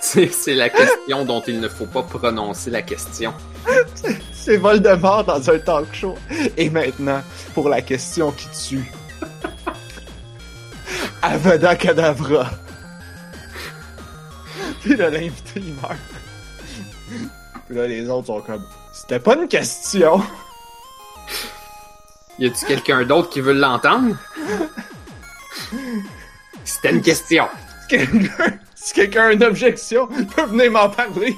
C'est 0.00 0.54
la 0.54 0.68
question 0.68 1.24
dont 1.24 1.42
il 1.46 1.60
ne 1.60 1.68
faut 1.68 1.86
pas 1.86 2.02
prononcer 2.02 2.70
la 2.70 2.82
question. 2.82 3.32
C'est 4.32 4.56
Voldemort 4.56 5.24
dans 5.24 5.50
un 5.50 5.58
talk 5.58 5.86
show. 5.94 6.16
Et 6.56 6.68
maintenant, 6.68 7.22
pour 7.54 7.68
la 7.68 7.80
question 7.80 8.32
qui 8.32 8.48
tue. 8.68 8.92
Avada 11.22 11.76
Kedavra. 11.76 12.50
Puis 14.82 14.96
là, 14.96 15.10
l'invité, 15.10 15.60
il 15.60 15.74
meurt. 15.74 15.96
Puis 17.66 17.76
là, 17.76 17.86
les 17.86 18.08
autres 18.08 18.26
sont 18.26 18.40
comme... 18.40 18.64
C'était 18.92 19.20
pas 19.20 19.36
une 19.36 19.46
question. 19.46 20.20
Y 22.38 22.46
a-tu 22.46 22.66
quelqu'un 22.66 23.04
d'autre 23.04 23.30
qui 23.30 23.40
veut 23.40 23.52
l'entendre? 23.52 24.16
C'était 26.64 26.90
une 26.90 27.02
question. 27.02 27.46
Quelqu'un 27.88 28.58
si 28.82 28.94
quelqu'un 28.94 29.26
a 29.26 29.32
une 29.32 29.44
objection, 29.44 30.06
peut 30.36 30.42
venir 30.42 30.72
m'en 30.72 30.88
parler. 30.88 31.36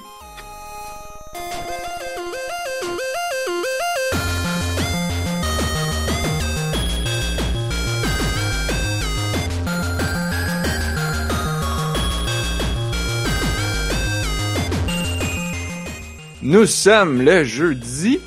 Nous 16.43 16.66
sommes 16.66 17.23
le 17.23 17.43
jeudi 17.43 18.21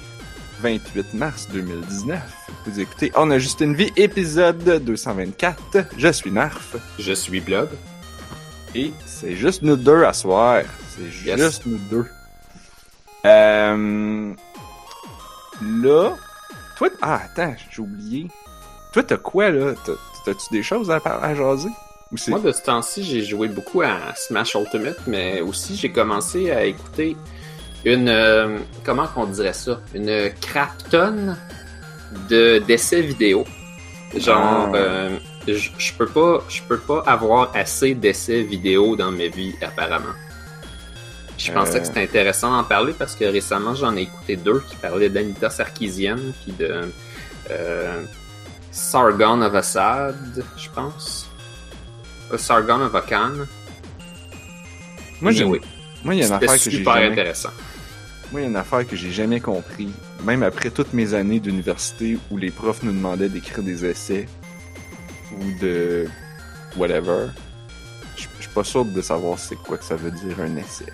28 0.61 1.13
mars 1.13 1.47
2019. 1.53 2.19
Vous 2.65 2.79
écoutez 2.79 3.11
On 3.15 3.29
a 3.29 3.37
juste 3.37 3.61
une 3.61 3.75
vie, 3.75 3.91
épisode 3.95 4.63
224. 4.83 5.77
Je 5.97 6.11
suis 6.11 6.31
Narf. 6.31 6.75
Je 6.97 7.13
suis 7.13 7.39
Blob. 7.39 7.69
Et 8.75 8.91
c'est 9.05 9.35
juste 9.35 9.61
nous 9.63 9.75
deux 9.75 10.03
à 10.03 10.13
soir. 10.13 10.61
C'est 10.95 11.25
Yes. 11.27 11.37
juste 11.39 11.65
nous 11.65 11.77
deux. 11.89 12.05
Euh... 13.25 14.33
Là... 15.61 16.11
Toi... 16.77 16.89
Ah, 17.01 17.21
attends, 17.25 17.55
j'ai 17.71 17.81
oublié. 17.81 18.27
Toi, 18.93 19.03
t'as 19.03 19.17
quoi, 19.17 19.49
là? 19.49 19.73
T'as- 19.85 19.93
T'as-tu 20.25 20.51
des 20.51 20.61
choses 20.63 20.91
à, 20.91 20.99
jaser? 21.35 21.69
Moi, 22.27 22.39
de 22.39 22.51
ce 22.51 22.61
temps-ci, 22.61 23.01
j'ai 23.03 23.23
joué 23.23 23.47
beaucoup 23.47 23.81
à 23.81 24.13
Smash 24.15 24.55
Ultimate, 24.55 24.99
mais 25.07 25.39
aussi 25.39 25.77
j'ai 25.77 25.89
commencé 25.91 26.51
à 26.51 26.65
écouter 26.65 27.15
une. 27.85 28.09
euh, 28.09 28.57
comment 28.83 29.07
qu'on 29.07 29.25
dirait 29.25 29.53
ça? 29.53 29.79
Une 29.93 30.31
craptonne 30.41 31.37
de 32.29 32.59
d'essais 32.59 33.01
vidéo. 33.01 33.45
Genre, 34.17 34.69
Ah. 34.73 34.75
euh, 34.75 35.17
je 35.53 35.69
je 35.77 35.93
peux 35.93 36.07
pas, 36.07 36.43
je 36.49 36.61
peux 36.63 36.77
pas 36.79 37.03
avoir 37.05 37.55
assez 37.55 37.93
d'essais 37.95 38.41
vidéo 38.43 38.95
dans 38.95 39.11
ma 39.11 39.27
vie, 39.27 39.53
apparemment. 39.61 40.15
Je 41.37 41.51
pensais 41.51 41.77
Euh. 41.77 41.79
que 41.81 41.85
c'était 41.87 42.03
intéressant 42.03 42.51
d'en 42.51 42.63
parler 42.63 42.93
parce 42.97 43.15
que 43.15 43.25
récemment 43.25 43.75
j'en 43.75 43.95
ai 43.95 44.01
écouté 44.01 44.35
deux 44.37 44.59
qui 44.67 44.75
parlaient 44.75 45.09
d'Anita 45.09 45.49
Sarkeesian 45.51 46.17
puis 46.43 46.51
de 46.53 46.89
euh, 47.51 48.01
Sargon 48.71 49.41
of 49.41 49.53
Assad, 49.53 50.43
je 50.57 50.69
pense. 50.69 51.29
Euh, 52.33 52.37
Sargon 52.37 52.81
of 52.81 52.93
Akan. 52.95 53.45
Moi, 55.21 55.31
j'ai... 55.31 55.43
oui. 55.43 55.59
Moi, 56.03 56.15
il 56.15 56.19
y 56.21 56.23
a 56.23 56.27
une 56.27 56.33
affaire 56.33 56.53
que 56.63 56.69
j'ai 56.69 56.83
jamais... 56.83 57.05
intéressant. 57.11 57.49
Moi, 58.31 58.41
il 58.41 58.43
y 58.43 58.47
a 58.47 58.49
une 58.49 58.55
affaire 58.55 58.85
que 58.87 58.95
j'ai 58.95 59.11
jamais 59.11 59.39
compris. 59.39 59.89
Même 60.23 60.43
après 60.43 60.69
toutes 60.69 60.93
mes 60.93 61.13
années 61.13 61.39
d'université 61.39 62.17
où 62.29 62.37
les 62.37 62.51
profs 62.51 62.83
nous 62.83 62.91
demandaient 62.91 63.29
d'écrire 63.29 63.63
des 63.63 63.85
essais 63.85 64.27
ou 65.31 65.59
de 65.59 66.07
whatever, 66.75 67.27
je 68.15 68.21
suis 68.21 68.51
pas 68.53 68.63
sûr 68.63 68.85
de 68.85 69.01
savoir 69.01 69.39
c'est 69.39 69.55
quoi 69.55 69.77
que 69.77 69.83
ça 69.83 69.95
veut 69.95 70.11
dire 70.11 70.39
un 70.39 70.55
essai. 70.57 70.85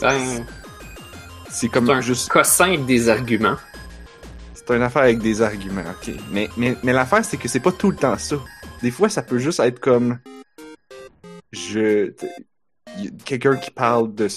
Ben, 0.00 0.44
C'est 1.48 1.68
comme 1.68 1.86
C'est 1.86 1.92
un 1.92 2.00
juste 2.00 2.28
cossin 2.28 2.66
avec 2.66 2.86
des 2.86 3.08
arguments. 3.08 3.56
C'est 4.54 4.74
une 4.74 4.82
affaire 4.82 5.02
avec 5.02 5.20
des 5.20 5.42
arguments, 5.42 5.82
ok. 5.82 6.14
Mais, 6.32 6.48
mais, 6.56 6.76
mais 6.82 6.92
l'affaire, 6.92 7.24
c'est 7.24 7.36
que 7.36 7.48
c'est 7.48 7.60
pas 7.60 7.72
tout 7.72 7.90
le 7.90 7.96
temps 7.96 8.18
ça. 8.18 8.36
Des 8.82 8.90
fois, 8.90 9.08
ça 9.08 9.22
peut 9.22 9.38
juste 9.38 9.60
être 9.60 9.80
comme. 9.80 10.18
Je. 11.52 12.12
Quelqu'un 13.24 13.56
qui 13.56 13.70
parle 13.70 14.14
de, 14.14 14.28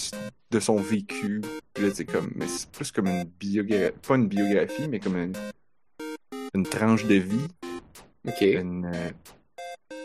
de 0.51 0.59
son 0.59 0.77
vécu. 0.77 1.41
Puis 1.73 1.85
là, 1.85 1.91
c'est 1.93 2.05
comme. 2.05 2.31
Mais 2.35 2.47
c'est 2.47 2.69
plus 2.69 2.91
comme 2.91 3.07
une 3.07 3.23
biographie. 3.23 3.93
Pas 4.07 4.15
une 4.15 4.27
biographie, 4.27 4.87
mais 4.87 4.99
comme 4.99 5.17
une. 5.17 5.33
Une 6.53 6.63
tranche 6.65 7.05
de 7.05 7.15
vie. 7.15 7.47
Ok. 8.27 8.41
Une. 8.41 8.85
euh, 8.85 9.09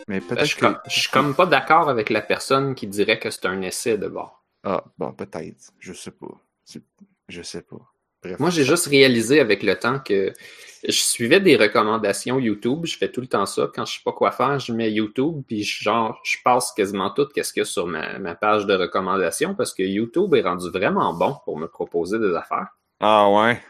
Mais 0.07 0.21
peut-être 0.21 0.45
je, 0.45 0.55
que. 0.55 0.65
je 0.87 0.99
suis 1.01 1.09
comme 1.11 1.33
pas 1.35 1.45
d'accord 1.45 1.89
avec 1.89 2.09
la 2.09 2.21
personne 2.21 2.75
qui 2.75 2.87
dirait 2.87 3.19
que 3.19 3.29
c'est 3.29 3.45
un 3.45 3.61
essai 3.61 3.97
de 3.97 4.07
bord. 4.07 4.43
Ah, 4.63 4.83
bon, 4.97 5.11
peut-être. 5.13 5.71
Je 5.79 5.93
sais 5.93 6.11
pas. 6.11 6.27
Je 7.27 7.41
sais 7.41 7.61
pas. 7.61 7.77
Bref. 8.23 8.39
Moi, 8.39 8.49
j'ai 8.49 8.63
juste 8.63 8.87
réalisé 8.87 9.39
avec 9.39 9.61
le 9.61 9.77
temps 9.77 9.99
que 9.99 10.33
je 10.83 10.91
suivais 10.91 11.39
des 11.39 11.55
recommandations 11.57 12.39
YouTube. 12.39 12.85
Je 12.85 12.97
fais 12.97 13.11
tout 13.11 13.21
le 13.21 13.27
temps 13.27 13.45
ça. 13.45 13.69
Quand 13.73 13.85
je 13.85 13.93
sais 13.97 14.01
pas 14.03 14.13
quoi 14.13 14.31
faire, 14.31 14.57
je 14.59 14.71
mets 14.73 14.91
YouTube, 14.91 15.43
puis 15.47 15.63
je- 15.63 15.83
genre, 15.83 16.19
je 16.23 16.37
passe 16.43 16.71
quasiment 16.71 17.11
tout 17.11 17.27
qu'est-ce 17.27 17.53
qu'il 17.53 17.61
y 17.61 17.63
a 17.63 17.65
sur 17.65 17.85
ma, 17.85 18.17
ma 18.17 18.33
page 18.35 18.65
de 18.65 18.73
recommandations 18.73 19.53
parce 19.55 19.73
que 19.73 19.83
YouTube 19.83 20.33
est 20.35 20.41
rendu 20.41 20.69
vraiment 20.69 21.13
bon 21.13 21.35
pour 21.45 21.57
me 21.59 21.67
proposer 21.67 22.17
des 22.19 22.33
affaires. 22.33 22.69
Ah, 22.99 23.29
ouais. 23.29 23.61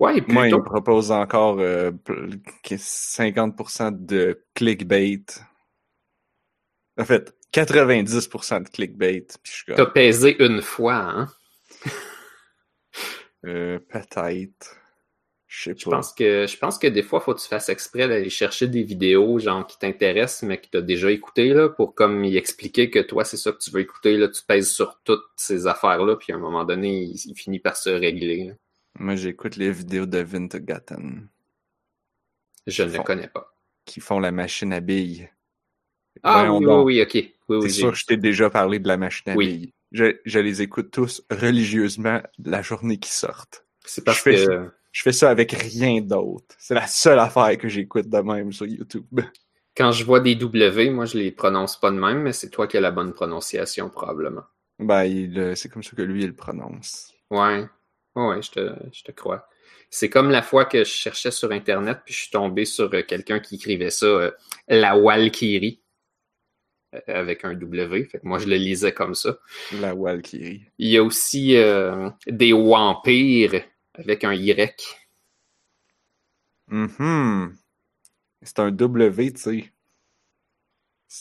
Ouais, 0.00 0.20
Moi, 0.26 0.48
il 0.48 0.62
propose 0.62 1.10
encore 1.12 1.58
euh, 1.60 1.90
pl- 1.90 2.40
que 2.62 2.76
50% 2.76 3.90
de 4.06 4.44
clickbait. 4.54 5.22
En 6.96 7.04
fait, 7.04 7.34
90% 7.52 8.60
de 8.60 8.68
clickbait. 8.68 9.26
Puis 9.42 9.52
je 9.52 9.56
suis 9.64 9.72
T'as 9.74 9.86
pesé 9.86 10.36
une 10.44 10.62
fois, 10.62 10.94
hein? 10.94 11.28
euh, 13.46 13.78
peut-être. 13.88 14.76
Je 15.48 15.62
sais 15.64 15.74
Je 15.76 15.84
pas. 15.84 15.90
pense 15.96 16.12
que 16.12 16.46
je 16.46 16.56
pense 16.58 16.78
que 16.78 16.86
des 16.86 17.02
fois, 17.02 17.20
faut 17.20 17.34
que 17.34 17.40
tu 17.40 17.48
fasses 17.48 17.68
exprès 17.70 18.06
d'aller 18.06 18.30
chercher 18.30 18.68
des 18.68 18.82
vidéos 18.84 19.38
genre 19.40 19.66
qui 19.66 19.78
t'intéressent, 19.78 20.42
mais 20.48 20.60
que 20.60 20.66
tu 20.70 20.76
as 20.78 20.82
déjà 20.82 21.10
écouté 21.10 21.52
là, 21.54 21.68
pour 21.68 21.94
comme 21.94 22.24
y 22.24 22.36
expliquer 22.36 22.88
que 22.90 23.00
toi, 23.00 23.24
c'est 23.24 23.36
ça 23.36 23.50
que 23.52 23.58
tu 23.58 23.70
veux 23.70 23.80
écouter, 23.80 24.16
là, 24.16 24.28
tu 24.28 24.42
pèses 24.46 24.70
sur 24.70 25.00
toutes 25.04 25.24
ces 25.36 25.66
affaires-là, 25.66 26.16
puis 26.16 26.32
à 26.32 26.36
un 26.36 26.38
moment 26.38 26.64
donné, 26.64 27.02
il, 27.02 27.16
il 27.26 27.34
finit 27.34 27.58
par 27.58 27.76
se 27.76 27.90
régler. 27.90 28.44
là. 28.44 28.52
Moi, 28.98 29.16
j'écoute 29.16 29.56
les 29.56 29.72
vidéos 29.72 30.06
de 30.06 30.18
Vintegatten 30.18 31.28
Je 32.66 32.82
ne 32.84 32.88
Font- 32.88 33.02
connais 33.02 33.28
pas. 33.28 33.52
qui 33.84 34.00
font 34.00 34.20
la 34.20 34.32
machine 34.32 34.72
à 34.72 34.80
billes. 34.80 35.30
Ah 36.22 36.44
Voyons 36.46 36.58
oui, 36.58 36.64
donc. 36.66 36.86
oui, 36.86 36.94
oui, 36.94 37.02
ok. 37.02 37.14
Oui, 37.48 37.56
C'est 37.62 37.66
oui, 37.66 37.70
sûr 37.70 37.92
que 37.92 37.98
je 37.98 38.04
t'ai 38.06 38.16
déjà 38.16 38.50
parlé 38.50 38.78
de 38.78 38.88
la 38.88 38.96
machine 38.96 39.30
à 39.32 39.36
Oui. 39.36 39.46
billes. 39.58 39.72
Je, 39.92 40.16
je 40.24 40.38
les 40.38 40.62
écoute 40.62 40.90
tous 40.90 41.22
religieusement 41.30 42.20
la 42.44 42.62
journée 42.62 42.98
qui 42.98 43.10
sortent. 43.10 43.66
C'est 43.84 44.04
parce 44.04 44.18
je 44.18 44.22
fais 44.22 44.34
que 44.46 44.70
Je 44.92 45.02
fais 45.02 45.12
ça 45.12 45.30
avec 45.30 45.52
rien 45.52 46.00
d'autre. 46.00 46.54
C'est 46.58 46.74
la 46.74 46.86
seule 46.86 47.18
affaire 47.18 47.56
que 47.58 47.68
j'écoute 47.68 48.08
de 48.08 48.18
même 48.18 48.52
sur 48.52 48.66
YouTube. 48.66 49.20
quand 49.76 49.92
je 49.92 50.04
vois 50.04 50.20
des 50.20 50.34
W, 50.36 50.90
moi, 50.90 51.06
je 51.06 51.16
les 51.18 51.32
prononce 51.32 51.78
pas 51.78 51.90
de 51.90 51.96
même, 51.98 52.22
mais 52.22 52.32
c'est 52.32 52.50
toi 52.50 52.66
qui 52.66 52.76
as 52.76 52.80
la 52.80 52.90
bonne 52.90 53.12
prononciation, 53.12 53.88
probablement. 53.88 54.44
Ben, 54.78 55.04
euh, 55.36 55.54
c'est 55.54 55.68
comme 55.68 55.82
ça 55.82 55.94
que 55.96 56.02
lui, 56.02 56.22
il 56.22 56.28
le 56.28 56.34
prononce. 56.34 57.12
Ouais. 57.30 57.66
Ouais, 58.28 58.42
je 58.42 58.50
te, 58.50 58.74
je 58.92 59.02
te 59.02 59.12
crois. 59.12 59.48
C'est 59.90 60.08
comme 60.08 60.30
la 60.30 60.42
fois 60.42 60.66
que 60.66 60.78
je 60.84 60.90
cherchais 60.90 61.30
sur 61.30 61.50
Internet, 61.50 62.00
puis 62.04 62.14
je 62.14 62.20
suis 62.20 62.30
tombé 62.30 62.64
sur 62.64 62.92
euh, 62.94 63.02
quelqu'un 63.02 63.40
qui 63.40 63.56
écrivait 63.56 63.90
ça, 63.90 64.06
euh, 64.06 64.30
la 64.68 64.96
Walkyrie, 64.96 65.80
euh, 66.94 67.00
avec 67.08 67.44
un 67.44 67.54
W. 67.54 68.04
Fait 68.04 68.18
que 68.18 68.26
moi, 68.26 68.38
je 68.38 68.46
le 68.46 68.56
lisais 68.56 68.92
comme 68.92 69.14
ça. 69.14 69.38
La 69.72 69.94
Walkyrie. 69.94 70.62
Il 70.78 70.88
y 70.88 70.96
a 70.96 71.02
aussi 71.02 71.56
euh, 71.56 72.10
des 72.26 72.52
Wampires, 72.52 73.62
avec 73.94 74.24
un 74.24 74.32
Y. 74.32 74.76
Mhm. 76.68 77.56
C'est 78.42 78.58
un 78.60 78.70
W, 78.70 79.32
tu 79.32 79.40
sais. 79.40 79.72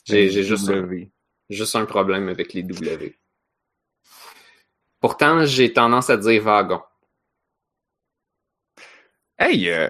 J'ai- 0.05 0.43
juste. 0.43 0.71
Juste 1.49 1.75
un 1.75 1.85
problème 1.85 2.29
avec 2.29 2.53
les 2.53 2.61
W. 2.61 3.15
Pourtant, 4.99 5.45
j'ai 5.45 5.73
tendance 5.73 6.09
à 6.11 6.17
dire 6.17 6.43
wagon. 6.43 6.81
Hey! 9.39 9.69
euh, 9.69 9.87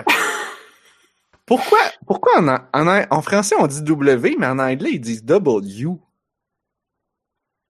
pourquoi 1.45 1.79
pourquoi 2.05 2.39
en, 2.39 2.47
en, 2.87 3.05
en 3.09 3.21
français 3.21 3.55
on 3.57 3.67
dit 3.67 3.81
W, 3.81 4.35
mais 4.37 4.45
en 4.47 4.59
anglais 4.59 4.91
ils 4.93 5.01
disent 5.01 5.23
W? 5.25 5.87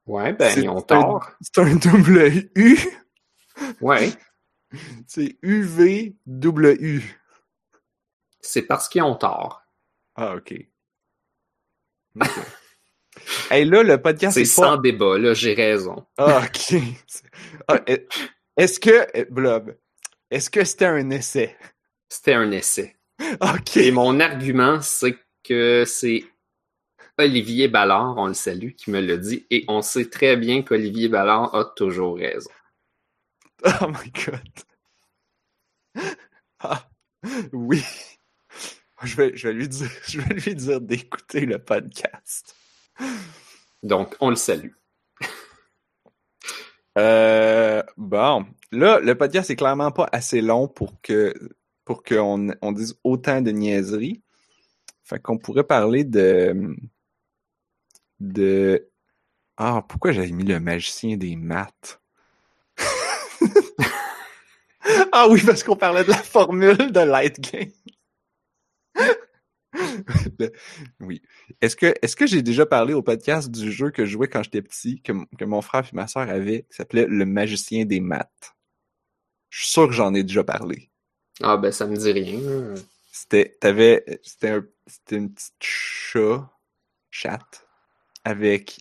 Ouais, 0.06 0.34
ben, 0.34 0.52
ils 0.60 0.68
ont 0.70 0.82
tort. 0.82 1.32
C'est 1.42 1.60
un 1.60 1.76
W. 1.76 2.52
Ouais, 3.82 4.12
C'est 5.08 5.38
UV-W. 5.42 7.02
c'est 8.42 8.62
parce 8.64 8.90
qu'ils 8.90 9.04
ont 9.04 9.16
tort. 9.16 9.62
Ah, 10.16 10.36
ok. 10.36 10.56
Ok. 12.20 12.28
hey, 13.52 13.66
là, 13.66 13.84
le 13.84 14.02
podcast 14.02 14.34
C'est 14.36 14.42
est 14.42 14.46
sans 14.46 14.76
pas... 14.76 14.78
débat, 14.78 15.18
là, 15.18 15.34
j'ai 15.34 15.54
raison. 15.54 16.06
Ah, 16.18 16.42
ok. 16.46 16.76
Ah, 17.68 17.82
est- 17.86 18.08
Est-ce 18.58 18.80
que... 18.80 19.08
eh, 19.14 19.26
Blob, 19.26 19.76
est-ce 20.32 20.50
que 20.50 20.64
c'était 20.64 20.86
un 20.86 21.10
essai? 21.10 21.56
C'était 22.08 22.34
un 22.34 22.52
essai. 22.52 22.96
Ok. 23.42 23.78
Et 23.78 23.92
mon 23.92 24.20
argument, 24.22 24.80
c'est 24.82 25.18
que 25.44 25.84
c'est 25.86 26.24
Olivier 27.18 27.68
Ballard, 27.68 28.16
on 28.18 28.28
le 28.28 28.34
salue, 28.34 28.72
qui 28.72 28.92
me 28.92 29.02
l'a 29.02 29.18
dit, 29.18 29.46
et 29.50 29.66
on 29.68 29.82
sait 29.82 30.10
très 30.10 30.38
bien 30.38 30.62
qu'Olivier 30.64 31.10
Ballard 31.10 31.54
a 31.54 31.66
toujours 31.66 32.18
raison. 32.18 32.50
Oh 33.64 33.88
my 33.88 34.12
god. 34.12 34.50
Ah, 36.62 36.90
oui. 37.54 37.82
Je 39.04 39.16
vais, 39.16 39.32
je 39.36 39.48
vais 39.48 39.54
lui 39.54 39.68
dire, 39.70 39.90
je 40.08 40.20
vais 40.20 40.36
lui 40.36 40.56
dire 40.56 40.82
d'écouter 40.82 41.46
le 41.46 41.58
podcast. 41.58 42.54
Donc, 43.82 44.16
on 44.20 44.30
le 44.30 44.36
salue. 44.36 44.74
Euh, 47.00 47.82
bon, 47.96 48.46
là, 48.72 49.00
le 49.00 49.16
podcast 49.16 49.50
est 49.50 49.56
clairement 49.56 49.92
pas 49.92 50.10
assez 50.12 50.42
long 50.42 50.68
pour 50.68 51.00
que 51.02 51.34
pour 51.86 52.04
qu'on 52.04 52.50
on 52.62 52.72
dise 52.74 53.00
autant 53.04 53.42
de 53.42 53.52
niaiseries. 53.52 54.22
Fait 55.04 55.20
qu'on 55.20 55.38
pourrait 55.38 55.64
parler 55.64 56.04
de 56.04 56.76
de 58.20 58.90
ah 59.58 59.84
pourquoi 59.88 60.12
j'avais 60.12 60.32
mis 60.32 60.44
le 60.44 60.60
magicien 60.60 61.16
des 61.16 61.38
maths? 61.38 62.02
ah 65.14 65.28
oui 65.30 65.42
parce 65.46 65.64
qu'on 65.64 65.78
parlait 65.78 66.04
de 66.04 66.10
la 66.10 66.18
formule 66.18 66.92
de 66.92 67.00
Light 67.00 67.40
Game. 67.40 67.72
oui. 71.00 71.22
Est-ce 71.62 71.76
que, 71.76 71.94
est-ce 72.02 72.16
que 72.16 72.28
j'ai 72.28 72.42
déjà 72.42 72.66
parlé 72.66 72.94
au 72.94 73.02
podcast 73.02 73.50
du 73.50 73.72
jeu 73.72 73.92
que 73.92 74.06
je 74.06 74.12
jouais 74.12 74.28
quand 74.28 74.44
j'étais 74.44 74.62
petit, 74.62 75.02
que, 75.02 75.14
que 75.38 75.46
mon 75.46 75.62
frère 75.62 75.86
et 75.92 75.96
ma 75.96 76.08
soeur 76.08 76.30
avaient, 76.30 76.64
qui 76.64 76.76
s'appelait 76.76 77.06
Le 77.08 77.26
Magicien 77.26 77.86
des 77.86 78.00
Maths? 78.00 78.56
Je 79.50 79.60
suis 79.64 79.72
sûr 79.72 79.88
que 79.88 79.94
j'en 79.94 80.14
ai 80.14 80.24
déjà 80.24 80.44
parlé. 80.44 80.92
Ah, 81.42 81.58
ben, 81.58 81.72
ça 81.72 81.88
me 81.88 81.96
dit 81.96 82.12
rien. 82.12 82.40
C'était, 83.12 83.58
t'avais, 83.60 84.04
c'était 84.24 84.50
un, 84.50 84.66
c'était 84.86 85.18
une 85.18 85.34
petite 85.34 85.56
chat, 85.62 86.50
chatte, 87.10 87.68
avec, 88.24 88.80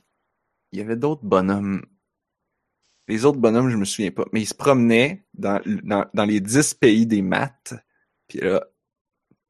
il 0.72 0.78
y 0.78 0.82
avait 0.82 0.96
d'autres 0.96 1.24
bonhommes. 1.24 1.84
Les 3.06 3.24
autres 3.24 3.38
bonhommes, 3.38 3.70
je 3.70 3.76
me 3.76 3.84
souviens 3.84 4.10
pas, 4.10 4.26
mais 4.32 4.42
ils 4.42 4.46
se 4.46 4.54
promenaient 4.54 5.26
dans, 5.34 5.60
dans, 5.82 6.06
dans 6.12 6.24
les 6.24 6.40
dix 6.40 6.74
pays 6.74 7.06
des 7.06 7.22
maths, 7.22 7.74
puis 8.26 8.40
là, 8.40 8.66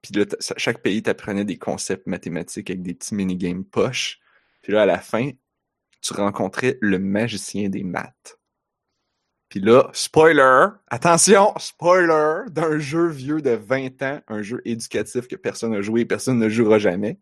puis 0.02 0.14
là, 0.14 0.24
chaque 0.56 0.82
pays 0.82 1.02
t'apprenait 1.02 1.44
des 1.44 1.58
concepts 1.58 2.06
mathématiques 2.06 2.70
avec 2.70 2.82
des 2.82 2.94
petits 2.94 3.14
minigames 3.14 3.64
poches. 3.64 4.20
Puis 4.62 4.72
là, 4.72 4.82
à 4.82 4.86
la 4.86 4.98
fin, 4.98 5.30
tu 6.00 6.14
rencontrais 6.14 6.78
le 6.80 6.98
magicien 6.98 7.68
des 7.68 7.82
maths. 7.82 8.38
Puis 9.48 9.60
là, 9.60 9.88
spoiler, 9.94 10.68
attention, 10.88 11.54
spoiler 11.58 12.50
d'un 12.50 12.78
jeu 12.78 13.08
vieux 13.08 13.40
de 13.40 13.50
20 13.50 14.02
ans, 14.02 14.20
un 14.28 14.42
jeu 14.42 14.60
éducatif 14.66 15.26
que 15.26 15.36
personne 15.36 15.72
n'a 15.72 15.80
joué 15.80 16.02
et 16.02 16.06
personne 16.06 16.38
ne 16.38 16.48
jouera 16.48 16.78
jamais. 16.78 17.18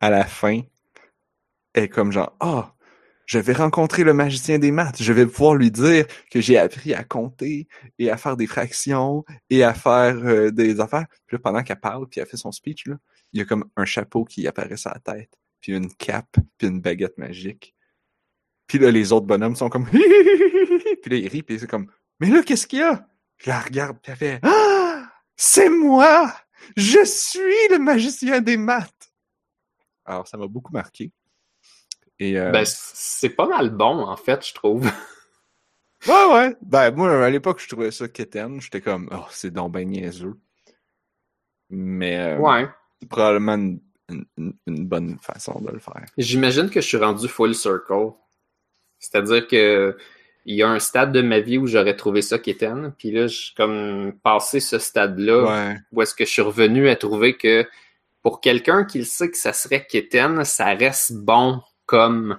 À 0.00 0.10
la 0.10 0.24
fin, 0.24 0.60
est 1.74 1.88
comme 1.88 2.12
genre, 2.12 2.36
ah, 2.40 2.74
je 3.32 3.38
vais 3.38 3.54
rencontrer 3.54 4.04
le 4.04 4.12
magicien 4.12 4.58
des 4.58 4.70
maths. 4.70 5.02
Je 5.02 5.10
vais 5.10 5.24
pouvoir 5.24 5.54
lui 5.54 5.70
dire 5.70 6.04
que 6.30 6.42
j'ai 6.42 6.58
appris 6.58 6.92
à 6.92 7.02
compter 7.02 7.66
et 7.98 8.10
à 8.10 8.18
faire 8.18 8.36
des 8.36 8.46
fractions 8.46 9.24
et 9.48 9.64
à 9.64 9.72
faire 9.72 10.18
euh, 10.18 10.50
des 10.50 10.80
affaires. 10.80 11.06
Puis 11.26 11.36
là, 11.36 11.40
pendant 11.42 11.62
qu'elle 11.62 11.80
parle, 11.80 12.06
puis 12.06 12.20
elle 12.20 12.26
fait 12.26 12.36
son 12.36 12.52
speech, 12.52 12.84
il 13.32 13.38
y 13.38 13.40
a 13.40 13.46
comme 13.46 13.64
un 13.74 13.86
chapeau 13.86 14.26
qui 14.26 14.46
apparaît 14.46 14.76
sur 14.76 14.90
la 14.90 14.98
tête, 14.98 15.30
puis 15.62 15.72
une 15.72 15.90
cape, 15.94 16.36
puis 16.58 16.68
une 16.68 16.82
baguette 16.82 17.16
magique. 17.16 17.74
Puis 18.66 18.78
là, 18.78 18.90
les 18.90 19.12
autres 19.12 19.24
bonhommes 19.24 19.56
sont 19.56 19.70
comme... 19.70 19.86
puis 19.90 20.00
là, 21.06 21.16
ils 21.16 21.28
rient, 21.28 21.42
puis 21.42 21.58
c'est 21.58 21.66
comme... 21.66 21.90
Mais 22.20 22.28
là, 22.28 22.42
qu'est-ce 22.42 22.66
qu'il 22.66 22.80
y 22.80 22.82
a? 22.82 23.08
Puis 23.38 23.50
elle 23.50 23.64
regarde, 23.64 23.96
puis 24.02 24.12
elle 24.12 24.18
fait... 24.18 24.40
Ah! 24.42 25.10
C'est 25.36 25.70
moi! 25.70 26.34
Je 26.76 27.02
suis 27.06 27.68
le 27.70 27.78
magicien 27.78 28.42
des 28.42 28.58
maths! 28.58 29.10
Alors, 30.04 30.28
ça 30.28 30.36
m'a 30.36 30.46
beaucoup 30.46 30.72
marqué. 30.74 31.12
Euh, 32.20 32.50
ben, 32.50 32.64
c'est 32.64 33.30
pas 33.30 33.46
mal 33.46 33.70
bon, 33.70 34.06
en 34.06 34.16
fait, 34.16 34.46
je 34.46 34.54
trouve. 34.54 34.84
ouais, 36.06 36.32
ouais. 36.32 36.56
Ben, 36.62 36.90
moi, 36.92 37.24
à 37.24 37.30
l'époque, 37.30 37.60
je 37.60 37.68
trouvais 37.68 37.90
ça 37.90 38.08
quétaine. 38.08 38.60
J'étais 38.60 38.80
comme, 38.80 39.08
oh, 39.12 39.26
c'est 39.30 39.52
donc 39.52 39.72
ben 39.72 39.88
niaiseux. 39.88 40.38
Mais, 41.70 42.18
euh, 42.18 42.38
ouais. 42.38 42.68
probablement 43.08 43.54
une, 43.54 43.80
une, 44.66 44.86
bonne 44.86 45.18
façon 45.20 45.60
de 45.60 45.70
le 45.70 45.78
faire. 45.78 46.04
J'imagine 46.18 46.70
que 46.70 46.80
je 46.80 46.86
suis 46.86 46.98
rendu 46.98 47.28
full 47.28 47.54
circle. 47.54 48.12
C'est-à-dire 48.98 49.48
que 49.48 49.96
il 50.44 50.56
y 50.56 50.62
a 50.62 50.68
un 50.68 50.78
stade 50.78 51.12
de 51.12 51.22
ma 51.22 51.40
vie 51.40 51.58
où 51.58 51.66
j'aurais 51.66 51.96
trouvé 51.96 52.20
ça 52.20 52.38
quétaine, 52.38 52.92
puis 52.98 53.12
là, 53.12 53.28
je 53.28 53.54
comme 53.56 54.12
passé 54.22 54.58
ce 54.60 54.78
stade-là, 54.78 55.44
ouais. 55.44 55.76
où 55.92 56.02
est-ce 56.02 56.14
que 56.14 56.24
je 56.24 56.30
suis 56.30 56.42
revenu 56.42 56.88
à 56.88 56.96
trouver 56.96 57.36
que 57.36 57.66
pour 58.22 58.40
quelqu'un 58.40 58.84
qui 58.84 59.04
sait 59.04 59.30
que 59.30 59.36
ça 59.36 59.52
serait 59.52 59.86
quétaine, 59.86 60.44
ça 60.44 60.66
reste 60.74 61.12
bon 61.12 61.60
comme 61.86 62.38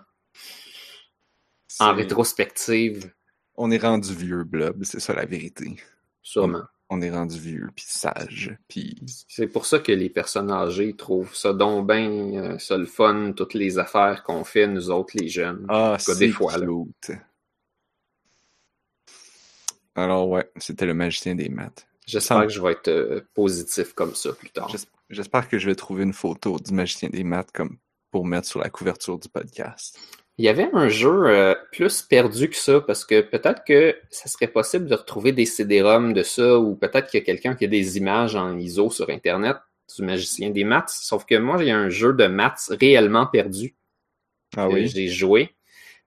en 1.80 1.94
rétrospective. 1.94 3.12
On 3.56 3.72
est 3.72 3.78
rendu 3.78 4.14
vieux, 4.14 4.44
Blob, 4.44 4.84
c'est 4.84 5.00
ça 5.00 5.14
la 5.14 5.26
vérité. 5.26 5.76
Sûrement. 6.22 6.64
On, 6.90 7.02
est 7.02 7.12
rendu 7.12 7.40
vieux, 7.40 7.70
puis 7.76 7.86
sage, 7.88 8.56
puis... 8.68 9.02
C'est 9.28 9.48
pour 9.48 9.66
ça 9.66 9.80
que 9.80 9.92
les 9.92 10.10
personnes 10.10 10.52
âgées 10.52 10.96
trouvent 10.96 11.36
ça 11.36 11.52
donc 11.52 11.88
bien 11.88 12.10
euh, 12.10 12.60
ça 12.60 12.78
le 12.78 12.86
fun, 12.86 13.34
toutes 13.36 13.56
les 13.56 13.80
affaires 13.80 14.22
qu'on 14.22 14.44
fait, 14.44 14.68
nous 14.68 14.92
autres, 14.92 15.18
les 15.18 15.28
jeunes. 15.28 15.66
Ah, 15.70 15.96
c'est 15.98 16.20
des 16.20 16.30
fois, 16.30 16.56
là. 16.58 16.68
Alors 19.96 20.30
ouais, 20.30 20.50
c'était 20.58 20.86
le 20.86 20.94
magicien 20.94 21.34
des 21.34 21.50
maths. 21.50 21.88
J'espère 22.06 22.44
que 22.44 22.54
je 22.54 22.62
vais 22.62 22.74
être 22.74 22.90
euh, 22.90 23.22
positif 23.34 23.94
comme 23.94 24.14
ça 24.14 24.34
plus 24.34 24.50
tard. 24.50 24.72
J'espère 25.10 25.48
que 25.48 25.58
je 25.58 25.70
vais 25.70 25.76
trouver 25.76 26.04
une 26.04 26.14
photo 26.14 26.60
du 26.60 26.74
magicien 26.74 27.10
des 27.10 27.24
maths 27.24 27.52
comme 27.52 27.78
pour 28.14 28.26
mettre 28.26 28.48
sur 28.48 28.60
la 28.60 28.70
couverture 28.70 29.18
du 29.18 29.28
podcast. 29.28 30.00
Il 30.38 30.46
y 30.46 30.48
avait 30.48 30.70
un 30.72 30.88
jeu 30.88 31.26
euh, 31.26 31.56
plus 31.72 32.04
perdu 32.04 32.48
que 32.48 32.56
ça, 32.56 32.80
parce 32.80 33.06
que 33.06 33.22
peut-être 33.22 33.64
que 33.66 33.98
ça 34.12 34.30
serait 34.30 34.48
possible 34.48 34.86
de 34.86 34.94
retrouver 34.94 35.32
des 35.32 35.46
CD-ROM 35.46 36.14
de 36.14 36.22
ça, 36.22 36.60
ou 36.60 36.76
peut-être 36.76 37.10
qu'il 37.10 37.20
y 37.20 37.24
a 37.24 37.26
quelqu'un 37.26 37.56
qui 37.56 37.66
a 37.66 37.68
des 37.68 37.98
images 37.98 38.36
en 38.36 38.56
ISO 38.60 38.92
sur 38.92 39.10
Internet 39.10 39.58
du 39.96 40.04
magicien 40.04 40.52
des 40.52 40.64
maths. 40.64 40.90
Sauf 40.90 41.26
que 41.26 41.36
moi, 41.36 41.58
il 41.60 41.68
y 41.68 41.72
a 41.72 41.78
un 41.78 41.90
jeu 41.90 42.14
de 42.14 42.28
maths 42.28 42.72
réellement 42.80 43.26
perdu. 43.26 43.76
Ah 44.56 44.70
oui? 44.70 44.88
J'ai 44.88 45.08
joué, 45.08 45.56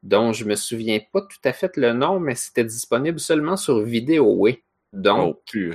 dont 0.05 0.33
je 0.33 0.45
me 0.45 0.55
souviens 0.55 1.01
pas 1.13 1.23
tout 1.23 1.43
à 1.43 1.53
fait 1.53 1.77
le 1.77 1.93
nom, 1.93 2.21
mais 2.21 2.37
c'était 2.37 2.65
disponible 2.65 3.19
seulement 3.19 3.57
sur 3.57 3.81
VideoWay. 3.81 4.63
Donc, 4.93 5.41
oh, 5.57 5.73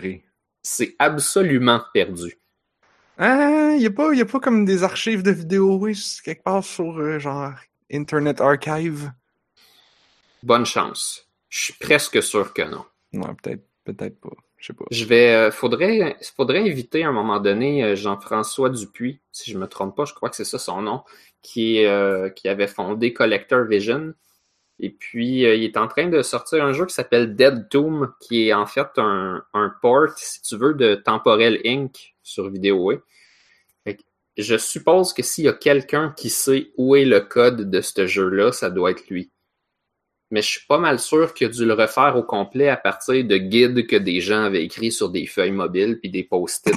c'est 0.63 0.95
absolument 0.97 1.81
perdu. 1.93 2.40
Ah, 3.23 3.73
il 3.75 3.77
n'y 3.77 3.85
a, 3.85 3.91
pas, 3.91 4.11
y 4.15 4.21
a 4.21 4.25
pas 4.25 4.39
comme 4.39 4.65
des 4.65 4.81
archives 4.81 5.21
de 5.21 5.29
vidéos, 5.29 5.75
oui, 5.75 5.95
quelque 6.25 6.41
part 6.41 6.63
sur 6.63 6.97
euh, 6.97 7.19
genre 7.19 7.51
Internet 7.93 8.41
Archive. 8.41 9.11
Bonne 10.41 10.65
chance. 10.65 11.27
Je 11.47 11.65
suis 11.65 11.73
presque 11.73 12.23
sûr 12.23 12.51
que 12.51 12.63
non. 12.63 12.83
Non, 13.13 13.35
peut-être 13.35 13.63
peut-être 13.83 14.19
pas. 14.19 14.31
Je 14.57 14.65
sais 14.65 14.73
pas. 14.73 14.85
Je 14.89 15.05
vais. 15.05 15.35
Euh, 15.35 15.51
faudrait, 15.51 16.17
faudrait 16.35 16.67
inviter 16.67 17.03
à 17.03 17.09
un 17.09 17.11
moment 17.11 17.39
donné 17.39 17.83
euh, 17.83 17.95
Jean-François 17.95 18.71
Dupuis, 18.71 19.19
si 19.31 19.51
je 19.51 19.59
me 19.59 19.67
trompe 19.67 19.95
pas, 19.95 20.05
je 20.05 20.15
crois 20.15 20.31
que 20.31 20.35
c'est 20.35 20.43
ça 20.43 20.57
son 20.57 20.81
nom, 20.81 21.03
qui, 21.43 21.85
qui 22.35 22.49
avait 22.49 22.67
fondé 22.67 23.13
Collector 23.13 23.65
Vision. 23.65 24.15
Et 24.79 24.89
puis, 24.89 25.41
il 25.41 25.63
est 25.63 25.77
en 25.77 25.87
train 25.87 26.07
de 26.07 26.23
sortir 26.23 26.65
un 26.65 26.73
jeu 26.73 26.87
qui 26.87 26.95
s'appelle 26.95 27.35
Dead 27.35 27.69
Tomb, 27.69 28.13
qui 28.19 28.47
est 28.47 28.53
en 28.53 28.65
fait 28.65 28.89
un, 28.97 29.43
un 29.53 29.71
port, 29.79 30.09
si 30.17 30.41
tu 30.41 30.57
veux, 30.57 30.73
de 30.73 30.95
Temporel 30.95 31.61
Inc. 31.63 32.10
sur 32.23 32.49
vidéo 32.49 32.91
je 34.37 34.57
suppose 34.57 35.13
que 35.13 35.23
s'il 35.23 35.45
y 35.45 35.49
a 35.49 35.53
quelqu'un 35.53 36.13
qui 36.15 36.29
sait 36.29 36.71
où 36.77 36.95
est 36.95 37.05
le 37.05 37.21
code 37.21 37.69
de 37.69 37.81
ce 37.81 38.07
jeu-là, 38.07 38.51
ça 38.51 38.69
doit 38.69 38.91
être 38.91 39.07
lui. 39.09 39.31
Mais 40.29 40.41
je 40.41 40.47
suis 40.47 40.65
pas 40.65 40.77
mal 40.77 40.99
sûr 40.99 41.33
qu'il 41.33 41.47
a 41.47 41.49
dû 41.49 41.65
le 41.65 41.73
refaire 41.73 42.15
au 42.15 42.23
complet 42.23 42.69
à 42.69 42.77
partir 42.77 43.25
de 43.25 43.37
guides 43.37 43.85
que 43.85 43.97
des 43.97 44.21
gens 44.21 44.43
avaient 44.43 44.63
écrits 44.63 44.91
sur 44.91 45.09
des 45.09 45.25
feuilles 45.25 45.51
mobiles 45.51 45.99
puis 45.99 46.09
des 46.09 46.23
post-it 46.23 46.73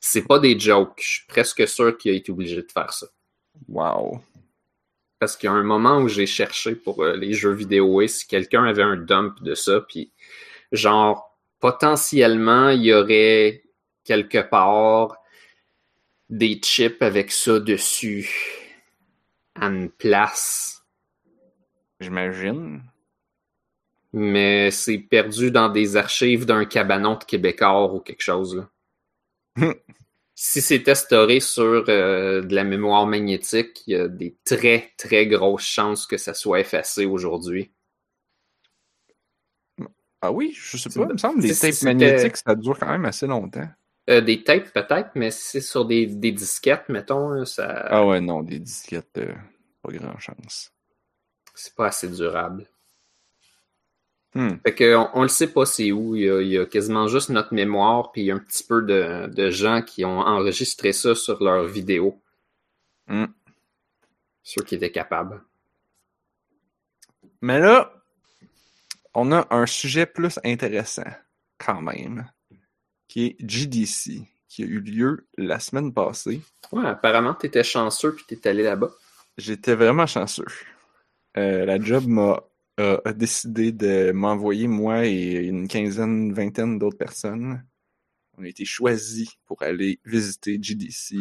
C'est 0.00 0.26
pas 0.26 0.38
des 0.38 0.58
jokes. 0.58 0.98
Je 1.02 1.08
suis 1.08 1.26
presque 1.26 1.68
sûr 1.68 1.98
qu'il 1.98 2.12
a 2.12 2.14
été 2.14 2.32
obligé 2.32 2.56
de 2.56 2.72
faire 2.72 2.92
ça. 2.92 3.06
Wow. 3.68 4.20
Parce 5.18 5.36
qu'il 5.36 5.48
y 5.48 5.50
a 5.50 5.56
un 5.56 5.64
moment 5.64 5.98
où 5.98 6.08
j'ai 6.08 6.26
cherché 6.26 6.74
pour 6.74 7.02
euh, 7.02 7.16
les 7.16 7.34
jeux 7.34 7.52
vidéo 7.52 8.00
et 8.00 8.08
si 8.08 8.26
quelqu'un 8.26 8.64
avait 8.64 8.84
un 8.84 8.96
dump 8.96 9.42
de 9.42 9.54
ça, 9.54 9.80
puis 9.86 10.12
genre 10.72 11.27
potentiellement 11.60 12.70
il 12.70 12.82
y 12.84 12.92
aurait 12.92 13.62
quelque 14.04 14.38
part 14.38 15.16
des 16.28 16.60
chips 16.62 17.02
avec 17.02 17.32
ça 17.32 17.58
dessus 17.58 18.30
à 19.54 19.66
une 19.66 19.90
place. 19.90 20.84
J'imagine. 22.00 22.82
Mais 24.12 24.70
c'est 24.70 24.98
perdu 24.98 25.50
dans 25.50 25.68
des 25.68 25.96
archives 25.96 26.46
d'un 26.46 26.64
cabanon 26.64 27.16
de 27.16 27.24
Québécois 27.24 27.92
ou 27.92 28.00
quelque 28.00 28.22
chose. 28.22 28.56
Là. 29.56 29.74
si 30.34 30.60
c'était 30.60 30.94
storé 30.94 31.40
sur 31.40 31.84
euh, 31.88 32.42
de 32.42 32.54
la 32.54 32.64
mémoire 32.64 33.06
magnétique, 33.06 33.82
il 33.86 33.92
y 33.92 33.96
a 33.96 34.08
des 34.08 34.36
très 34.44 34.92
très 34.96 35.26
grosses 35.26 35.66
chances 35.66 36.06
que 36.06 36.16
ça 36.16 36.32
soit 36.32 36.60
effacé 36.60 37.06
aujourd'hui. 37.06 37.72
Ah 40.20 40.32
oui, 40.32 40.52
je 40.54 40.76
sais 40.76 40.90
pas. 40.90 41.06
Il 41.08 41.12
me 41.12 41.18
semble 41.18 41.42
que 41.42 41.46
les 41.46 41.56
tapes 41.56 41.82
magnétiques, 41.82 42.36
ça 42.36 42.54
dure 42.54 42.78
quand 42.78 42.88
même 42.88 43.04
assez 43.04 43.26
longtemps. 43.26 43.68
Euh, 44.10 44.20
des 44.20 44.42
tapes 44.42 44.72
peut-être, 44.72 45.10
mais 45.14 45.30
si 45.30 45.42
c'est 45.42 45.60
sur 45.60 45.84
des, 45.84 46.06
des 46.06 46.32
disquettes, 46.32 46.88
mettons, 46.88 47.44
ça. 47.44 47.86
Ah 47.88 48.06
ouais, 48.06 48.20
non, 48.20 48.42
des 48.42 48.58
disquettes, 48.58 49.18
euh, 49.18 49.34
pas 49.82 49.92
grand 49.92 50.18
chance. 50.18 50.72
C'est 51.54 51.74
pas 51.74 51.88
assez 51.88 52.08
durable. 52.08 52.66
Hmm. 54.34 54.56
Fait 54.62 54.74
que 54.74 54.96
on, 54.96 55.08
on 55.14 55.22
le 55.22 55.28
sait 55.28 55.52
pas 55.52 55.66
c'est 55.66 55.92
où. 55.92 56.16
Il 56.16 56.22
y, 56.22 56.30
a, 56.30 56.40
il 56.40 56.48
y 56.48 56.58
a 56.58 56.66
quasiment 56.66 57.06
juste 57.06 57.30
notre 57.30 57.54
mémoire, 57.54 58.12
puis 58.12 58.22
il 58.22 58.24
y 58.26 58.30
a 58.30 58.34
un 58.34 58.38
petit 58.38 58.64
peu 58.64 58.82
de, 58.82 59.26
de 59.26 59.50
gens 59.50 59.82
qui 59.82 60.04
ont 60.04 60.20
enregistré 60.20 60.92
ça 60.92 61.14
sur 61.14 61.42
leurs 61.42 61.64
vidéos. 61.64 62.20
Hmm. 63.08 63.26
Ceux 64.42 64.62
qui 64.62 64.74
étaient 64.74 64.92
capables. 64.92 65.42
Mais 67.40 67.60
là, 67.60 67.97
on 69.18 69.32
a 69.32 69.46
un 69.50 69.66
sujet 69.66 70.06
plus 70.06 70.38
intéressant, 70.44 71.10
quand 71.58 71.82
même, 71.82 72.30
qui 73.08 73.26
est 73.26 73.36
GDC, 73.40 74.22
qui 74.48 74.62
a 74.62 74.66
eu 74.66 74.80
lieu 74.80 75.26
la 75.36 75.58
semaine 75.58 75.92
passée. 75.92 76.40
Ouais, 76.70 76.86
apparemment, 76.86 77.34
t'étais 77.34 77.64
chanceux 77.64 78.14
puis 78.14 78.24
t'es 78.24 78.48
allé 78.48 78.62
là-bas. 78.62 78.90
J'étais 79.36 79.74
vraiment 79.74 80.06
chanceux. 80.06 80.46
Euh, 81.36 81.64
la 81.64 81.80
job 81.80 82.06
m'a 82.06 82.40
a, 82.78 83.00
a 83.04 83.12
décidé 83.12 83.72
de 83.72 84.12
m'envoyer, 84.12 84.68
moi 84.68 85.04
et 85.06 85.46
une 85.46 85.66
quinzaine, 85.66 86.28
une 86.28 86.32
vingtaine 86.32 86.78
d'autres 86.78 86.96
personnes. 86.96 87.64
On 88.36 88.44
a 88.44 88.48
été 88.48 88.64
choisis 88.64 89.30
pour 89.46 89.62
aller 89.62 89.98
visiter 90.04 90.58
GDC. 90.62 91.16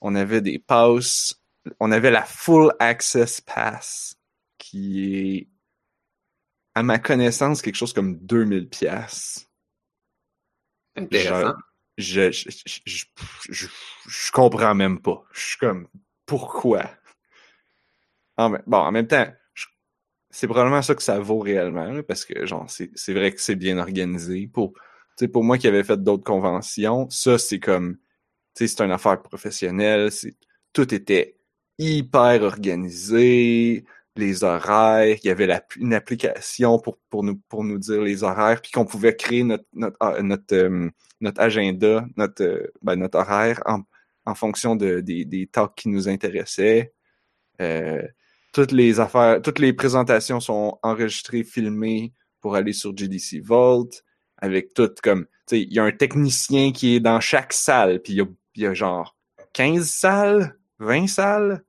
On 0.00 0.16
avait 0.16 0.40
des 0.40 0.58
passes. 0.58 1.40
On 1.78 1.92
avait 1.92 2.10
la 2.10 2.24
Full 2.24 2.72
Access 2.80 3.40
Pass, 3.40 4.16
qui 4.58 5.14
est, 5.14 5.53
à 6.74 6.82
ma 6.84 6.98
connaissance, 6.98 7.62
quelque 7.62 7.74
chose 7.76 7.92
comme 7.92 8.16
2000 8.18 8.68
pièces. 8.68 9.48
Intéressant. 10.96 11.54
Je, 11.96 12.32
je, 12.32 12.50
je, 12.66 12.80
je, 12.86 13.04
je, 13.50 13.66
je 14.08 14.32
comprends 14.32 14.74
même 14.74 15.00
pas. 15.00 15.24
Je 15.32 15.40
suis 15.40 15.58
comme, 15.58 15.86
pourquoi? 16.26 16.90
Bon, 18.66 18.78
en 18.78 18.92
même 18.92 19.06
temps, 19.06 19.26
je- 19.54 19.66
c'est 20.30 20.46
probablement 20.48 20.82
ça 20.82 20.94
que 20.94 21.02
ça 21.02 21.18
vaut 21.20 21.38
réellement, 21.40 21.90
là, 21.92 22.02
parce 22.02 22.24
que, 22.24 22.46
genre, 22.46 22.68
c'est 22.70 22.90
c'est 22.96 23.14
vrai 23.14 23.32
que 23.32 23.40
c'est 23.40 23.56
bien 23.56 23.78
organisé. 23.78 24.48
Pour, 24.48 24.74
pour 25.32 25.44
moi 25.44 25.58
qui 25.58 25.68
avait 25.68 25.84
fait 25.84 26.02
d'autres 26.02 26.24
conventions, 26.24 27.08
ça, 27.10 27.38
c'est 27.38 27.60
comme, 27.60 27.96
tu 28.56 28.66
sais, 28.66 28.68
c'est 28.68 28.84
une 28.84 28.92
affaire 28.92 29.22
professionnelle, 29.22 30.12
c'est, 30.12 30.36
tout 30.72 30.94
était 30.94 31.36
hyper 31.78 32.42
organisé, 32.42 33.84
les 34.16 34.44
horaires, 34.44 35.16
il 35.22 35.26
y 35.26 35.30
avait 35.30 35.46
la- 35.46 35.64
une 35.76 35.94
application 35.94 36.78
pour, 36.78 36.98
pour, 37.10 37.24
nous, 37.24 37.36
pour 37.48 37.64
nous 37.64 37.78
dire 37.78 38.00
les 38.02 38.22
horaires, 38.22 38.60
puis 38.62 38.70
qu'on 38.72 38.84
pouvait 38.84 39.16
créer 39.16 39.42
notre, 39.44 39.64
notre, 39.74 39.96
ah, 40.00 40.22
notre, 40.22 40.90
notre 41.20 41.40
agenda, 41.40 42.06
notre, 42.16 42.42
euh, 42.42 42.72
ben, 42.82 42.96
notre 42.96 43.18
horaire 43.18 43.60
en, 43.66 43.80
en 44.26 44.34
fonction 44.34 44.76
de, 44.76 45.00
des, 45.00 45.24
des 45.24 45.46
talks 45.46 45.74
qui 45.76 45.88
nous 45.88 46.08
intéressaient. 46.08 46.92
Euh, 47.60 48.02
toutes 48.52 48.72
les 48.72 49.00
affaires, 49.00 49.42
toutes 49.42 49.58
les 49.58 49.72
présentations 49.72 50.40
sont 50.40 50.78
enregistrées, 50.82 51.44
filmées 51.44 52.12
pour 52.40 52.54
aller 52.56 52.72
sur 52.72 52.96
GDC 52.96 53.40
Vault, 53.42 53.90
avec 54.38 54.74
tout 54.74 54.90
comme, 55.02 55.24
tu 55.24 55.30
sais, 55.56 55.60
il 55.62 55.72
y 55.72 55.78
a 55.78 55.84
un 55.84 55.92
technicien 55.92 56.72
qui 56.72 56.96
est 56.96 57.00
dans 57.00 57.20
chaque 57.20 57.52
salle, 57.52 58.00
puis 58.00 58.12
il 58.14 58.16
y 58.16 58.20
a, 58.22 58.26
il 58.54 58.62
y 58.62 58.66
a 58.66 58.74
genre 58.74 59.16
15 59.54 59.86
salles, 59.88 60.58
20 60.78 61.06
salles? 61.08 61.64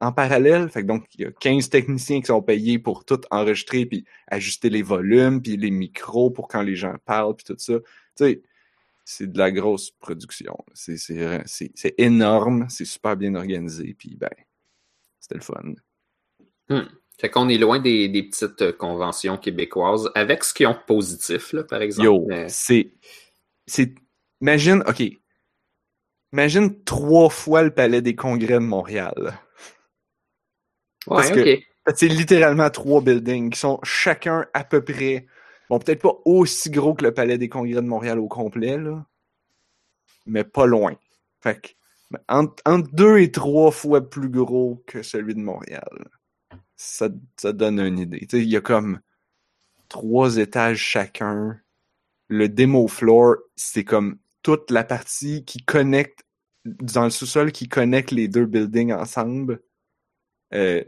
En 0.00 0.12
parallèle. 0.12 0.68
Fait 0.68 0.82
que 0.82 0.86
donc, 0.86 1.04
il 1.14 1.22
y 1.22 1.24
a 1.24 1.30
15 1.32 1.70
techniciens 1.70 2.20
qui 2.20 2.26
sont 2.26 2.42
payés 2.42 2.78
pour 2.78 3.04
tout 3.04 3.20
enregistrer, 3.30 3.86
puis 3.86 4.04
ajuster 4.28 4.70
les 4.70 4.82
volumes, 4.82 5.42
puis 5.42 5.56
les 5.56 5.70
micros 5.70 6.30
pour 6.30 6.48
quand 6.48 6.62
les 6.62 6.76
gens 6.76 6.94
parlent, 7.04 7.34
puis 7.36 7.44
tout 7.44 7.56
ça. 7.58 7.74
Tu 7.80 7.84
sais, 8.16 8.42
c'est 9.04 9.32
de 9.32 9.38
la 9.38 9.50
grosse 9.50 9.90
production. 9.90 10.56
C'est 10.74 10.96
c'est- 10.98 11.94
énorme, 11.98 12.66
c'est 12.68 12.84
super 12.84 13.16
bien 13.16 13.34
organisé, 13.34 13.94
puis 13.98 14.16
ben, 14.16 14.30
c'était 15.18 15.36
le 15.36 15.40
fun. 15.40 15.74
Hmm. 16.68 16.88
Fait 17.20 17.30
qu'on 17.30 17.48
est 17.48 17.58
loin 17.58 17.80
des, 17.80 18.08
des 18.08 18.22
petites 18.22 18.62
euh, 18.62 18.72
conventions 18.72 19.36
québécoises, 19.38 20.08
avec 20.14 20.44
ce 20.44 20.54
qu'ils 20.54 20.68
ont 20.68 20.76
positif, 20.86 21.52
là, 21.52 21.64
par 21.64 21.82
exemple. 21.82 22.06
Yo, 22.06 22.26
mais- 22.28 22.48
c'est. 22.48 22.92
C'est. 23.66 23.94
Imagine, 24.40 24.84
OK. 24.86 25.02
Imagine 26.32 26.84
trois 26.84 27.30
fois 27.30 27.62
le 27.62 27.72
palais 27.72 28.02
des 28.02 28.14
congrès 28.14 28.54
de 28.54 28.58
Montréal. 28.58 29.38
Parce 31.06 31.30
Ouais, 31.30 31.62
que 31.86 31.92
C'est 31.94 32.08
littéralement 32.08 32.70
trois 32.70 33.00
buildings 33.00 33.50
qui 33.50 33.58
sont 33.58 33.80
chacun 33.82 34.46
à 34.54 34.64
peu 34.64 34.82
près. 34.84 35.26
Bon, 35.70 35.78
peut-être 35.78 36.02
pas 36.02 36.18
aussi 36.24 36.70
gros 36.70 36.94
que 36.94 37.04
le 37.04 37.12
palais 37.12 37.38
des 37.38 37.48
congrès 37.48 37.74
de 37.74 37.80
Montréal 37.80 38.18
au 38.18 38.28
complet, 38.28 38.78
là. 38.78 39.06
Mais 40.26 40.44
pas 40.44 40.66
loin. 40.66 40.96
Fait 41.40 41.60
que. 41.60 41.68
Entre, 42.28 42.62
entre 42.64 42.90
deux 42.92 43.18
et 43.18 43.30
trois 43.30 43.70
fois 43.70 44.08
plus 44.08 44.30
gros 44.30 44.82
que 44.86 45.02
celui 45.02 45.34
de 45.34 45.40
Montréal. 45.40 46.08
Ça, 46.76 47.08
ça 47.36 47.52
donne 47.52 47.80
une 47.80 47.98
idée. 47.98 48.20
Tu 48.20 48.38
sais, 48.38 48.42
il 48.42 48.48
y 48.48 48.56
a 48.56 48.62
comme 48.62 49.00
trois 49.88 50.38
étages 50.38 50.78
chacun. 50.78 51.60
Le 52.28 52.48
demo 52.48 52.88
floor, 52.88 53.36
c'est 53.56 53.84
comme 53.84 54.18
toute 54.42 54.70
la 54.70 54.84
partie 54.84 55.44
qui 55.44 55.62
connecte 55.64 56.20
dans 56.64 57.04
le 57.04 57.10
sous-sol 57.10 57.52
qui 57.52 57.68
connecte 57.68 58.10
les 58.10 58.28
deux 58.28 58.46
buildings 58.46 58.92
ensemble. 58.92 59.60
Euh, 60.54 60.82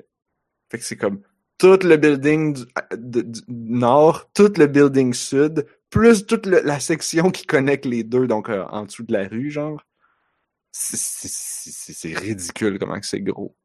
fait 0.71 0.79
que 0.79 0.85
c'est 0.85 0.97
comme 0.97 1.23
tout 1.59 1.79
le 1.85 1.97
building 1.97 2.55
du, 2.55 2.65
de- 2.97 3.23
du 3.23 3.41
nord, 3.49 4.31
tout 4.35 4.53
le 4.59 4.67
building 4.67 5.15
sud, 5.15 5.67
plus 5.91 6.27
toute 6.27 6.47
le- 6.47 6.63
la 6.63 6.81
section 6.81 7.31
qui 7.31 7.47
connecte 7.47 7.87
les 7.87 8.05
deux, 8.05 8.27
donc 8.29 8.51
euh, 8.51 8.65
en 8.71 8.85
dessous 8.87 9.05
de 9.05 9.13
la 9.13 9.29
rue, 9.29 9.51
genre. 9.51 9.83
C'est- 10.73 12.17
ridicule 12.19 12.79
comment 12.79 12.99
c'est 13.03 13.21
gros. 13.23 13.57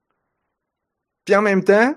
Puis 1.23 1.35
en 1.35 1.41
même 1.41 1.63
temps, 1.63 1.95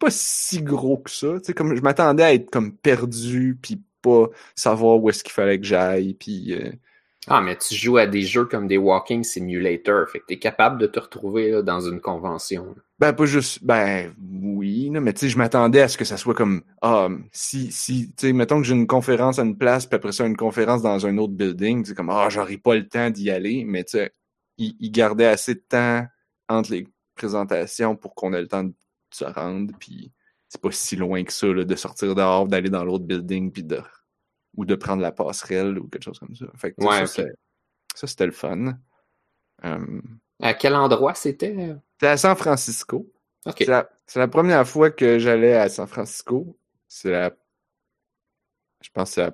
pas 0.00 0.10
si 0.10 0.62
gros 0.62 0.98
que 0.98 1.10
ça. 1.10 1.38
Tu 1.40 1.46
sais, 1.46 1.54
comme 1.54 1.74
je 1.74 1.82
m'attendais 1.82 2.22
à 2.22 2.34
être 2.34 2.50
comme 2.50 2.76
perdu, 2.76 3.58
puis 3.60 3.82
pas 4.02 4.28
savoir 4.54 4.98
où 5.02 5.10
est-ce 5.10 5.24
qu'il 5.24 5.32
fallait 5.32 5.58
que 5.60 5.66
j'aille, 5.66 6.14
puis 6.14 6.54
euh, 6.54 6.70
Ah, 7.26 7.40
mais 7.40 7.56
tu 7.56 7.74
joues 7.74 7.98
à 7.98 8.06
des 8.06 8.22
jeux 8.22 8.46
comme 8.46 8.68
des 8.68 8.78
Walking 8.78 9.22
Simulator, 9.24 10.08
fait 10.08 10.20
que 10.20 10.26
t'es 10.26 10.38
capable 10.38 10.78
de 10.78 10.86
te 10.86 10.98
retrouver 10.98 11.50
là, 11.50 11.62
dans 11.62 11.80
une 11.80 12.00
convention. 12.00 12.74
Ben, 12.98 13.12
pas 13.12 13.26
juste, 13.26 13.62
ben, 13.62 14.14
oui, 14.18 14.88
mais 14.90 15.12
tu 15.12 15.20
sais, 15.20 15.28
je 15.28 15.36
m'attendais 15.36 15.82
à 15.82 15.88
ce 15.88 15.98
que 15.98 16.04
ça 16.04 16.16
soit 16.16 16.34
comme, 16.34 16.62
ah, 16.80 17.08
si, 17.32 17.70
si, 17.70 18.08
tu 18.08 18.28
sais, 18.28 18.32
mettons 18.32 18.58
que 18.58 18.66
j'ai 18.66 18.74
une 18.74 18.86
conférence 18.86 19.38
à 19.38 19.42
une 19.42 19.58
place, 19.58 19.86
puis 19.86 19.96
après 19.96 20.12
ça, 20.12 20.26
une 20.26 20.36
conférence 20.36 20.80
dans 20.82 21.06
un 21.06 21.18
autre 21.18 21.34
building, 21.34 21.84
c'est 21.84 21.94
comme, 21.94 22.10
ah, 22.10 22.28
j'aurais 22.30 22.56
pas 22.56 22.76
le 22.76 22.88
temps 22.88 23.10
d'y 23.10 23.30
aller, 23.30 23.64
mais 23.64 23.84
tu 23.84 23.98
sais, 23.98 24.12
il 24.56 24.90
gardait 24.90 25.26
assez 25.26 25.54
de 25.54 25.62
temps 25.68 26.06
entre 26.48 26.72
les 26.72 26.88
présentations 27.14 27.94
pour 27.94 28.14
qu'on 28.14 28.32
ait 28.32 28.40
le 28.40 28.48
temps 28.48 28.64
de 28.64 28.72
se 29.12 29.24
rendre, 29.24 29.72
puis 29.78 30.12
c'est 30.48 30.60
pas 30.60 30.70
si 30.70 30.96
loin 30.96 31.22
que 31.24 31.32
ça, 31.32 31.46
là, 31.48 31.64
de 31.64 31.74
sortir 31.74 32.14
dehors, 32.14 32.46
d'aller 32.46 32.70
dans 32.70 32.84
l'autre 32.84 33.04
building, 33.04 33.52
puis 33.52 33.64
de, 33.64 33.80
ou 34.56 34.64
de 34.64 34.74
prendre 34.74 35.02
la 35.02 35.12
passerelle, 35.12 35.78
ou 35.78 35.88
quelque 35.88 36.02
chose 36.04 36.18
comme 36.18 36.34
ça. 36.34 36.46
Fait 36.56 36.72
que, 36.72 36.80
tu 36.80 36.86
sais, 37.06 37.22
Ouais, 37.22 37.32
ça, 37.94 38.06
c'était 38.06 38.26
le 38.26 38.32
fun. 38.32 38.78
Euh, 39.64 40.00
À 40.40 40.54
quel 40.54 40.74
endroit 40.74 41.14
c'était? 41.14 41.76
c'était 41.94 42.06
à 42.06 42.16
San 42.16 42.36
Francisco. 42.36 43.12
C'est 43.56 43.66
la, 43.66 44.28
première 44.28 44.66
fois 44.68 44.90
que 44.90 45.18
j'allais 45.18 45.54
à 45.54 45.68
San 45.68 45.86
Francisco. 45.86 46.58
C'est 46.86 47.10
la. 47.10 47.32
Je 48.82 48.90
pense 48.90 49.14
que 49.14 49.30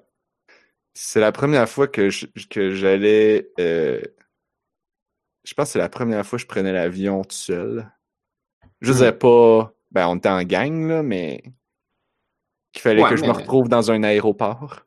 c'est 0.94 1.20
la. 1.20 1.32
Première 1.32 1.68
fois 1.68 1.88
que 1.88 2.10
je- 2.10 2.26
que 2.48 2.74
j'allais. 2.74 3.50
euh, 3.60 4.00
Je 5.44 5.52
pense 5.52 5.68
que 5.68 5.72
c'est 5.72 5.78
la 5.78 5.88
première 5.90 6.24
fois 6.24 6.38
que 6.38 6.42
je 6.42 6.46
prenais 6.46 6.72
l'avion 6.72 7.22
tout 7.22 7.36
seul. 7.36 7.90
Je 8.80 8.90
Hmm. 8.90 8.92
disais 8.94 9.12
pas. 9.12 9.72
Ben, 9.90 10.08
on 10.08 10.16
était 10.16 10.28
en 10.30 10.42
gang, 10.42 10.88
là, 10.88 11.02
mais. 11.02 11.42
Qu'il 12.72 12.82
fallait 12.82 13.02
Ouais, 13.02 13.10
que 13.10 13.16
je 13.16 13.24
me 13.24 13.30
retrouve 13.30 13.68
dans 13.68 13.90
un 13.90 14.02
aéroport. 14.02 14.86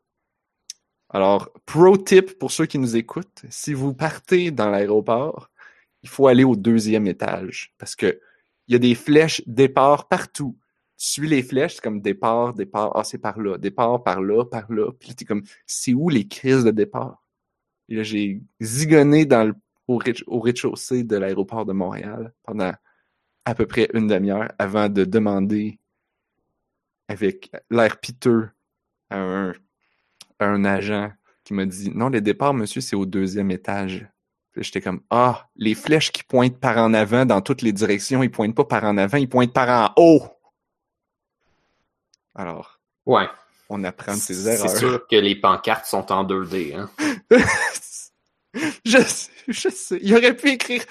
Alors, 1.10 1.52
pro 1.66 1.98
tip 1.98 2.38
pour 2.38 2.52
ceux 2.52 2.66
qui 2.66 2.80
nous 2.80 2.96
écoutent, 2.98 3.44
si 3.50 3.74
vous 3.74 3.94
partez 3.94 4.52
dans 4.52 4.70
l'aéroport, 4.70 5.50
il 6.04 6.10
faut 6.10 6.28
aller 6.28 6.44
au 6.44 6.56
deuxième 6.56 7.08
étage 7.08 7.74
parce 7.78 7.96
que 7.96 8.20
il 8.68 8.74
y 8.74 8.76
a 8.76 8.80
des 8.80 8.96
flèches 8.96 9.42
départ 9.48 10.10
partout. 10.10 10.58
Tu 10.98 11.08
suis 11.08 11.28
les 11.28 11.44
flèches, 11.44 11.76
c'est 11.76 11.82
comme 11.82 12.02
départ, 12.02 12.54
départ, 12.54 12.92
ah, 12.96 13.04
c'est 13.04 13.20
par 13.20 13.40
là, 13.40 13.58
départ, 13.58 14.04
par 14.04 14.22
là, 14.22 14.44
par 14.46 14.72
là. 14.72 14.92
Puis 15.00 15.16
t'es 15.16 15.26
comme, 15.26 15.44
c'est 15.66 15.94
où 15.94 16.10
les 16.10 16.28
crises 16.28 16.64
de 16.64 16.72
départ? 16.72 17.24
Et 17.88 17.96
là, 17.96 18.04
j'ai 18.04 18.42
zigonné 18.62 19.26
dans 19.26 19.46
le, 19.46 19.56
au 19.88 19.98
rez- 19.98 20.24
au 20.28 20.40
rez-de-chaussée 20.40 21.04
de 21.04 21.16
l'aéroport 21.16 21.66
de 21.66 21.74
Montréal 21.74 22.34
pendant 22.44 22.74
à 23.46 23.56
peu 23.56 23.66
près 23.66 23.90
une 23.94 24.08
demi-heure 24.08 24.52
avant 24.60 24.90
de 24.90 25.06
demander 25.06 25.80
avec 27.08 27.52
l'air 27.70 28.00
piteux 28.00 28.50
à 29.10 29.20
un, 29.20 29.54
un 30.40 30.66
agent 30.66 31.12
qui 31.44 31.54
m'a 31.54 31.66
dit 31.66 31.92
Non, 31.94 32.10
les 32.10 32.22
départs, 32.22 32.54
monsieur, 32.54 32.82
c'est 32.82 32.96
au 32.96 33.06
deuxième 33.06 33.52
étage. 33.52 34.08
Puis 34.52 34.64
j'étais 34.64 34.82
comme 34.82 35.02
Ah, 35.10 35.48
les 35.56 35.76
flèches 35.76 36.12
qui 36.12 36.24
pointent 36.24 36.60
par 36.60 36.78
en 36.78 36.94
avant 36.94 37.26
dans 37.26 37.42
toutes 37.42 37.62
les 37.62 37.74
directions, 37.74 38.24
ils 38.24 38.32
pointent 38.32 38.56
pas 38.56 38.66
par 38.66 38.84
en 38.84 38.98
avant, 38.98 39.18
ils 39.18 39.30
pointent 39.30 39.54
par 39.54 39.70
en 39.70 39.94
haut. 40.02 40.24
Alors, 42.36 42.80
Ouais. 43.06 43.28
on 43.70 43.84
apprend 43.84 44.14
de 44.14 44.20
ses 44.20 44.34
C'est 44.34 44.54
erreurs. 44.54 44.78
sûr 44.78 45.08
que 45.08 45.16
les 45.16 45.36
pancartes 45.36 45.86
sont 45.86 46.12
en 46.12 46.24
2D. 46.24 46.76
Hein? 46.76 46.90
je, 48.86 48.98
sais, 49.04 49.32
je 49.48 49.70
sais. 49.70 50.00
Il 50.02 50.14
aurait 50.16 50.36
pu 50.36 50.50
écrire 50.50 50.84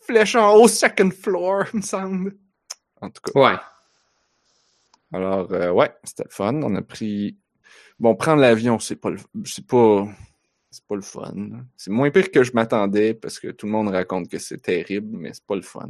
flèche 0.00 0.34
en 0.36 0.54
haut, 0.54 0.68
second 0.68 1.10
floor, 1.10 1.64
il 1.72 1.78
me 1.78 1.82
semble. 1.82 2.36
En 3.00 3.10
tout 3.10 3.20
cas. 3.22 3.40
Ouais. 3.40 3.56
Alors, 5.12 5.50
euh, 5.52 5.70
ouais, 5.70 5.92
c'était 6.04 6.24
le 6.24 6.30
fun. 6.30 6.54
On 6.62 6.74
a 6.74 6.82
pris. 6.82 7.38
Bon, 7.98 8.14
prendre 8.16 8.40
l'avion, 8.40 8.78
c'est 8.78 8.96
pas. 8.96 9.10
C'est 9.44 9.66
pas. 9.66 10.08
C'est 10.70 10.84
pas 10.84 10.96
le 10.96 11.02
fun. 11.02 11.34
C'est 11.76 11.90
moins 11.90 12.10
pire 12.10 12.32
que 12.32 12.42
je 12.42 12.52
m'attendais 12.52 13.14
parce 13.14 13.38
que 13.38 13.48
tout 13.48 13.66
le 13.66 13.72
monde 13.72 13.88
raconte 13.88 14.28
que 14.28 14.38
c'est 14.38 14.58
terrible, 14.58 15.16
mais 15.16 15.32
c'est 15.32 15.44
pas 15.44 15.54
le 15.54 15.62
fun. 15.62 15.88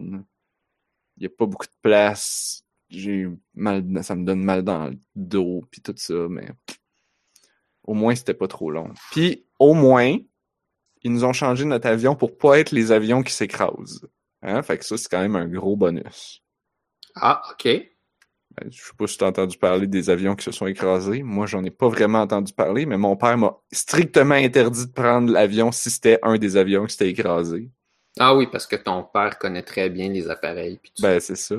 Il 1.17 1.23
y 1.23 1.27
a 1.27 1.31
pas 1.31 1.47
beaucoup 1.47 1.67
de 1.67 1.73
place. 1.81 2.65
J'ai 2.91 3.27
mal. 3.55 3.83
Ça 4.03 4.15
me 4.15 4.25
donne 4.25 4.43
mal 4.43 4.63
dans 4.63 4.89
le 4.89 4.99
dos 5.17 5.65
puis 5.71 5.81
tout 5.81 5.95
ça, 5.97 6.29
mais 6.29 6.51
au 7.85 7.95
moins 7.95 8.15
c'était 8.15 8.35
pas 8.35 8.49
trop 8.49 8.71
long. 8.71 8.93
Puis 9.11 9.47
au 9.59 9.73
moins, 9.73 10.19
ils 11.03 11.13
nous 11.13 11.25
ont 11.25 11.33
changé 11.33 11.65
notre 11.65 11.87
avion 11.87 12.15
pour 12.17 12.37
pas 12.37 12.59
être 12.59 12.73
les 12.73 12.93
avions 12.93 13.23
qui 13.23 13.33
s'écrasent. 13.33 14.07
Hein? 14.43 14.63
Fait 14.63 14.79
que 14.79 14.85
ça, 14.85 14.97
c'est 14.97 15.09
quand 15.09 15.21
même 15.21 15.37
un 15.37 15.49
gros 15.49 15.77
bonus. 15.77 16.43
Ah, 17.15 17.43
OK. 17.53 17.69
Ben, 18.57 18.71
je 18.71 18.83
sais 18.83 18.93
pas 18.97 19.07
si 19.07 19.19
tu 19.19 19.25
as 19.25 19.29
entendu 19.29 19.59
parler 19.59 19.87
des 19.87 20.11
avions 20.11 20.37
qui 20.37 20.45
se 20.45 20.53
sont 20.53 20.67
écrasés. 20.67 21.23
Moi, 21.23 21.47
j'en 21.47 21.65
ai 21.65 21.71
pas 21.71 21.89
vraiment 21.89 22.21
entendu 22.21 22.53
parler, 22.53 22.87
mais 22.87 22.97
mon 22.97 23.17
père 23.17 23.37
m'a 23.37 23.57
strictement 23.73 24.35
interdit 24.35 24.87
de 24.87 24.93
prendre 24.93 25.33
l'avion 25.33 25.73
si 25.73 25.91
c'était 25.91 26.19
un 26.23 26.39
des 26.39 26.57
avions 26.57 26.87
qui 26.87 26.93
s'était 26.93 27.11
écrasé. 27.11 27.71
Ah 28.19 28.37
oui, 28.37 28.47
parce 28.47 28.67
que 28.67 28.77
ton 28.77 29.03
père 29.03 29.39
connaît 29.39 29.63
très 29.63 29.91
bien 29.91 30.09
les 30.09 30.31
appareils. 30.31 30.79
Puis 30.81 30.93
tout 30.95 31.03
Ben, 31.03 31.19
c'est 31.19 31.37
ça. 31.37 31.57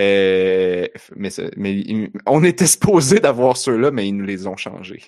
Euh, 0.00 0.86
mais 1.16 1.30
on 2.26 2.42
était 2.42 2.66
supposé 2.66 3.20
d'avoir 3.20 3.56
ceux-là, 3.56 3.90
mais 3.90 4.08
ils 4.08 4.12
nous 4.12 4.24
les 4.24 4.46
ont 4.46 4.56
changés. 4.56 5.04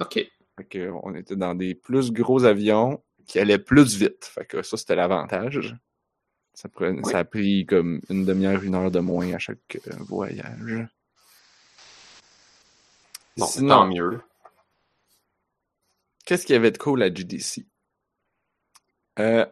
OK. 0.00 0.14
Fait 0.58 0.88
on 1.02 1.14
était 1.14 1.36
dans 1.36 1.54
des 1.54 1.74
plus 1.74 2.12
gros 2.12 2.44
avions 2.44 3.02
qui 3.26 3.38
allaient 3.38 3.58
plus 3.58 3.96
vite. 3.96 4.24
Fait 4.24 4.44
que 4.44 4.62
ça, 4.62 4.76
c'était 4.76 4.94
l'avantage. 4.94 5.74
Ça, 6.56 6.70
prenait- 6.70 7.02
Oui. 7.04 7.12
ça 7.12 7.18
a 7.18 7.24
pris 7.24 7.66
comme 7.66 8.00
une 8.08 8.24
demi-heure, 8.24 8.62
une 8.62 8.74
heure 8.74 8.90
de 8.90 8.98
moins 8.98 9.30
à 9.34 9.38
chaque 9.38 9.78
euh, 9.88 9.96
voyage. 10.00 10.88
Bon, 13.36 13.44
Sinon, 13.46 13.68
tant 13.68 13.86
mieux. 13.88 14.20
Qu'est-ce 16.24 16.46
qu'il 16.46 16.54
y 16.54 16.56
avait 16.56 16.70
de 16.70 16.78
cool 16.78 17.02
à 17.02 17.12
GDC? 17.12 17.66
Euh, 19.18 19.44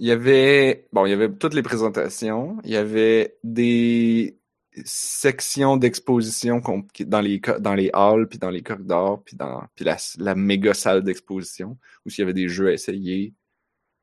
il 0.00 0.06
y 0.08 0.10
avait, 0.10 0.88
bon, 0.92 1.06
il 1.06 1.10
y 1.10 1.12
avait 1.12 1.32
toutes 1.32 1.54
les 1.54 1.62
présentations, 1.62 2.58
il 2.64 2.70
y 2.70 2.76
avait 2.76 3.38
des 3.44 4.36
sections 4.84 5.76
d'exposition 5.76 6.60
dans 7.06 7.20
les, 7.20 7.38
dans 7.60 7.74
les 7.74 7.90
halls, 7.94 8.28
puis 8.28 8.38
dans 8.38 8.50
les 8.50 8.62
corridors, 8.62 9.22
puis 9.22 9.36
dans 9.36 9.62
puis 9.76 9.84
la, 9.84 9.96
la 10.18 10.34
méga 10.34 10.74
salle 10.74 11.02
d'exposition, 11.04 11.78
où 12.04 12.08
il 12.10 12.18
y 12.18 12.22
avait 12.22 12.34
des 12.34 12.48
jeux 12.48 12.68
à 12.68 12.72
essayer. 12.72 13.32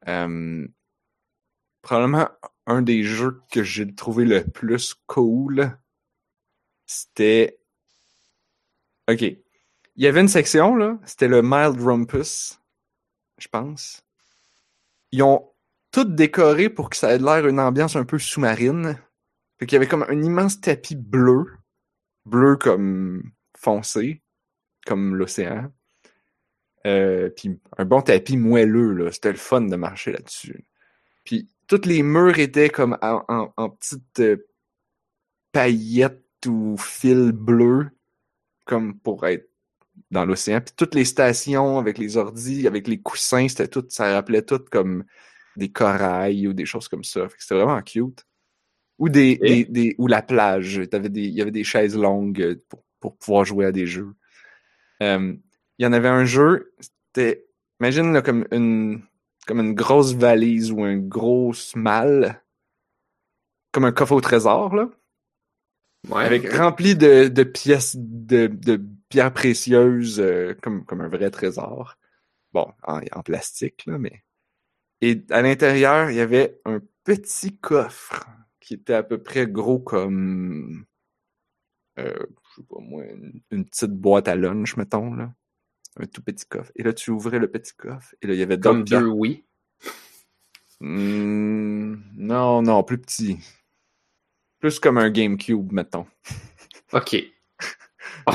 Euh, 0.08 0.66
probablement 1.84 2.30
un 2.66 2.82
des 2.82 3.04
jeux 3.04 3.42
que 3.52 3.62
j'ai 3.62 3.94
trouvé 3.94 4.26
le 4.26 4.44
plus 4.44 4.96
cool, 5.06 5.78
c'était... 6.88 7.60
Ok. 9.08 9.22
Il 9.22 10.04
y 10.04 10.08
avait 10.08 10.22
une 10.22 10.28
section, 10.28 10.76
là, 10.76 10.98
c'était 11.06 11.28
le 11.28 11.42
Mild 11.44 11.80
Rumpus, 11.80 12.60
je 13.38 13.48
pense. 13.48 14.04
Ils 15.12 15.22
ont 15.22 15.52
tout 15.92 16.06
décoré 16.06 16.70
pour 16.70 16.90
que 16.90 16.96
ça 16.96 17.14
ait 17.14 17.20
l'air 17.20 17.46
une 17.46 17.60
ambiance 17.60 17.96
un 17.96 18.06
peu 18.06 18.18
sous-marine. 18.18 18.98
Fait 19.60 19.68
qu'il 19.68 19.76
y 19.76 19.78
avait 19.78 19.88
comme 19.88 20.06
un 20.10 20.22
immense 20.24 20.60
tapis 20.60 20.96
bleu, 20.96 21.46
bleu 22.26 22.56
comme 22.56 23.32
foncé, 23.56 24.24
comme 24.88 25.16
l'océan. 25.16 25.72
Euh, 26.88 27.30
puis 27.30 27.60
un 27.78 27.86
bon 27.86 28.02
tapis 28.02 28.38
moelleux, 28.38 28.94
là. 28.94 29.12
C'était 29.12 29.32
le 29.32 29.38
fun 29.38 29.62
de 29.62 29.76
marcher 29.76 30.12
là-dessus. 30.12 30.66
Puis 31.24 31.48
tous 31.68 31.86
les 31.86 32.04
murs 32.04 32.40
étaient 32.40 32.70
comme 32.70 32.98
en, 33.02 33.24
en, 33.28 33.54
en 33.58 33.70
petites 33.70 34.20
euh, 34.20 34.48
paillettes 35.52 36.22
ou 36.48 36.76
fils 36.78 37.32
bleus, 37.32 37.90
comme 38.66 38.98
pour 39.00 39.26
être 39.28 39.50
dans 40.12 40.26
l'océan. 40.26 40.62
Puis 40.62 40.74
toutes 40.76 40.96
les 40.96 41.06
stations 41.06 41.78
avec 41.78 41.98
les 41.98 42.18
ordis, 42.18 42.68
avec 42.68 42.88
les 42.88 43.00
coussins, 43.00 43.48
c'était 43.48 43.68
tout, 43.68 43.86
ça 43.90 44.14
rappelait 44.14 44.42
tout 44.42 44.64
comme 44.72 45.04
des 45.56 45.72
corails 45.72 46.48
ou 46.48 46.54
des 46.54 46.66
choses 46.66 46.88
comme 46.88 47.04
ça. 47.04 47.28
C'était 47.38 47.56
vraiment 47.56 47.82
cute. 47.82 48.26
Ou 49.00 49.10
des, 49.10 49.40
Et- 49.42 49.66
des, 49.66 49.66
des- 49.66 49.96
ou 49.98 50.08
la 50.08 50.22
plage. 50.22 50.82
Il 50.92 51.18
y 51.18 51.42
avait 51.42 51.52
des 51.52 51.64
chaises 51.64 51.98
longues 51.98 52.42
euh, 52.42 52.64
pour, 52.70 52.84
pour 53.00 53.18
pouvoir 53.18 53.46
jouer 53.46 53.66
à 53.66 53.72
des 53.72 53.86
jeux. 53.86 54.14
Euh, 55.02 55.36
il 55.78 55.84
y 55.84 55.88
en 55.88 55.94
avait 55.94 56.10
un 56.10 56.26
jeu, 56.26 56.74
c'était, 56.80 57.46
imagine 57.80 58.14
là, 58.14 58.22
comme 58.22 58.46
une, 58.52 59.02
comme 59.46 59.60
une 59.60 59.74
grosse 59.74 60.14
valise 60.14 60.72
ou 60.72 60.84
un 60.84 60.98
gros 60.98 61.54
malle, 61.76 62.42
comme 63.72 63.86
un 63.86 63.92
coffre 63.92 64.14
au 64.14 64.22
trésor, 64.22 64.76
là 64.76 64.90
Ouais. 66.10 66.26
avec 66.26 66.52
rempli 66.52 66.98
de, 66.98 67.30
de 67.30 67.44
pièces 67.44 67.96
de, 67.98 68.48
de 68.48 68.82
pierres 69.08 69.34
précieuses 69.34 70.20
euh, 70.20 70.54
comme, 70.62 70.84
comme 70.84 71.00
un 71.00 71.08
vrai 71.08 71.32
trésor. 71.32 71.96
Bon, 72.52 72.74
en, 72.84 73.00
en 73.14 73.24
plastique, 73.24 73.86
là, 73.86 73.98
mais. 73.98 74.24
Et 75.02 75.24
à 75.30 75.42
l'intérieur, 75.42 76.10
il 76.12 76.18
y 76.18 76.20
avait 76.20 76.60
un 76.66 76.82
petit 77.06 77.58
coffre 77.58 78.26
qui 78.60 78.74
était 78.74 78.94
à 78.96 79.04
peu 79.04 79.22
près 79.24 79.48
gros 79.48 79.80
comme 79.80 80.86
euh, 82.00 82.14
je 82.50 82.56
sais 82.62 82.68
pas 82.70 82.80
moi, 82.80 83.04
une, 83.06 83.42
une 83.52 83.66
petite 83.66 83.92
boîte 83.92 84.28
à 84.28 84.36
lunch, 84.36 84.76
mettons, 84.78 85.14
là. 85.14 85.34
Un 86.00 86.06
tout 86.06 86.22
petit 86.24 86.46
coffre. 86.46 86.72
Et 86.76 86.84
là, 86.84 86.94
tu 86.94 87.12
ouvrais 87.12 87.40
le 87.40 87.50
petit 87.50 87.74
coffre. 87.76 88.16
Et 88.22 88.28
là, 88.28 88.34
il 88.34 88.40
y 88.40 88.44
avait 88.44 88.58
d'autres 88.58 88.78
Comme 88.78 88.84
deux 88.84 89.08
oui. 89.08 89.46
Hmm, 90.80 91.96
non, 92.16 92.62
non, 92.62 92.84
plus 92.84 92.98
petit. 92.98 93.38
Plus 94.60 94.80
comme 94.80 94.98
un 94.98 95.10
GameCube, 95.10 95.72
mettons. 95.72 96.08
OK. 96.94 97.16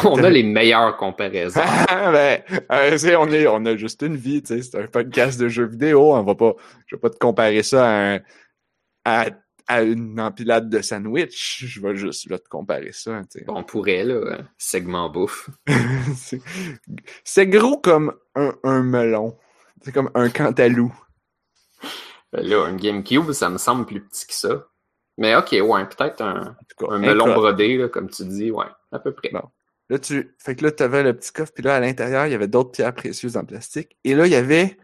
On 0.05 0.23
a 0.23 0.31
les 0.31 0.43
meilleures 0.43 0.97
comparaisons. 0.97 1.61
Ah, 1.91 2.13
ben, 2.13 2.43
euh, 2.71 3.17
on, 3.19 3.31
est, 3.33 3.47
on 3.47 3.65
a 3.65 3.77
juste 3.77 4.03
une 4.03 4.17
vie, 4.17 4.43
tu 4.43 4.49
sais, 4.49 4.63
c'est 4.63 4.79
un 4.79 4.87
podcast 4.87 5.41
de 5.41 5.49
jeux 5.49 5.67
vidéo, 5.67 6.15
on 6.15 6.23
va 6.23 6.35
pas, 6.35 6.55
je 6.87 6.97
vais 6.97 7.01
pas 7.01 7.11
te 7.11 7.19
comparer 7.19 7.63
ça 7.63 7.87
à, 7.87 8.15
un- 8.15 8.21
à, 9.05 9.27
à 9.69 9.83
une 9.83 10.19
empilade 10.19 10.69
de 10.69 10.81
sandwich, 10.81 11.65
je 11.67 11.81
vais 11.81 11.95
juste 11.95 12.29
là, 12.29 12.39
te 12.39 12.49
comparer 12.49 12.93
ça, 12.93 13.23
tu 13.31 13.39
sais. 13.39 13.45
On 13.49 13.63
pourrait, 13.63 14.05
là, 14.05 14.39
segment 14.57 15.09
bouffe. 15.11 15.51
c'est, 17.25 17.47
gros 17.47 17.79
comme 17.79 18.15
un, 18.35 18.55
un 18.65 18.83
melon, 18.83 19.39
c'est 19.83 19.93
comme 19.93 20.11
un 20.15 20.31
cantalou. 20.31 20.93
Ben 22.33 22.47
Là, 22.47 22.65
un 22.65 22.77
GameCube, 22.77 23.33
ça 23.33 23.49
me 23.49 23.59
semble 23.59 23.87
plus 23.87 24.01
petit 24.01 24.27
que 24.27 24.35
ça. 24.35 24.67
Mais 25.17 25.35
OK, 25.35 25.53
ouais, 25.53 25.85
peut-être 25.87 26.21
un, 26.23 26.57
cas, 26.79 26.99
melon 26.99 27.35
brodé, 27.35 27.77
là, 27.77 27.89
comme 27.89 28.09
tu 28.09 28.25
dis, 28.25 28.51
ouais, 28.51 28.67
à 28.93 28.99
peu 28.99 29.13
près. 29.13 29.31
Bon. 29.31 29.43
Là, 29.91 29.99
tu, 29.99 30.35
fait 30.39 30.55
que 30.55 30.65
là, 30.65 30.71
tu 30.71 30.83
avais 30.83 31.03
le 31.03 31.17
petit 31.17 31.33
coffre, 31.33 31.53
puis 31.53 31.65
là, 31.65 31.77
à 31.77 31.81
l'intérieur, 31.81 32.27
il 32.27 32.33
y 32.33 32.35
avait 32.35 32.49
d'autres 32.49 32.71
pierres 32.71 32.95
précieuses 32.95 33.37
en 33.37 33.45
plastique. 33.45 33.97
Et 34.05 34.15
là, 34.15 34.27
il 34.27 34.33
y 34.33 34.37
avait 34.37 34.77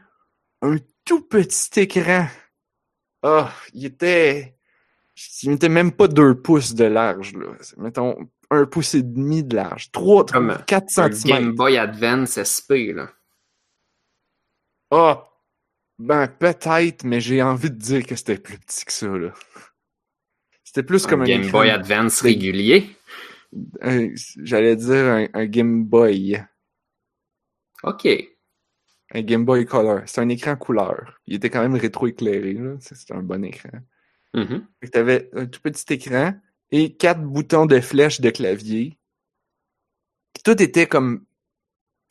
un 0.62 0.77
tout 1.05 1.20
petit 1.20 1.81
écran. 1.81 2.27
Ah, 3.23 3.53
il 3.75 3.85
était, 3.85 4.57
il 5.42 5.53
était 5.53 5.68
même 5.68 5.92
pas 5.92 6.09
deux 6.09 6.35
pouces 6.35 6.74
de 6.74 6.85
large, 6.85 7.35
là. 7.35 7.46
Mettons, 7.77 8.16
un 8.50 8.66
pouce 8.66 8.94
et 8.94 9.03
demi 9.03 9.44
de 9.44 9.57
large. 9.57 9.90
Trois, 9.92 10.24
Comme 10.27 10.57
quatre 10.66 10.98
Un 10.98 11.09
Game. 11.09 11.53
Boy 11.53 11.77
Advance 11.77 12.42
SP, 12.42 12.94
là. 12.94 13.11
Ah, 14.90 15.29
ben, 15.98 16.27
peut-être, 16.27 17.05
mais 17.05 17.20
j'ai 17.20 17.42
envie 17.42 17.70
de 17.70 17.77
dire 17.77 18.07
que 18.07 18.16
c'était 18.16 18.38
plus 18.38 18.59
petit 18.59 18.85
que 18.85 18.92
ça, 18.92 19.07
là. 19.07 19.33
C'était 20.64 20.83
plus 20.83 21.07
comme 21.07 21.20
un 21.20 21.24
un 21.24 21.29
Game 21.29 21.50
Boy 21.50 21.70
Advance 21.70 22.20
régulier? 22.20 22.96
j'allais 24.42 24.74
dire 24.74 25.05
un, 25.05 25.27
un 25.33 25.46
Game 25.46 25.85
Boy. 25.85 26.42
OK. 27.85 28.09
Un 29.12 29.22
Game 29.22 29.44
Boy 29.44 29.64
Color. 29.64 30.03
C'est 30.07 30.20
un 30.20 30.29
écran 30.29 30.57
couleur. 30.57 31.20
Il 31.27 31.37
était 31.37 31.50
quand 31.50 31.62
même 31.62 31.77
rétro-éclairé, 31.77 32.55
là. 32.55 32.74
C'est 32.81 33.12
un 33.12 33.22
bon 33.22 33.44
écran. 33.44 33.70
Mhm. 34.35 34.66
Fait 34.81 34.87
que 34.87 34.90
t'avais 34.92 35.31
un 35.35 35.47
tout 35.47 35.61
petit 35.61 35.92
écran 35.94 36.35
et 36.70 36.94
quatre 36.97 37.23
boutons 37.23 37.66
de 37.66 37.81
flèche 37.81 38.20
de 38.20 38.31
clavier. 38.31 38.99
Tout 40.44 40.61
était 40.62 40.87
comme 40.87 41.25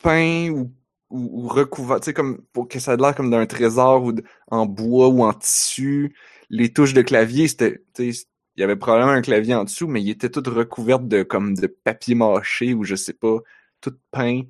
peint 0.02 0.50
ou, 0.50 0.72
ou, 1.10 1.44
ou 1.44 1.48
recouvert, 1.48 2.00
tu 2.00 2.06
sais, 2.06 2.14
comme 2.14 2.42
pour 2.52 2.68
que 2.68 2.78
ça 2.80 2.94
ait 2.94 2.96
l'air 2.98 3.14
comme 3.14 3.30
d'un 3.30 3.46
trésor 3.46 4.04
ou 4.04 4.14
en 4.50 4.66
bois 4.66 5.08
ou 5.08 5.24
en 5.24 5.32
tissu. 5.34 6.16
Les 6.50 6.72
touches 6.72 6.94
de 6.94 7.02
clavier, 7.02 7.48
c'était, 7.48 7.84
tu 7.94 8.12
il 8.56 8.60
y 8.60 8.64
avait 8.64 8.76
probablement 8.76 9.12
un 9.12 9.22
clavier 9.22 9.54
en 9.54 9.64
dessous, 9.64 9.88
mais 9.88 10.02
il 10.02 10.10
était 10.10 10.30
tout 10.30 10.42
recouvert 10.46 11.00
de 11.00 11.22
comme 11.24 11.54
de 11.54 11.66
papier 11.68 12.14
mâché 12.14 12.74
ou 12.74 12.84
je 12.84 12.96
sais 12.96 13.14
pas, 13.14 13.38
tout 13.80 13.94
peint. 14.12 14.42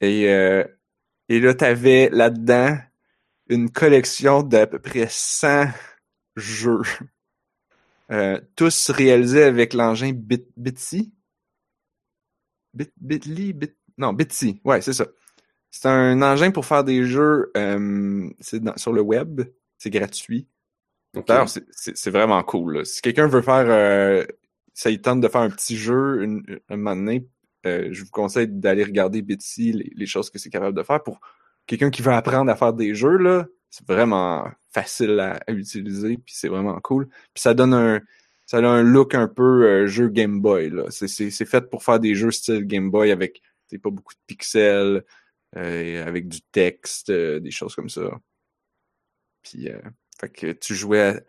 Et, 0.00 0.28
euh, 0.28 0.64
et 1.28 1.40
là, 1.40 1.54
t'avais 1.54 2.10
là-dedans 2.12 2.78
une 3.48 3.70
collection 3.70 4.42
d'à 4.42 4.66
peu 4.66 4.80
près 4.80 5.08
100 5.10 5.66
jeux. 6.36 6.82
Euh, 8.10 8.38
tous 8.56 8.90
réalisés 8.90 9.44
avec 9.44 9.72
l'engin 9.72 10.12
Bit 10.12 10.46
Bitsy? 10.56 11.14
Bit, 12.74 12.92
Bitly, 13.00 13.54
Bit, 13.54 13.76
non, 13.96 14.12
Bitsy, 14.12 14.60
ouais, 14.64 14.82
c'est 14.82 14.92
ça. 14.92 15.06
C'est 15.70 15.88
un 15.88 16.20
engin 16.20 16.50
pour 16.50 16.66
faire 16.66 16.84
des 16.84 17.04
jeux 17.04 17.50
euh, 17.56 18.28
sur 18.76 18.92
le 18.92 19.00
web. 19.00 19.40
C'est 19.78 19.88
gratuit. 19.90 20.46
D'ailleurs, 21.26 21.48
c'est 21.48 22.10
vraiment 22.10 22.42
cool. 22.42 22.84
Si 22.86 23.00
quelqu'un 23.02 23.26
veut 23.26 23.42
faire, 23.42 23.66
euh, 23.68 24.24
ça 24.74 24.90
il 24.90 25.00
tente 25.00 25.20
de 25.20 25.28
faire 25.28 25.40
un 25.42 25.50
petit 25.50 25.76
jeu 25.76 26.22
une, 26.22 26.60
un 26.68 26.76
moment 26.76 26.96
donné, 26.96 27.26
euh, 27.66 27.88
je 27.90 28.02
vous 28.02 28.10
conseille 28.10 28.48
d'aller 28.48 28.84
regarder 28.84 29.22
Bitsy, 29.22 29.72
les, 29.72 29.90
les, 29.94 30.06
choses 30.06 30.30
que 30.30 30.38
c'est 30.38 30.50
capable 30.50 30.76
de 30.76 30.82
faire 30.82 31.02
pour 31.02 31.20
quelqu'un 31.66 31.90
qui 31.90 32.02
veut 32.02 32.12
apprendre 32.12 32.50
à 32.50 32.56
faire 32.56 32.72
des 32.72 32.94
jeux 32.94 33.16
là. 33.16 33.46
C'est 33.72 33.86
vraiment 33.88 34.48
facile 34.70 35.18
à, 35.18 35.40
utiliser, 35.48 36.18
puis 36.18 36.34
c'est 36.36 36.48
vraiment 36.48 36.78
cool. 36.80 37.08
Puis 37.34 37.42
ça 37.42 37.54
donne 37.54 37.74
un, 37.74 38.00
ça 38.46 38.58
a 38.58 38.66
un 38.66 38.82
look 38.82 39.16
un 39.16 39.26
peu 39.26 39.64
euh, 39.66 39.86
jeu 39.88 40.08
Game 40.08 40.40
Boy 40.40 40.70
là. 40.70 40.84
C'est 40.90 41.44
fait 41.44 41.68
pour 41.68 41.82
faire 41.82 41.98
des 41.98 42.14
jeux 42.14 42.30
style 42.30 42.64
Game 42.64 42.90
Boy 42.90 43.10
avec 43.10 43.42
pas 43.78 43.90
beaucoup 43.90 44.14
de 44.14 44.20
pixels, 44.26 45.04
euh, 45.56 46.06
avec 46.06 46.28
du 46.28 46.40
texte, 46.40 47.10
euh, 47.10 47.40
des 47.40 47.50
choses 47.50 47.74
comme 47.74 47.88
ça. 47.88 48.02
Puis, 49.42 49.68
euh, 49.68 49.80
fait 50.20 50.30
que 50.30 50.52
tu 50.52 50.74
jouais 50.74 51.22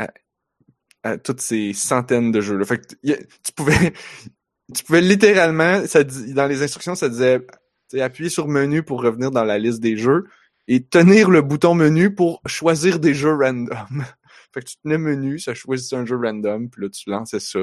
à, 1.04 1.18
toutes 1.18 1.42
ces 1.42 1.74
centaines 1.74 2.32
de 2.32 2.42
jeux. 2.42 2.58
Là. 2.58 2.66
Fait 2.66 2.80
que 2.80 2.96
tu 3.04 3.52
pouvais, 3.54 3.94
tu 4.74 4.84
pouvais 4.84 5.02
littéralement, 5.02 5.86
ça 5.86 6.04
dans 6.04 6.48
les 6.48 6.64
instructions, 6.64 6.96
ça 6.96 7.10
disait 7.10 7.46
appuyer 8.00 8.30
sur 8.30 8.48
menu 8.48 8.82
pour 8.82 9.04
revenir 9.04 9.30
dans 9.30 9.44
la 9.44 9.60
liste 9.60 9.80
des 9.80 9.98
jeux 9.98 10.28
et 10.68 10.84
tenir 10.84 11.30
le 11.30 11.42
bouton 11.42 11.76
menu 11.76 12.14
pour 12.14 12.42
choisir 12.46 13.00
des 13.00 13.14
jeux 13.14 13.36
random. 13.36 14.04
fait 14.54 14.62
que 14.62 14.66
tu 14.66 14.78
tenais 14.78 14.98
menu, 14.98 15.40
ça 15.40 15.54
choisissait 15.54 15.96
un 15.96 16.06
jeu 16.06 16.18
random, 16.18 16.70
puis 16.70 16.84
là 16.84 16.90
tu 16.90 17.10
lançais 17.10 17.40
ça. 17.40 17.60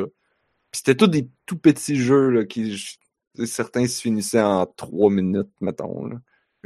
Puis 0.71 0.79
c'était 0.79 0.95
tous 0.95 1.09
des 1.09 1.29
tout 1.47 1.59
petits 1.59 1.97
jeux 1.97 2.31
là, 2.31 2.45
qui 2.45 2.99
certains 3.45 3.87
se 3.87 4.01
finissaient 4.01 4.43
en 4.43 4.67
trois 4.67 5.11
minutes, 5.11 5.51
mettons. 5.61 6.07
Là. 6.07 6.17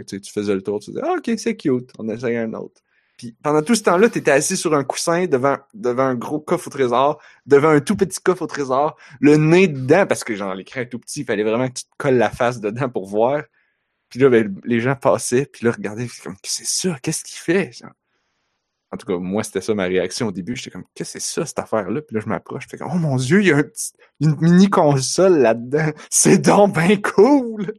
Tu, 0.06 0.20
tu 0.20 0.32
faisais 0.32 0.54
le 0.54 0.62
tour, 0.62 0.80
tu 0.80 0.90
disais 0.90 1.02
ah, 1.04 1.14
ok, 1.18 1.30
c'est 1.38 1.56
cute, 1.56 1.90
on 1.98 2.08
essaye 2.08 2.36
un 2.36 2.52
autre. 2.54 2.82
Puis 3.16 3.36
pendant 3.42 3.62
tout 3.62 3.74
ce 3.76 3.82
temps-là, 3.84 4.08
tu 4.10 4.18
étais 4.18 4.32
assis 4.32 4.56
sur 4.56 4.74
un 4.74 4.82
coussin 4.82 5.26
devant, 5.26 5.56
devant 5.72 6.02
un 6.02 6.16
gros 6.16 6.40
coffre 6.40 6.66
au 6.66 6.70
trésor, 6.70 7.20
devant 7.46 7.68
un 7.68 7.80
tout 7.80 7.96
petit 7.96 8.20
coffre 8.20 8.42
au 8.42 8.46
trésor, 8.46 8.96
le 9.20 9.36
nez 9.36 9.68
dedans, 9.68 10.06
parce 10.06 10.24
que 10.24 10.34
genre 10.34 10.54
l'écran 10.54 10.80
est 10.80 10.88
tout 10.88 10.98
petit, 10.98 11.20
il 11.20 11.26
fallait 11.26 11.44
vraiment 11.44 11.68
que 11.68 11.74
tu 11.74 11.84
te 11.84 11.90
colles 11.96 12.16
la 12.16 12.30
face 12.30 12.60
dedans 12.60 12.88
pour 12.88 13.06
voir. 13.06 13.44
Puis 14.08 14.20
là, 14.20 14.28
ben, 14.28 14.54
les 14.64 14.80
gens 14.80 14.94
passaient, 14.96 15.46
puis 15.46 15.64
là, 15.64 15.72
regardaient, 15.72 16.06
comme, 16.22 16.36
c'est 16.42 16.66
ça? 16.66 16.96
Qu'est-ce 17.02 17.24
qu'il 17.24 17.38
fait? 17.38 17.72
En 18.92 18.96
tout 18.96 19.06
cas, 19.06 19.18
moi, 19.18 19.42
c'était 19.42 19.60
ça 19.60 19.74
ma 19.74 19.84
réaction 19.84 20.28
au 20.28 20.32
début. 20.32 20.54
J'étais 20.54 20.70
comme, 20.70 20.84
qu'est-ce 20.94 21.14
que 21.14 21.18
c'est 21.18 21.34
ça, 21.34 21.46
cette 21.46 21.58
affaire-là? 21.58 22.00
Puis 22.00 22.14
là, 22.14 22.20
je 22.20 22.28
m'approche, 22.28 22.64
je 22.64 22.68
fais 22.68 22.78
comme, 22.78 22.92
oh 22.92 22.98
mon 22.98 23.16
Dieu, 23.16 23.40
il 23.40 23.48
y 23.48 23.52
a 23.52 23.56
un 23.56 23.62
petit, 23.64 23.92
une 24.20 24.36
mini-console 24.40 25.38
là-dedans. 25.38 25.90
C'est 26.10 26.38
donc 26.38 26.74
bien 26.74 26.96
cool! 27.00 27.74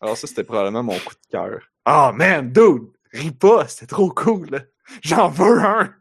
Alors 0.00 0.16
ça, 0.16 0.26
c'était 0.26 0.44
probablement 0.44 0.82
mon 0.82 0.98
coup 0.98 1.14
de 1.14 1.30
cœur. 1.30 1.60
Oh 1.86 2.10
man, 2.14 2.52
dude! 2.52 2.88
Ris 3.12 3.32
pas, 3.32 3.66
c'était 3.68 3.86
trop 3.86 4.10
cool! 4.10 4.68
J'en 5.02 5.28
veux 5.28 5.58
un! 5.60 5.94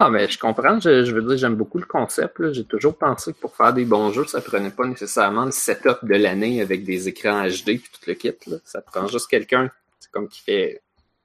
Ah, 0.00 0.10
mais 0.10 0.28
je 0.28 0.38
comprends. 0.38 0.80
Je, 0.80 1.12
veux 1.12 1.22
dire, 1.22 1.36
j'aime 1.36 1.54
beaucoup 1.54 1.78
le 1.78 1.86
concept. 1.86 2.52
J'ai 2.52 2.64
toujours 2.64 2.96
pensé 2.96 3.32
que 3.32 3.38
pour 3.38 3.54
faire 3.54 3.72
des 3.72 3.84
bons 3.84 4.12
jeux, 4.12 4.26
ça 4.26 4.40
prenait 4.40 4.70
pas 4.70 4.86
nécessairement 4.86 5.44
le 5.44 5.52
setup 5.52 5.98
de 6.02 6.14
l'année 6.14 6.60
avec 6.60 6.84
des 6.84 7.08
écrans 7.08 7.46
HD 7.46 7.68
et 7.68 7.78
tout 7.78 8.00
le 8.06 8.14
kit. 8.14 8.34
Là. 8.46 8.56
Ça 8.64 8.80
prend 8.80 9.06
juste 9.06 9.28
quelqu'un 9.28 9.70
comme 10.14 10.28
qui 10.28 10.40
fait, 10.40 10.82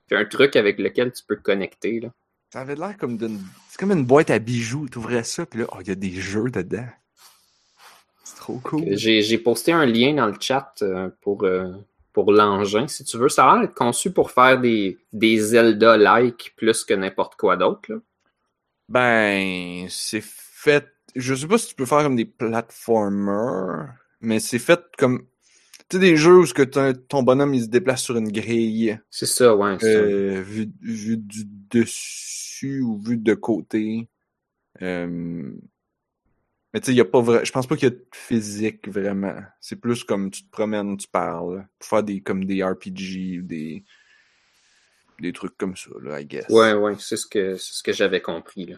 fait, 0.08 0.15
un 0.15 0.25
truc 0.25 0.55
avec 0.55 0.79
lequel 0.79 1.12
tu 1.12 1.23
peux 1.23 1.36
te 1.36 1.41
connecter. 1.41 1.99
Là. 1.99 2.10
Ça 2.51 2.62
avait 2.62 2.75
l'air 2.75 2.97
comme 2.97 3.17
d'une. 3.17 3.39
C'est 3.69 3.79
comme 3.79 3.91
une 3.91 4.05
boîte 4.05 4.29
à 4.29 4.39
bijoux. 4.39 4.88
Tu 4.89 4.97
ouvrais 4.97 5.23
ça, 5.23 5.45
puis 5.45 5.60
là, 5.60 5.67
oh, 5.71 5.77
il 5.82 5.88
y 5.88 5.91
a 5.91 5.95
des 5.95 6.12
jeux 6.12 6.49
dedans. 6.49 6.88
C'est 8.23 8.38
trop 8.38 8.60
cool. 8.63 8.84
J'ai 8.97 9.38
posté 9.38 9.71
un 9.71 9.86
lien 9.86 10.13
dans 10.13 10.27
le 10.27 10.36
chat 10.39 10.73
euh, 10.82 11.10
pour, 11.21 11.43
euh, 11.43 11.71
pour 12.13 12.32
l'engin, 12.32 12.88
si 12.88 13.03
tu 13.03 13.17
veux. 13.17 13.29
Ça 13.29 13.45
a 13.45 13.53
l'air 13.53 13.62
d'être 13.62 13.75
conçu 13.75 14.12
pour 14.12 14.32
faire 14.32 14.60
des, 14.60 14.97
des 15.13 15.38
Zelda-like 15.38 16.53
plus 16.55 16.84
que 16.84 16.93
n'importe 16.93 17.36
quoi 17.36 17.58
d'autre. 17.58 17.91
Ben, 18.89 19.86
c'est 19.89 20.23
fait. 20.23 20.88
Je 21.15 21.36
sais 21.36 21.47
pas 21.47 21.58
si 21.58 21.67
tu 21.67 21.75
peux 21.75 21.86
faire 21.86 22.04
comme 22.04 22.15
des 22.15 22.25
platformers, 22.25 23.93
mais 24.19 24.39
c'est 24.39 24.60
fait 24.60 24.82
comme. 24.97 25.28
Tu 25.89 25.97
sais, 25.97 25.99
des 25.99 26.17
jeux 26.17 26.39
où 26.39 26.45
que 26.45 26.63
ton 26.63 27.23
bonhomme 27.23 27.54
il 27.54 27.63
se 27.63 27.67
déplace 27.67 28.04
sur 28.04 28.17
une 28.17 28.32
grille. 28.32 28.99
C'est 29.10 29.25
ça, 29.25 29.56
ouais. 29.56 29.78
Euh, 29.84 30.41
vu, 30.41 30.71
vu, 30.82 31.17
du 31.17 31.45
dessus 31.45 32.82
ou 32.82 32.99
vu 32.99 33.17
de 33.17 33.34
côté. 33.34 34.08
Euh, 34.82 35.52
mais 36.73 36.80
tu 36.80 36.88
sais, 36.88 36.91
il 36.91 36.97
y 36.97 37.02
a 37.02 37.06
pas 37.06 37.21
vrai. 37.21 37.45
Je 37.45 37.52
pense 37.52 37.65
pas 37.65 37.75
qu'il 37.75 37.89
y 37.89 37.91
a 37.91 37.95
de 37.95 38.06
physique 38.12 38.88
vraiment. 38.88 39.36
C'est 39.60 39.80
plus 39.80 40.04
comme 40.04 40.30
tu 40.30 40.43
te 40.43 40.52
promènes, 40.52 40.97
tu 40.97 41.08
parles. 41.08 41.67
Pour 41.80 41.89
faire 41.89 42.04
des 42.04 42.21
comme 42.21 42.45
des 42.45 42.63
RPG 42.63 43.39
ou 43.39 43.41
des. 43.43 43.84
Des 45.19 45.34
trucs 45.34 45.58
comme 45.58 45.75
ça, 45.75 45.91
là, 46.01 46.21
I 46.21 46.25
guess. 46.25 46.47
Ouais, 46.49 46.73
ouais, 46.73 46.95
c'est 46.97 47.17
ce 47.17 47.27
que 47.27 47.58
c'est 47.58 47.73
ce 47.73 47.84
que 47.84 47.91
j'avais 47.91 48.21
compris 48.21 48.65
là. 48.65 48.77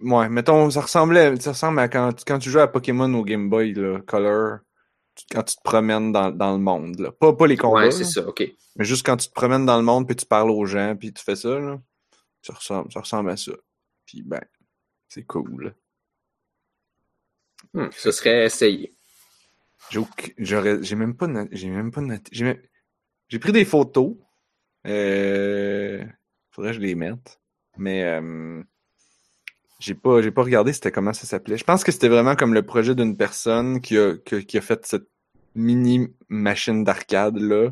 Ouais, 0.00 0.28
mettons, 0.28 0.70
ça 0.70 0.80
ressemblait. 0.80 1.38
Ça 1.40 1.52
ressemble 1.52 1.78
à 1.78 1.88
quand, 1.88 2.12
quand 2.26 2.38
tu 2.38 2.50
joues 2.50 2.60
à 2.60 2.66
Pokémon 2.66 3.12
au 3.14 3.24
Game 3.24 3.48
Boy, 3.48 3.74
là, 3.74 4.00
Color, 4.00 4.58
quand 5.30 5.42
tu 5.42 5.56
te 5.56 5.62
promènes 5.62 6.12
dans, 6.12 6.30
dans 6.30 6.52
le 6.52 6.58
monde. 6.58 6.98
Là. 6.98 7.12
Pas, 7.12 7.32
pas 7.32 7.46
les 7.46 7.56
combats. 7.56 7.84
Ouais, 7.84 7.90
c'est 7.90 8.04
ça, 8.04 8.26
ok. 8.26 8.42
Mais 8.76 8.84
juste 8.84 9.04
quand 9.06 9.16
tu 9.16 9.28
te 9.28 9.32
promènes 9.32 9.66
dans 9.66 9.76
le 9.76 9.84
monde, 9.84 10.06
puis 10.06 10.16
tu 10.16 10.26
parles 10.26 10.50
aux 10.50 10.66
gens, 10.66 10.96
puis 10.96 11.12
tu 11.12 11.22
fais 11.22 11.36
ça, 11.36 11.58
là, 11.58 11.80
ça 12.42 12.54
ressemble, 12.54 12.92
ça 12.92 13.00
ressemble 13.00 13.30
à 13.30 13.36
ça. 13.36 13.52
Puis 14.04 14.22
ben, 14.22 14.42
c'est 15.08 15.24
cool. 15.24 15.74
Hmm, 17.74 17.88
ce 17.92 18.10
serait 18.10 18.44
essayé. 18.44 18.92
J'ai 19.90 20.96
même 20.96 21.16
pas 21.16 21.28
j'ai 21.52 21.70
même 21.70 21.90
pas 21.90 22.02
J'ai 22.30 22.60
pris 23.36 23.52
des 23.52 23.64
photos. 23.64 24.16
Euh... 24.86 26.04
Faudrait 26.50 26.70
que 26.70 26.76
je 26.76 26.80
les 26.80 26.94
mette. 26.94 27.40
Mais 27.76 28.02
euh... 28.04 28.62
j'ai 29.78 29.94
pas 29.94 30.22
j'ai 30.22 30.30
pas 30.30 30.42
regardé 30.42 30.72
c'était 30.72 30.92
comment 30.92 31.12
ça 31.12 31.26
s'appelait. 31.26 31.58
Je 31.58 31.64
pense 31.64 31.84
que 31.84 31.92
c'était 31.92 32.08
vraiment 32.08 32.36
comme 32.36 32.54
le 32.54 32.64
projet 32.64 32.94
d'une 32.94 33.16
personne 33.16 33.80
qui 33.80 33.98
a, 33.98 34.16
qui, 34.16 34.58
a 34.58 34.60
fait 34.60 34.86
cette 34.86 35.08
mini 35.54 36.08
machine 36.28 36.84
d'arcade 36.84 37.38
là. 37.38 37.70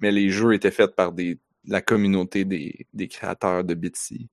Mais 0.00 0.12
les 0.12 0.30
jeux 0.30 0.54
étaient 0.54 0.70
faits 0.70 0.94
par 0.96 1.12
des 1.12 1.38
la 1.66 1.80
communauté 1.80 2.44
des, 2.44 2.86
des 2.92 3.08
créateurs 3.08 3.64
de 3.64 3.74
Bitsy. 3.74 4.28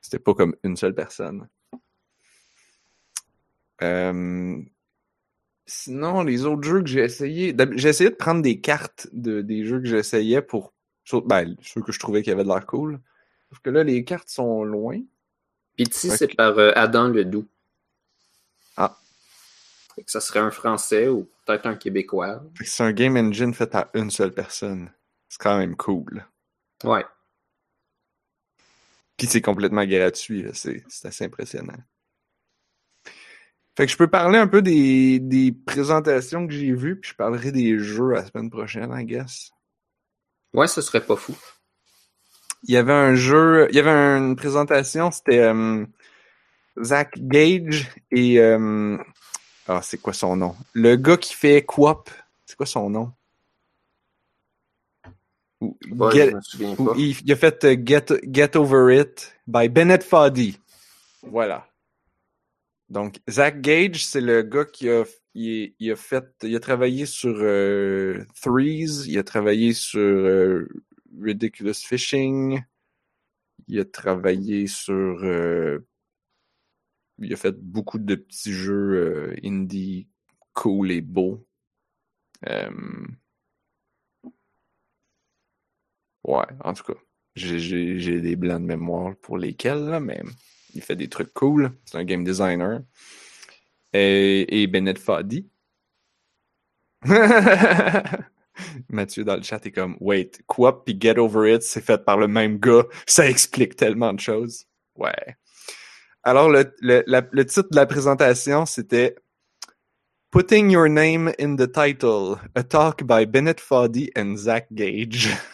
C'était 0.00 0.18
pas 0.18 0.34
comme 0.34 0.56
une 0.64 0.76
seule 0.76 0.94
personne. 0.94 1.48
Euh, 3.82 4.60
sinon, 5.72 6.22
les 6.22 6.44
autres 6.44 6.62
jeux 6.62 6.82
que 6.82 6.88
j'ai 6.88 7.00
essayé, 7.00 7.56
j'ai 7.76 7.88
essayé 7.88 8.10
de 8.10 8.14
prendre 8.14 8.42
des 8.42 8.60
cartes 8.60 9.08
de, 9.12 9.40
des 9.40 9.64
jeux 9.64 9.80
que 9.80 9.86
j'essayais 9.86 10.42
pour 10.42 10.72
ben, 11.24 11.56
ceux 11.62 11.80
que 11.80 11.92
je 11.92 11.98
trouvais 11.98 12.22
qui 12.22 12.30
avaient 12.30 12.44
de 12.44 12.48
l'air 12.48 12.66
cool. 12.66 13.00
Sauf 13.50 13.60
que 13.60 13.70
là, 13.70 13.82
les 13.82 14.04
cartes 14.04 14.28
sont 14.28 14.64
loin. 14.64 15.00
Ici, 15.78 16.10
c'est 16.10 16.34
par 16.36 16.58
euh, 16.58 16.72
Adam 16.76 17.08
Ledoux. 17.08 17.46
Ah. 18.76 18.96
ça 20.06 20.20
serait 20.20 20.40
un 20.40 20.50
Français 20.50 21.08
ou 21.08 21.28
peut-être 21.44 21.66
un 21.66 21.74
Québécois. 21.74 22.42
C'est 22.62 22.82
un 22.82 22.92
game 22.92 23.16
engine 23.16 23.54
fait 23.54 23.74
à 23.74 23.90
une 23.94 24.10
seule 24.10 24.32
personne. 24.32 24.90
C'est 25.28 25.40
quand 25.40 25.58
même 25.58 25.76
cool. 25.76 26.26
Ouais. 26.84 27.04
Puis 29.16 29.26
c'est 29.26 29.40
complètement 29.40 29.84
gratuit, 29.84 30.46
c'est 30.52 30.84
assez 31.04 31.24
impressionnant. 31.24 31.78
Fait 33.76 33.86
que 33.86 33.92
je 33.92 33.96
peux 33.96 34.08
parler 34.08 34.38
un 34.38 34.46
peu 34.46 34.60
des, 34.60 35.18
des 35.18 35.52
présentations 35.52 36.46
que 36.46 36.52
j'ai 36.52 36.74
vues, 36.74 37.00
puis 37.00 37.10
je 37.10 37.16
parlerai 37.16 37.52
des 37.52 37.78
jeux 37.78 38.10
la 38.10 38.26
semaine 38.26 38.50
prochaine, 38.50 38.92
I 38.94 39.04
guess. 39.04 39.50
Ouais, 40.52 40.66
ce 40.66 40.82
serait 40.82 41.04
pas 41.04 41.16
fou. 41.16 41.34
Il 42.64 42.74
y 42.74 42.76
avait 42.76 42.92
un 42.92 43.14
jeu, 43.14 43.66
il 43.70 43.76
y 43.76 43.80
avait 43.80 43.90
une 43.90 44.36
présentation, 44.36 45.10
c'était 45.10 45.40
euh, 45.40 45.84
Zach 46.80 47.14
Gage 47.18 47.90
et 48.10 48.38
euh, 48.38 48.98
ah 49.66 49.80
c'est 49.82 50.00
quoi 50.00 50.12
son 50.12 50.36
nom? 50.36 50.54
Le 50.74 50.96
gars 50.96 51.16
qui 51.16 51.34
fait 51.34 51.62
Coop, 51.62 52.10
c'est 52.44 52.56
quoi 52.56 52.66
son 52.66 52.90
nom? 52.90 53.12
Il, 55.60 57.32
a 57.32 57.36
fait 57.36 57.64
euh, 57.64 57.76
Get, 57.84 58.06
Get 58.30 58.56
Over 58.56 59.00
It 59.00 59.34
by 59.46 59.68
Bennett 59.68 60.02
Foddy. 60.02 60.58
Voilà. 61.22 61.66
Donc, 62.92 63.20
Zach 63.28 63.62
Gage, 63.62 64.04
c'est 64.04 64.20
le 64.20 64.42
gars 64.42 64.66
qui 64.66 64.90
a, 64.90 65.04
il, 65.34 65.74
a 65.90 66.60
travaillé 66.60 67.06
sur 67.06 67.34
euh, 67.40 68.22
Threes, 68.42 69.06
il 69.08 69.18
a 69.18 69.24
travaillé 69.24 69.72
sur 69.72 69.98
euh, 69.98 70.68
Ridiculous 71.18 71.72
Fishing, 71.72 72.62
il 73.66 73.80
a 73.80 73.86
travaillé 73.86 74.66
sur, 74.66 75.24
euh, 75.24 75.78
il 77.18 77.32
a 77.32 77.36
fait 77.36 77.56
beaucoup 77.58 77.98
de 77.98 78.14
petits 78.14 78.52
jeux 78.52 79.36
indie 79.42 80.06
cool 80.52 80.90
et 80.92 81.00
beaux. 81.00 81.46
Ouais, 86.24 86.44
en 86.62 86.74
tout 86.74 86.84
cas, 86.84 86.98
j'ai 87.36 88.20
des 88.20 88.36
blancs 88.36 88.60
de 88.60 88.66
mémoire 88.66 89.16
pour 89.22 89.38
lesquels, 89.38 89.84
là, 89.86 89.98
mais 90.00 90.20
il 90.74 90.82
fait 90.82 90.96
des 90.96 91.08
trucs 91.08 91.32
cool. 91.34 91.72
C'est 91.84 91.98
un 91.98 92.04
game 92.04 92.24
designer. 92.24 92.80
Et, 93.92 94.62
et 94.62 94.66
Bennett 94.66 94.98
Foddy. 94.98 95.48
Mathieu 98.88 99.24
dans 99.24 99.36
le 99.36 99.42
chat 99.42 99.64
est 99.66 99.72
comme 99.72 99.96
Wait, 100.00 100.42
quoi? 100.46 100.84
Puis 100.84 100.96
Get 100.98 101.18
Over 101.18 101.54
It, 101.54 101.62
c'est 101.62 101.84
fait 101.84 102.04
par 102.04 102.16
le 102.16 102.28
même 102.28 102.58
gars. 102.58 102.84
Ça 103.06 103.28
explique 103.28 103.76
tellement 103.76 104.12
de 104.12 104.20
choses. 104.20 104.64
Ouais. 104.96 105.36
Alors, 106.22 106.48
le, 106.48 106.72
le, 106.80 107.02
le 107.06 107.46
titre 107.46 107.68
de 107.70 107.76
la 107.76 107.86
présentation, 107.86 108.64
c'était 108.66 109.16
Putting 110.30 110.70
Your 110.70 110.88
Name 110.88 111.32
in 111.38 111.56
the 111.56 111.66
Title, 111.66 112.40
a 112.54 112.62
talk 112.62 113.04
by 113.04 113.26
Bennett 113.26 113.60
Foddy 113.60 114.10
and 114.16 114.36
Zach 114.36 114.66
Gage. 114.72 115.28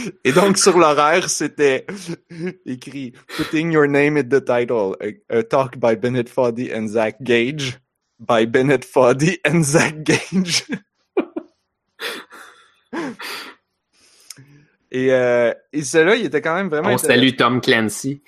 Et 0.24 0.32
donc, 0.32 0.58
sur 0.58 0.78
l'horaire, 0.78 1.28
c'était 1.28 1.86
écrit 2.66 3.12
Putting 3.36 3.72
your 3.72 3.86
name 3.86 4.16
in 4.16 4.24
the 4.24 4.44
title. 4.44 4.96
A, 5.30 5.42
talk 5.42 5.76
by 5.78 5.96
Bennett 5.96 6.28
Foddy 6.28 6.72
and 6.72 6.88
Zach 6.88 7.16
Gage. 7.22 7.78
By 8.18 8.46
Bennett 8.46 8.84
Foddy 8.84 9.38
and 9.46 9.62
Zach 9.62 10.02
Gage. 10.02 10.66
et, 14.90 15.12
euh, 15.12 15.54
et 15.72 15.82
celui-là, 15.82 16.16
il 16.16 16.26
était 16.26 16.42
quand 16.42 16.54
même 16.54 16.68
vraiment. 16.68 16.90
On 16.90 16.98
salue 16.98 17.36
Tom 17.36 17.60
Clancy. 17.60 18.22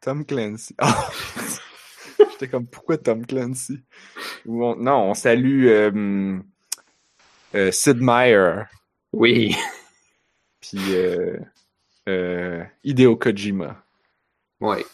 Tom 0.00 0.24
Clancy. 0.24 0.74
Oh. 0.82 0.86
J'étais 2.32 2.48
comme, 2.48 2.66
pourquoi 2.66 2.98
Tom 2.98 3.24
Clancy? 3.24 3.80
non, 4.46 5.10
on 5.10 5.14
salue 5.14 5.68
euh, 5.68 6.38
euh, 7.54 7.70
Sid 7.72 7.98
Meier. 8.00 8.64
Oui 9.12 9.56
puis 10.64 10.94
euh, 10.94 11.38
euh, 12.08 12.64
Hideo 12.82 13.16
Kojima. 13.16 13.84
Ouais. 14.60 14.84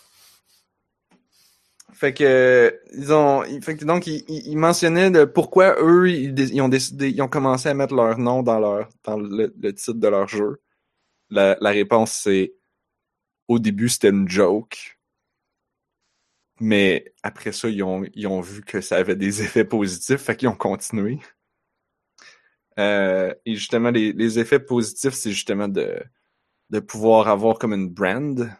Fait 1.93 2.15
que 2.15 2.81
ils 2.95 3.13
ont, 3.13 3.43
fait 3.61 3.77
que 3.77 3.85
donc 3.85 4.07
ils, 4.07 4.57
mentionnaient 4.57 5.11
de 5.11 5.25
pourquoi 5.25 5.77
eux 5.83 6.09
ils, 6.11 6.63
ont 6.63 6.69
décidé, 6.69 7.11
ils 7.11 7.21
ont 7.21 7.29
commencé 7.29 7.69
à 7.69 7.75
mettre 7.75 7.95
leur 7.95 8.19
nom 8.19 8.43
dans 8.43 8.59
leur 8.59 8.89
dans 9.05 9.19
le, 9.19 9.51
titre 9.75 9.93
de 9.95 10.09
leur 10.09 10.27
jeu. 10.27 10.63
La, 11.29 11.59
la 11.61 11.71
réponse 11.71 12.13
c'est 12.13 12.55
au 13.49 13.59
début 13.59 13.91
c'était 13.91 14.09
une 14.09 14.29
joke, 14.29 14.99
mais 16.59 17.13
après 17.23 17.53
ça 17.53 17.69
ils 17.69 17.83
ont 17.83 18.03
ils 18.15 18.27
ont 18.27 18.41
vu 18.41 18.63
que 18.63 18.81
ça 18.81 18.97
avait 18.97 19.17
des 19.17 19.43
effets 19.43 19.65
positifs, 19.65 20.23
fait 20.23 20.37
qu'ils 20.37 20.49
ont 20.49 20.57
continué. 20.57 21.19
Euh, 22.81 23.35
et 23.45 23.55
justement, 23.55 23.90
les, 23.90 24.12
les 24.12 24.38
effets 24.38 24.61
positifs, 24.61 25.14
c'est 25.14 25.33
justement 25.33 25.69
de, 25.69 26.03
de 26.71 26.81
pouvoir 26.81 27.29
avoir 27.29 27.59
comme 27.59 27.75
une 27.75 27.90
brand. 27.90 28.51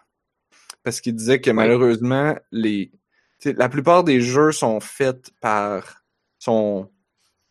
Parce 0.83 1.01
qu'il 1.01 1.15
disait 1.15 1.41
que 1.41 1.51
malheureusement, 1.51 2.37
les 2.53 2.93
la 3.45 3.69
plupart 3.71 4.05
des 4.05 4.21
jeux 4.21 4.53
sont 4.53 4.81
faits 4.81 5.31
par 5.41 6.05
sont 6.39 6.91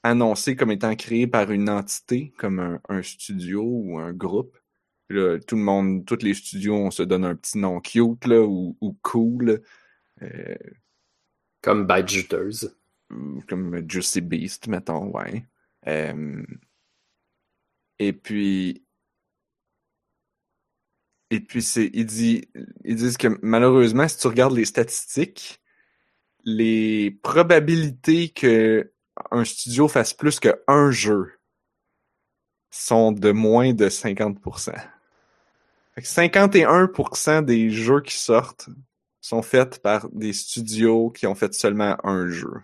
annoncés 0.04 0.56
comme 0.56 0.72
étant 0.72 0.96
créés 0.96 1.28
par 1.28 1.52
une 1.52 1.70
entité, 1.70 2.32
comme 2.38 2.60
un, 2.60 2.80
un 2.90 3.02
studio 3.02 3.64
ou 3.64 3.98
un 3.98 4.14
groupe. 4.14 4.58
là, 5.10 5.40
tout 5.40 5.56
le 5.56 5.64
monde, 5.64 6.06
tous 6.06 6.24
les 6.24 6.34
studios, 6.36 6.76
on 6.76 6.92
se 6.92 7.04
donne 7.04 7.26
un 7.26 7.36
petit 7.36 7.58
nom 7.58 7.80
cute 7.82 8.26
là, 8.26 8.42
ou, 8.42 8.78
ou 8.82 8.98
cool. 9.02 9.62
Euh, 10.22 10.56
comme 11.62 11.86
Bad 11.86 12.08
Shooters. 12.08 12.70
Comme 13.48 13.90
Juicy 13.90 14.22
Beast, 14.22 14.68
mettons, 14.68 15.08
ouais. 15.12 15.44
Euh, 15.90 16.44
et 17.98 18.14
puis, 18.14 18.86
et 21.32 21.40
puis 21.40 21.62
c'est, 21.62 21.90
dit, 21.90 22.48
ils 22.84 22.96
disent 22.96 23.18
que 23.18 23.40
malheureusement, 23.42 24.08
si 24.08 24.18
tu 24.18 24.28
regardes 24.28 24.56
les 24.56 24.66
statistiques, 24.66 25.62
les 26.44 27.12
probabilités 27.12 28.30
que 28.30 28.92
un 29.32 29.44
studio 29.44 29.88
fasse 29.88 30.14
plus 30.14 30.40
qu'un 30.40 30.92
jeu 30.92 31.34
sont 32.72 33.12
de 33.12 33.32
moins 33.32 33.74
de 33.74 33.90
50%. 33.90 34.74
Fait 35.96 36.02
que 36.02 36.08
51% 36.08 37.44
des 37.44 37.70
jeux 37.70 38.02
qui 38.02 38.16
sortent 38.16 38.70
sont 39.20 39.42
faits 39.42 39.82
par 39.82 40.08
des 40.10 40.32
studios 40.32 41.10
qui 41.10 41.28
ont 41.28 41.36
fait 41.36 41.54
seulement 41.54 41.98
un 42.06 42.30
jeu 42.30 42.62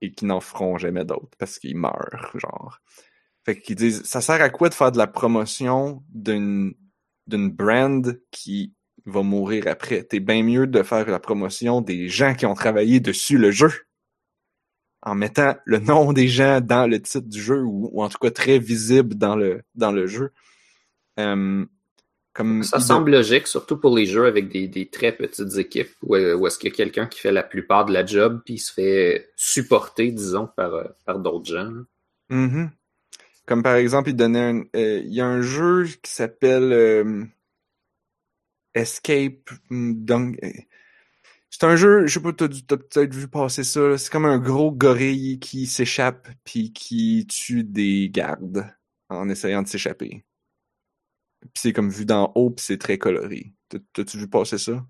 et 0.00 0.12
qui 0.12 0.24
n'en 0.26 0.40
feront 0.40 0.78
jamais 0.78 1.04
d'autres 1.04 1.36
parce 1.38 1.58
qu'ils 1.58 1.76
meurent, 1.76 2.32
genre. 2.34 2.80
Fait 3.44 3.60
qu'ils 3.60 3.76
disent, 3.76 4.04
ça 4.04 4.20
sert 4.20 4.40
à 4.42 4.50
quoi 4.50 4.68
de 4.68 4.74
faire 4.74 4.92
de 4.92 4.98
la 4.98 5.06
promotion 5.06 6.02
d'une 6.10 6.74
d'une 7.26 7.50
brand 7.50 8.18
qui 8.30 8.74
va 9.06 9.22
mourir 9.22 9.66
après? 9.68 10.02
T'es 10.04 10.20
bien 10.20 10.42
mieux 10.42 10.66
de 10.66 10.82
faire 10.82 11.08
la 11.08 11.20
promotion 11.20 11.80
des 11.80 12.08
gens 12.08 12.34
qui 12.34 12.46
ont 12.46 12.54
travaillé 12.54 13.00
dessus 13.00 13.38
le 13.38 13.50
jeu 13.50 13.72
en 15.02 15.14
mettant 15.14 15.54
le 15.64 15.78
nom 15.78 16.12
des 16.12 16.28
gens 16.28 16.60
dans 16.60 16.86
le 16.86 17.00
titre 17.00 17.28
du 17.28 17.40
jeu 17.40 17.62
ou, 17.62 18.02
en 18.02 18.08
tout 18.08 18.18
cas 18.18 18.30
très 18.30 18.58
visible 18.58 19.14
dans 19.14 19.36
le 19.36 19.62
dans 19.74 19.92
le 19.92 20.06
jeu. 20.06 20.32
Comme 22.34 22.62
ça 22.62 22.78
semble 22.78 23.10
logique, 23.10 23.48
surtout 23.48 23.78
pour 23.78 23.96
les 23.96 24.06
jeux 24.06 24.26
avec 24.26 24.48
des, 24.48 24.68
des 24.68 24.88
très 24.88 25.12
petites 25.12 25.56
équipes 25.56 25.90
où, 26.02 26.16
où 26.16 26.46
est-ce 26.46 26.58
qu'il 26.58 26.70
y 26.70 26.72
a 26.72 26.76
quelqu'un 26.76 27.06
qui 27.06 27.18
fait 27.18 27.32
la 27.32 27.42
plupart 27.42 27.84
de 27.84 27.92
la 27.92 28.06
job 28.06 28.42
puis 28.44 28.54
il 28.54 28.58
se 28.58 28.72
fait 28.72 29.30
supporter, 29.34 30.12
disons, 30.12 30.48
par, 30.56 30.74
euh, 30.74 30.84
par 31.04 31.18
d'autres 31.18 31.46
gens. 31.46 31.72
Mm-hmm. 32.30 32.68
Comme 33.46 33.62
par 33.62 33.74
exemple, 33.76 34.10
il 34.10 34.16
donnait 34.16 34.50
un, 34.50 34.62
euh, 34.76 35.02
il 35.04 35.12
y 35.12 35.20
a 35.20 35.26
un 35.26 35.40
jeu 35.40 35.86
qui 36.02 36.12
s'appelle 36.12 36.72
euh, 36.72 37.24
Escape. 38.74 39.50
Donc, 39.70 40.38
c'est 41.50 41.64
un 41.64 41.74
jeu, 41.74 42.06
je 42.06 42.12
sais 42.12 42.20
pas, 42.20 42.32
t'as, 42.32 42.44
as, 42.44 42.76
peut-être 42.76 43.14
vu 43.14 43.26
passer 43.26 43.64
ça. 43.64 43.96
C'est 43.96 44.12
comme 44.12 44.26
un 44.26 44.38
gros 44.38 44.70
gorille 44.70 45.38
qui 45.40 45.66
s'échappe 45.66 46.28
puis 46.44 46.72
qui 46.72 47.26
tue 47.26 47.64
des 47.64 48.10
gardes 48.10 48.66
en 49.08 49.28
essayant 49.28 49.62
de 49.62 49.68
s'échapper. 49.68 50.24
Puis 51.40 51.50
c'est 51.56 51.72
comme 51.72 51.90
vu 51.90 52.04
d'en 52.04 52.32
haut, 52.34 52.50
puis 52.50 52.64
c'est 52.64 52.78
très 52.78 52.98
coloré. 52.98 53.52
T'as-tu 53.92 54.18
vu 54.18 54.28
passer 54.28 54.58
ça? 54.58 54.84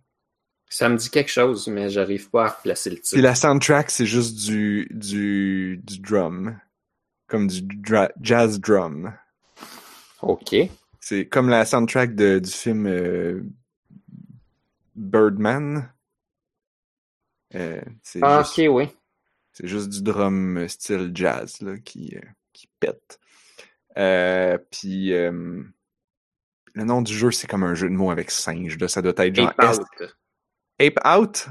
Ça 0.70 0.88
me 0.88 0.96
dit 0.96 1.10
quelque 1.10 1.30
chose, 1.30 1.66
mais 1.68 1.88
j'arrive 1.88 2.28
pas 2.30 2.44
à 2.44 2.48
replacer 2.50 2.90
le 2.90 2.96
titre. 2.96 3.12
Puis 3.12 3.22
la 3.22 3.34
soundtrack, 3.34 3.90
c'est 3.90 4.06
juste 4.06 4.36
du, 4.46 4.86
du, 4.90 5.80
du 5.82 5.98
drum. 6.00 6.58
Comme 7.26 7.46
du 7.46 7.66
jazz 8.22 8.60
drum. 8.60 9.14
OK. 10.22 10.54
C'est 11.00 11.26
comme 11.26 11.48
la 11.48 11.64
soundtrack 11.64 12.14
de, 12.14 12.38
du 12.38 12.50
film 12.50 12.86
euh, 12.86 13.42
Birdman. 14.94 15.90
Euh, 17.54 17.80
ah, 18.22 18.40
ok, 18.40 18.64
oui. 18.70 18.88
C'est 19.52 19.66
juste 19.66 19.88
du 19.88 20.02
drum 20.02 20.68
style 20.68 21.10
jazz 21.14 21.60
là, 21.62 21.78
qui, 21.78 22.14
euh, 22.16 22.26
qui 22.52 22.68
pète. 22.78 23.18
Euh, 23.96 24.58
puis 24.70 25.12
le 26.74 26.84
nom 26.84 27.02
du 27.02 27.16
jeu, 27.16 27.30
c'est 27.30 27.46
comme 27.46 27.62
un 27.62 27.74
jeu 27.74 27.88
de 27.88 27.94
mots 27.94 28.10
avec 28.10 28.30
singe. 28.30 28.78
Ça 28.86 29.02
doit 29.02 29.12
être 29.16 29.34
genre. 29.34 29.52
Ape 29.58 29.78
Out. 29.78 29.86
Ape 30.80 31.00
Out? 31.06 31.46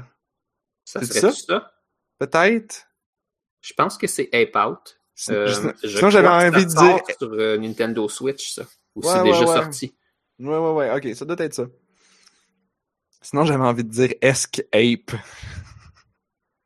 Ça 0.84 1.02
serait 1.04 1.32
ça? 1.32 1.72
Peut-être. 2.18 2.88
Je 3.60 3.72
pense 3.74 3.98
que 3.98 4.06
c'est 4.06 4.28
Ape 4.32 4.56
Out. 4.56 4.98
Euh, 5.30 5.72
sinon, 5.84 6.10
j'avais 6.10 6.28
envie 6.28 6.64
de 6.64 6.70
dire. 6.70 6.98
sur 7.18 7.32
euh, 7.32 7.58
Nintendo 7.58 8.08
Switch, 8.08 8.54
ça. 8.54 8.64
Ou 8.94 9.02
c'est 9.02 9.22
déjà 9.24 9.46
sorti. 9.46 9.94
Ouais, 10.38 10.56
ouais, 10.56 10.72
ouais. 10.72 10.96
Ok, 10.96 11.14
ça 11.16 11.24
doit 11.24 11.36
être 11.40 11.54
ça. 11.54 11.66
Sinon, 13.20 13.44
j'avais 13.44 13.64
envie 13.64 13.84
de 13.84 13.90
dire 13.90 14.14
Escape. 14.20 15.12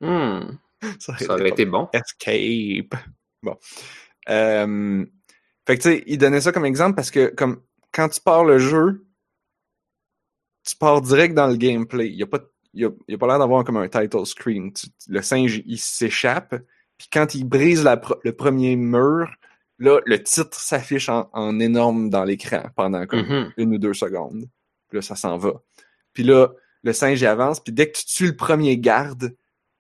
Hmm. 0.00 0.58
Ça 0.98 1.14
aurait, 1.30 1.48
été, 1.48 1.64
bon. 1.64 1.88
Escape. 1.92 3.00
Bon. 3.42 3.56
Euh... 4.28 5.04
Fait 5.66 5.76
que 5.78 5.82
tu 5.82 5.88
sais, 5.88 6.04
il 6.06 6.18
donnait 6.18 6.40
ça 6.40 6.52
comme 6.52 6.64
exemple 6.64 6.96
parce 6.96 7.10
que 7.10 7.28
comme 7.28 7.62
quand 7.92 8.08
tu 8.08 8.20
pars 8.20 8.44
le 8.44 8.58
jeu, 8.58 9.06
tu 10.64 10.76
pars 10.76 11.00
direct 11.00 11.34
dans 11.34 11.46
le 11.46 11.56
gameplay. 11.56 12.08
Il 12.08 12.16
n'y 12.16 12.22
a 12.22 12.26
pas, 12.26 12.40
y 12.74 12.84
a, 12.84 12.90
y 13.08 13.14
a 13.14 13.18
pas 13.18 13.26
l'air 13.26 13.38
d'avoir 13.38 13.64
comme 13.64 13.76
un 13.76 13.88
title 13.88 14.26
screen. 14.26 14.72
le 15.08 15.22
singe, 15.22 15.62
il 15.66 15.78
s'échappe. 15.78 16.54
Puis 16.98 17.08
quand 17.12 17.34
il 17.34 17.44
brise 17.44 17.84
la, 17.84 18.00
le 18.22 18.32
premier 18.32 18.76
mur, 18.76 19.34
là, 19.78 20.00
le 20.06 20.22
titre 20.22 20.58
s'affiche 20.58 21.08
en, 21.08 21.60
énorme 21.60 22.10
dans 22.10 22.24
l'écran 22.24 22.62
pendant 22.76 23.06
comme 23.06 23.20
mm-hmm. 23.20 23.52
une 23.56 23.74
ou 23.74 23.78
deux 23.78 23.94
secondes. 23.94 24.44
Puis 24.88 24.98
là, 24.98 25.02
ça 25.02 25.16
s'en 25.16 25.36
va. 25.36 25.62
Puis 26.12 26.22
là, 26.22 26.48
le 26.82 26.92
singe 26.92 27.20
il 27.20 27.26
avance. 27.26 27.60
Puis 27.60 27.72
dès 27.72 27.90
que 27.90 27.98
tu 27.98 28.04
tues 28.06 28.26
le 28.26 28.36
premier 28.36 28.78
garde, 28.78 29.34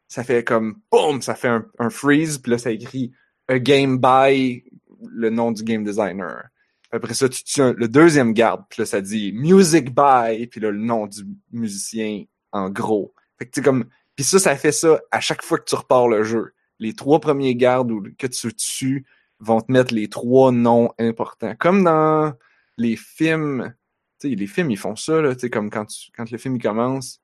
ça 0.08 0.24
fait 0.24 0.44
comme 0.44 0.80
boum, 0.90 1.22
ça 1.22 1.34
fait 1.34 1.48
un, 1.48 1.66
un 1.78 1.90
freeze. 1.90 2.38
Puis 2.38 2.50
là, 2.50 2.58
ça 2.58 2.70
écrit 2.70 3.12
a 3.48 3.58
game 3.58 3.98
by 3.98 4.64
le 5.08 5.30
nom 5.30 5.52
du 5.52 5.62
game 5.62 5.84
designer. 5.84 6.48
Après 6.92 7.14
ça, 7.14 7.28
tu 7.28 7.42
tues 7.42 7.72
le 7.74 7.88
deuxième 7.88 8.32
garde, 8.34 8.64
puis 8.68 8.82
là, 8.82 8.86
ça 8.86 9.00
dit 9.00 9.32
Music 9.32 9.86
by, 9.94 10.46
puis 10.46 10.60
là, 10.60 10.70
le 10.70 10.78
nom 10.78 11.06
du 11.06 11.24
musicien 11.50 12.24
en 12.52 12.68
gros. 12.70 13.14
Fait 13.38 13.46
que 13.46 13.50
tu 13.50 13.62
comme. 13.62 13.86
Puis 14.14 14.24
ça, 14.26 14.38
ça 14.38 14.54
fait 14.56 14.72
ça 14.72 15.00
à 15.10 15.20
chaque 15.20 15.42
fois 15.42 15.58
que 15.58 15.64
tu 15.64 15.74
repars 15.74 16.06
le 16.08 16.22
jeu. 16.22 16.52
Les 16.78 16.92
trois 16.94 17.18
premiers 17.20 17.54
gardes 17.56 17.92
que 18.18 18.26
tu 18.26 18.52
tues 18.54 19.06
vont 19.40 19.60
te 19.60 19.72
mettre 19.72 19.94
les 19.94 20.08
trois 20.08 20.52
noms 20.52 20.90
importants. 20.98 21.54
Comme 21.58 21.82
dans 21.84 22.34
les 22.76 22.96
films, 22.96 23.74
Tu 24.20 24.28
sais, 24.30 24.34
les 24.36 24.46
films, 24.46 24.70
ils 24.70 24.76
font 24.78 24.94
ça, 24.96 25.20
là, 25.22 25.34
tu 25.34 25.40
sais, 25.40 25.50
comme 25.50 25.70
quand, 25.70 25.86
tu, 25.86 26.10
quand 26.14 26.30
le 26.30 26.38
film 26.38 26.56
il 26.56 26.62
commence, 26.62 27.20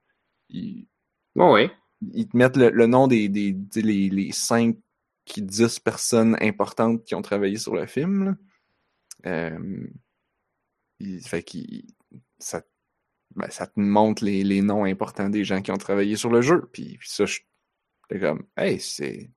ils, 0.48 0.86
oui. 1.36 1.70
ils 2.14 2.26
te 2.26 2.36
mettent 2.36 2.56
le, 2.56 2.70
le 2.70 2.86
nom 2.86 3.06
des, 3.06 3.28
des, 3.28 3.52
des- 3.52 3.82
les, 3.82 4.08
les 4.08 4.32
5 4.32 4.76
qui 5.26 5.42
10 5.42 5.78
personnes 5.80 6.36
importantes 6.40 7.04
qui 7.04 7.14
ont 7.14 7.22
travaillé 7.22 7.58
sur 7.58 7.74
le 7.74 7.86
film. 7.86 8.24
Là. 8.24 8.34
Euh, 9.26 9.88
il- 11.00 11.20
fait 11.26 11.42
qu'il 11.42 11.84
ça, 12.38 12.62
ben, 13.36 13.50
ça 13.50 13.66
te 13.66 13.80
montre 13.80 14.24
les, 14.24 14.44
les 14.44 14.62
noms 14.62 14.84
importants 14.84 15.30
des 15.30 15.44
gens 15.44 15.62
qui 15.62 15.72
ont 15.72 15.78
travaillé 15.78 16.16
sur 16.16 16.30
le 16.30 16.42
jeu. 16.42 16.68
Puis, 16.72 16.98
puis 16.98 17.10
ça, 17.10 17.26
je 17.26 17.40
j'étais 18.10 18.20
comme 18.26 18.44
Hey, 18.56 18.80
c'est 18.80 19.30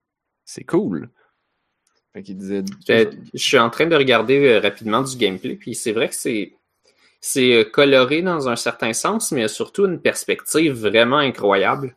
c'est 0.46 0.66
cool. 0.66 1.12
Fait 2.14 2.24
qu'il 2.24 2.38
disait 2.38 2.64
Je, 2.88 3.10
je 3.34 3.44
suis 3.44 3.60
en 3.60 3.70
train 3.70 3.86
de 3.86 3.96
regarder 3.96 4.38
euh, 4.48 4.60
rapidement 4.60 5.02
du 5.02 5.16
gameplay, 5.18 5.56
puis 5.56 5.76
c'est 5.76 5.92
vrai 5.92 6.10
que 6.10 6.16
c'est 6.16 6.54
c'est 7.22 7.54
euh, 7.56 7.64
coloré 7.66 8.22
dans 8.24 8.50
un 8.50 8.56
certain 8.58 8.94
sens, 8.94 9.32
mais 9.32 9.48
surtout 9.48 9.86
une 9.88 10.02
perspective 10.02 10.74
vraiment 10.74 11.18
incroyable. 11.20 11.96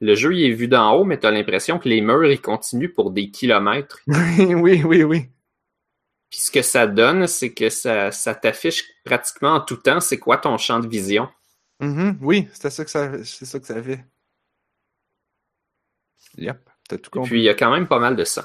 Le 0.00 0.14
jeu, 0.14 0.34
il 0.34 0.44
est 0.44 0.52
vu 0.52 0.68
d'en 0.68 0.92
haut, 0.94 1.04
mais 1.04 1.18
t'as 1.18 1.30
l'impression 1.30 1.78
que 1.78 1.88
les 1.88 2.00
murs, 2.02 2.30
ils 2.30 2.40
continuent 2.40 2.92
pour 2.92 3.10
des 3.12 3.30
kilomètres. 3.30 4.00
Oui, 4.06 4.82
oui, 4.84 5.04
oui. 5.04 5.28
Puis 6.30 6.40
ce 6.40 6.50
que 6.50 6.62
ça 6.62 6.86
donne, 6.86 7.26
c'est 7.26 7.52
que 7.52 7.68
ça, 7.70 8.12
ça 8.12 8.34
t'affiche 8.34 8.84
pratiquement 9.04 9.54
en 9.54 9.60
tout 9.60 9.76
temps 9.76 10.00
c'est 10.00 10.18
quoi 10.18 10.38
ton 10.38 10.56
champ 10.58 10.78
de 10.78 10.86
vision. 10.88 11.28
Mhm, 11.80 12.18
oui, 12.20 12.48
c'était 12.52 12.70
ça 12.70 12.84
que 12.84 12.90
ça 12.90 13.24
c'est 13.24 13.46
ça 13.46 13.58
que 13.58 13.66
ça 13.66 13.82
fait. 13.82 14.04
Yep, 16.36 16.58
t'as 16.88 16.98
tout 16.98 17.10
compris. 17.10 17.30
Puis 17.30 17.40
il 17.40 17.44
y 17.44 17.48
a 17.48 17.54
quand 17.54 17.72
même 17.72 17.88
pas 17.88 17.98
mal 17.98 18.14
de 18.14 18.24
sang. 18.24 18.44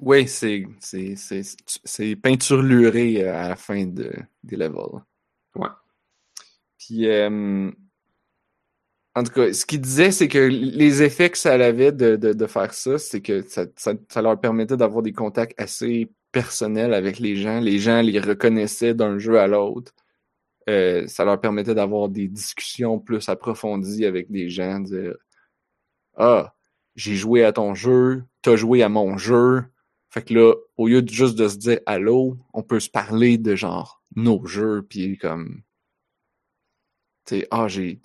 Oui, 0.00 0.26
c'est 0.26 0.66
c'est 0.80 1.14
c'est 1.14 1.42
c'est 1.84 2.16
peinturluré 2.16 3.28
à 3.28 3.50
la 3.50 3.56
fin 3.56 3.86
de, 3.86 4.12
des 4.42 4.56
levels. 4.56 5.02
Ouais. 5.54 5.68
Puis 6.78 7.06
euh, 7.06 7.70
en 9.14 9.22
tout 9.22 9.32
cas, 9.32 9.52
ce 9.52 9.64
qu'il 9.64 9.80
disait, 9.80 10.10
c'est 10.10 10.26
que 10.26 10.38
les 10.38 11.02
effets 11.02 11.30
que 11.30 11.38
ça 11.38 11.52
avait 11.52 11.92
de, 11.92 12.16
de, 12.16 12.32
de 12.32 12.46
faire 12.46 12.74
ça, 12.74 12.98
c'est 12.98 13.20
que 13.20 13.42
ça, 13.42 13.66
ça, 13.76 13.92
ça 14.08 14.22
leur 14.22 14.40
permettait 14.40 14.76
d'avoir 14.76 15.02
des 15.02 15.12
contacts 15.12 15.54
assez 15.60 16.10
personnels 16.32 16.94
avec 16.94 17.18
les 17.18 17.36
gens. 17.36 17.60
Les 17.60 17.78
gens 17.78 18.02
les 18.02 18.18
reconnaissaient 18.20 18.94
d'un 18.94 19.18
jeu 19.18 19.38
à 19.38 19.46
l'autre. 19.46 19.92
Euh, 20.68 21.06
ça 21.08 21.24
leur 21.24 21.40
permettait 21.40 21.74
d'avoir 21.74 22.08
des 22.08 22.28
discussions 22.28 22.98
plus 22.98 23.28
approfondies 23.28 24.06
avec 24.06 24.30
des 24.30 24.48
gens, 24.48 24.80
dire 24.80 25.16
Ah, 26.16 26.54
j'ai 26.96 27.14
joué 27.16 27.44
à 27.44 27.52
ton 27.52 27.74
jeu, 27.74 28.24
t'as 28.42 28.56
joué 28.56 28.82
à 28.82 28.88
mon 28.88 29.16
jeu. 29.18 29.64
Fait 30.10 30.22
que 30.22 30.34
là, 30.34 30.54
au 30.76 30.88
lieu 30.88 31.02
de 31.02 31.10
juste 31.10 31.36
de 31.36 31.48
se 31.48 31.56
dire 31.56 31.80
allô, 31.86 32.36
on 32.52 32.62
peut 32.62 32.80
se 32.80 32.90
parler 32.90 33.38
de 33.38 33.56
genre 33.56 34.02
nos 34.16 34.44
jeux, 34.46 34.82
puis 34.88 35.18
comme. 35.18 35.62
Tu 37.26 37.46
ah, 37.50 37.68
j'ai. 37.68 38.00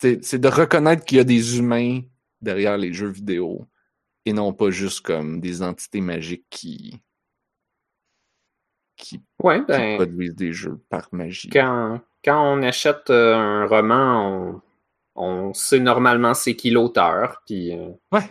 C'est 0.00 0.38
de 0.38 0.48
reconnaître 0.48 1.04
qu'il 1.04 1.18
y 1.18 1.20
a 1.20 1.24
des 1.24 1.58
humains 1.58 2.00
derrière 2.40 2.76
les 2.78 2.92
jeux 2.92 3.10
vidéo 3.10 3.66
et 4.24 4.32
non 4.32 4.52
pas 4.52 4.70
juste 4.70 5.00
comme 5.00 5.40
des 5.40 5.62
entités 5.62 6.00
magiques 6.00 6.46
qui. 6.50 7.00
Qui, 9.02 9.20
Ouais, 9.42 9.58
qui 9.60 9.66
ben, 9.66 9.96
produisent 9.96 10.34
des 10.36 10.52
jeux 10.52 10.78
par 10.88 11.08
magie. 11.12 11.50
quand, 11.50 12.00
quand 12.24 12.40
on 12.54 12.62
achète 12.62 13.10
euh, 13.10 13.34
un 13.34 13.66
roman, 13.66 14.60
on, 15.16 15.44
on 15.48 15.54
sait 15.54 15.80
normalement 15.80 16.34
c'est 16.34 16.54
qui 16.56 16.70
l'auteur, 16.70 17.42
puis 17.46 17.76
euh, 17.76 17.90
Ouais. 18.12 18.22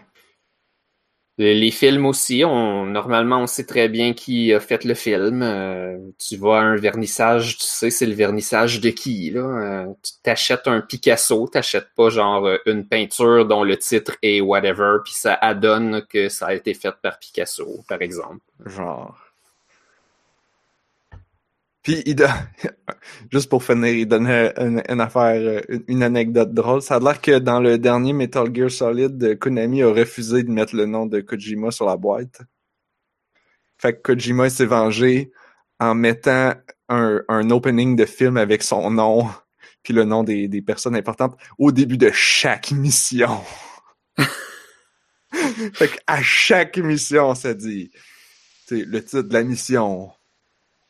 les, 1.38 1.53
les 1.55 1.71
films 1.71 2.05
aussi, 2.05 2.43
on, 2.45 2.86
normalement 2.86 3.39
on 3.39 3.47
sait 3.47 3.65
très 3.65 3.89
bien 3.89 4.13
qui 4.13 4.53
a 4.53 4.60
fait 4.60 4.84
le 4.86 4.93
film. 4.93 5.41
Euh, 5.43 5.97
tu 6.17 6.38
vas 6.38 6.60
à 6.60 6.62
un 6.62 6.75
vernissage, 6.75 7.57
tu 7.57 7.63
sais 7.65 7.89
c'est 7.89 8.05
le 8.05 8.13
vernissage 8.13 8.79
de 8.79 8.89
qui, 8.91 9.31
là. 9.31 9.41
Euh, 9.41 9.93
tu 10.03 10.13
t'achètes 10.23 10.67
un 10.67 10.81
Picasso, 10.81 11.47
t'achètes 11.47 11.89
pas 11.95 12.10
genre 12.10 12.47
une 12.65 12.88
peinture 12.88 13.45
dont 13.45 13.63
le 13.63 13.77
titre 13.77 14.15
est 14.21 14.41
whatever, 14.41 14.97
puis 15.03 15.13
ça 15.13 15.34
adonne 15.41 16.03
que 16.10 16.29
ça 16.29 16.47
a 16.47 16.53
été 16.53 16.73
fait 16.73 16.93
par 17.01 17.19
Picasso, 17.19 17.67
par 17.88 18.01
exemple. 18.01 18.39
Genre. 18.65 19.17
Puis, 21.83 22.03
il 22.05 22.15
don- 22.15 22.27
juste 23.31 23.49
pour 23.49 23.63
finir, 23.63 23.93
il 23.93 24.05
donnait 24.05 24.53
une, 24.57 25.01
affaire, 25.01 25.63
une, 25.87 26.03
anecdote 26.03 26.53
drôle. 26.53 26.81
Ça 26.81 26.95
a 26.95 26.99
l'air 26.99 27.19
que 27.19 27.39
dans 27.39 27.59
le 27.59 27.77
dernier 27.77 28.13
Metal 28.13 28.53
Gear 28.53 28.69
Solid, 28.69 29.39
Konami 29.39 29.81
a 29.81 29.89
refusé 29.89 30.43
de 30.43 30.51
mettre 30.51 30.75
le 30.75 30.85
nom 30.85 31.07
de 31.07 31.21
Kojima 31.21 31.71
sur 31.71 31.85
la 31.85 31.97
boîte. 31.97 32.41
Fait 33.79 33.93
que 33.93 34.13
Kojima 34.13 34.49
s'est 34.49 34.65
vengé 34.65 35.31
en 35.79 35.95
mettant 35.95 36.53
un, 36.87 37.23
un 37.27 37.49
opening 37.49 37.95
de 37.95 38.05
film 38.05 38.37
avec 38.37 38.61
son 38.61 38.91
nom, 38.91 39.27
puis 39.83 39.93
le 39.93 40.03
nom 40.03 40.23
des, 40.23 40.47
des 40.47 40.61
personnes 40.61 40.95
importantes 40.95 41.35
au 41.57 41.71
début 41.71 41.97
de 41.97 42.11
chaque 42.11 42.71
mission. 42.71 43.41
fait 45.73 45.87
qu'à 45.87 46.21
chaque 46.21 46.77
mission, 46.77 47.33
ça 47.33 47.55
dit, 47.55 47.91
le 48.69 48.99
titre 48.99 49.23
de 49.23 49.33
la 49.33 49.43
mission, 49.43 50.11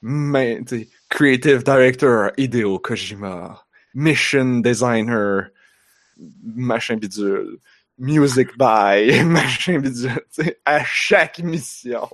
mais, 0.01 0.61
Creative 1.09 1.63
Director 1.63 2.31
Hideo 2.37 2.79
Kojima, 2.79 3.61
Mission 3.93 4.61
Designer, 4.61 5.51
machin 6.43 6.97
bidule, 6.97 7.59
Music 7.97 8.57
by, 8.57 9.23
machin 9.25 9.79
bidule, 9.79 10.23
tu 10.33 10.43
sais, 10.43 10.59
à 10.65 10.83
chaque 10.83 11.39
mission. 11.39 12.09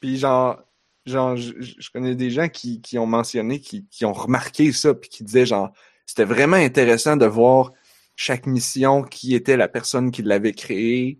Puis 0.00 0.18
genre, 0.18 0.62
genre, 1.04 1.36
je, 1.36 1.52
je 1.60 1.90
connais 1.90 2.14
des 2.14 2.30
gens 2.30 2.48
qui, 2.48 2.80
qui 2.80 2.98
ont 2.98 3.06
mentionné, 3.06 3.60
qui, 3.60 3.86
qui 3.90 4.04
ont 4.04 4.12
remarqué 4.12 4.72
ça, 4.72 4.94
puis 4.94 5.10
qui 5.10 5.24
disaient 5.24 5.46
genre, 5.46 5.72
c'était 6.06 6.24
vraiment 6.24 6.56
intéressant 6.56 7.16
de 7.16 7.26
voir 7.26 7.72
chaque 8.16 8.46
mission 8.46 9.02
qui 9.02 9.34
était 9.34 9.56
la 9.56 9.68
personne 9.68 10.10
qui 10.10 10.22
l'avait 10.22 10.52
créée, 10.52 11.18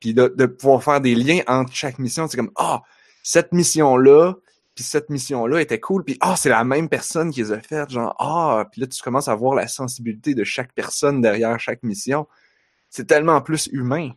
puis 0.00 0.14
de, 0.14 0.32
de 0.36 0.46
pouvoir 0.46 0.82
faire 0.82 1.00
des 1.00 1.14
liens 1.14 1.40
entre 1.46 1.74
chaque 1.74 1.98
mission. 1.98 2.28
C'est 2.28 2.36
comme, 2.36 2.52
ah, 2.56 2.82
cette 3.22 3.52
mission-là, 3.52 4.34
puis 4.74 4.84
cette 4.84 5.08
mission-là 5.08 5.60
était 5.60 5.78
cool, 5.80 6.04
puis 6.04 6.16
ah, 6.20 6.34
c'est 6.36 6.48
la 6.48 6.64
même 6.64 6.88
personne 6.88 7.30
qui 7.30 7.40
les 7.40 7.52
a 7.52 7.60
faites, 7.60 7.90
genre, 7.90 8.14
ah, 8.18 8.66
puis 8.70 8.80
là, 8.80 8.86
tu 8.86 9.00
commences 9.02 9.28
à 9.28 9.34
voir 9.34 9.54
la 9.54 9.68
sensibilité 9.68 10.34
de 10.34 10.42
chaque 10.42 10.72
personne 10.72 11.20
derrière 11.20 11.58
chaque 11.60 11.82
mission. 11.82 12.26
C'est 12.90 13.06
tellement 13.06 13.40
plus 13.40 13.68
humain. 13.72 14.10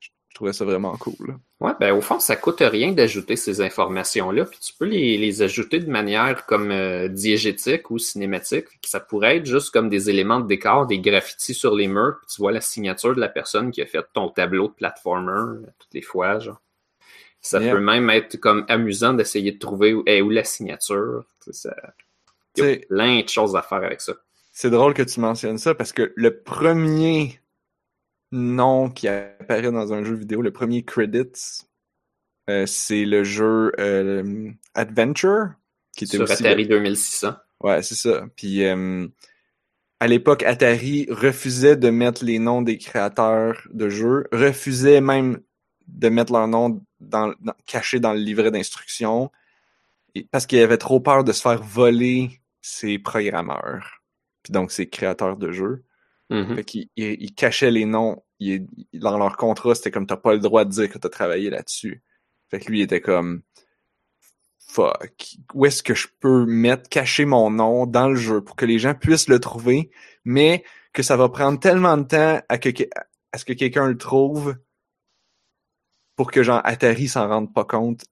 Je, 0.00 0.10
trouvais 0.34 0.52
ça 0.52 0.64
vraiment 0.64 0.96
cool. 0.96 1.38
Ouais, 1.60 1.72
ben 1.78 1.94
au 1.94 2.00
fond, 2.00 2.18
ça 2.18 2.34
coûte 2.34 2.58
rien 2.60 2.90
d'ajouter 2.90 3.36
ces 3.36 3.60
informations-là, 3.60 4.46
puis 4.46 4.58
tu 4.58 4.72
peux 4.76 4.84
les, 4.84 5.16
les 5.16 5.42
ajouter 5.42 5.78
de 5.78 5.88
manière 5.88 6.44
comme 6.46 6.72
euh, 6.72 7.06
diégétique 7.06 7.88
ou 7.90 7.98
cinématique. 7.98 8.66
Ça 8.84 8.98
pourrait 8.98 9.36
être 9.36 9.46
juste 9.46 9.70
comme 9.70 9.88
des 9.88 10.10
éléments 10.10 10.40
de 10.40 10.48
décor, 10.48 10.88
des 10.88 10.98
graffitis 10.98 11.54
sur 11.54 11.76
les 11.76 11.86
murs, 11.86 12.16
puis 12.18 12.34
tu 12.34 12.42
vois 12.42 12.50
la 12.50 12.60
signature 12.60 13.14
de 13.14 13.20
la 13.20 13.28
personne 13.28 13.70
qui 13.70 13.80
a 13.80 13.86
fait 13.86 14.04
ton 14.12 14.28
tableau 14.28 14.66
de 14.68 14.72
platformer 14.72 15.32
euh, 15.32 15.66
toutes 15.78 15.94
les 15.94 16.02
fois, 16.02 16.40
genre. 16.40 16.60
Ça 17.44 17.60
Yeah. 17.60 17.74
peut 17.74 17.80
même 17.80 18.08
être 18.08 18.38
comme 18.38 18.64
amusant 18.68 19.12
d'essayer 19.12 19.52
de 19.52 19.58
trouver 19.58 19.92
où 19.92 20.02
est 20.06 20.22
la 20.22 20.44
signature. 20.44 21.26
Ça... 21.50 21.76
Il 22.56 22.64
y 22.64 22.72
a 22.72 22.76
plein 22.88 23.20
de 23.20 23.28
choses 23.28 23.54
à 23.54 23.60
faire 23.60 23.84
avec 23.84 24.00
ça. 24.00 24.14
C'est 24.50 24.70
drôle 24.70 24.94
que 24.94 25.02
tu 25.02 25.20
mentionnes 25.20 25.58
ça 25.58 25.74
parce 25.74 25.92
que 25.92 26.12
le 26.16 26.40
premier 26.40 27.40
nom 28.32 28.88
qui 28.88 29.08
apparaît 29.08 29.70
dans 29.70 29.92
un 29.92 30.04
jeu 30.04 30.14
vidéo, 30.14 30.40
le 30.40 30.52
premier 30.52 30.84
credits, 30.84 31.66
euh, 32.48 32.64
c'est 32.64 33.04
le 33.04 33.24
jeu 33.24 33.72
euh, 33.78 34.50
Adventure, 34.74 35.50
qui 35.96 36.04
était 36.04 36.16
Sur 36.16 36.24
aussi 36.24 36.46
Atari 36.46 36.66
2600. 36.66 37.34
Ouais, 37.60 37.82
c'est 37.82 37.94
ça. 37.94 38.26
Puis 38.36 38.64
euh, 38.64 39.06
à 40.00 40.06
l'époque, 40.06 40.44
Atari 40.44 41.08
refusait 41.10 41.76
de 41.76 41.90
mettre 41.90 42.24
les 42.24 42.38
noms 42.38 42.62
des 42.62 42.78
créateurs 42.78 43.68
de 43.70 43.90
jeux, 43.90 44.24
refusait 44.32 45.02
même 45.02 45.40
de 45.88 46.08
mettre 46.08 46.32
leur 46.32 46.48
nom 46.48 46.80
dans, 47.00 47.34
dans- 47.40 47.54
caché 47.66 48.00
dans 48.00 48.12
le 48.12 48.18
livret 48.20 48.50
d'instruction, 48.50 49.30
parce 50.30 50.46
qu'il 50.46 50.60
avait 50.60 50.78
trop 50.78 51.00
peur 51.00 51.24
de 51.24 51.32
se 51.32 51.40
faire 51.42 51.62
voler 51.62 52.40
ses 52.62 52.98
programmeurs, 52.98 54.02
puis 54.42 54.52
donc 54.52 54.70
ses 54.72 54.88
créateurs 54.88 55.36
de 55.36 55.52
jeux. 55.52 55.84
Mhm. 56.30 56.56
Fait 56.56 56.64
qu'ils 56.64 56.88
ils- 56.96 57.16
ils 57.20 57.34
cachaient 57.34 57.70
les 57.70 57.84
noms. 57.84 58.22
Ils- 58.40 58.66
dans 58.94 59.18
leur 59.18 59.36
contrat, 59.36 59.74
c'était 59.74 59.90
comme 59.90 60.06
t'as 60.06 60.16
pas 60.16 60.32
le 60.32 60.38
droit 60.40 60.64
de 60.64 60.70
dire 60.70 60.88
que 60.90 60.98
t'as 60.98 61.08
travaillé 61.08 61.50
là-dessus. 61.50 62.02
Fait 62.50 62.60
que 62.60 62.70
lui, 62.70 62.80
il 62.80 62.82
était 62.82 63.00
comme 63.00 63.42
Fuck, 64.66 65.36
où 65.52 65.66
est-ce 65.66 65.82
que 65.82 65.94
je 65.94 66.08
peux 66.20 66.46
mettre, 66.46 66.88
cacher 66.88 67.26
mon 67.26 67.50
nom 67.50 67.86
dans 67.86 68.08
le 68.08 68.16
jeu 68.16 68.40
pour 68.42 68.56
que 68.56 68.64
les 68.64 68.78
gens 68.78 68.94
puissent 68.94 69.28
le 69.28 69.38
trouver, 69.38 69.90
mais 70.24 70.64
que 70.92 71.02
ça 71.02 71.16
va 71.16 71.28
prendre 71.28 71.60
tellement 71.60 71.96
de 71.96 72.04
temps 72.04 72.40
à, 72.48 72.58
que, 72.58 72.70
à 73.32 73.38
ce 73.38 73.44
que 73.44 73.52
quelqu'un 73.52 73.86
le 73.86 73.96
trouve 73.98 74.56
pour 76.16 76.30
que 76.30 76.42
genre 76.42 76.60
Atari 76.64 77.08
s'en 77.08 77.28
rende 77.28 77.52
pas 77.52 77.64
compte 77.64 78.04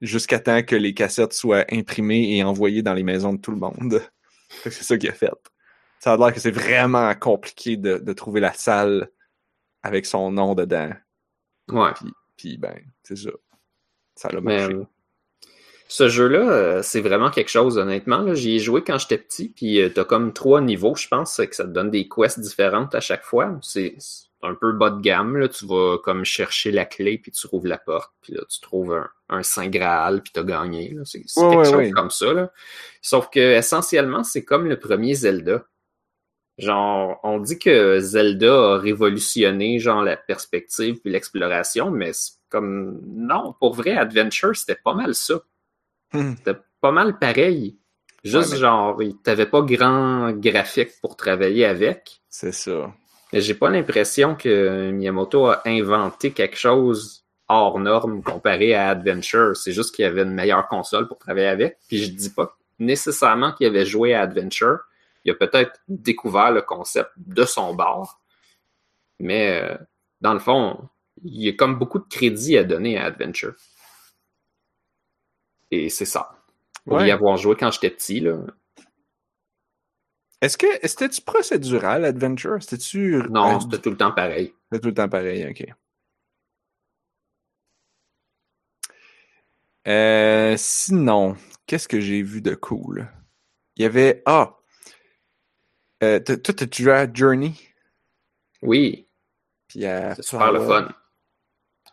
jusqu'à 0.00 0.40
temps 0.40 0.62
que 0.62 0.76
les 0.76 0.94
cassettes 0.94 1.32
soient 1.32 1.64
imprimées 1.70 2.36
et 2.36 2.44
envoyées 2.44 2.82
dans 2.82 2.94
les 2.94 3.04
maisons 3.04 3.32
de 3.34 3.40
tout 3.40 3.52
le 3.52 3.58
monde. 3.58 4.02
C'est 4.64 4.72
ça 4.84 4.98
qu'il 4.98 5.08
a 5.10 5.14
fait. 5.14 5.30
Ça 6.00 6.14
a 6.14 6.16
l'air 6.16 6.34
que 6.34 6.40
c'est 6.40 6.50
vraiment 6.50 7.14
compliqué 7.14 7.76
de, 7.76 7.98
de 7.98 8.12
trouver 8.12 8.40
la 8.40 8.52
salle 8.52 9.08
avec 9.82 10.06
son 10.06 10.32
nom 10.32 10.54
dedans. 10.54 10.90
Ouais. 11.68 11.92
Puis 12.36 12.56
ben, 12.58 12.74
c'est 13.02 13.16
ça. 13.16 13.30
Ça 14.16 14.28
l'a 14.30 14.40
Mais, 14.40 14.58
marché. 14.58 14.74
euh, 14.74 14.84
Ce 15.88 16.08
jeu-là, 16.08 16.38
euh, 16.50 16.82
c'est 16.82 17.00
vraiment 17.00 17.30
quelque 17.30 17.50
chose, 17.50 17.78
honnêtement. 17.78 18.34
J'y 18.34 18.56
ai 18.56 18.58
joué 18.58 18.82
quand 18.82 18.98
j'étais 18.98 19.18
petit, 19.18 19.48
puis 19.50 19.80
euh, 19.80 19.90
t'as 19.90 20.04
comme 20.04 20.32
trois 20.32 20.60
niveaux, 20.60 20.94
je 20.94 21.08
pense, 21.08 21.36
que 21.36 21.54
ça 21.54 21.64
te 21.64 21.70
donne 21.70 21.90
des 21.90 22.08
quests 22.08 22.40
différentes 22.40 22.94
à 22.94 23.00
chaque 23.00 23.24
fois. 23.24 23.58
C'est 23.62 23.96
un 24.42 24.54
peu 24.54 24.72
bas 24.72 24.90
de 24.90 25.00
gamme, 25.00 25.36
là. 25.36 25.48
Tu 25.48 25.66
vas 25.66 25.98
comme 25.98 26.24
chercher 26.24 26.70
la 26.72 26.84
clé, 26.84 27.18
puis 27.18 27.30
tu 27.32 27.46
rouvres 27.46 27.68
la 27.68 27.78
porte, 27.78 28.12
puis 28.22 28.32
là, 28.34 28.40
tu 28.50 28.60
trouves 28.60 28.92
un, 28.94 29.08
un 29.28 29.42
Saint 29.42 29.68
Graal, 29.68 30.22
puis 30.22 30.32
t'as 30.32 30.42
gagné. 30.42 30.96
C'est 31.04 31.18
Ouais, 31.18 31.24
quelque 31.26 31.56
ouais, 31.58 31.64
chose 31.64 31.74
ouais. 31.76 31.90
comme 31.90 32.10
ça, 32.10 32.32
là. 32.32 32.52
Sauf 33.00 33.30
que, 33.30 33.38
essentiellement, 33.40 34.24
c'est 34.24 34.44
comme 34.44 34.66
le 34.68 34.78
premier 34.78 35.14
Zelda. 35.14 35.64
Genre, 36.58 37.18
on 37.22 37.38
dit 37.40 37.58
que 37.58 37.98
Zelda 38.00 38.74
a 38.74 38.78
révolutionné, 38.78 39.78
genre, 39.78 40.02
la 40.02 40.16
perspective 40.16 40.96
puis 41.00 41.10
l'exploration, 41.10 41.90
mais 41.90 42.12
c'est 42.12 42.34
comme, 42.50 43.00
non, 43.06 43.54
pour 43.58 43.74
vrai, 43.74 43.92
Adventure, 43.96 44.54
c'était 44.54 44.74
pas 44.82 44.92
mal 44.94 45.14
ça. 45.14 45.40
Hmm. 46.12 46.34
C'était 46.36 46.58
pas 46.80 46.92
mal 46.92 47.18
pareil. 47.18 47.78
Juste, 48.22 48.52
mais- 48.52 48.58
genre, 48.58 49.00
t'avais 49.24 49.46
pas 49.46 49.62
grand 49.62 50.30
graphique 50.32 50.90
pour 51.00 51.16
travailler 51.16 51.64
avec. 51.64 52.20
C'est 52.28 52.52
ça. 52.52 52.92
Mais 53.32 53.40
J'ai 53.40 53.54
pas 53.54 53.70
l'impression 53.70 54.34
que 54.34 54.90
Miyamoto 54.90 55.46
a 55.46 55.62
inventé 55.66 56.32
quelque 56.32 56.56
chose 56.56 57.24
hors 57.48 57.78
norme 57.80 58.22
comparé 58.22 58.74
à 58.74 58.90
Adventure. 58.90 59.56
C'est 59.56 59.72
juste 59.72 59.94
qu'il 59.94 60.04
y 60.04 60.08
avait 60.08 60.22
une 60.22 60.34
meilleure 60.34 60.68
console 60.68 61.08
pour 61.08 61.18
travailler 61.18 61.46
avec. 61.48 61.78
Puis 61.88 61.98
je 62.04 62.10
dis 62.10 62.30
pas 62.30 62.56
nécessairement 62.78 63.52
qu'il 63.52 63.66
avait 63.66 63.86
joué 63.86 64.14
à 64.14 64.22
Adventure. 64.22 64.78
Il 65.24 65.30
a 65.32 65.34
peut-être 65.34 65.80
découvert 65.88 66.50
le 66.50 66.62
concept 66.62 67.10
de 67.16 67.44
son 67.44 67.74
bord. 67.74 68.20
Mais 69.20 69.62
euh, 69.62 69.76
dans 70.20 70.32
le 70.34 70.40
fond, 70.40 70.88
il 71.24 71.42
y 71.42 71.48
a 71.48 71.52
comme 71.52 71.78
beaucoup 71.78 72.00
de 72.00 72.08
crédit 72.08 72.56
à 72.58 72.64
donner 72.64 72.98
à 72.98 73.04
Adventure. 73.04 73.54
Et 75.70 75.88
c'est 75.88 76.04
ça. 76.04 76.30
Pour 76.84 76.94
Ouais. 76.98 77.08
y 77.08 77.10
avoir 77.10 77.36
joué 77.36 77.54
quand 77.56 77.70
j'étais 77.70 77.90
petit, 77.90 78.20
là. 78.20 78.36
Est-ce 80.42 80.58
que 80.58 80.66
c'était-tu 80.82 81.22
procédural, 81.22 82.04
Adventure? 82.04 82.60
C'était-tu. 82.60 83.22
Non, 83.30 83.56
euh, 83.56 83.60
c'était 83.60 83.78
tout 83.78 83.90
le 83.90 83.96
temps 83.96 84.10
pareil. 84.10 84.52
C'était 84.64 84.80
tout 84.80 84.88
le 84.88 84.94
temps 84.94 85.08
pareil, 85.08 85.46
ok. 85.48 85.64
Euh, 89.86 90.56
sinon, 90.58 91.36
qu'est-ce 91.66 91.86
que 91.86 92.00
j'ai 92.00 92.22
vu 92.22 92.42
de 92.42 92.56
cool? 92.56 93.08
Il 93.76 93.82
y 93.82 93.86
avait. 93.86 94.20
Ah! 94.26 94.56
Euh, 96.02 96.18
toi, 96.18 96.36
t'as-tu 96.36 96.82
joué 96.82 96.92
à 96.92 97.12
Journey? 97.12 97.54
Oui, 98.62 99.08
Puis 99.68 99.86
à 99.86 100.16
C'est 100.16 100.22
super 100.22 100.50
le 100.50 100.60
fun. 100.60 100.88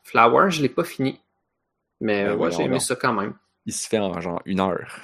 Flower, 0.03 0.49
je 0.49 0.63
l'ai 0.63 0.69
pas 0.69 0.83
fini. 0.83 1.21
Mais 2.01 2.25
Ben 2.25 2.35
ouais, 2.35 2.51
j'ai 2.51 2.63
aimé 2.63 2.79
ça 2.79 2.95
quand 2.95 3.13
même. 3.13 3.35
Il 3.67 3.73
se 3.73 3.87
fait 3.87 3.99
en 3.99 4.19
genre 4.19 4.41
une 4.45 4.59
heure. 4.59 4.99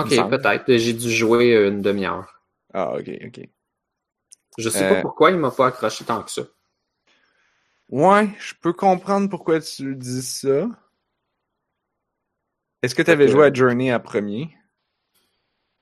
Ok, 0.00 0.30
peut-être. 0.30 0.76
J'ai 0.76 0.92
dû 0.92 1.10
jouer 1.10 1.54
euh, 1.54 1.68
une 1.68 1.82
demi-heure. 1.82 2.40
Ah, 2.72 2.94
ok, 2.94 3.10
ok. 3.26 3.40
Je 4.58 4.68
sais 4.70 4.84
Euh. 4.84 4.88
pas 4.96 5.00
pourquoi 5.02 5.30
il 5.30 5.36
m'a 5.38 5.50
pas 5.50 5.68
accroché 5.68 6.04
tant 6.04 6.22
que 6.22 6.30
ça. 6.30 6.42
Ouais, 7.90 8.28
je 8.38 8.54
peux 8.60 8.72
comprendre 8.72 9.28
pourquoi 9.30 9.60
tu 9.60 9.94
dis 9.96 10.22
ça. 10.22 10.68
Est-ce 12.82 12.94
que 12.94 13.02
tu 13.02 13.10
avais 13.10 13.28
joué 13.28 13.46
à 13.46 13.52
Journey 13.52 13.90
à 13.90 13.98
premier? 13.98 14.54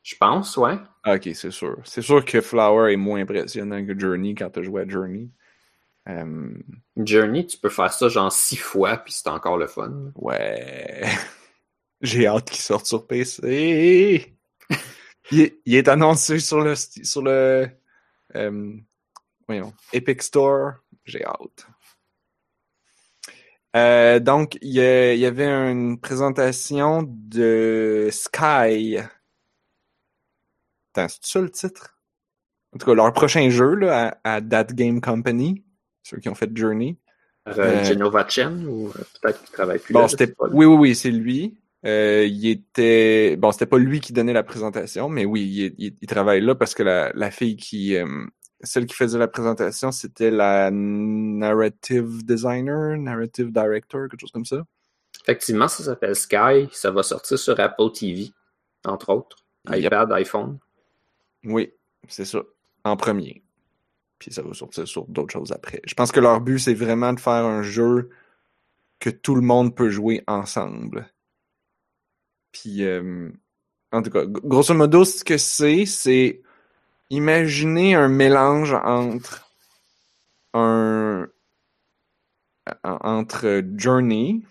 Je 0.03 0.15
pense, 0.17 0.57
ouais. 0.57 0.79
Ah, 1.03 1.15
ok, 1.17 1.31
c'est 1.35 1.51
sûr. 1.51 1.79
C'est 1.85 2.03
sûr 2.03 2.25
que 2.25 2.41
Flower 2.41 2.93
est 2.93 2.97
moins 2.97 3.21
impressionnant 3.21 3.85
que 3.85 3.99
Journey 3.99 4.35
quand 4.35 4.51
tu 4.51 4.61
as 4.61 4.63
joué 4.63 4.83
à 4.83 4.89
Journey. 4.89 5.29
Euh, 6.09 6.55
Journey, 6.97 7.45
tu 7.47 7.59
peux 7.59 7.69
faire 7.69 7.93
ça 7.93 8.09
genre 8.09 8.31
six 8.31 8.57
fois, 8.57 8.99
puis 8.99 9.13
c'est 9.13 9.29
encore 9.29 9.59
le 9.59 9.67
fun. 9.67 10.13
ouais. 10.15 11.03
J'ai 12.01 12.27
hâte 12.27 12.51
qu'il 12.51 12.61
sorte 12.61 12.87
sur 12.87 13.07
PC. 13.07 14.37
il, 15.31 15.41
est, 15.41 15.61
il 15.65 15.75
est 15.75 15.89
annoncé 15.89 16.39
sur 16.39 16.61
le 16.61 16.75
sur 16.77 17.23
le 17.23 17.69
euh, 18.35 18.73
voyons, 19.47 19.73
Epic 19.93 20.23
Store. 20.23 20.75
J'ai 21.05 21.25
hâte. 21.25 21.67
Euh, 23.77 24.21
donc, 24.21 24.59
il 24.63 24.73
y, 24.73 24.81
avait 25.27 25.47
une 25.47 26.01
présentation 26.01 27.05
de 27.07 28.09
Sky. 28.11 28.99
Attends, 30.95 31.09
c'est 31.09 31.25
ça 31.27 31.41
le 31.41 31.51
titre? 31.51 31.99
En 32.73 32.79
tout 32.79 32.87
cas, 32.87 32.95
leur 32.95 33.13
prochain 33.13 33.51
jeu 33.51 33.75
là, 33.75 34.19
à, 34.25 34.37
à 34.37 34.41
That 34.41 34.69
Game 34.73 35.01
Company, 35.01 35.63
ceux 36.03 36.19
qui 36.19 36.29
ont 36.29 36.35
fait 36.35 36.51
Journey. 36.57 36.99
Euh, 37.49 37.53
Euh. 37.59 37.85
Genova 37.85 38.27
Chen, 38.29 38.67
ou 38.67 38.93
peut-être 39.21 39.45
qu'il 39.45 39.53
travaille 39.53 39.79
plus 39.79 39.93
Bon, 39.93 40.07
là, 40.07 40.27
oui, 40.53 40.67
oui, 40.67 40.77
oui, 40.77 40.95
c'est 40.95 41.11
lui. 41.11 41.61
Euh, 41.87 42.27
il 42.29 42.49
était 42.49 43.37
bon, 43.37 43.53
c'était 43.53 43.67
pas 43.67 43.79
lui 43.79 44.01
qui 44.01 44.13
donnait 44.13 44.33
la 44.33 44.43
présentation, 44.43 45.09
mais 45.09 45.25
oui, 45.25 45.43
il, 45.43 45.75
il- 45.87 45.97
il 46.01 46.09
travaille 46.09 46.41
là 46.41 46.55
parce 46.55 46.75
que 46.75 46.83
la, 46.83 47.13
la 47.15 47.31
fille 47.31 47.57
qui 47.57 47.97
euh, 47.97 48.07
celle 48.63 48.87
qui 48.87 48.95
faisait 48.95 49.19
la 49.19 49.29
présentation, 49.29 49.93
c'était 49.93 50.31
la 50.31 50.71
narrative 50.73 52.25
designer, 52.25 52.97
narrative 52.99 53.53
director, 53.53 54.09
quelque 54.09 54.21
chose 54.21 54.33
comme 54.33 54.45
ça. 54.45 54.65
Effectivement, 55.23 55.69
ça 55.69 55.85
s'appelle 55.85 56.17
Sky. 56.17 56.69
Ça 56.73 56.91
va 56.91 57.03
sortir 57.03 57.39
sur 57.39 57.59
Apple 57.61 57.91
TV, 57.93 58.31
entre 58.85 59.11
autres. 59.11 59.37
Yep. 59.71 59.85
iPad, 59.87 60.13
iPhone. 60.13 60.59
Oui, 61.45 61.73
c'est 62.09 62.25
ça, 62.25 62.41
en 62.85 62.97
premier. 62.97 63.43
Puis 64.19 64.33
ça 64.33 64.43
va 64.43 64.55
sortir 64.55 64.87
sur 64.89 65.05
d'autres 65.07 65.33
choses 65.33 65.53
après. 65.53 65.81
Je 65.85 65.95
pense 65.95 66.11
que 66.13 66.21
leur 66.21 66.41
but 66.41 66.59
c'est 66.59 66.75
vraiment 66.75 67.13
de 67.13 67.21
faire 67.21 67.45
un 67.45 67.63
jeu 67.63 68.11
que 68.99 69.11
tout 69.11 69.35
le 69.35 69.43
monde 69.43 69.75
peut 69.77 69.91
jouer 69.91 70.23
ensemble. 70.27 71.07
Puis, 72.61 72.85
euh, 72.85 73.31
en 73.93 74.03
tout 74.03 74.11
cas, 74.11 74.25
grosso 74.27 74.75
modo, 74.75 75.05
ce 75.05 75.25
que 75.25 75.37
c'est, 75.37 75.87
c'est 75.87 76.43
imaginer 77.11 77.95
un 77.95 78.09
mélange 78.09 78.73
entre 78.73 79.49
un 80.55 81.29
en- 82.83 82.99
entre 83.03 83.63
Journey 83.77 84.43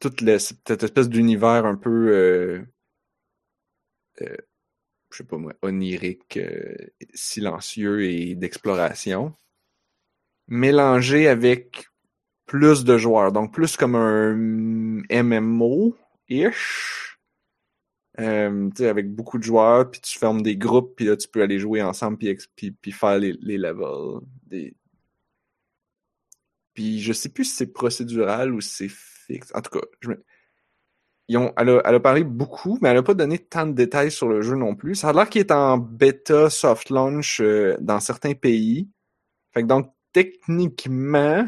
toute 0.00 0.20
cette 0.38 0.82
espèce 0.82 1.08
d'univers 1.08 1.66
un 1.66 1.74
peu 1.74 2.10
euh, 2.14 2.62
euh, 4.22 4.36
je 5.10 5.18
sais 5.18 5.24
pas 5.24 5.38
moi, 5.38 5.54
onirique, 5.62 6.38
silencieux 7.14 8.04
et 8.04 8.34
d'exploration, 8.34 9.34
mélangé 10.48 11.28
avec 11.28 11.88
plus 12.46 12.84
de 12.84 12.96
joueurs, 12.98 13.32
donc 13.32 13.52
plus 13.52 13.76
comme 13.76 13.94
un 13.94 14.34
MMO-ish, 15.10 17.07
euh, 18.20 18.70
avec 18.80 19.14
beaucoup 19.14 19.38
de 19.38 19.44
joueurs, 19.44 19.90
puis 19.90 20.00
tu 20.00 20.18
fermes 20.18 20.42
des 20.42 20.56
groupes, 20.56 20.96
puis 20.96 21.06
là, 21.06 21.16
tu 21.16 21.28
peux 21.28 21.42
aller 21.42 21.58
jouer 21.58 21.82
ensemble, 21.82 22.18
puis, 22.18 22.92
faire 22.92 23.18
les, 23.18 23.32
les 23.40 23.58
levels. 23.58 24.20
Puis 26.74 27.00
je 27.00 27.12
sais 27.12 27.28
plus 27.28 27.44
si 27.44 27.56
c'est 27.56 27.72
procédural 27.72 28.54
ou 28.54 28.60
si 28.60 28.70
c'est 28.74 28.88
fixe. 28.88 29.52
En 29.54 29.60
tout 29.60 29.78
cas. 29.78 30.14
Ils 31.30 31.36
ont, 31.36 31.52
elle, 31.58 31.68
a, 31.68 31.82
elle 31.84 31.94
a 31.96 32.00
parlé 32.00 32.24
beaucoup, 32.24 32.78
mais 32.80 32.88
elle 32.88 32.96
a 32.96 33.02
pas 33.02 33.14
donné 33.14 33.38
tant 33.38 33.66
de 33.66 33.72
détails 33.72 34.10
sur 34.10 34.28
le 34.28 34.40
jeu 34.40 34.56
non 34.56 34.74
plus. 34.74 34.94
Ça 34.94 35.10
a 35.10 35.12
l'air 35.12 35.28
qu'il 35.28 35.40
est 35.40 35.50
en 35.50 35.76
bêta 35.76 36.48
soft 36.48 36.88
launch 36.88 37.40
euh, 37.40 37.76
dans 37.80 38.00
certains 38.00 38.34
pays. 38.34 38.88
Fait 39.52 39.62
que 39.62 39.66
donc, 39.66 39.92
techniquement, 40.12 41.46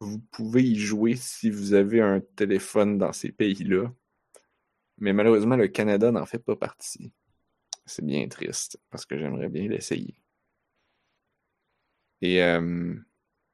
vous 0.00 0.18
pouvez 0.30 0.62
y 0.62 0.76
jouer 0.76 1.16
si 1.16 1.48
vous 1.48 1.72
avez 1.72 2.02
un 2.02 2.20
téléphone 2.36 2.98
dans 2.98 3.12
ces 3.12 3.32
pays-là. 3.32 3.90
Mais 4.98 5.12
malheureusement, 5.12 5.56
le 5.56 5.68
Canada 5.68 6.10
n'en 6.10 6.26
fait 6.26 6.38
pas 6.38 6.56
partie. 6.56 7.12
C'est 7.84 8.04
bien 8.04 8.26
triste, 8.28 8.78
parce 8.90 9.06
que 9.06 9.18
j'aimerais 9.18 9.48
bien 9.48 9.68
l'essayer. 9.68 10.20
Et 12.22 12.42
euh, 12.42 12.94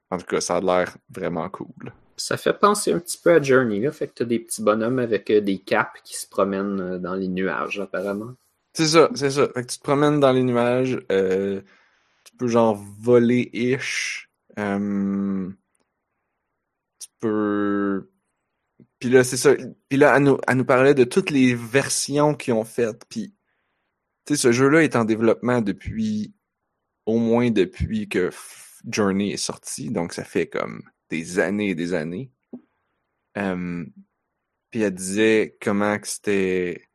en 0.09 0.17
tout 0.17 0.25
cas, 0.25 0.41
ça 0.41 0.57
a 0.57 0.61
l'air 0.61 0.97
vraiment 1.09 1.49
cool. 1.49 1.93
Ça 2.15 2.37
fait 2.37 2.53
penser 2.53 2.93
un 2.93 2.99
petit 2.99 3.17
peu 3.17 3.33
à 3.33 3.41
Journey, 3.41 3.79
là. 3.79 3.91
Fait 3.91 4.07
que 4.07 4.13
t'as 4.13 4.25
des 4.25 4.39
petits 4.39 4.61
bonhommes 4.61 4.99
avec 4.99 5.29
euh, 5.29 5.41
des 5.41 5.59
capes 5.59 6.01
qui 6.03 6.15
se 6.15 6.27
promènent 6.27 6.79
euh, 6.79 6.97
dans 6.99 7.15
les 7.15 7.27
nuages, 7.27 7.79
apparemment. 7.79 8.33
C'est 8.73 8.87
ça, 8.87 9.09
c'est 9.15 9.31
ça. 9.31 9.47
Fait 9.49 9.63
que 9.65 9.71
tu 9.71 9.77
te 9.77 9.83
promènes 9.83 10.19
dans 10.19 10.31
les 10.31 10.43
nuages, 10.43 10.99
euh, 11.11 11.61
tu 12.23 12.35
peux 12.37 12.47
genre 12.47 12.75
voler 12.75 13.49
ish. 13.53 14.29
euh, 14.57 15.49
tu 16.99 17.07
peux. 17.19 18.09
Puis 19.03 19.11
là, 19.11 19.25
c'est 19.25 19.35
ça. 19.35 19.53
Puis 19.89 19.97
là, 19.97 20.15
elle 20.15 20.23
nous, 20.23 20.37
elle 20.47 20.55
nous 20.55 20.63
parlait 20.63 20.93
de 20.93 21.03
toutes 21.03 21.29
les 21.29 21.55
versions 21.55 22.35
qu'ils 22.35 22.53
ont 22.53 22.63
faites. 22.63 23.03
Puis, 23.09 23.35
tu 24.25 24.33
sais, 24.33 24.41
ce 24.41 24.53
jeu-là 24.53 24.81
est 24.81 24.95
en 24.95 25.03
développement 25.03 25.59
depuis 25.59 26.33
au 27.05 27.17
moins 27.17 27.51
depuis 27.51 28.07
que 28.07 28.29
Journey 28.89 29.33
est 29.33 29.35
sorti. 29.35 29.89
Donc, 29.89 30.13
ça 30.13 30.23
fait 30.23 30.47
comme 30.47 30.83
des 31.09 31.37
années 31.39 31.71
et 31.71 31.75
des 31.75 31.93
années. 31.93 32.31
Puis 33.33 34.81
elle 34.81 34.93
disait 34.93 35.57
comment 35.61 35.99
que 35.99 36.07
c'était 36.07 36.87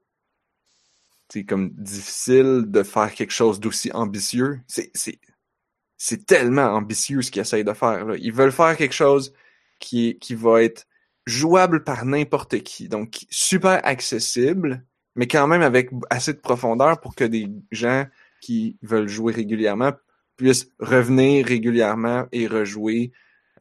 comme 1.47 1.69
difficile 1.75 2.65
de 2.69 2.83
faire 2.85 3.13
quelque 3.13 3.35
chose 3.35 3.61
d'aussi 3.61 3.93
ambitieux. 3.93 4.63
C'est, 4.67 6.25
tellement 6.25 6.71
ambitieux 6.71 7.21
ce 7.21 7.31
qu'ils 7.31 7.43
essayent 7.43 7.65
de 7.65 7.75
faire. 7.75 8.17
Ils 8.17 8.33
veulent 8.33 8.51
faire 8.51 8.79
quelque 8.79 8.95
chose 8.95 9.35
qui, 9.79 10.19
qui 10.19 10.35
va 10.35 10.63
être 10.63 10.87
jouable 11.29 11.85
par 11.85 12.05
n'importe 12.05 12.63
qui. 12.63 12.89
Donc, 12.89 13.27
super 13.31 13.81
accessible, 13.85 14.85
mais 15.15 15.27
quand 15.29 15.47
même 15.47 15.63
avec 15.63 15.91
assez 16.11 16.33
de 16.33 16.39
profondeur 16.39 17.01
pour 17.01 17.15
que 17.15 17.25
des 17.25 17.49
gens 17.71 18.07
qui 18.41 18.79
veulent 18.83 19.09
jouer 19.09 19.33
régulièrement 19.33 19.93
puissent 20.37 20.71
revenir 20.79 21.45
régulièrement 21.47 22.27
et 22.33 22.47
rejouer. 22.47 23.13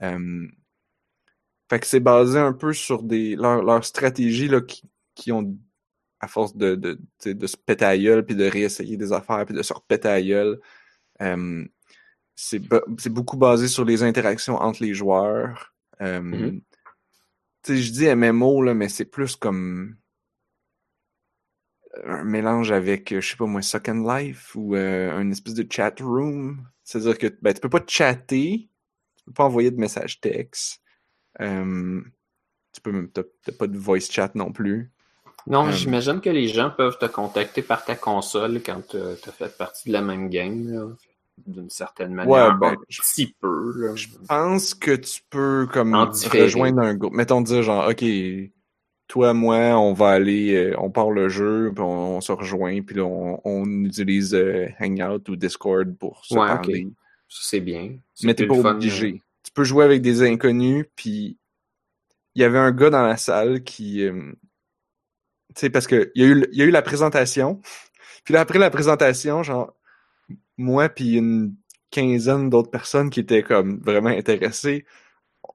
Euh, 0.02 0.48
fait 1.70 1.80
que 1.80 1.88
c'est 1.88 2.00
basé 2.00 2.40
un 2.40 2.54
peu 2.54 2.72
sur 2.72 3.04
des 3.04 3.36
leur, 3.36 3.64
leur 3.64 3.84
stratégie 3.84 4.48
là, 4.48 4.62
qui, 4.62 4.84
qui 5.16 5.32
ont 5.32 5.58
à 6.20 6.28
force 6.28 6.56
de, 6.56 6.76
de, 6.76 7.00
de 7.26 7.48
se 7.48 7.58
péter 7.58 7.86
à 7.86 8.22
puis 8.24 8.36
de 8.36 8.46
réessayer 8.46 8.98
des 8.98 9.12
affaires, 9.12 9.46
puis 9.46 9.56
de 9.56 9.62
se 9.62 9.74
repéter 9.74 10.08
à. 10.08 11.24
Euh, 11.24 11.66
c'est 12.36 13.10
beaucoup 13.10 13.38
basé 13.38 13.68
sur 13.68 13.84
les 13.84 14.04
interactions 14.04 14.56
entre 14.56 14.84
les 14.84 14.94
joueurs. 14.94 15.74
Euh, 16.02 16.22
mm-hmm. 16.22 16.62
Je 17.76 17.92
dis 17.92 18.08
MMO, 18.14 18.62
là, 18.62 18.74
mais 18.74 18.90
c'est 18.90 19.06
plus 19.06 19.36
comme 19.36 19.98
un 22.06 22.24
mélange 22.24 22.72
avec, 22.72 23.14
je 23.14 23.28
sais 23.28 23.38
pas 23.38 23.46
moi, 23.46 23.62
Second 23.62 24.08
Life 24.08 24.56
ou 24.56 24.76
euh, 24.76 25.18
une 25.20 25.32
espèce 25.32 25.54
de 25.54 25.66
chat 25.70 26.00
room. 26.00 26.66
C'est-à-dire 26.84 27.18
que 27.18 27.28
ben, 27.42 27.54
tu 27.54 27.62
peux 27.62 27.70
pas 27.70 27.84
chatter, 27.88 28.70
tu 29.18 29.24
peux 29.26 29.34
pas 29.34 29.46
envoyer 29.46 29.72
de 29.72 29.80
messages 29.80 30.20
texte. 30.20 30.82
Euh, 31.42 32.02
tu 32.74 32.82
peux 32.82 33.10
t'as 33.14 33.52
pas 33.58 33.68
de 33.68 33.78
voice 33.78 34.12
chat 34.12 34.34
non 34.36 34.52
plus. 34.52 34.92
Non, 35.48 35.68
euh, 35.68 35.72
j'imagine 35.72 36.22
que 36.22 36.30
les 36.30 36.48
gens 36.48 36.72
peuvent 36.72 36.98
te 36.98 37.06
contacter 37.06 37.62
par 37.62 37.86
ta 37.86 37.96
console 37.96 38.62
quand 38.64 38.88
tu 38.90 38.98
as 38.98 39.32
fait 39.32 39.58
partie 39.58 39.90
de 39.90 39.94
la 39.94 40.02
même 40.02 40.30
game, 40.30 40.96
d'une 41.46 41.70
certaine 41.70 42.14
manière. 42.14 42.52
Ouais, 42.52 42.58
ben, 42.60 42.74
un 42.74 42.76
petit 42.88 43.36
peu. 43.40 43.96
Je 43.96 44.08
pense 44.28 44.74
que 44.74 44.92
tu 44.92 45.22
peux 45.30 45.68
comme 45.72 45.94
rejoindre 45.94 46.82
un 46.82 46.96
groupe. 46.96 47.14
Mettons 47.14 47.42
dire 47.42 47.64
genre, 47.64 47.90
OK, 47.90 48.04
toi, 49.08 49.34
moi, 49.34 49.58
on 49.78 49.94
va 49.94 50.10
aller, 50.10 50.54
euh, 50.54 50.76
on 50.80 50.90
part 50.90 51.12
le 51.12 51.30
jeu, 51.30 51.72
puis 51.74 51.84
on, 51.84 52.20
se 52.20 52.32
rejoint, 52.32 52.82
puis 52.82 52.96
là, 52.96 53.06
on, 53.06 53.66
utilise 53.86 54.34
euh, 54.34 54.68
Hangout 54.80 55.30
ou 55.30 55.36
Discord 55.36 55.96
pour 55.98 56.26
se 56.26 56.36
ouais, 56.36 56.48
parler. 56.48 56.88
C'est 57.30 57.62
bien. 57.62 57.98
Mais 58.24 58.34
t'es 58.34 58.48
pas 58.48 58.56
obligé. 58.56 59.22
Tu 59.44 59.52
peux 59.54 59.64
jouer 59.64 59.86
avec 59.86 60.02
des 60.02 60.24
inconnus, 60.24 60.86
puis 60.96 61.38
il 62.36 62.42
y 62.42 62.44
avait 62.44 62.60
un 62.60 62.72
gars 62.72 62.90
dans 62.90 63.06
la 63.06 63.18
salle 63.18 63.64
qui... 63.64 64.04
Euh, 64.04 64.34
tu 65.56 65.62
sais, 65.62 65.70
parce 65.70 65.88
que 65.88 66.12
il 66.14 66.22
y, 66.22 66.26
a 66.26 66.28
eu, 66.28 66.46
y 66.52 66.62
a 66.62 66.66
eu 66.66 66.72
la 66.72 66.82
présentation, 66.82 67.62
puis 68.26 68.34
là, 68.34 68.42
après 68.42 68.60
la 68.60 68.70
présentation, 68.70 69.42
genre, 69.42 69.74
moi 70.58 70.90
puis 70.90 71.16
une 71.16 71.56
quinzaine 71.92 72.50
d'autres 72.50 72.72
personnes 72.72 73.10
qui 73.10 73.20
étaient 73.20 73.44
vraiment 73.50 74.10
intéressées, 74.10 74.86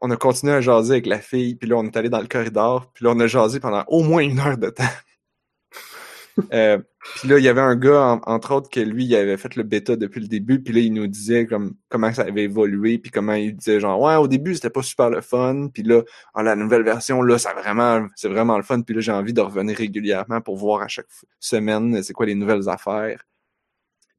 on 0.01 0.11
a 0.11 0.17
continué 0.17 0.53
à 0.53 0.61
jaser 0.61 0.95
avec 0.95 1.07
la 1.07 1.19
fille, 1.19 1.55
puis 1.55 1.69
là, 1.69 1.77
on 1.77 1.85
est 1.85 1.97
allé 1.97 2.09
dans 2.09 2.21
le 2.21 2.27
corridor, 2.27 2.91
puis 2.93 3.05
là, 3.05 3.13
on 3.15 3.21
a 3.21 3.27
jasé 3.27 3.61
pendant 3.61 3.85
au 3.89 4.03
moins 4.03 4.23
une 4.23 4.39
heure 4.41 4.59
de 4.59 4.71
temps. 4.71 4.85
euh, 6.53 6.79
puis 7.17 7.29
là, 7.29 7.39
il 7.39 7.45
y 7.45 7.49
avait 7.49 7.61
un 7.61 7.77
gars, 7.77 8.21
entre 8.25 8.55
autres, 8.55 8.71
que 8.71 8.81
lui, 8.81 9.05
il 9.05 9.15
avait 9.15 9.37
fait 9.37 9.55
le 9.57 9.65
bêta 9.65 9.97
depuis 9.97 10.21
le 10.21 10.29
début, 10.29 10.63
puis 10.63 10.73
là, 10.73 10.81
il 10.81 10.93
nous 10.93 11.07
disait 11.07 11.47
comme 11.47 11.75
comment 11.89 12.13
ça 12.13 12.23
avait 12.23 12.45
évolué, 12.45 12.99
puis 12.99 13.11
comment 13.11 13.35
il 13.35 13.55
disait 13.55 13.81
genre, 13.81 14.01
ouais, 14.01 14.17
au 14.17 14.29
début, 14.29 14.55
c'était 14.55 14.71
pas 14.71 14.83
super 14.83 15.11
le 15.11 15.21
fun, 15.21 15.69
puis 15.73 15.83
là, 15.83 16.03
en 16.35 16.43
la 16.43 16.57
nouvelle 16.57 16.83
version, 16.83 17.23
là, 17.23 17.39
c'est 17.39 18.29
vraiment 18.29 18.57
le 18.57 18.63
fun, 18.63 18.81
puis 18.83 18.95
là, 18.95 19.01
j'ai 19.01 19.13
envie 19.13 19.33
de 19.33 19.41
revenir 19.41 19.77
régulièrement 19.77 20.41
pour 20.41 20.57
voir 20.57 20.83
à 20.83 20.89
chaque 20.89 21.09
semaine 21.39 22.03
c'est 22.03 22.13
quoi 22.13 22.27
les 22.27 22.35
nouvelles 22.35 22.69
affaires. 22.69 23.23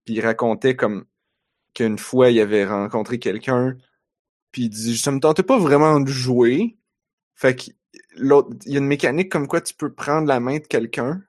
Puis 0.06 0.16
il 0.16 0.22
racontait 0.22 0.76
comme 0.76 1.06
qu'une 1.74 1.98
fois, 1.98 2.30
il 2.30 2.40
avait 2.40 2.66
rencontré 2.66 3.20
quelqu'un 3.20 3.76
puis 4.54 4.66
il 4.66 4.70
dit, 4.70 4.98
ça 4.98 5.12
me 5.12 5.20
tentait 5.20 5.44
pas 5.44 5.58
vraiment 5.58 6.00
de 6.00 6.10
jouer. 6.10 6.78
Fait 7.36 7.56
que 7.56 7.72
l'autre, 8.16 8.56
il 8.66 8.74
y 8.74 8.76
a 8.76 8.80
une 8.80 8.86
mécanique 8.86 9.30
comme 9.32 9.48
quoi 9.48 9.60
tu 9.60 9.74
peux 9.74 9.92
prendre 9.92 10.28
la 10.28 10.40
main 10.40 10.60
de 10.60 10.68
quelqu'un. 10.68 11.24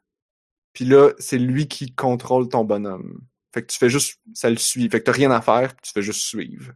Puis 0.75 0.85
là, 0.85 1.11
c'est 1.19 1.39
lui 1.39 1.67
qui 1.67 1.95
contrôle 1.95 2.49
ton 2.49 2.65
bonhomme. 2.65 3.23
Fait 3.53 3.63
que 3.63 3.73
tu 3.73 3.79
fais 3.79 3.89
juste, 3.89 4.21
ça 4.35 4.51
le 4.51 4.59
suit. 4.59 4.89
Fait 4.91 5.01
que 5.01 5.05
t'as 5.05 5.13
rien 5.13 5.31
à 5.31 5.41
faire, 5.41 5.75
tu 5.81 5.91
fais 5.93 6.03
juste 6.03 6.21
suivre. 6.21 6.73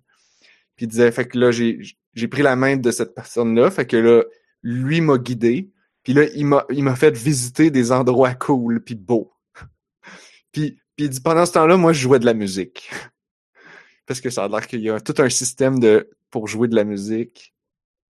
Puis 0.75 0.87
il 0.87 0.89
disait, 0.89 1.13
fait 1.13 1.29
que 1.29 1.39
là, 1.39 1.51
j'ai, 1.51 1.81
j'ai 2.15 2.29
pris 2.29 2.43
la 2.43 2.57
main 2.57 2.79
de 2.79 2.91
cette 2.91 3.15
personne-là. 3.15 3.71
Fait 3.71 3.87
que 3.87 3.99
là, 3.99 4.25
lui 4.63 5.03
m'a 5.03 5.19
guidé. 5.19 5.71
Puis 6.03 6.15
là, 6.15 6.25
il 6.35 6.47
m'a, 6.47 6.65
il 6.71 6.83
m'a 6.83 6.97
fait 6.97 7.15
visiter 7.15 7.71
des 7.71 7.93
endroits 7.93 8.35
cool 8.35 8.83
puis 8.83 8.95
beaux. 8.95 9.35
puis, 10.53 10.81
puis 10.99 11.09
pendant 11.23 11.47
ce 11.47 11.53
temps-là, 11.53 11.77
moi, 11.77 11.93
je 11.93 12.01
jouais 12.01 12.19
de 12.19 12.27
la 12.27 12.35
musique. 12.35 12.91
Parce 14.07 14.21
que 14.21 14.31
ça 14.31 14.45
a 14.45 14.49
l'air 14.49 14.67
qu'il 14.67 14.81
y 14.81 14.91
a 14.91 15.01
tout 15.01 15.15
un 15.19 15.31
système 15.31 15.79
de 15.79 16.11
pour 16.31 16.49
jouer 16.49 16.67
de 16.67 16.75
la 16.75 16.85
musique, 16.85 17.55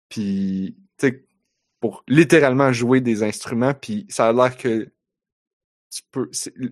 puis 0.09 0.75
tu 0.97 1.07
sais, 1.07 1.25
pour 1.79 2.03
littéralement 2.07 2.73
jouer 2.73 2.99
des 3.01 3.23
instruments, 3.23 3.73
puis 3.73 4.05
ça 4.09 4.27
a 4.27 4.33
l'air 4.33 4.57
que 4.57 4.91
tu 5.91 6.01
peux, 6.11 6.29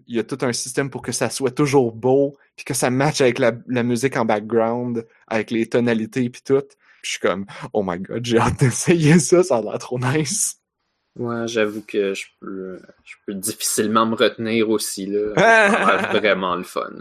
il 0.08 0.16
y 0.16 0.20
a 0.20 0.24
tout 0.24 0.38
un 0.42 0.52
système 0.52 0.90
pour 0.90 1.02
que 1.02 1.12
ça 1.12 1.30
soit 1.30 1.52
toujours 1.52 1.94
beau, 1.94 2.38
puis 2.56 2.66
que 2.66 2.74
ça 2.74 2.90
matche 2.90 3.22
avec 3.22 3.38
la, 3.40 3.54
la 3.68 3.84
musique 3.84 4.18
en 4.18 4.26
background, 4.26 5.06
avec 5.28 5.52
les 5.52 5.68
tonalités 5.68 6.30
puis 6.30 6.42
tout. 6.42 6.64
je 7.04 7.12
suis 7.12 7.20
comme, 7.20 7.46
oh 7.74 7.84
my 7.86 8.00
god, 8.00 8.26
j'ai 8.26 8.40
hâte 8.40 8.60
d'essayer 8.60 9.20
ça, 9.20 9.44
ça 9.44 9.58
a 9.58 9.62
l'air 9.62 9.78
trop 9.80 10.00
nice. 10.00 10.59
Ouais, 11.20 11.50
j'avoue 11.50 11.82
que 11.82 12.14
je 12.14 12.28
peux, 12.40 12.80
je 13.04 13.16
peux 13.26 13.34
difficilement 13.34 14.06
me 14.06 14.16
retenir 14.16 14.70
aussi, 14.70 15.06
là. 15.06 15.34
Ça 15.36 16.18
vraiment 16.18 16.56
le 16.56 16.64
fun. 16.64 16.94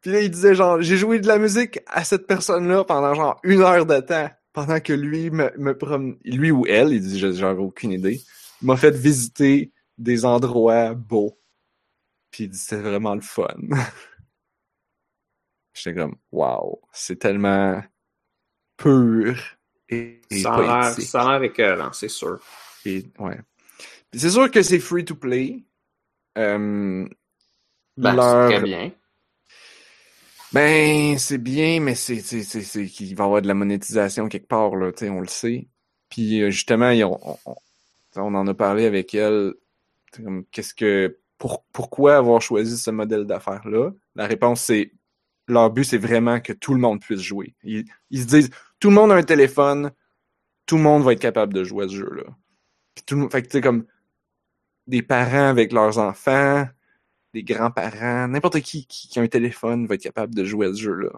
Puis 0.00 0.10
là, 0.10 0.22
il 0.22 0.30
disait 0.30 0.54
genre, 0.54 0.80
j'ai 0.80 0.96
joué 0.96 1.20
de 1.20 1.26
la 1.26 1.36
musique 1.36 1.80
à 1.86 2.02
cette 2.02 2.26
personne-là 2.26 2.82
pendant 2.84 3.14
genre 3.14 3.38
une 3.42 3.60
heure 3.60 3.84
de 3.84 4.00
temps. 4.00 4.30
Pendant 4.54 4.80
que 4.80 4.94
lui 4.94 5.30
me, 5.30 5.52
me 5.58 5.76
prom... 5.76 6.18
lui 6.24 6.50
ou 6.50 6.64
elle, 6.66 6.92
il 6.92 7.00
dit, 7.00 7.18
j'avais 7.18 7.60
aucune 7.60 7.92
idée, 7.92 8.22
m'a 8.62 8.76
fait 8.76 8.96
visiter 8.96 9.70
des 9.98 10.24
endroits 10.24 10.94
beaux. 10.94 11.38
Puis 12.30 12.44
il 12.44 12.48
dit, 12.48 12.58
c'était 12.58 12.80
vraiment 12.80 13.14
le 13.14 13.20
fun. 13.20 13.54
J'étais 15.74 15.94
comme, 15.94 16.16
wow, 16.32 16.80
c'est 16.92 17.18
tellement 17.18 17.82
pur 18.78 19.36
et, 19.90 20.22
et 20.30 20.40
ça 20.40 20.54
a 20.54 21.32
l'air 21.32 21.42
écœurant, 21.42 21.92
c'est 21.92 22.08
sûr. 22.08 22.40
Et, 22.86 23.04
ouais. 23.18 23.38
C'est 24.12 24.30
sûr 24.30 24.50
que 24.50 24.62
c'est 24.62 24.80
free 24.80 25.04
to 25.04 25.14
play. 25.14 25.64
Euh, 26.38 27.06
ben, 27.96 28.14
leur... 28.14 28.48
très 28.48 28.62
bien. 28.62 28.92
Ben, 30.52 31.16
c'est 31.18 31.38
bien, 31.38 31.80
mais 31.80 31.94
c'est, 31.94 32.20
c'est, 32.20 32.42
c'est, 32.42 32.86
qu'il 32.86 33.14
va 33.14 33.24
y 33.24 33.26
avoir 33.26 33.42
de 33.42 33.46
la 33.46 33.54
monétisation 33.54 34.28
quelque 34.28 34.48
part, 34.48 34.74
là, 34.74 34.90
tu 34.90 35.00
sais, 35.04 35.10
on 35.10 35.20
le 35.20 35.28
sait. 35.28 35.68
Puis 36.08 36.42
euh, 36.42 36.50
justement, 36.50 36.90
on, 36.90 37.38
on, 38.16 38.34
en 38.34 38.46
a 38.46 38.54
parlé 38.54 38.84
avec 38.84 39.14
elle. 39.14 39.54
Qu'est-ce 40.50 40.74
que, 40.74 41.18
pour, 41.38 41.64
pourquoi 41.72 42.16
avoir 42.16 42.42
choisi 42.42 42.76
ce 42.76 42.90
modèle 42.90 43.26
d'affaires-là? 43.26 43.92
La 44.16 44.26
réponse, 44.26 44.62
c'est, 44.62 44.92
leur 45.46 45.70
but, 45.70 45.84
c'est 45.84 45.98
vraiment 45.98 46.40
que 46.40 46.52
tout 46.52 46.74
le 46.74 46.80
monde 46.80 47.00
puisse 47.00 47.20
jouer. 47.20 47.54
Ils, 47.62 47.84
ils 48.10 48.22
se 48.22 48.26
disent, 48.26 48.50
tout 48.80 48.88
le 48.88 48.96
monde 48.96 49.12
a 49.12 49.14
un 49.14 49.22
téléphone, 49.22 49.92
tout 50.66 50.76
le 50.78 50.82
monde 50.82 51.04
va 51.04 51.12
être 51.12 51.20
capable 51.20 51.54
de 51.54 51.62
jouer 51.62 51.84
à 51.84 51.88
ce 51.88 51.94
jeu-là. 51.94 52.24
Tout 53.06 53.16
le 53.16 53.28
fait 53.28 53.42
que 53.42 53.48
tu 53.48 53.60
comme, 53.60 53.86
des 54.86 55.02
parents 55.02 55.48
avec 55.48 55.72
leurs 55.72 55.98
enfants, 55.98 56.66
des 57.32 57.44
grands-parents, 57.44 58.28
n'importe 58.28 58.60
qui, 58.60 58.86
qui, 58.86 59.18
a 59.18 59.22
un 59.22 59.28
téléphone 59.28 59.86
va 59.86 59.94
être 59.94 60.02
capable 60.02 60.34
de 60.34 60.44
jouer 60.44 60.66
à 60.66 60.74
ce 60.74 60.80
jeu-là. 60.80 61.10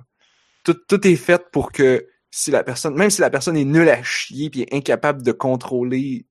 Tout, 0.64 0.74
tout 0.74 1.06
est 1.06 1.16
fait 1.16 1.50
pour 1.50 1.72
que 1.72 2.06
si 2.30 2.50
la 2.50 2.62
personne, 2.62 2.94
même 2.94 3.10
si 3.10 3.20
la 3.20 3.30
personne 3.30 3.56
est 3.56 3.64
nulle 3.64 3.88
à 3.88 4.02
chier 4.02 4.50
puis 4.50 4.66
incapable 4.72 5.22
de 5.22 5.32
contrôler 5.32 6.26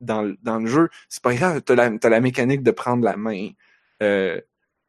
dans, 0.00 0.34
dans 0.42 0.58
le 0.58 0.66
jeu, 0.66 0.88
c'est 1.08 1.22
pas 1.22 1.34
grave, 1.34 1.62
t'as 1.62 1.74
la, 1.74 1.90
as 2.02 2.08
la 2.08 2.20
mécanique 2.20 2.62
de 2.62 2.70
prendre 2.70 3.04
la 3.04 3.16
main 3.16 3.50
euh, 4.02 4.40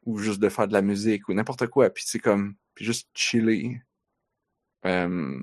ou 0.06 0.18
juste 0.18 0.40
de 0.40 0.50
faire 0.50 0.68
de 0.68 0.74
la 0.74 0.82
musique 0.82 1.30
ou 1.30 1.34
n'importe 1.34 1.68
quoi, 1.68 1.90
puis 1.90 2.04
c'est 2.08 2.20
comme, 2.20 2.56
puis 2.76 2.86
juste 2.86 3.10
chiller. 3.14 3.82
Euh, 4.86 5.40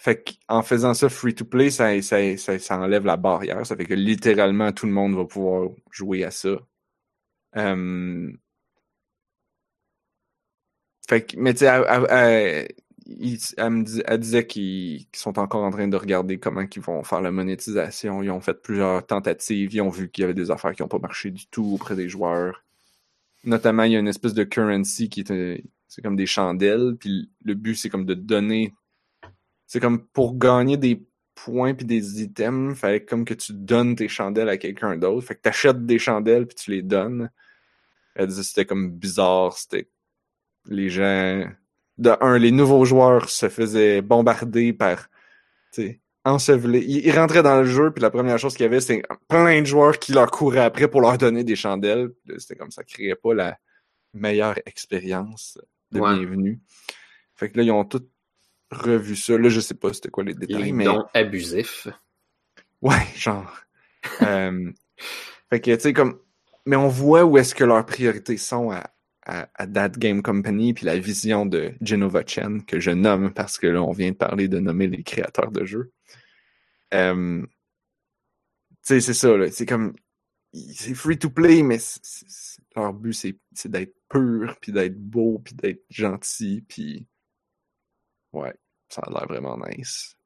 fait 0.00 0.38
qu'en 0.48 0.62
faisant 0.62 0.94
ça 0.94 1.10
free 1.10 1.34
to 1.34 1.44
play, 1.44 1.70
ça, 1.70 2.00
ça, 2.00 2.58
ça, 2.58 2.78
enlève 2.78 3.04
la 3.04 3.18
barrière. 3.18 3.66
Ça 3.66 3.76
fait 3.76 3.84
que 3.84 3.92
littéralement 3.92 4.72
tout 4.72 4.86
le 4.86 4.92
monde 4.92 5.14
va 5.14 5.26
pouvoir 5.26 5.68
jouer 5.90 6.24
à 6.24 6.30
ça. 6.30 6.56
Euh... 7.58 8.32
Fait 11.06 11.26
que, 11.26 11.36
mais 11.36 11.52
tu 11.52 11.60
sais, 11.60 11.66
elle, 11.66 12.68
elle, 13.58 14.20
disait 14.20 14.46
qu'ils 14.46 15.06
sont 15.14 15.38
encore 15.38 15.64
en 15.64 15.70
train 15.70 15.86
de 15.88 15.96
regarder 15.96 16.38
comment 16.38 16.62
ils 16.62 16.80
vont 16.80 17.04
faire 17.04 17.20
la 17.20 17.30
monétisation. 17.30 18.22
Ils 18.22 18.30
ont 18.30 18.40
fait 18.40 18.54
plusieurs 18.54 19.06
tentatives. 19.06 19.74
Ils 19.74 19.82
ont 19.82 19.90
vu 19.90 20.08
qu'il 20.10 20.22
y 20.22 20.24
avait 20.24 20.32
des 20.32 20.50
affaires 20.50 20.72
qui 20.72 20.80
n'ont 20.80 20.88
pas 20.88 20.98
marché 20.98 21.30
du 21.30 21.46
tout 21.46 21.72
auprès 21.74 21.94
des 21.94 22.08
joueurs. 22.08 22.64
Notamment, 23.44 23.82
il 23.82 23.92
y 23.92 23.96
a 23.96 23.98
une 23.98 24.08
espèce 24.08 24.32
de 24.32 24.44
currency 24.44 25.10
qui 25.10 25.20
est, 25.20 25.64
c'est 25.88 26.00
comme 26.00 26.16
des 26.16 26.26
chandelles. 26.26 26.96
Puis 26.98 27.30
le 27.44 27.52
but, 27.52 27.74
c'est 27.74 27.90
comme 27.90 28.06
de 28.06 28.14
donner. 28.14 28.72
C'est 29.70 29.78
comme 29.78 30.04
pour 30.04 30.36
gagner 30.36 30.76
des 30.76 31.06
points 31.36 31.74
puis 31.74 31.86
des 31.86 32.20
items, 32.22 32.76
fallait 32.76 33.04
comme 33.04 33.24
que 33.24 33.34
tu 33.34 33.52
donnes 33.52 33.94
tes 33.94 34.08
chandelles 34.08 34.48
à 34.48 34.56
quelqu'un 34.56 34.96
d'autre. 34.96 35.24
Fait 35.24 35.36
que 35.36 35.42
t'achètes 35.42 35.86
des 35.86 36.00
chandelles 36.00 36.48
puis 36.48 36.56
tu 36.56 36.72
les 36.72 36.82
donnes. 36.82 37.30
Elle 38.16 38.26
disait 38.26 38.42
c'était 38.42 38.64
comme 38.64 38.90
bizarre, 38.90 39.56
c'était 39.56 39.88
les 40.66 40.90
gens 40.90 41.48
de 41.98 42.10
un 42.20 42.36
les 42.36 42.50
nouveaux 42.50 42.84
joueurs 42.84 43.30
se 43.30 43.48
faisaient 43.48 44.02
bombarder 44.02 44.72
par 44.72 45.06
ensevelés. 46.24 46.84
Ils, 46.84 47.06
ils 47.06 47.16
rentraient 47.16 47.44
dans 47.44 47.60
le 47.60 47.66
jeu, 47.66 47.92
puis 47.92 48.02
la 48.02 48.10
première 48.10 48.40
chose 48.40 48.54
qu'il 48.54 48.64
y 48.64 48.66
avait, 48.66 48.80
c'était 48.80 49.02
plein 49.28 49.60
de 49.60 49.66
joueurs 49.66 50.00
qui 50.00 50.10
leur 50.10 50.32
couraient 50.32 50.64
après 50.64 50.88
pour 50.88 51.00
leur 51.00 51.16
donner 51.16 51.44
des 51.44 51.54
chandelles. 51.54 52.10
C'était 52.38 52.56
comme 52.56 52.72
ça, 52.72 52.82
créait 52.82 53.14
pas 53.14 53.34
la 53.34 53.56
meilleure 54.14 54.58
expérience 54.66 55.58
de 55.92 56.00
Ouais. 56.00 56.18
bienvenue. 56.18 56.60
Fait 57.36 57.48
que 57.48 57.56
là, 57.56 57.62
ils 57.62 57.70
ont 57.70 57.84
tout 57.84 58.04
revu 58.70 59.16
ça. 59.16 59.36
Là, 59.38 59.48
je 59.48 59.60
sais 59.60 59.74
pas 59.74 59.92
c'était 59.92 60.10
quoi 60.10 60.24
les 60.24 60.34
détails, 60.34 60.64
Les 60.64 60.72
mais 60.72 60.84
dons 60.84 61.04
abusifs. 61.14 61.88
ouais, 62.82 63.04
genre. 63.16 63.60
Euh, 64.22 64.72
fait 65.50 65.60
que, 65.60 65.74
tu 65.74 65.80
sais, 65.80 65.92
comme. 65.92 66.18
Mais 66.66 66.76
on 66.76 66.88
voit 66.88 67.24
où 67.24 67.38
est-ce 67.38 67.54
que 67.54 67.64
leurs 67.64 67.84
priorités 67.86 68.36
sont 68.36 68.70
à, 68.70 68.90
à, 69.24 69.48
à 69.54 69.66
That 69.66 69.90
Game 69.90 70.22
Company, 70.22 70.74
puis 70.74 70.84
la 70.86 70.98
vision 70.98 71.46
de 71.46 71.72
Genova 71.80 72.22
Chen, 72.26 72.64
que 72.64 72.78
je 72.80 72.90
nomme 72.90 73.32
parce 73.32 73.58
que 73.58 73.66
là, 73.66 73.82
on 73.82 73.92
vient 73.92 74.10
de 74.10 74.16
parler 74.16 74.46
de 74.48 74.58
nommer 74.60 74.86
les 74.86 75.02
créateurs 75.02 75.50
de 75.50 75.64
jeux. 75.64 75.92
Euh, 76.94 77.42
tu 77.42 77.46
sais, 78.82 79.00
c'est 79.00 79.14
ça, 79.14 79.36
là. 79.36 79.50
C'est 79.50 79.66
comme. 79.66 79.94
C'est 80.52 80.94
free 80.94 81.16
to 81.18 81.30
play, 81.30 81.62
mais 81.62 81.78
leur 82.74 82.92
but, 82.92 83.12
c'est 83.12 83.38
c'est 83.52 83.70
d'être 83.70 83.94
pur, 84.08 84.56
puis 84.60 84.72
d'être 84.72 84.98
beau, 84.98 85.40
puis 85.44 85.54
d'être 85.54 85.84
gentil, 85.90 86.64
puis. 86.68 87.06
Ouais, 88.32 88.54
ça 88.88 89.02
a 89.06 89.10
l'air 89.10 89.26
vraiment 89.26 89.58
nice. 89.68 90.16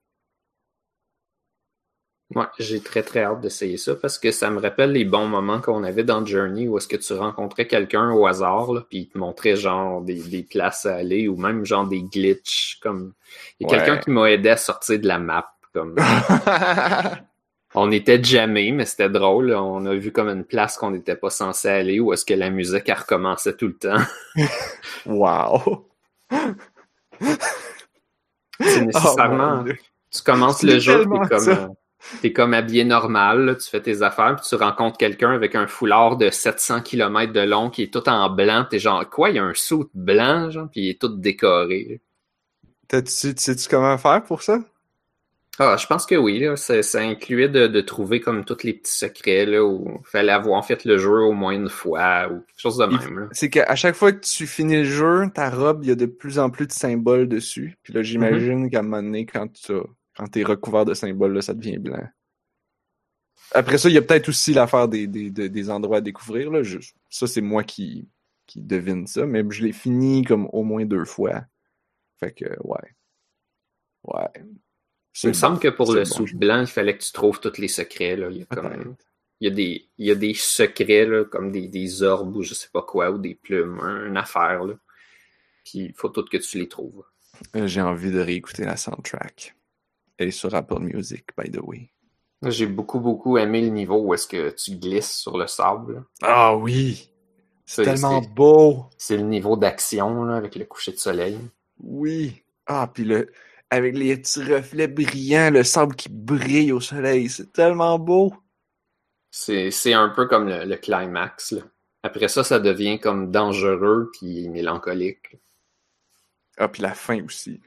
Ouais, 2.35 2.47
j'ai 2.59 2.81
très 2.81 3.03
très 3.03 3.23
hâte 3.23 3.41
d'essayer 3.43 3.77
ça 3.77 3.95
parce 3.95 4.19
que 4.19 4.33
ça 4.33 4.51
me 4.51 4.59
rappelle 4.59 4.93
les 4.93 5.05
bons 5.05 5.29
moments 5.29 5.61
qu'on 5.61 5.85
avait 5.85 6.05
dans 6.05 6.25
Journey 6.25 6.67
où 6.67 6.79
est-ce 6.79 6.89
que 6.89 6.97
tu 6.97 7.13
rencontrais 7.13 7.67
quelqu'un 7.67 8.11
au 8.13 8.27
hasard, 8.27 8.73
là, 8.73 8.81
puis 8.89 8.99
il 9.01 9.09
te 9.09 9.19
montrait 9.19 9.57
genre 9.57 10.01
des, 10.01 10.21
des 10.23 10.43
places 10.43 10.87
à 10.87 10.97
aller 10.97 11.29
ou 11.29 11.37
même 11.37 11.65
genre 11.65 11.87
des 11.87 12.03
glitches. 12.03 12.79
Comme 12.83 13.13
il 13.61 13.69
y 13.69 13.71
a 13.71 13.77
Ouais. 13.77 13.85
quelqu'un 13.85 13.99
qui 13.99 14.11
m'a 14.11 14.31
aidé 14.31 14.49
à 14.49 14.57
sortir 14.57 14.99
de 14.99 15.07
la 15.07 15.19
map. 15.19 15.51
Comme 15.73 15.95
on 17.75 17.91
était 17.93 18.23
jamais, 18.23 18.71
mais 18.73 18.85
c'était 18.87 19.11
drôle. 19.11 19.53
On 19.55 19.85
a 19.87 19.95
vu 19.95 20.11
comme 20.11 20.29
une 20.29 20.45
place 20.45 20.77
qu'on 20.77 20.91
n'était 20.93 21.17
pas 21.17 21.31
censé 21.31 21.69
aller 21.69 22.01
où 22.01 22.13
est-ce 22.13 22.25
que 22.25 22.35
la 22.35 22.51
musique 22.51 22.89
elle 22.89 22.99
recommençait 22.99 23.57
tout 23.57 23.69
le 23.69 23.77
temps. 23.77 24.03
wow! 25.07 25.87
C'est 28.61 28.81
Oh, 28.81 28.85
nécessairement. 28.85 29.65
tu 30.11 30.23
commences 30.23 30.63
le 30.63 30.79
jeu, 30.79 30.99
tellement 30.99 31.23
t'es 31.23 31.37
comme, 31.37 31.49
euh, 31.49 32.31
comme 32.35 32.55
habillé 32.55 32.85
normal, 32.85 33.45
là, 33.45 33.55
tu 33.55 33.69
fais 33.69 33.81
tes 33.81 34.03
affaires, 34.03 34.37
puis 34.37 34.47
tu 34.49 34.55
rencontres 34.55 34.99
quelqu'un 34.99 35.33
avec 35.33 35.55
un 35.55 35.67
foulard 35.67 36.17
de 36.17 36.31
700 36.31 36.83
km 36.83 37.33
de 37.33 37.41
long 37.41 37.71
qui 37.71 37.83
est 37.83 37.93
tout 37.93 38.09
en 38.09 38.31
blanc. 38.31 38.67
T'es 38.69 38.79
genre, 38.79 39.09
quoi, 39.09 39.31
il 39.31 39.37
y 39.37 39.39
a 39.39 39.45
un 39.45 39.55
saut 39.55 39.91
blanc, 39.95 40.51
genre, 40.51 40.69
puis 40.71 40.83
il 40.83 40.91
est 40.91 41.01
tout 41.01 41.09
décoré. 41.09 42.01
T'as-tu, 42.89 43.35
sais-tu 43.37 43.69
comment 43.69 43.97
faire 43.99 44.23
pour 44.23 44.43
ça? 44.43 44.59
Ah, 45.61 45.77
je 45.77 45.87
pense 45.87 46.05
que 46.05 46.17
oui, 46.17 46.41
là, 46.41 46.57
ça, 46.57 46.83
ça 46.83 47.01
incluait 47.01 47.49
de, 47.49 47.69
de 47.69 47.81
trouver 47.81 48.21
comme 48.21 48.45
tous 48.45 48.65
les 48.65 48.75
petits 48.75 48.93
secrets, 48.97 49.47
là, 49.47 49.65
où 49.65 50.01
fallait 50.03 50.33
avoir 50.33 50.67
fait 50.67 50.85
le 50.85 50.99
jeu 50.99 51.21
au 51.23 51.33
moins 51.33 51.53
une 51.53 51.69
fois, 51.69 52.29
ou 52.29 52.41
quelque 52.41 52.59
chose 52.61 52.77
de 52.79 52.87
Il- 52.91 52.99
même. 52.99 53.29
C'est 53.31 53.51
qu'à 53.51 53.75
chaque 53.77 53.95
fois 53.95 54.11
que 54.13 54.19
tu 54.27 54.47
finis 54.49 54.79
le 54.79 54.85
jeu, 54.85 55.31
ta 55.33 55.51
robe, 55.51 55.85
il 55.85 55.89
y 55.91 55.93
a 55.93 55.95
de 55.95 56.07
plus 56.07 56.41
en 56.41 56.51
plus 56.51 56.67
de 56.67 56.73
symboles 56.73 57.29
dessus. 57.29 57.77
Puis 57.85 57.93
là, 57.93 58.03
j'imagine 58.03 58.69
qu'à 58.69 58.81
un 58.81 58.83
moment 58.83 59.03
donné, 59.03 59.27
quand 59.27 59.47
tu 59.53 59.75
quand 60.17 60.27
t'es 60.29 60.43
recouvert 60.43 60.85
de 60.85 60.95
symboles, 60.95 61.35
là, 61.35 61.41
ça 61.43 61.55
devient 61.55 61.79
blanc. 61.79 62.03
Après 63.53 63.79
ça, 63.79 63.89
il 63.89 63.95
y 63.95 63.99
a 63.99 64.03
peut-être 64.03 64.29
aussi 64.29 64.55
l'affaire 64.55 64.89
des, 64.89 65.07
des, 65.07 65.31
des, 65.31 65.49
des 65.49 65.71
endroits 65.71 65.99
à 65.99 66.01
découvrir. 66.01 66.51
Là. 66.51 66.63
Je- 66.63 66.79
ça, 67.11 67.27
c'est 67.27 67.41
moi 67.41 67.63
qui, 67.63 68.09
qui 68.47 68.61
devine 68.61 69.07
ça, 69.07 69.27
mais 69.27 69.45
je 69.51 69.63
l'ai 69.65 69.73
fini 69.73 70.25
comme 70.25 70.49
au 70.53 70.63
moins 70.65 70.85
deux 70.85 71.05
fois. 71.05 71.45
Fait 72.19 72.33
que, 72.33 72.45
ouais. 72.65 72.95
Ouais. 74.05 74.29
Il 75.23 75.29
me 75.29 75.33
semble 75.33 75.59
que 75.61 75.69
pour 75.69 75.93
le 75.93 76.03
bon 76.03 76.27
jeu. 76.27 76.37
blanc, 76.37 76.61
il 76.61 76.67
fallait 76.67 76.97
que 76.97 77.03
tu 77.05 77.13
trouves 77.13 77.41
tous 77.41 77.59
les 77.59 77.69
secrets, 77.69 78.17
là. 78.17 78.29
Il 78.31 78.39
y 78.39 78.43
a 78.43 78.47
comme, 78.47 78.97
il 79.41 79.49
y 79.49 79.51
a 79.51 79.55
des, 79.55 79.89
il 79.99 80.07
y 80.07 80.11
a 80.11 80.15
des 80.17 80.35
secrets, 80.35 81.07
là, 81.07 81.25
comme 81.25 81.53
des, 81.53 81.69
des 81.69 82.03
orbes 82.03 82.35
ou 82.37 82.43
je 82.43 82.55
sais 82.55 82.69
pas 82.73 82.83
quoi, 82.83 83.11
ou 83.11 83.19
des 83.19 83.35
plumes, 83.35 83.79
un- 83.81 84.07
une 84.07 84.17
affaire, 84.17 84.65
là. 84.65 84.75
Puis 85.65 85.79
il 85.81 85.93
faut 85.95 86.09
tout 86.09 86.25
que 86.25 86.37
tu 86.37 86.59
les 86.59 86.69
trouves. 86.69 87.05
Euh, 87.57 87.67
J'ai 87.67 87.81
envie 87.81 88.11
de 88.11 88.21
réécouter 88.21 88.65
la 88.65 88.77
soundtrack. 88.77 89.55
Elle 90.19 90.29
est 90.29 90.33
sur 90.33 90.55
Apple 90.55 90.81
Music, 90.81 91.25
by 91.39 91.51
the 91.51 91.61
way. 91.63 91.91
J'ai 92.47 92.67
beaucoup, 92.67 93.01
beaucoup 93.01 93.39
aimé 93.39 93.63
le 93.63 93.69
niveau 93.69 93.97
où 94.03 94.13
est-ce 94.15 94.27
que 94.27 94.51
tu 94.51 94.73
glisses 94.77 95.13
sur 95.17 95.39
le 95.39 95.47
sable. 95.47 96.05
Ah 96.23 96.55
oui! 96.57 97.11
C'est 97.65 97.85
Tellement 97.85 98.21
beau! 98.21 98.85
C'est 98.99 99.17
le 99.17 99.23
niveau 99.23 99.57
d'action, 99.57 100.29
avec 100.29 100.55
le 100.57 100.65
coucher 100.67 100.93
de 100.93 100.99
soleil. 100.99 101.39
Oui. 101.81 102.43
Ah, 102.67 102.91
puis 102.93 103.05
le 103.05 103.33
avec 103.75 103.97
les 103.97 104.17
petits 104.17 104.43
reflets 104.43 104.89
brillants, 104.89 105.51
le 105.51 105.65
sable 105.65 105.95
qui 105.95 106.09
brille 106.11 106.73
au 106.73 106.81
soleil, 106.81 107.29
c'est 107.29 107.53
tellement 107.53 107.99
beau. 107.99 108.35
C'est 109.31 109.71
c'est 109.71 109.93
un 109.93 110.09
peu 110.09 110.27
comme 110.27 110.49
le, 110.49 110.65
le 110.65 110.77
climax, 110.77 111.53
là. 111.53 111.63
Après 112.05 112.29
ça, 112.29 112.45
ça 112.45 112.61
devient 112.61 113.01
comme 113.01 113.31
dangereux 113.31 114.11
puis 114.13 114.49
mélancolique. 114.51 115.39
Ah, 116.59 116.69
puis 116.69 116.83
la 116.83 116.93
fin 116.95 117.25
aussi. 117.25 117.63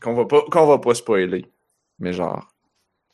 Qu'on 0.00 0.14
va 0.14 0.24
pas 0.24 0.42
qu'on 0.50 0.66
va 0.66 0.78
pas 0.78 0.94
spoiler. 0.94 1.50
Mais 1.98 2.12
genre. 2.12 2.48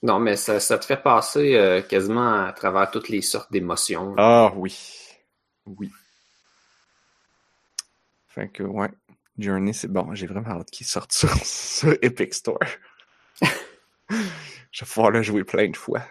Non, 0.03 0.19
mais 0.19 0.37
ça, 0.37 0.61
ça 0.61 0.79
te 0.79 0.85
fait 0.85 1.03
passer 1.03 1.55
euh, 1.55 1.81
quasiment 1.81 2.45
à 2.45 2.53
travers 2.53 2.91
toutes 2.91 3.09
les 3.09 3.23
sortes 3.23 3.51
d'émotions. 3.51 4.15
Ah 4.19 4.53
oui. 4.55 4.77
Oui. 5.65 5.91
Fait 8.27 8.49
que 8.49 8.63
ouais. 8.63 8.91
Journey, 9.43 9.73
c'est 9.75 9.89
bon. 9.89 10.15
J'ai 10.15 10.27
vraiment 10.27 10.51
hâte 10.51 10.71
qu'il 10.71 10.87
sorte 10.87 11.13
sur, 11.13 11.29
sur 11.45 11.93
Epic 12.03 12.35
Store. 12.35 12.59
Je 14.11 14.85
vais 14.85 14.89
pouvoir 14.89 15.11
le 15.11 15.23
jouer 15.23 15.45
plein 15.45 15.69
de 15.69 15.77
fois. 15.77 16.03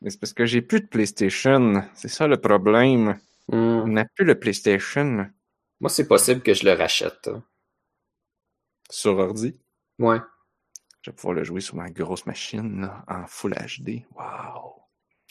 Mais 0.00 0.10
c'est 0.10 0.18
parce 0.18 0.32
que 0.32 0.46
j'ai 0.46 0.62
plus 0.62 0.80
de 0.80 0.86
PlayStation. 0.86 1.82
C'est 1.94 2.08
ça 2.08 2.26
le 2.26 2.36
problème. 2.40 3.18
Hmm. 3.48 3.82
On 3.84 3.86
n'a 3.88 4.04
plus 4.04 4.24
le 4.24 4.38
PlayStation 4.38 5.28
Moi, 5.80 5.90
c'est 5.90 6.08
possible 6.08 6.40
que 6.42 6.54
je 6.54 6.64
le 6.64 6.72
rachète. 6.72 7.28
hein. 7.28 7.42
sur 8.90 9.18
ordi? 9.18 9.56
Ouais. 9.98 10.18
Je 11.02 11.10
vais 11.10 11.14
pouvoir 11.14 11.34
le 11.34 11.44
jouer 11.44 11.60
sur 11.60 11.76
ma 11.76 11.90
grosse 11.90 12.26
machine 12.26 12.80
là, 12.82 13.04
en 13.08 13.26
Full 13.26 13.54
HD. 13.54 14.04
Wow! 14.14 14.74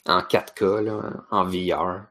En 0.05 0.19
4K, 0.21 0.81
là, 0.83 1.25
en 1.29 1.43
VR. 1.45 2.05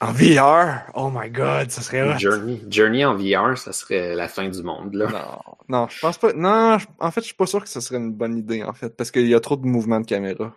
En 0.00 0.12
VR! 0.12 0.90
Oh 0.94 1.10
my 1.12 1.28
god, 1.30 1.70
ça 1.70 1.82
serait 1.82 2.02
hot! 2.02 2.18
Journey. 2.18 2.62
Journey 2.70 3.04
en 3.04 3.16
VR, 3.16 3.58
ça 3.58 3.72
serait 3.72 4.14
la 4.14 4.28
fin 4.28 4.48
du 4.48 4.62
monde, 4.62 4.94
là. 4.94 5.08
Non, 5.10 5.54
non, 5.68 5.88
je 5.88 5.98
pense 6.00 6.18
pas. 6.18 6.32
Non, 6.32 6.78
je- 6.78 6.86
en 7.00 7.10
fait, 7.10 7.20
je 7.20 7.26
suis 7.26 7.34
pas 7.34 7.46
sûr 7.46 7.62
que 7.62 7.68
ce 7.68 7.80
serait 7.80 7.98
une 7.98 8.12
bonne 8.12 8.36
idée, 8.38 8.62
en 8.62 8.72
fait, 8.72 8.96
parce 8.96 9.10
qu'il 9.10 9.26
y 9.26 9.34
a 9.34 9.40
trop 9.40 9.56
de 9.56 9.66
mouvements 9.66 10.00
de 10.00 10.06
caméra. 10.06 10.54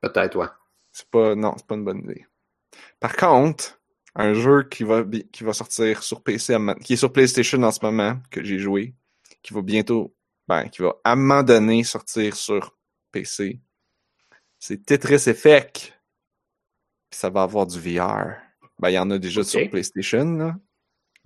Peut-être, 0.00 0.36
ouais. 0.36 0.48
C'est 0.90 1.08
pas, 1.08 1.34
non, 1.36 1.54
c'est 1.56 1.66
pas 1.66 1.76
une 1.76 1.84
bonne 1.84 2.00
idée. 2.00 2.26
Par 2.98 3.14
contre, 3.14 3.80
un 4.16 4.34
jeu 4.34 4.64
qui 4.64 4.82
va, 4.82 5.04
qui 5.32 5.44
va 5.44 5.52
sortir 5.52 6.02
sur 6.02 6.22
PC, 6.22 6.56
qui 6.82 6.94
est 6.94 6.96
sur 6.96 7.12
PlayStation 7.12 7.62
en 7.62 7.70
ce 7.70 7.78
moment, 7.82 8.16
que 8.30 8.42
j'ai 8.42 8.58
joué, 8.58 8.94
qui 9.42 9.54
va 9.54 9.62
bientôt, 9.62 10.14
ben, 10.48 10.68
qui 10.68 10.82
va 10.82 10.94
à 11.04 11.12
un 11.12 11.16
moment 11.16 11.42
donné 11.44 11.84
sortir 11.84 12.34
sur 12.34 12.76
PC, 13.12 13.60
c'est 14.58 14.84
Tetris 14.84 15.30
Effect. 15.30 15.98
Puis 17.12 17.18
ça 17.20 17.28
va 17.28 17.42
avoir 17.42 17.66
du 17.66 17.78
VR. 17.78 18.36
Ben, 18.78 18.88
il 18.88 18.94
y 18.94 18.98
en 18.98 19.10
a 19.10 19.18
déjà 19.18 19.44
sur 19.44 19.68
PlayStation, 19.68 20.24
là. 20.32 20.56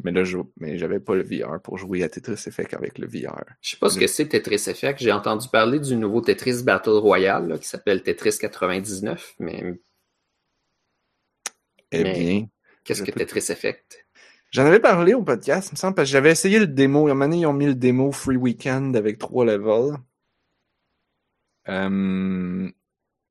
Mais 0.02 0.10
là, 0.10 0.24
je, 0.24 0.36
mais 0.58 0.78
j'avais 0.78 0.98
pas 0.98 1.14
le 1.14 1.22
VR 1.22 1.62
pour 1.62 1.78
jouer 1.78 2.02
à 2.02 2.08
Tetris 2.08 2.42
Effect 2.48 2.74
avec 2.74 2.98
le 2.98 3.06
VR. 3.06 3.44
Je 3.62 3.70
sais 3.70 3.76
pas 3.78 3.88
ce 3.88 3.98
que 3.98 4.08
c'est 4.08 4.26
Tetris 4.28 4.64
Effect. 4.66 4.98
J'ai 5.00 5.12
entendu 5.12 5.46
parler 5.48 5.78
du 5.78 5.94
nouveau 5.94 6.20
Tetris 6.20 6.64
Battle 6.64 6.90
Royale, 6.90 7.46
là, 7.46 7.56
qui 7.58 7.68
s'appelle 7.68 8.02
Tetris 8.02 8.36
99, 8.38 9.36
mais 9.38 9.74
Eh 11.92 12.02
Mais- 12.02 12.12
bien, 12.12 12.48
qu'est-ce 12.82 13.04
que 13.04 13.12
Tetris 13.12 13.46
Effect? 13.50 14.04
J'en 14.50 14.66
avais 14.66 14.80
parlé 14.80 15.14
au 15.14 15.22
podcast, 15.22 15.68
il 15.70 15.74
me 15.74 15.76
semble, 15.78 15.94
parce 15.94 16.08
que 16.08 16.12
j'avais 16.12 16.32
essayé 16.32 16.58
le 16.58 16.66
démo. 16.66 17.06
À 17.06 17.12
un 17.12 17.14
moment 17.14 17.26
donné, 17.26 17.38
ils 17.42 17.46
ont 17.46 17.52
mis 17.52 17.66
le 17.66 17.74
démo 17.76 18.10
Free 18.10 18.36
Weekend 18.36 18.96
avec 18.96 19.18
trois 19.18 19.44
levels. 19.44 19.96
Euh, 21.68 22.70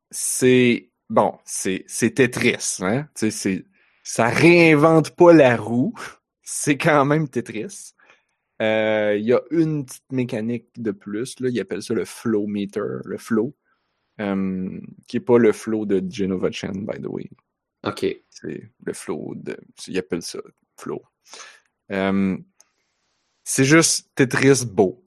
c'est 0.10 0.90
bon, 1.10 1.38
c'est 1.46 1.86
Tetris, 2.16 2.78
hein. 2.82 3.08
Tu 3.16 3.32
sais, 3.32 3.32
c'est 3.32 3.66
ça 4.04 4.28
réinvente 4.28 5.16
pas 5.16 5.34
la 5.34 5.58
roue. 5.58 5.94
C'est 6.48 6.78
quand 6.78 7.06
même 7.06 7.28
Tetris. 7.28 7.96
Euh, 8.62 9.16
Il 9.18 9.26
y 9.26 9.34
a 9.34 9.42
une 9.50 9.84
petite 9.84 10.12
mécanique 10.12 10.68
de 10.78 10.92
plus, 10.92 11.40
là. 11.40 11.50
Ils 11.50 11.60
appellent 11.60 11.82
ça 11.82 11.96
le 11.96 12.06
flow 12.06 12.46
meter, 12.46 13.00
le 13.04 13.18
flow, 13.18 13.56
euh, 14.22 14.80
qui 15.08 15.18
est 15.18 15.22
pas 15.22 15.40
le 15.40 15.52
flow 15.52 15.88
de 15.88 16.04
Genova 16.08 16.52
Chen, 16.52 16.86
by 16.86 17.02
the 17.02 17.08
way. 17.08 17.28
OK. 17.84 18.06
C'est 18.30 18.72
le 18.84 18.94
flow 18.94 19.34
de. 19.36 19.58
Ils 19.88 19.98
appellent 19.98 20.22
ça 20.22 20.40
flow. 20.78 21.02
Euh, 21.92 22.38
c'est 23.44 23.66
juste 23.66 24.12
Tetris 24.14 24.66
beau. 24.68 25.04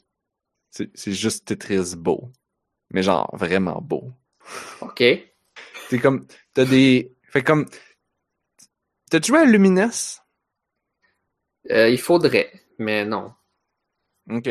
C'est 0.70 1.12
juste 1.12 1.46
Tetris 1.46 1.94
beau. 1.96 2.32
Mais 2.90 3.02
genre 3.02 3.30
vraiment 3.36 3.80
beau. 3.80 4.12
OK. 4.80 5.04
C'est 5.88 5.98
comme. 5.98 6.26
T'as 6.54 6.64
des. 6.64 7.16
Fait 7.30 7.42
comme. 7.42 7.66
T'as 9.10 9.20
joué 9.20 9.38
à 9.38 9.44
Lumines? 9.44 9.90
Euh, 11.70 11.88
il 11.88 11.98
faudrait, 11.98 12.52
mais 12.78 13.04
non. 13.04 13.32
OK. 14.30 14.48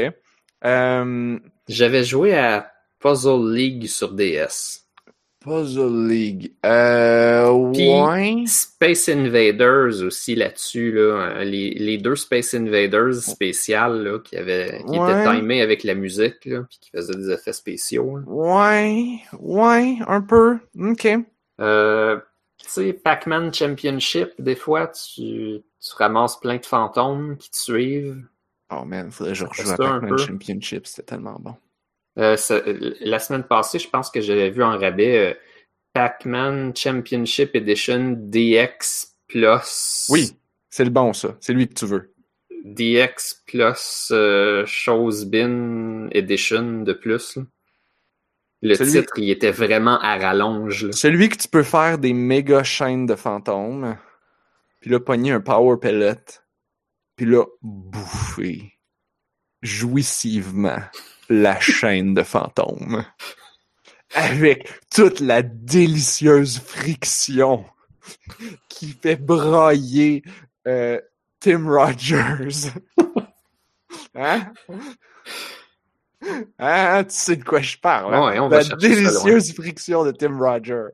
Euh, 0.64 1.40
J'avais 1.68 2.04
joué 2.04 2.36
à 2.36 2.74
Puzzle 3.00 3.54
League 3.54 3.88
sur 3.88 4.14
DS. 4.14 4.87
Puzzle 5.48 6.08
League. 6.08 6.52
Euh, 6.66 7.50
ouais. 7.52 8.44
Space 8.48 9.08
Invaders 9.10 10.04
aussi 10.04 10.36
là-dessus, 10.36 10.92
là. 10.92 11.44
Les, 11.46 11.72
les 11.72 11.98
deux 11.98 12.16
Space 12.18 12.54
Invaders 12.54 13.16
spéciales 13.16 14.04
là, 14.04 14.20
qui, 14.20 14.36
avaient, 14.36 14.84
qui 14.86 15.00
Ouais. 15.00 15.12
étaient 15.22 15.38
timés 15.40 15.62
avec 15.62 15.84
la 15.86 15.96
musique, 15.96 16.44
là, 16.46 16.64
puis 16.70 16.78
qui 16.82 16.90
faisaient 16.92 17.16
des 17.16 17.32
effets 17.32 17.54
spéciaux. 17.54 18.18
là. 18.18 18.24
Ouais. 18.28 19.20
Ouais, 19.40 19.98
un 20.08 20.22
peu. 20.22 20.58
Ok. 20.80 21.08
Euh, 21.62 22.18
tu 22.58 22.66
sais, 22.70 22.94
Pac-Man 22.94 23.54
Championship, 23.54 24.32
des 24.40 24.56
fois, 24.56 24.88
tu, 24.88 25.62
tu 25.80 25.96
ramasses 25.98 26.40
plein 26.40 26.58
de 26.58 26.66
fantômes 26.66 27.38
qui 27.38 27.50
te 27.52 27.58
suivent. 27.58 28.22
Oh 28.70 28.84
man, 28.84 29.12
faudrait 29.12 29.32
que 29.34 29.40
je 29.40 29.46
rejoue 29.46 29.70
à 29.72 29.78
Pac-Man. 29.78 30.18
Championship, 30.18 30.86
c'était 30.88 31.04
tellement 31.04 31.38
bon. 31.40 31.56
Euh, 32.18 32.36
ça- 32.38 32.62
la 32.66 33.20
semaine 33.20 33.44
passée, 33.44 33.80
je 33.80 33.90
pense 33.90 34.10
que 34.10 34.22
j'avais 34.22 34.50
vu 34.50 34.64
en 34.64 34.78
rabais 34.78 35.18
euh, 35.18 35.34
Pac-Man 35.94 36.76
Championship 36.76 37.56
Edition 37.56 38.16
DX 38.18 39.14
Plus. 39.28 40.08
Oui, 40.10 40.32
c'est 40.70 40.84
le 40.86 40.90
bon 40.90 41.14
ça. 41.14 41.36
C'est 41.40 41.54
lui 41.54 41.68
que 41.68 41.74
tu 41.74 41.86
veux. 41.86 42.14
DX 42.64 43.44
Plus 43.46 44.10
euh, 44.12 44.66
Bin 45.28 46.08
Edition 46.12 46.82
de 46.82 46.94
plus. 46.94 47.36
là. 47.38 47.44
Le 48.64 48.74
Celui- 48.74 48.92
titre, 48.92 49.14
il 49.20 49.30
était 49.30 49.52
vraiment 49.52 50.00
à 50.00 50.18
rallonge. 50.18 50.86
là. 50.86 50.92
Celui 50.92 51.30
que 51.30 51.38
tu 51.38 51.48
peux 51.48 51.62
faire 51.64 52.00
des 52.00 52.14
méga 52.14 52.64
chaînes 52.64 53.06
de 53.06 53.14
fantômes, 53.16 53.96
puis 54.80 54.90
là, 54.90 55.00
pogner 55.00 55.32
un 55.32 55.42
power 55.42 55.78
pellet, 55.80 56.16
puis 57.16 57.28
là, 57.28 57.46
bouffer 57.62 58.74
jouissivement 59.62 60.80
la 61.30 61.60
chaîne 61.60 62.14
de 62.14 62.24
fantômes. 62.24 63.06
Avec 64.14 64.70
toute 64.94 65.20
la 65.20 65.42
délicieuse 65.42 66.60
friction 66.60 67.66
qui 68.70 68.90
fait 69.02 69.18
brailler 69.18 70.24
euh, 70.68 71.00
Tim 71.40 71.68
Rogers. 71.70 72.72
Hein? 74.20 74.52
Hein? 76.58 77.04
Tu 77.04 77.16
sais 77.16 77.36
de 77.36 77.44
quoi 77.44 77.62
je 77.62 77.78
parle. 77.78 78.16
hein? 78.16 78.26
Ouais, 78.26 78.40
on 78.40 78.50
va 78.50 78.64
la 78.64 78.76
délicieuse 78.76 79.54
friction 79.54 80.04
de 80.04 80.12
Tim 80.12 80.38
Rogers. 80.40 80.90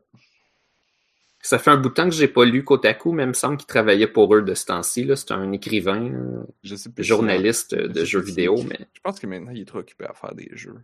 Ça 1.45 1.59
fait 1.59 1.71
un 1.71 1.77
bout 1.77 1.89
de 1.89 1.93
temps 1.93 2.05
que 2.09 2.15
j'ai 2.15 2.29
pas 2.29 2.45
lu 2.45 2.63
Kotaku, 2.63 3.11
mais 3.11 3.23
il 3.23 3.27
me 3.27 3.33
semble 3.33 3.57
qu'il 3.57 3.67
travaillait 3.67 4.07
pour 4.07 4.33
eux 4.33 4.41
de 4.41 4.53
ce 4.53 4.65
temps-ci. 4.65 5.09
C'est 5.15 5.31
un 5.31 5.51
écrivain, 5.51 6.09
là, 6.09 6.43
Je 6.63 6.75
sais 6.75 6.89
plus 6.89 7.03
journaliste 7.03 7.75
je 7.77 7.87
de 7.87 8.05
jeux 8.05 8.21
si- 8.21 8.27
vidéo, 8.27 8.55
mais 8.63 8.79
Je 8.93 9.01
pense 9.01 9.19
que 9.19 9.27
maintenant, 9.27 9.51
il 9.51 9.61
est 9.61 9.65
trop 9.65 9.79
occupé 9.79 10.05
à 10.05 10.13
faire 10.13 10.33
des 10.35 10.49
jeux. 10.53 10.79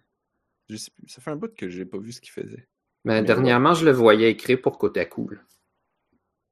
Je 0.69 0.75
sais 0.75 0.91
plus. 0.91 1.07
Ça 1.07 1.21
fait 1.21 1.31
un 1.31 1.37
bout 1.37 1.55
que 1.55 1.69
j'ai 1.69 1.85
pas 1.85 1.97
vu 1.97 2.11
ce 2.11 2.19
qu'il 2.19 2.31
faisait. 2.31 2.67
Mais 3.05 3.21
Mais 3.21 3.27
dernièrement, 3.27 3.73
je 3.73 3.85
le 3.85 3.91
voyais 3.91 4.29
écrire 4.31 4.61
pour 4.61 4.77
Kotaku. 4.77 5.29
là. 5.29 5.37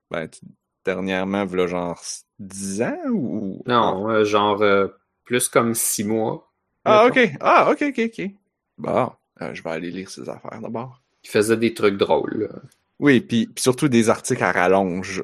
Ben, 0.09 0.27
tu- 0.29 0.39
dernièrement, 0.85 1.45
v'là 1.45 1.67
genre 1.67 2.01
10 2.39 2.81
ans 2.81 2.97
ou... 3.11 3.61
Non, 3.67 4.09
euh, 4.09 4.23
genre 4.23 4.61
euh, 4.61 4.87
plus 5.25 5.49
comme 5.49 5.73
six 5.75 6.05
mois. 6.05 6.49
Ah, 6.85 7.09
mettons. 7.09 7.21
ok. 7.33 7.37
Ah, 7.41 7.71
ok, 7.71 7.83
ok, 7.89 7.99
ok. 8.05 8.31
Bon, 8.77 9.11
euh, 9.41 9.53
je 9.53 9.61
vais 9.61 9.69
aller 9.69 9.91
lire 9.91 10.09
ses 10.09 10.29
affaires 10.29 10.61
d'abord. 10.61 11.01
Il 11.25 11.29
faisait 11.29 11.57
des 11.57 11.73
trucs 11.73 11.97
drôles. 11.97 12.47
là. 12.49 12.61
Oui, 12.99 13.21
puis 13.21 13.49
surtout 13.57 13.89
des 13.89 14.09
articles 14.09 14.43
à 14.43 14.51
rallonge. 14.51 15.23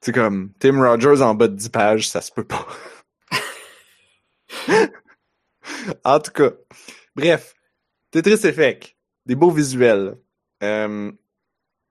C'est 0.00 0.12
comme 0.12 0.52
Tim 0.58 0.80
Rogers 0.80 1.22
en 1.22 1.34
bas 1.34 1.48
de 1.48 1.54
10 1.56 1.68
pages, 1.70 2.08
ça 2.08 2.20
se 2.20 2.32
peut 2.32 2.44
pas. 2.44 2.66
en 6.04 6.20
tout 6.20 6.32
cas, 6.32 6.50
bref, 7.14 7.54
Tetris 8.10 8.46
Effect, 8.46 8.96
des 9.26 9.34
beaux 9.34 9.50
visuels 9.50 10.16
euh, 10.62 11.12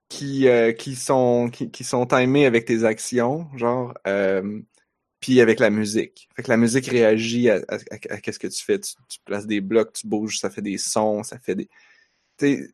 qui 0.08 0.48
euh, 0.48 0.72
qui 0.72 0.96
sont 0.96 1.50
qui, 1.52 1.70
qui 1.70 1.84
sont 1.84 2.06
timés 2.06 2.46
avec 2.46 2.64
tes 2.66 2.84
actions, 2.84 3.48
genre 3.56 3.94
euh, 4.06 4.60
puis 5.20 5.40
avec 5.40 5.58
la 5.60 5.70
musique. 5.70 6.28
Fait 6.36 6.42
que 6.42 6.50
la 6.50 6.56
musique 6.56 6.86
réagit 6.86 7.50
à, 7.50 7.56
à, 7.68 7.76
à- 7.76 8.14
à 8.14 8.20
qu'est-ce 8.20 8.38
que 8.38 8.46
tu 8.48 8.64
fais. 8.64 8.80
Tu, 8.80 8.94
tu 9.08 9.18
places 9.24 9.46
des 9.46 9.60
blocs, 9.60 9.92
tu 9.92 10.06
bouges, 10.06 10.38
ça 10.38 10.50
fait 10.50 10.62
des 10.62 10.78
sons, 10.78 11.22
ça 11.22 11.38
fait 11.38 11.54
des. 11.54 11.68
T'sais, 12.36 12.68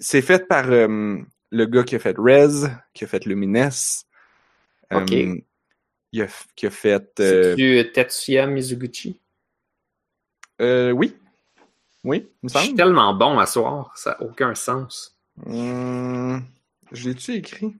c'est 0.00 0.22
fait 0.22 0.46
par 0.48 0.70
euh, 0.70 1.18
le 1.50 1.66
gars 1.66 1.84
qui 1.84 1.96
a 1.96 1.98
fait 1.98 2.16
Rez, 2.18 2.68
qui 2.94 3.04
a 3.04 3.06
fait 3.06 3.24
Lumines. 3.24 3.70
Ok. 4.92 5.12
Euh, 5.12 5.36
il 6.12 6.22
a, 6.22 6.26
qui 6.56 6.66
a 6.66 6.70
fait. 6.70 7.20
euh, 7.20 7.54
C'est-tu 7.56 7.92
Tetsuya 7.92 8.46
Mizuguchi? 8.46 9.20
euh, 10.60 10.90
oui. 10.90 11.16
Oui, 12.04 12.28
il 12.42 12.46
me 12.46 12.48
Je 12.48 12.56
suis 12.58 12.66
semble. 12.68 12.76
tellement 12.76 13.12
bon 13.14 13.38
à 13.38 13.46
soir, 13.46 13.92
ça 13.96 14.10
n'a 14.12 14.22
aucun 14.22 14.54
sens. 14.54 15.16
Hum, 15.46 16.42
je 16.92 17.08
l'ai-tu 17.08 17.32
écrit? 17.34 17.74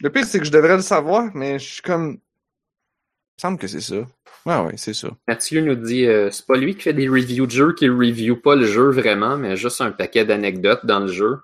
Le 0.00 0.10
pire, 0.10 0.24
c'est 0.24 0.38
que 0.40 0.44
je 0.44 0.50
devrais 0.50 0.76
le 0.76 0.82
savoir, 0.82 1.30
mais 1.34 1.58
je 1.58 1.74
suis 1.74 1.82
comme. 1.82 2.12
Il 2.12 2.14
me 2.14 3.40
semble 3.40 3.58
que 3.58 3.66
c'est 3.68 3.80
ça. 3.80 3.96
Ouais, 4.46 4.60
ouais, 4.60 4.76
c'est 4.76 4.94
ça. 4.94 5.08
Mathieu 5.28 5.60
nous 5.60 5.74
dit 5.76 6.06
euh, 6.06 6.30
c'est 6.30 6.46
pas 6.46 6.56
lui 6.56 6.74
qui 6.74 6.82
fait 6.82 6.92
des 6.92 7.08
reviews 7.08 7.46
de 7.46 7.50
jeux 7.52 7.72
qui 7.74 7.88
review 7.88 8.36
pas 8.36 8.56
le 8.56 8.66
jeu 8.66 8.90
vraiment, 8.90 9.36
mais 9.36 9.56
juste 9.56 9.80
un 9.80 9.92
paquet 9.92 10.24
d'anecdotes 10.24 10.84
dans 10.84 11.00
le 11.00 11.08
jeu. 11.12 11.38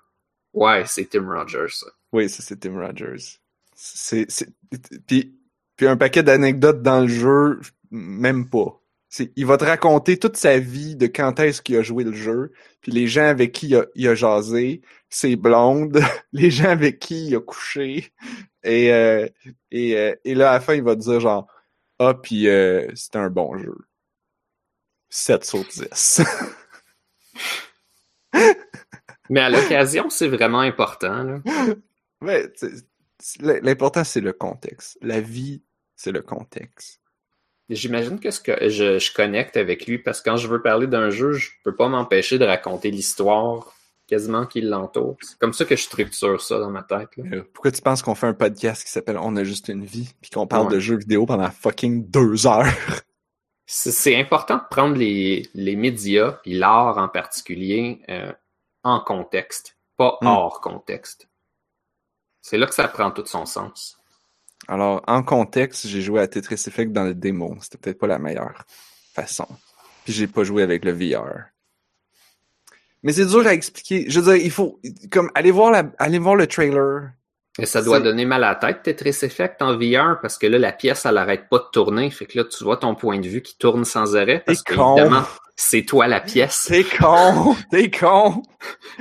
Ouais, 0.53 0.83
c'est 0.85 1.09
Tim 1.09 1.27
Rogers, 1.27 1.71
ça. 1.71 1.87
Oui, 2.11 2.29
ça, 2.29 2.41
c'est 2.41 2.59
Tim 2.59 2.79
Rogers. 2.79 3.39
C'est, 3.75 4.27
puis, 5.07 5.39
puis 5.75 5.87
un 5.87 5.95
paquet 5.95 6.23
d'anecdotes 6.23 6.81
dans 6.81 7.01
le 7.01 7.07
jeu, 7.07 7.61
même 7.91 8.49
pas. 8.49 8.81
Il 9.35 9.45
va 9.45 9.57
te 9.57 9.65
raconter 9.65 10.17
toute 10.17 10.37
sa 10.37 10.59
vie 10.59 10.95
de 10.95 11.07
quand 11.07 11.39
est-ce 11.39 11.61
qu'il 11.61 11.77
a 11.77 11.81
joué 11.81 12.03
le 12.03 12.13
jeu, 12.13 12.51
puis 12.81 12.91
les 12.91 13.07
gens 13.07 13.25
avec 13.25 13.53
qui 13.53 13.69
il 13.69 13.75
a, 13.75 13.85
il 13.95 14.07
a 14.07 14.15
jasé, 14.15 14.81
ses 15.09 15.35
blondes, 15.35 15.99
les 16.33 16.51
gens 16.51 16.69
avec 16.69 16.99
qui 16.99 17.27
il 17.27 17.35
a 17.35 17.39
couché, 17.39 18.11
et, 18.63 18.91
euh, 18.93 19.27
et, 19.71 19.97
euh, 19.97 20.15
et 20.25 20.35
là, 20.35 20.51
à 20.51 20.53
la 20.53 20.59
fin, 20.59 20.75
il 20.75 20.83
va 20.83 20.95
te 20.95 21.01
dire 21.01 21.19
genre, 21.19 21.47
ah, 21.99 22.13
puis 22.13 22.47
euh, 22.47 22.87
c'était 22.95 23.17
un 23.17 23.29
bon 23.29 23.57
jeu. 23.57 23.75
7 25.09 25.43
sur 25.43 25.65
10. 25.65 26.21
Mais 29.29 29.39
à 29.41 29.49
l'occasion, 29.49 30.09
c'est 30.09 30.27
vraiment 30.27 30.59
important. 30.61 31.23
Là. 31.23 31.39
Ouais, 32.21 32.51
l'important, 33.39 34.03
c'est 34.03 34.19
le 34.21 34.33
contexte. 34.33 34.97
La 35.01 35.21
vie, 35.21 35.61
c'est 35.95 36.11
le 36.11 36.21
contexte. 36.21 36.99
J'imagine 37.69 38.19
que, 38.19 38.29
ce 38.31 38.41
que 38.41 38.67
je, 38.69 38.99
je 38.99 39.13
connecte 39.13 39.55
avec 39.55 39.85
lui 39.87 39.99
parce 39.99 40.19
que 40.21 40.29
quand 40.29 40.35
je 40.37 40.47
veux 40.47 40.61
parler 40.61 40.87
d'un 40.87 41.11
jeu, 41.11 41.31
je 41.33 41.49
peux 41.63 41.75
pas 41.75 41.87
m'empêcher 41.87 42.37
de 42.37 42.43
raconter 42.45 42.91
l'histoire 42.91 43.73
quasiment 44.07 44.45
qui 44.47 44.59
l'entoure. 44.61 45.15
C'est 45.21 45.37
comme 45.37 45.53
ça 45.53 45.65
que 45.65 45.75
je 45.75 45.83
structure 45.83 46.41
ça 46.41 46.59
dans 46.59 46.71
ma 46.71 46.81
tête. 46.83 47.09
là. 47.17 47.23
Euh, 47.31 47.43
Pourquoi 47.53 47.71
tu 47.71 47.81
penses 47.81 48.01
qu'on 48.01 48.15
fait 48.15 48.27
un 48.27 48.33
podcast 48.33 48.83
qui 48.83 48.91
s'appelle 48.91 49.17
On 49.21 49.35
a 49.35 49.43
juste 49.43 49.67
une 49.69 49.85
vie, 49.85 50.09
puis 50.19 50.31
qu'on 50.31 50.47
parle 50.47 50.67
Ouais. 50.67 50.73
de 50.73 50.79
jeux 50.79 50.97
vidéo 50.97 51.25
pendant 51.25 51.49
fucking 51.51 52.09
deux 52.09 52.47
heures? 52.47 52.65
C'est 53.71 53.91
c'est 53.91 54.15
important 54.19 54.55
de 54.57 54.63
prendre 54.69 54.95
les, 54.97 55.47
les 55.53 55.75
médias, 55.75 56.31
puis 56.43 56.53
l'art 56.57 56.97
en 56.97 57.07
particulier, 57.07 58.01
euh, 58.09 58.33
en 58.83 58.99
contexte, 58.99 59.77
pas 59.97 60.17
Hmm. 60.21 60.27
hors 60.27 60.61
contexte. 60.61 61.27
C'est 62.41 62.57
là 62.57 62.67
que 62.67 62.73
ça 62.73 62.87
prend 62.87 63.11
tout 63.11 63.25
son 63.25 63.45
sens. 63.45 63.97
Alors, 64.67 65.01
en 65.07 65.23
contexte, 65.23 65.87
j'ai 65.87 66.01
joué 66.01 66.21
à 66.21 66.27
Tetris 66.27 66.63
Effect 66.67 66.91
dans 66.91 67.03
le 67.03 67.13
démo. 67.13 67.57
C'était 67.61 67.77
peut-être 67.77 67.99
pas 67.99 68.07
la 68.07 68.19
meilleure 68.19 68.63
façon. 69.13 69.47
Puis 70.03 70.13
j'ai 70.13 70.27
pas 70.27 70.43
joué 70.43 70.63
avec 70.63 70.83
le 70.85 70.91
VR. 70.91 71.45
Mais 73.03 73.13
c'est 73.13 73.25
dur 73.25 73.45
à 73.47 73.53
expliquer. 73.53 74.05
Je 74.09 74.19
veux 74.19 74.33
dire, 74.33 74.43
il 74.43 74.51
faut, 74.51 74.79
comme, 75.11 75.31
aller 75.33 75.51
voir 75.51 75.71
la, 75.71 75.83
aller 75.99 76.19
voir 76.19 76.35
le 76.35 76.47
trailer. 76.47 77.11
Et 77.57 77.65
ça 77.65 77.81
doit 77.81 77.99
donner 77.99 78.25
mal 78.25 78.43
à 78.43 78.49
la 78.49 78.55
tête, 78.55 78.83
Tetris 78.83 79.25
Effect 79.25 79.61
en 79.61 79.77
VR, 79.77 80.19
parce 80.21 80.37
que 80.37 80.47
là, 80.47 80.57
la 80.57 80.71
pièce, 80.71 81.05
elle 81.05 81.17
arrête 81.17 81.49
pas 81.49 81.57
de 81.57 81.67
tourner. 81.73 82.09
Fait 82.09 82.25
que 82.25 82.37
là, 82.37 82.45
tu 82.45 82.63
vois 82.63 82.77
ton 82.77 82.95
point 82.95 83.19
de 83.19 83.27
vue 83.27 83.41
qui 83.41 83.57
tourne 83.57 83.83
sans 83.83 84.15
arrêt. 84.15 84.43
Parce 84.45 84.61
que, 84.61 84.73
évidemment, 84.73 85.23
c'est 85.61 85.83
toi 85.83 86.07
la 86.07 86.21
pièce. 86.21 86.67
T'es 86.69 86.83
con! 86.85 87.55
T'es 87.69 87.91
con! 87.91 88.43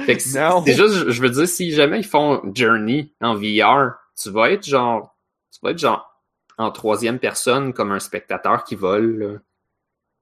Fait 0.04 0.16
que 0.16 0.22
c'est 0.22 0.40
Non. 0.40 0.62
c'est 0.66 0.74
juste, 0.74 1.09
je- 1.11 1.22
veux 1.22 1.30
dire, 1.30 1.46
si 1.48 1.70
jamais 1.70 2.00
ils 2.00 2.06
font 2.06 2.42
Journey 2.54 3.12
en 3.20 3.34
VR, 3.36 3.94
tu 4.20 4.30
vas 4.30 4.50
être 4.50 4.64
genre, 4.66 5.16
tu 5.52 5.61
vas 5.62 5.70
être 5.70 5.78
genre 5.78 6.20
en 6.59 6.72
troisième 6.72 7.20
personne 7.20 7.72
comme 7.72 7.92
un 7.92 8.00
spectateur 8.00 8.64
qui 8.64 8.74
vole, 8.74 9.18
là, 9.18 9.38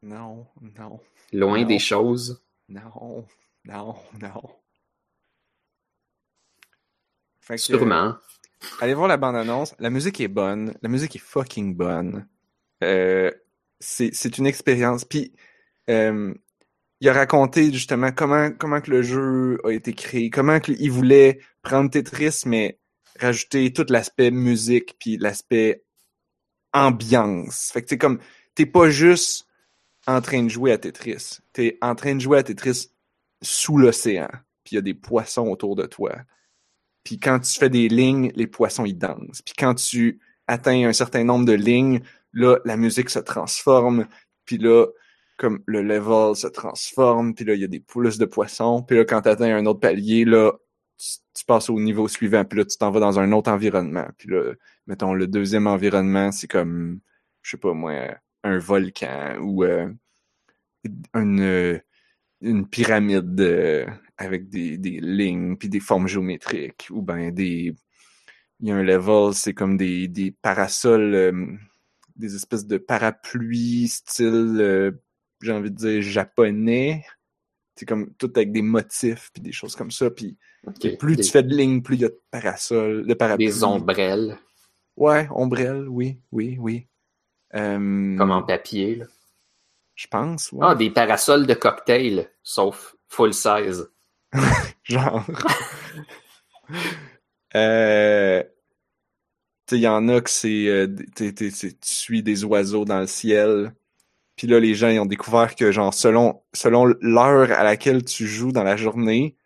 Non, 0.03 0.47
non, 0.79 1.01
loin 1.33 1.61
Non. 1.63 1.67
des 1.67 1.79
choses. 1.79 2.43
non, 2.69 3.25
non, 3.65 3.95
non. 4.21 4.43
Fait 7.41 7.57
que, 7.57 7.61
Sûrement. 7.63 8.17
Allez 8.81 8.95
voir 8.95 9.09
la 9.09 9.17
bande-annonce. 9.17 9.75
La 9.79 9.91
musique 9.91 10.21
est 10.21 10.29
bonne. 10.29 10.75
La 10.83 10.89
musique 10.89 11.15
est 11.17 11.21
fucking 11.21 11.75
bonne. 11.77 12.27
Euh, 12.83 13.31
c'est, 13.79 14.11
c'est 14.13 14.39
une 14.39 14.47
expérience. 14.47 15.05
Puis, 15.05 15.33
euh, 15.91 16.35
il 17.01 17.09
a 17.09 17.13
raconté 17.13 17.73
justement 17.73 18.11
comment, 18.13 18.51
comment 18.51 18.81
que 18.81 18.91
le 18.91 19.03
jeu 19.03 19.59
a 19.65 19.71
été 19.71 19.93
créé, 19.93 20.31
comment 20.31 20.59
il 20.67 20.91
voulait 20.91 21.41
prendre 21.63 21.91
Tetris, 21.91 22.43
mais 22.47 22.79
rajouter 23.21 23.73
tout 23.73 23.87
l'aspect 23.89 24.31
musique, 24.31 24.97
puis 24.99 25.17
l'aspect 25.19 25.85
ambiance. 26.73 27.71
Fait 27.73 27.83
que 27.83 27.89
c'est 27.89 27.99
comme, 27.99 28.19
t'es 28.55 28.67
pas 28.67 28.91
juste 28.91 29.47
en 30.07 30.21
train 30.21 30.43
de 30.43 30.49
jouer 30.49 30.73
à 30.73 30.79
Tetris. 30.79 31.39
T'es 31.53 31.79
en 31.83 31.95
train 31.95 32.15
de 32.15 32.21
jouer 32.21 32.39
à 32.39 32.43
Tetris 32.43 32.91
sous 33.43 33.77
l'océan, 33.77 34.29
puis 34.65 34.73
il 34.73 34.75
y 34.77 34.79
a 34.79 34.83
des 34.83 34.95
poissons 34.95 35.49
autour 35.49 35.77
de 35.77 35.87
toi. 35.87 36.15
Puis 37.05 37.19
quand 37.21 37.41
tu 37.41 37.59
fais 37.59 37.71
des 37.71 37.89
lignes, 37.89 38.33
les 38.35 38.47
poissons 38.47 38.85
ils 38.85 38.99
dansent. 38.99 39.43
Puis 39.43 39.55
quand 39.57 39.75
tu 39.75 40.21
atteins 40.47 40.89
un 40.89 40.93
certain 40.93 41.25
nombre 41.25 41.45
de 41.45 41.53
lignes, 41.53 42.01
là 42.33 42.59
la 42.65 42.77
musique 42.77 43.11
se 43.11 43.19
transforme. 43.19 44.07
Puis 44.45 44.59
là 44.59 44.87
comme 45.37 45.63
le 45.67 45.83
level 45.83 46.35
se 46.35 46.47
transforme, 46.47 47.35
puis 47.35 47.45
là, 47.45 47.55
il 47.55 47.61
y 47.61 47.65
a 47.65 47.69
des 47.69 47.81
poules 47.81 48.17
de 48.17 48.25
poissons, 48.25 48.83
puis 48.83 48.97
là, 48.97 49.05
quand 49.05 49.23
tu 49.23 49.29
atteins 49.29 49.57
un 49.57 49.67
autre 49.67 49.81
palier, 49.81 50.25
là, 50.25 50.53
tu, 51.35 51.45
passes 51.45 51.71
au 51.71 51.79
niveau 51.79 52.09
suivant, 52.09 52.45
puis 52.45 52.59
là, 52.59 52.65
tu 52.65 52.77
t'en 52.79 52.91
vas 52.91 53.01
dans 53.01 53.19
un 53.19 53.33
autre 53.33 53.51
environnement. 53.51 54.07
Puis 54.19 54.29
là, 54.31 54.55
mettons, 54.87 55.15
le 55.15 55.27
deuxième 55.27 55.67
environnement, 55.67 56.33
c'est 56.33 56.49
comme, 56.49 57.01
je 57.43 57.51
sais 57.53 57.57
pas 57.59 57.75
moi, 57.75 58.17
un 58.45 58.59
volcan 58.59 59.37
ou 59.41 59.65
euh, 59.65 59.93
une, 61.15 61.41
euh, 61.41 61.79
une 62.41 62.67
pyramide 62.69 63.41
euh, 63.41 63.87
avec 64.17 64.49
des, 64.49 64.79
des 64.79 65.01
lignes, 65.01 65.57
puis 65.57 65.69
des 65.69 65.81
formes 65.81 66.09
géométriques, 66.09 66.89
ou 66.91 67.03
ben 67.03 67.31
des... 67.33 67.75
Il 68.61 68.69
y 68.69 68.73
a 68.73 68.77
un 68.77 68.83
level, 68.83 69.35
c'est 69.35 69.53
comme 69.53 69.77
des, 69.77 70.09
des 70.09 70.31
parasols, 70.31 71.59
des 72.17 72.35
espèces 72.35 72.67
de 72.67 72.79
parapluies 72.79 73.89
style 73.89 74.97
j'ai 75.41 75.53
envie 75.53 75.71
de 75.71 75.77
dire 75.77 76.03
japonais. 76.03 77.05
C'est 77.75 77.87
comme 77.87 78.13
tout 78.15 78.33
avec 78.37 78.53
des 78.53 78.63
motifs 78.63 79.31
puis 79.35 79.43
des 79.43 79.53
choses 79.53 79.77
comme 79.77 79.91
ça. 79.91 80.11
Puis 80.11 80.39
plus 80.99 81.17
tu 81.17 81.31
fais 81.31 81.43
de 81.43 81.55
lignes, 81.55 81.83
plus 81.83 81.97
il 81.97 82.03
y 82.03 82.05
a 82.05 82.09
de 82.09 82.21
parasols, 82.31 83.07
de 83.07 83.15
parapluies. 83.15 83.47
Des 83.47 83.65
ombrelles. 83.65 84.39
Ouais, 84.97 85.29
ombrelles, 85.31 85.87
oui, 85.89 86.19
oui, 86.33 86.57
oui. 86.59 86.89
Euh, 87.55 88.17
comme 88.17 88.31
en 88.31 88.43
papier, 88.43 88.97
là. 88.97 89.07
Je 89.95 90.07
pense, 90.09 90.53
ouais. 90.53 90.61
Ah, 90.63 90.75
des 90.75 90.91
parasols 90.91 91.47
de 91.47 91.55
cocktail, 91.55 92.31
sauf 92.43 92.97
full 93.09 93.33
size. 93.33 93.89
Genre. 94.83 95.25
euh... 97.55 98.43
il 99.73 99.79
y 99.79 99.89
en 99.89 100.09
a 100.09 100.21
que 100.21 100.31
c'est, 100.31 100.69
euh, 100.69 100.87
tu 101.17 101.75
suis 101.83 102.23
des 102.23 102.45
oiseaux 102.45 102.85
dans 102.85 103.01
le 103.01 103.07
ciel. 103.07 103.75
Puis 104.37 104.47
là, 104.47 104.61
les 104.61 104.75
gens 104.75 104.89
ils 104.89 105.01
ont 105.01 105.07
découvert 105.07 105.55
que, 105.55 105.73
genre, 105.73 105.95
selon, 105.95 106.43
selon 106.53 106.85
l'heure 107.01 107.51
à 107.53 107.65
laquelle 107.65 108.05
tu 108.05 108.27
joues 108.27 108.53
dans 108.53 108.65
la 108.65 108.77
journée, 108.77 109.37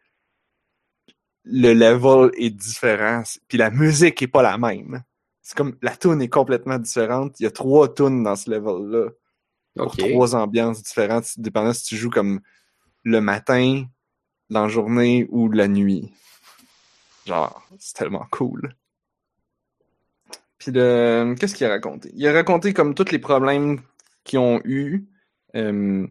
le 1.44 1.72
level 1.72 2.30
est 2.36 2.50
différent. 2.50 3.22
Puis 3.48 3.56
la 3.56 3.70
musique 3.70 4.20
est 4.20 4.28
pas 4.28 4.42
la 4.42 4.58
même. 4.58 5.02
C'est 5.42 5.56
comme 5.56 5.76
la 5.80 5.96
tune 5.96 6.20
est 6.20 6.28
complètement 6.28 6.78
différente. 6.78 7.38
Il 7.40 7.44
y 7.44 7.46
a 7.46 7.50
trois 7.50 7.92
tunes 7.92 8.22
dans 8.22 8.36
ce 8.36 8.50
level-là. 8.50 9.10
Pour 9.76 9.96
trois 9.96 10.34
ambiances 10.34 10.82
différentes, 10.82 11.38
dépendant 11.38 11.72
si 11.72 11.84
tu 11.84 11.96
joues 11.96 12.10
comme 12.10 12.40
le 13.04 13.20
matin, 13.20 13.84
la 14.50 14.68
journée 14.68 15.26
ou 15.30 15.48
la 15.48 15.68
nuit. 15.68 16.12
Genre, 17.24 17.62
c'est 17.78 17.94
tellement 17.94 18.26
cool. 18.30 18.74
Puis 20.58 20.72
le... 20.72 21.34
Qu'est-ce 21.38 21.54
qu'il 21.54 21.66
a 21.66 21.70
raconté? 21.70 22.10
Il 22.14 22.26
a 22.26 22.32
raconté 22.32 22.74
comme 22.74 22.94
tous 22.94 23.10
les 23.12 23.20
problèmes 23.20 23.80
qu'ils 24.24 24.38
ont 24.38 24.60
eu. 24.64 25.06
Euh, 25.56 26.06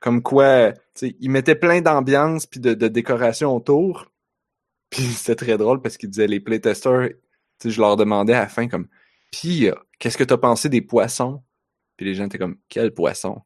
comme 0.00 0.22
quoi, 0.22 0.74
ils 1.00 1.30
mettaient 1.30 1.54
plein 1.54 1.80
d'ambiance 1.80 2.46
puis 2.46 2.60
de, 2.60 2.74
décoration 2.74 3.54
autour. 3.54 4.10
Puis 4.90 5.04
c'était 5.04 5.36
très 5.36 5.56
drôle 5.56 5.80
parce 5.80 5.96
qu'ils 5.96 6.10
disaient 6.10 6.26
les 6.26 6.40
playtesters, 6.40 7.10
je 7.64 7.80
leur 7.80 7.96
demandais 7.96 8.34
à 8.34 8.40
la 8.40 8.48
fin 8.48 8.68
comme 8.68 8.88
Puis 9.30 9.68
qu'est-ce 9.98 10.18
que 10.18 10.24
t'as 10.24 10.36
pensé 10.36 10.68
des 10.68 10.82
poissons? 10.82 11.42
Puis 11.96 12.04
les 12.04 12.14
gens 12.14 12.26
étaient 12.26 12.36
comme 12.36 12.58
Quel 12.68 12.92
poisson? 12.92 13.40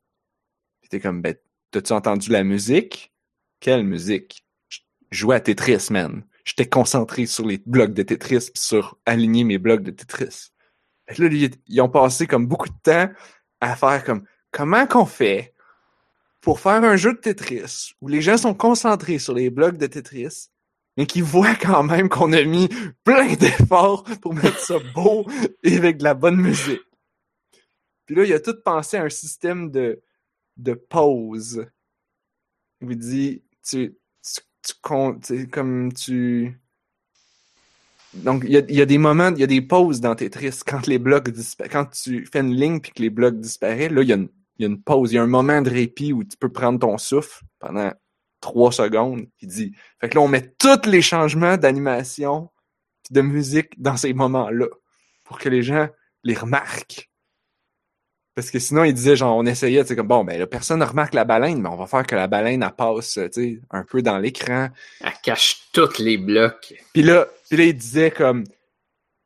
Puis 0.81 0.89
t'es 0.89 0.99
comme 0.99 1.23
Ben, 1.23 1.37
t'as-tu 1.71 1.93
entendu 1.93 2.31
la 2.31 2.43
musique? 2.43 3.13
Quelle 3.61 3.85
musique? 3.85 4.45
Je 4.71 4.81
jouais 5.11 5.37
à 5.37 5.41
Tetris, 5.41 5.87
man. 5.91 6.25
J'étais 6.45 6.69
concentré 6.69 7.27
sur 7.27 7.47
les 7.47 7.61
blocs 7.65 7.93
de 7.93 8.03
Tetris 8.03 8.51
puis 8.53 8.63
sur 8.63 8.99
aligner 9.07 9.45
mes 9.45 9.59
blocs 9.59 9.83
de 9.83 9.91
Tetris. 9.91 10.51
là, 11.19 11.29
ils 11.69 11.81
ont 11.81 11.89
passé 11.89 12.27
comme 12.27 12.47
beaucoup 12.47 12.69
de 12.69 12.81
temps 12.83 13.09
à 13.61 13.77
faire 13.77 14.05
comme 14.05 14.25
comment 14.51 14.87
qu'on 14.87 15.07
fait 15.07 15.55
pour 16.41 16.61
faire 16.61 16.85
un 16.85 16.97
jeu 16.97 17.13
de 17.15 17.19
Tetris 17.19 17.95
où 18.01 18.09
les 18.09 18.23
gens 18.23 18.37
sont 18.37 18.55
concentrés 18.55 19.19
sur 19.19 19.35
les 19.35 19.51
blocs 19.51 19.79
de 19.79 19.87
Tetris, 19.87 20.49
mais 20.97 21.07
qui 21.07 21.21
voient 21.21 21.55
quand 21.55 21.83
même 21.83 22.09
qu'on 22.09 22.33
a 22.33 22.43
mis 22.45 22.69
plein 23.05 23.35
d'efforts 23.35 24.05
pour 24.23 24.35
mettre 24.35 24.61
ça 24.61 24.79
beau 24.95 25.27
et 25.63 25.77
avec 25.77 25.99
de 25.99 26.05
la 26.05 26.15
bonne 26.15 26.37
musique. 26.37 26.81
Puis 28.07 28.15
là, 28.15 28.25
il 28.25 28.33
a 28.33 28.41
tout 28.41 28.55
pensé 28.65 28.97
à 28.97 29.03
un 29.03 29.09
système 29.09 29.71
de, 29.71 30.01
pause. 30.89 31.67
Il 32.81 32.97
dit, 32.97 33.43
tu, 33.65 33.97
tu, 34.23 34.41
tu 35.27 35.49
comme 35.49 35.93
tu, 35.93 36.61
donc, 38.23 38.45
il 38.47 38.53
y 38.53 38.81
a, 38.81 38.87
des 38.87 38.99
moments, 38.99 39.31
il 39.31 39.39
y 39.39 39.45
a 39.45 39.47
des 39.47 39.63
pauses 39.63 40.01
dans 40.01 40.15
Tetris 40.15 40.61
quand 40.67 40.87
les 40.87 40.99
blocs 40.99 41.29
disparaissent. 41.31 41.73
Quand 41.73 41.87
tu 41.87 42.27
fais 42.27 42.41
une 42.41 42.55
ligne 42.55 42.81
puis 42.81 42.93
que 42.93 43.03
les 43.03 43.11
blocs 43.11 43.39
disparaissent, 43.39 43.91
là, 43.91 44.03
il 44.03 44.09
y, 44.09 44.13
a 44.13 44.67
une, 44.67 44.83
pause. 44.83 45.13
Il 45.13 45.17
y 45.17 45.19
a 45.19 45.23
un 45.23 45.27
moment 45.27 45.63
de 45.63 45.71
répit 45.71 46.13
où 46.13 46.25
tu 46.25 46.37
peux 46.37 46.51
prendre 46.51 46.79
ton 46.79 46.99
souffle 46.99 47.45
pendant 47.59 47.93
trois 48.41 48.73
secondes. 48.73 49.27
Il 49.41 49.49
dit, 49.49 49.73
fait 50.01 50.09
que 50.09 50.15
là, 50.17 50.23
on 50.23 50.29
met 50.29 50.55
tous 50.59 50.89
les 50.89 51.03
changements 51.03 51.57
d'animation 51.57 52.51
de 53.11 53.21
musique 53.21 53.81
dans 53.81 53.97
ces 53.97 54.13
moments-là 54.13 54.67
pour 55.25 55.39
que 55.39 55.49
les 55.49 55.63
gens 55.63 55.89
les 56.25 56.35
remarquent. 56.35 57.11
Parce 58.35 58.51
que 58.51 58.59
sinon, 58.59 58.85
il 58.85 58.93
disait, 58.93 59.17
genre, 59.17 59.35
on 59.35 59.47
essayait, 59.47 59.83
tu 59.83 59.89
sais, 59.89 59.97
comme, 59.97 60.09
bon, 60.09 60.23
ben 60.23 60.39
là, 60.39 60.47
personne 60.47 60.81
ne 60.81 60.85
remarque 60.85 61.15
la 61.15 61.25
baleine, 61.25 61.63
mais 61.63 61.71
on 61.71 61.77
va 61.77 61.87
faire 61.87 62.07
que 62.07 62.15
la 62.15 62.27
baleine, 62.27 62.63
elle 62.63 62.71
passe, 62.71 63.15
tu 63.15 63.29
sais, 63.33 63.61
un 63.71 63.83
peu 63.83 64.03
dans 64.03 64.19
l'écran. 64.19 64.69
Elle 65.01 65.13
cache 65.23 65.69
tous 65.73 65.99
les 65.99 66.19
blocs. 66.19 66.75
Puis 66.93 67.03
là, 67.03 67.27
puis 67.49 67.59
là, 67.59 67.65
il 67.65 67.77
disait 67.77 68.11
comme, 68.11 68.45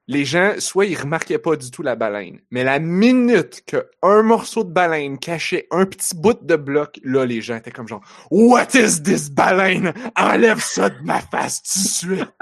les 0.06 0.24
gens, 0.24 0.54
soit 0.58 0.86
ils 0.86 0.96
remarquaient 0.96 1.38
pas 1.38 1.54
du 1.54 1.70
tout 1.70 1.82
la 1.82 1.94
baleine, 1.94 2.40
mais 2.50 2.64
la 2.64 2.80
minute 2.80 3.62
qu'un 3.64 4.22
morceau 4.22 4.64
de 4.64 4.72
baleine 4.72 5.18
cachait 5.18 5.68
un 5.70 5.86
petit 5.86 6.16
bout 6.16 6.44
de 6.44 6.56
bloc, 6.56 6.98
là, 7.04 7.24
les 7.24 7.40
gens 7.40 7.56
étaient 7.56 7.70
comme 7.70 7.86
genre, 7.86 8.02
What 8.30 8.68
is 8.74 9.02
this 9.02 9.30
baleine? 9.30 9.94
Enlève 10.16 10.60
ça 10.60 10.90
de 10.90 11.00
ma 11.02 11.20
face 11.20 11.62
tout 11.62 11.78
de 11.78 12.18
suite! 12.18 12.34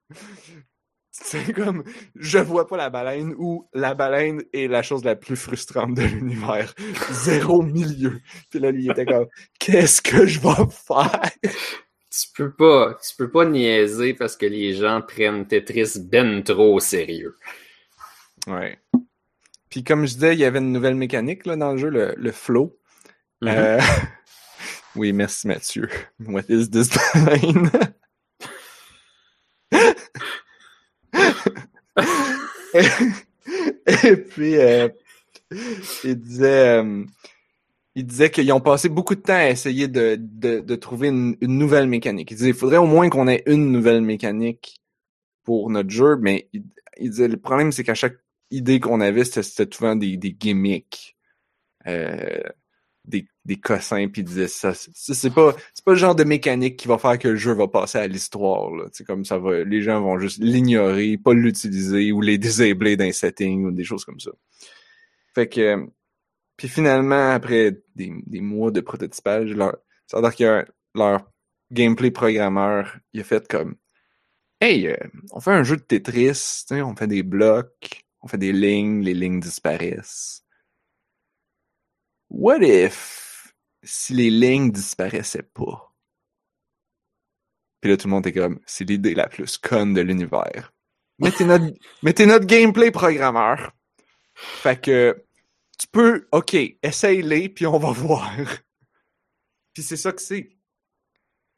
C'est 1.12 1.54
comme, 1.54 1.84
je 2.16 2.40
vois 2.40 2.68
pas 2.68 2.78
la 2.78 2.90
baleine 2.90 3.34
ou 3.38 3.70
la 3.74 3.94
baleine 3.94 4.44
est 4.54 4.68
la 4.68 4.82
chose 4.82 5.06
la 5.06 5.16
plus 5.16 5.36
frustrante 5.36 5.94
de 5.94 6.02
l'univers. 6.02 6.74
Zéro 7.12 7.62
milieu. 7.62 8.20
Puis 8.50 8.60
là, 8.60 8.72
il 8.72 8.90
était 8.90 9.06
comme, 9.06 9.28
qu'est-ce 9.60 10.02
que 10.02 10.26
je 10.26 10.40
vais 10.40 10.66
faire? 10.72 11.32
Tu 12.12 12.28
peux 12.36 12.52
pas, 12.52 13.00
tu 13.02 13.16
peux 13.16 13.32
pas 13.32 13.46
niaiser 13.46 14.14
parce 14.14 14.36
que 14.36 14.46
les 14.46 14.74
gens 14.74 15.02
prennent 15.02 15.48
Tetris 15.48 15.94
ben 16.00 16.44
trop 16.44 16.76
au 16.76 16.80
sérieux. 16.82 17.38
Ouais. 18.48 18.78
Puis 19.70 19.86
comme 19.86 20.06
je 20.06 20.16
disais, 20.16 20.34
il 20.34 20.40
y 20.40 20.46
avait 20.46 20.60
une 20.60 20.74
nouvelle 20.74 20.96
mécanique 20.96 21.46
là, 21.46 21.56
dans 21.56 21.72
le 21.72 21.78
jeu, 21.78 21.90
le, 21.90 22.14
le 22.18 22.32
flow. 22.34 22.78
Mm-hmm. 23.42 23.58
Euh, 23.58 23.80
oui, 24.96 25.14
merci 25.14 25.48
Mathieu. 25.48 25.90
What 26.20 26.44
is 26.50 26.70
this 26.70 26.90
baleine? 27.14 27.72
et, 34.04 34.16
puis, 34.18 34.58
euh, 34.58 34.90
il 36.04 36.16
disait, 36.20 36.82
euh, 36.82 37.06
il 37.96 38.06
disait 38.06 38.30
qu'ils 38.30 38.52
ont 38.54 38.62
passé 38.62 38.90
beaucoup 38.90 39.16
de 39.16 39.22
temps 39.22 39.34
à 39.34 39.50
essayer 39.50 39.88
de, 39.88 40.16
de, 40.18 40.76
trouver 40.76 41.10
une, 41.10 41.36
nouvelle 41.42 41.88
mécanique. 41.88 42.32
Il 42.32 42.36
disait, 42.36 42.50
il 42.50 42.56
faudrait 42.56 42.78
au 42.78 42.86
moins 42.86 43.10
qu'on 43.10 43.28
ait 43.28 43.44
une 43.48 43.72
nouvelle 43.72 44.02
mécanique 44.02 44.82
pour 45.44 45.70
notre 45.70 45.90
jeu, 45.90 46.18
mais 46.18 46.50
il, 46.54 46.64
disait, 47.10 47.28
le 47.28 47.38
problème, 47.38 47.72
c'est 47.72 47.84
qu'à 47.84 47.94
chaque 47.94 48.18
idée 48.50 48.80
qu'on 48.80 49.02
avait, 49.02 49.26
c'était 49.26 49.68
souvent 49.74 49.96
des, 49.96 50.18
des 50.18 50.32
gimmicks. 50.32 51.18
Euh, 51.88 52.40
des, 53.06 53.28
des 53.46 53.56
cossins 53.58 54.08
puis 54.08 54.24
disait 54.24 54.48
ça 54.48 54.74
c'est 54.76 55.34
pas 55.34 55.56
c'est 55.74 55.84
pas 55.84 55.94
le 55.94 55.98
genre 55.98 56.14
de 56.14 56.24
mécanique 56.24 56.78
qui 56.78 56.88
va 56.88 57.00
faire 57.00 57.18
que 57.18 57.30
le 57.30 57.36
jeu 57.36 57.54
va 57.54 57.68
passer 57.68 57.98
à 57.98 58.06
l'histoire 58.08 58.70
c'est 58.92 59.04
comme 59.04 59.26
ça 59.26 59.40
va 59.40 59.64
les 59.64 59.82
gens 59.82 60.00
vont 60.02 60.20
juste 60.20 60.38
l'ignorer 60.40 61.18
pas 61.18 61.34
l'utiliser 61.34 62.12
ou 62.12 62.22
les 62.22 62.38
disabler 62.38 62.98
d'un 62.98 63.12
setting 63.12 63.66
ou 63.66 63.72
des 63.72 63.84
choses 63.84 64.06
comme 64.06 64.20
ça 64.20 64.30
fait 65.34 65.48
que 65.48 65.88
puis 66.62 66.70
finalement 66.70 67.32
après 67.32 67.82
des, 67.96 68.14
des 68.28 68.40
mois 68.40 68.70
de 68.70 68.82
prototypage 68.82 69.52
leur 69.56 69.78
que 70.38 70.64
leur 70.94 71.32
gameplay 71.72 72.12
programmeur 72.12 73.00
il 73.14 73.22
a 73.22 73.24
fait 73.24 73.48
comme 73.48 73.78
hey 74.60 74.86
euh, 74.88 74.96
on 75.32 75.40
fait 75.40 75.54
un 75.54 75.64
jeu 75.64 75.78
de 75.78 75.82
Tetris 75.82 76.66
on 76.70 76.96
fait 76.96 77.08
des 77.08 77.24
blocs 77.24 78.06
on 78.22 78.28
fait 78.28 78.38
des 78.38 78.54
lignes 78.54 79.02
les 79.02 79.16
lignes 79.16 79.40
disparaissent 79.40 80.46
What 82.30 82.60
if 82.62 83.54
si 83.84 84.14
les 84.14 84.30
lignes 84.30 84.72
disparaissaient 84.72 85.50
pas? 85.54 85.92
Puis 87.82 87.90
là, 87.90 87.98
tout 87.98 88.08
le 88.08 88.12
monde 88.12 88.28
est 88.28 88.32
comme, 88.32 88.60
c'est 88.68 88.88
l'idée 88.88 89.16
la 89.16 89.28
plus 89.28 89.58
conne 89.58 89.96
de 89.96 90.02
l'univers. 90.02 90.72
Mettez 91.20 91.46
notre, 91.46 91.66
mettez 92.04 92.26
notre 92.28 92.46
gameplay 92.46 92.92
programmeur. 92.92 93.74
Fait 94.34 94.80
que, 94.80 95.26
tu 95.82 95.88
peux, 95.88 96.28
ok, 96.32 96.56
essaye-les, 96.84 97.50
puis 97.50 97.66
on 97.66 97.80
va 97.80 97.92
voir. 97.92 98.32
puis 99.74 99.82
c'est 99.82 99.98
ça 99.98 100.12
que 100.12 100.22
c'est. 100.22 100.50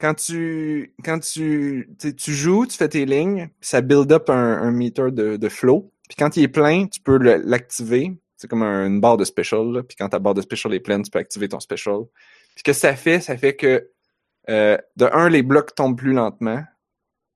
Quand 0.00 0.14
tu, 0.14 0.94
quand 1.04 1.20
tu, 1.20 1.94
tu 2.16 2.32
joues, 2.34 2.66
tu 2.66 2.76
fais 2.76 2.88
tes 2.88 3.04
lignes, 3.04 3.50
ça 3.60 3.80
build 3.80 4.10
up 4.12 4.30
un, 4.30 4.34
un 4.62 4.70
meter 4.70 5.10
de, 5.12 5.36
de 5.36 5.48
flow. 5.48 5.92
Puis 6.08 6.16
quand 6.16 6.36
il 6.36 6.44
est 6.44 6.48
plein, 6.48 6.86
tu 6.86 7.00
peux 7.00 7.16
l'activer. 7.18 8.12
C'est 8.36 8.48
comme 8.48 8.62
une 8.62 9.00
barre 9.00 9.16
de 9.16 9.24
special. 9.24 9.72
Là. 9.72 9.82
Puis 9.82 9.96
quand 9.96 10.08
ta 10.08 10.18
barre 10.18 10.34
de 10.34 10.42
special 10.42 10.74
est 10.74 10.80
pleine, 10.80 11.02
tu 11.02 11.10
peux 11.10 11.18
activer 11.18 11.48
ton 11.48 11.60
special. 11.60 12.00
Puis 12.54 12.58
ce 12.58 12.64
que 12.64 12.72
ça 12.72 12.96
fait, 12.96 13.20
ça 13.20 13.36
fait 13.36 13.54
que 13.54 13.90
euh, 14.48 14.76
de 14.96 15.06
un, 15.12 15.28
les 15.28 15.42
blocs 15.42 15.74
tombent 15.74 15.96
plus 15.96 16.12
lentement. 16.12 16.64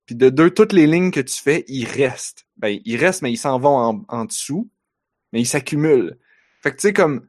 Puis 0.06 0.16
de 0.16 0.28
deux, 0.30 0.50
toutes 0.50 0.72
les 0.72 0.86
lignes 0.86 1.10
que 1.10 1.20
tu 1.20 1.40
fais, 1.40 1.64
ils 1.68 1.84
restent. 1.84 2.46
Ben, 2.56 2.80
ils 2.84 2.96
restent, 2.96 3.22
mais 3.22 3.30
ils 3.32 3.36
s'en 3.36 3.58
vont 3.58 3.76
en, 3.76 4.04
en 4.08 4.24
dessous. 4.24 4.68
Mais 5.32 5.40
ils 5.40 5.46
s'accumulent. 5.46 6.18
Fait 6.68 6.72
que 6.72 6.80
tu 6.82 6.88
sais, 6.88 6.92
comme 6.92 7.26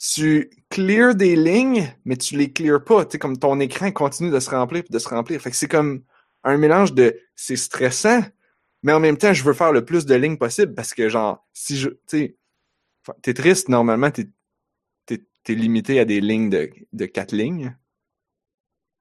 tu 0.00 0.50
clear 0.68 1.14
des 1.14 1.36
lignes, 1.36 1.94
mais 2.04 2.16
tu 2.16 2.36
les 2.36 2.52
clear 2.52 2.82
pas. 2.82 3.04
Tu 3.04 3.12
sais, 3.12 3.18
comme 3.20 3.38
ton 3.38 3.60
écran 3.60 3.92
continue 3.92 4.30
de 4.30 4.40
se 4.40 4.50
remplir 4.50 4.82
puis 4.82 4.92
de 4.92 4.98
se 4.98 5.08
remplir. 5.08 5.40
Fait 5.40 5.52
que 5.52 5.56
c'est 5.56 5.68
comme 5.68 6.02
un 6.42 6.56
mélange 6.56 6.92
de 6.92 7.16
c'est 7.36 7.54
stressant, 7.54 8.20
mais 8.82 8.92
en 8.92 8.98
même 8.98 9.16
temps, 9.16 9.32
je 9.32 9.44
veux 9.44 9.52
faire 9.52 9.70
le 9.70 9.84
plus 9.84 10.06
de 10.06 10.16
lignes 10.16 10.38
possible 10.38 10.74
parce 10.74 10.92
que 10.92 11.08
genre, 11.08 11.46
si 11.52 11.76
je. 11.76 11.90
Tu 11.90 11.96
sais, 12.08 12.36
t'es 13.22 13.32
triste, 13.32 13.68
normalement, 13.68 14.10
t'es 14.10 14.28
es, 15.06 15.54
limité 15.54 16.00
à 16.00 16.04
des 16.04 16.20
lignes 16.20 16.50
de, 16.50 16.68
de 16.92 17.06
quatre 17.06 17.32
lignes. 17.32 17.76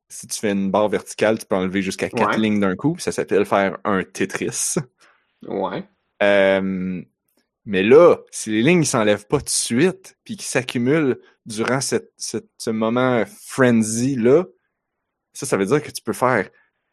Si 0.08 0.28
tu 0.28 0.40
fais 0.40 0.52
une 0.52 0.70
barre 0.70 0.90
verticale, 0.90 1.40
tu 1.40 1.48
peux 1.48 1.56
enlever 1.56 1.82
jusqu'à 1.82 2.10
quatre 2.10 2.38
lignes 2.38 2.60
d'un 2.60 2.76
coup. 2.76 2.96
Ça 3.00 3.12
s'appelle 3.12 3.46
faire 3.46 3.80
un 3.86 4.04
Tetris. 4.04 4.76
Ouais. 5.48 5.84
Euh, 6.22 7.02
mais 7.66 7.84
là, 7.84 8.18
si 8.32 8.50
les 8.50 8.64
lignes 8.64 8.80
ne 8.80 8.86
s'enlèvent 8.86 9.28
pas 9.28 9.38
tout 9.38 9.46
de 9.46 9.50
suite, 9.50 10.18
puis 10.24 10.36
qu'ils 10.36 10.48
s'accumulent 10.48 11.20
durant 11.46 11.82
cette, 11.82 12.12
ce 12.18 12.70
moment 12.70 13.24
frenzy-là, 13.48 14.46
ça, 15.34 15.46
ça 15.46 15.58
veut 15.58 15.66
dire 15.66 15.82
que 15.82 15.92
tu 15.92 16.02
peux 16.02 16.14
faire 16.14 16.50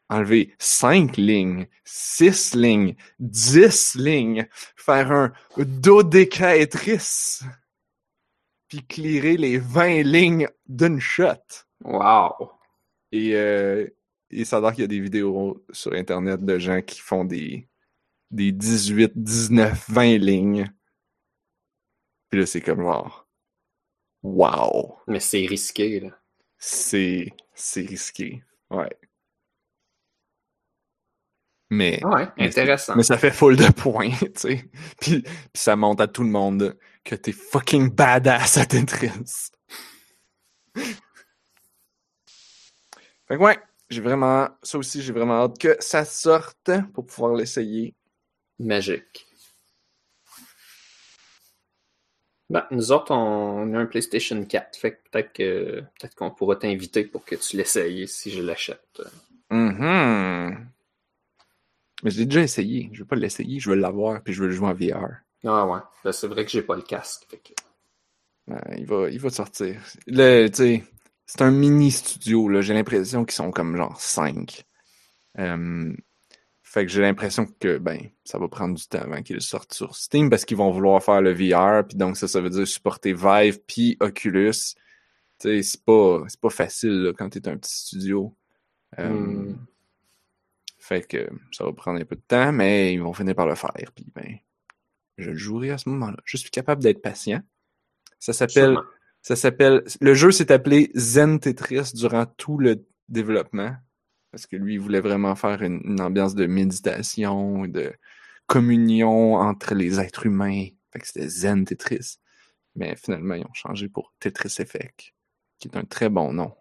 enlever 0.09 0.55
cinq 0.59 1.17
lignes, 1.17 1.67
six 1.85 2.55
lignes, 2.55 2.95
dix 3.19 3.95
lignes, 3.95 4.47
faire 4.77 5.13
un 5.13 5.33
dodécaétrice, 5.57 7.45
puis 8.69 8.87
clearer 8.87 9.37
les 9.37 9.59
20 9.59 10.03
lignes 10.03 10.49
d'une 10.67 11.01
shot. 11.01 11.35
Wow! 11.85 12.53
Et, 13.13 13.35
euh, 13.35 13.87
et 14.31 14.45
ça 14.45 14.59
a 14.59 14.61
l'air 14.61 14.73
qu'il 14.73 14.83
y 14.83 14.85
a 14.85 14.89
des 14.89 15.01
vidéos 15.01 15.65
sur 15.73 15.93
Internet 15.93 16.45
de 16.45 16.59
gens 16.59 16.83
qui 16.83 17.01
font 17.01 17.25
des, 17.25 17.68
des 18.31 18.53
18, 18.53 19.13
19, 19.15 19.91
20 19.91 20.19
lignes. 20.19 20.71
Puis 22.31 22.41
là, 22.41 22.47
c'est 22.47 22.61
comme 22.61 22.83
genre. 22.83 23.27
Wow! 24.23 24.99
Mais 25.07 25.21
c'est 25.21 25.47
risqué, 25.47 26.01
là. 26.01 26.11
C'est. 26.59 27.29
C'est 27.55 27.87
risqué. 27.87 28.43
Ouais. 28.71 28.91
Mais. 31.71 32.05
Ouais, 32.05 32.29
intéressant. 32.39 32.97
Mais, 32.97 33.03
ça 33.03 33.19
fait 33.19 33.31
full 33.31 33.57
de 33.57 33.71
points, 33.71 34.11
tu 34.21 34.31
sais. 34.35 34.71
Puis, 35.01 35.23
puis 35.23 35.33
ça 35.55 35.77
montre 35.77 36.03
à 36.03 36.09
tout 36.09 36.23
le 36.23 36.31
monde 36.31 36.79
que 37.05 37.15
t'es 37.15 37.33
fucking 37.33 37.91
badass 37.91 38.59
à 38.59 38.67
Tetris. 38.67 39.51
fait 40.75 40.97
que 43.29 43.43
ouais, 43.43 43.59
j'ai 43.91 44.01
vraiment. 44.01 44.49
Ça 44.63 44.79
aussi, 44.79 45.03
j'ai 45.03 45.13
vraiment 45.13 45.43
hâte 45.43 45.59
que 45.59 45.77
ça 45.81 46.05
sorte 46.05 46.71
pour 46.95 47.07
pouvoir 47.07 47.35
l'essayer 47.35 47.95
magique. 48.59 49.27
Ben, 52.51 52.67
nous 52.71 52.93
autres, 52.93 53.13
on 53.13 53.75
a 53.75 53.79
un 53.79 53.87
PlayStation 53.87 54.43
4, 54.43 54.79
fait 54.79 54.93
que 54.93 55.09
peut-être 55.11 55.33
que 55.35 55.81
peut-être 55.81 56.15
qu'on 56.15 56.31
pourra 56.31 56.57
t'inviter 56.57 57.05
pour 57.05 57.25
que 57.25 57.35
tu 57.35 57.59
l'essayes 57.59 58.09
si 58.09 58.31
je 58.31 58.41
l'achète. 58.41 59.03
Mm 59.51 60.57
Mais 62.03 62.11
je 62.11 62.19
l'ai 62.19 62.25
déjà 62.25 62.41
essayé. 62.41 62.89
Je 62.93 63.01
veux 63.01 63.07
pas 63.07 63.17
l'essayer, 63.17 63.61
je 63.61 63.69
veux 63.69 63.77
l'avoir, 63.77 64.23
puis 64.23 64.33
je 64.33 64.41
veux 64.41 64.49
le 64.49 64.55
jouer 64.55 64.69
en 64.69 64.75
VR. 64.75 65.09
Ah 65.45 65.67
ouais. 65.67 65.81
Ben, 66.05 66.13
c'est 66.13 66.27
vrai 66.27 66.47
que 66.47 66.51
j'ai 66.51 66.63
pas 66.63 66.77
le 66.77 66.83
casque. 66.83 67.27
il, 68.79 68.87
va, 68.87 69.11
il 69.11 69.21
va 69.21 69.29
sortir. 69.29 69.79
c'est 70.07 71.43
un 71.43 71.51
mini 71.51 71.91
studio, 71.91 72.63
J'ai 72.63 72.73
l'impression 72.73 73.27
qu'ils 73.27 73.35
sont 73.35 73.51
comme 73.51 73.77
genre 73.77 74.01
5. 74.01 74.65
Fait 76.71 76.85
que 76.85 76.93
j'ai 76.93 77.01
l'impression 77.01 77.47
que 77.47 77.79
ben 77.79 78.11
ça 78.25 78.39
va 78.39 78.47
prendre 78.47 78.77
du 78.77 78.87
temps 78.87 78.99
avant 78.99 79.23
qu'ils 79.23 79.41
sortent 79.41 79.73
sur 79.73 79.97
Steam 79.97 80.29
parce 80.29 80.45
qu'ils 80.45 80.59
vont 80.59 80.71
vouloir 80.71 81.03
faire 81.03 81.23
le 81.23 81.33
VR, 81.33 81.83
puis 81.89 81.97
donc 81.97 82.19
ça, 82.19 82.29
ça 82.29 82.43
veut 82.43 82.51
dire 82.51 82.69
supporter 82.69 83.15
Vive 83.15 83.59
puis 83.67 83.97
Oculus. 84.01 84.53
Tu 84.53 84.75
sais, 85.39 85.63
c'est 85.63 85.83
pas, 85.83 86.25
c'est 86.29 86.39
pas 86.39 86.51
facile 86.51 87.05
là, 87.05 87.13
quand 87.17 87.31
t'es 87.31 87.49
un 87.49 87.57
petit 87.57 87.75
studio. 87.75 88.37
Euh, 88.99 89.09
hmm. 89.09 89.57
Fait 90.77 91.09
que 91.09 91.31
ça 91.53 91.65
va 91.65 91.73
prendre 91.73 92.01
un 92.01 92.05
peu 92.05 92.17
de 92.17 92.25
temps, 92.29 92.53
mais 92.53 92.93
ils 92.93 93.01
vont 93.01 93.15
finir 93.15 93.35
par 93.35 93.47
le 93.47 93.55
faire. 93.55 93.91
Puis 93.95 94.13
ben, 94.15 94.37
je 95.17 95.31
le 95.31 95.37
jouerai 95.39 95.71
à 95.71 95.79
ce 95.79 95.89
moment-là. 95.89 96.19
Je 96.27 96.37
suis 96.37 96.51
capable 96.51 96.83
d'être 96.83 97.01
patient. 97.01 97.41
Ça 98.19 98.35
s'appelle, 98.35 98.77
ça 99.23 99.37
s'appelle, 99.37 99.85
le 100.03 100.13
jeu 100.13 100.33
s'est 100.33 100.53
appelé 100.53 100.91
Zen 100.95 101.41
Tetris 101.41 101.93
durant 101.95 102.27
tout 102.27 102.59
le 102.59 102.85
développement. 103.09 103.75
Parce 104.31 104.47
que 104.47 104.57
lui, 104.57 104.75
il 104.75 104.81
voulait 104.81 105.01
vraiment 105.01 105.35
faire 105.35 105.63
une, 105.63 106.01
ambiance 106.01 106.35
de 106.35 106.47
méditation, 106.47 107.67
de 107.67 107.93
communion 108.47 109.35
entre 109.35 109.75
les 109.75 110.01
êtres 110.01 110.27
humains. 110.27 110.67
Fait 110.93 111.01
que 111.01 111.07
c'était 111.07 111.29
Zen 111.29 111.65
Tetris. 111.65 112.19
Mais 112.75 112.95
finalement, 112.97 113.35
ils 113.35 113.45
ont 113.45 113.55
changé 113.55 113.89
pour 113.89 114.13
Tetris 114.21 114.57
Effect, 114.59 115.15
qui 115.59 115.69
est 115.69 115.77
un 115.77 115.85
très 115.85 116.09
bon 116.09 116.33
nom. 116.33 116.55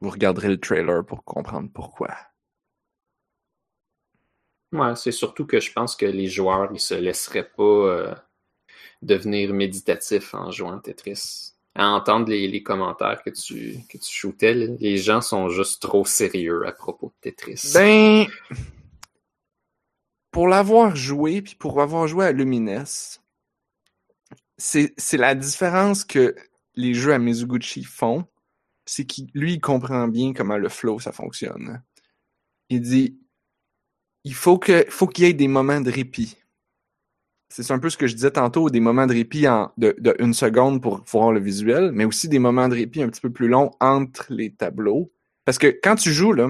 Vous 0.00 0.10
regarderez 0.10 0.48
le 0.48 0.58
trailer 0.58 1.06
pour 1.06 1.24
comprendre 1.24 1.70
pourquoi. 1.72 2.16
Ouais, 4.72 4.96
c'est 4.96 5.12
surtout 5.12 5.46
que 5.46 5.60
je 5.60 5.72
pense 5.72 5.94
que 5.94 6.06
les 6.06 6.28
joueurs, 6.28 6.70
ils 6.72 6.80
se 6.80 6.94
laisseraient 6.94 7.48
pas 7.48 7.62
euh, 7.62 8.14
devenir 9.02 9.52
méditatifs 9.52 10.34
en 10.34 10.50
jouant 10.50 10.78
Tetris 10.80 11.52
à 11.74 11.88
entendre 11.88 12.28
les, 12.28 12.62
commentaires 12.62 13.22
que 13.22 13.30
tu, 13.30 13.78
que 13.88 13.96
tu 13.98 14.10
shootais. 14.10 14.54
Les 14.54 14.98
gens 14.98 15.20
sont 15.20 15.48
juste 15.48 15.82
trop 15.82 16.04
sérieux 16.04 16.66
à 16.66 16.72
propos 16.72 17.08
de 17.08 17.30
Tetris. 17.30 17.72
Ben, 17.74 18.26
pour 20.30 20.48
l'avoir 20.48 20.96
joué, 20.96 21.42
puis 21.42 21.54
pour 21.54 21.80
avoir 21.80 22.06
joué 22.08 22.26
à 22.26 22.32
Lumines, 22.32 22.84
c'est 24.58 25.12
la 25.12 25.34
différence 25.34 26.04
que 26.04 26.34
les 26.74 26.94
jeux 26.94 27.12
à 27.12 27.18
Mizuguchi 27.18 27.84
font, 27.84 28.26
c'est 28.84 29.04
qu'il 29.04 29.28
lui 29.34 29.54
il 29.54 29.60
comprend 29.60 30.08
bien 30.08 30.32
comment 30.32 30.56
le 30.56 30.68
flow 30.68 30.98
ça 30.98 31.12
fonctionne. 31.12 31.82
Il 32.68 32.80
dit 32.80 33.18
il 34.24 34.34
faut 34.34 34.58
que 34.58 34.84
faut 34.88 35.06
qu'il 35.06 35.24
y 35.24 35.28
ait 35.28 35.34
des 35.34 35.48
moments 35.48 35.80
de 35.80 35.90
répit 35.90 36.36
c'est 37.60 37.72
un 37.72 37.78
peu 37.78 37.90
ce 37.90 37.98
que 37.98 38.06
je 38.06 38.14
disais 38.14 38.30
tantôt, 38.30 38.70
des 38.70 38.80
moments 38.80 39.06
de 39.06 39.12
répit 39.12 39.46
en, 39.46 39.72
de, 39.76 39.94
de, 39.98 40.16
une 40.18 40.32
seconde 40.32 40.80
pour 40.80 41.04
voir 41.04 41.32
le 41.32 41.40
visuel, 41.40 41.92
mais 41.92 42.06
aussi 42.06 42.28
des 42.28 42.38
moments 42.38 42.68
de 42.68 42.74
répit 42.74 43.02
un 43.02 43.08
petit 43.08 43.20
peu 43.20 43.30
plus 43.30 43.48
longs 43.48 43.70
entre 43.80 44.26
les 44.30 44.54
tableaux. 44.54 45.12
Parce 45.44 45.58
que 45.58 45.66
quand 45.66 45.96
tu 45.96 46.12
joues, 46.12 46.32
là, 46.32 46.48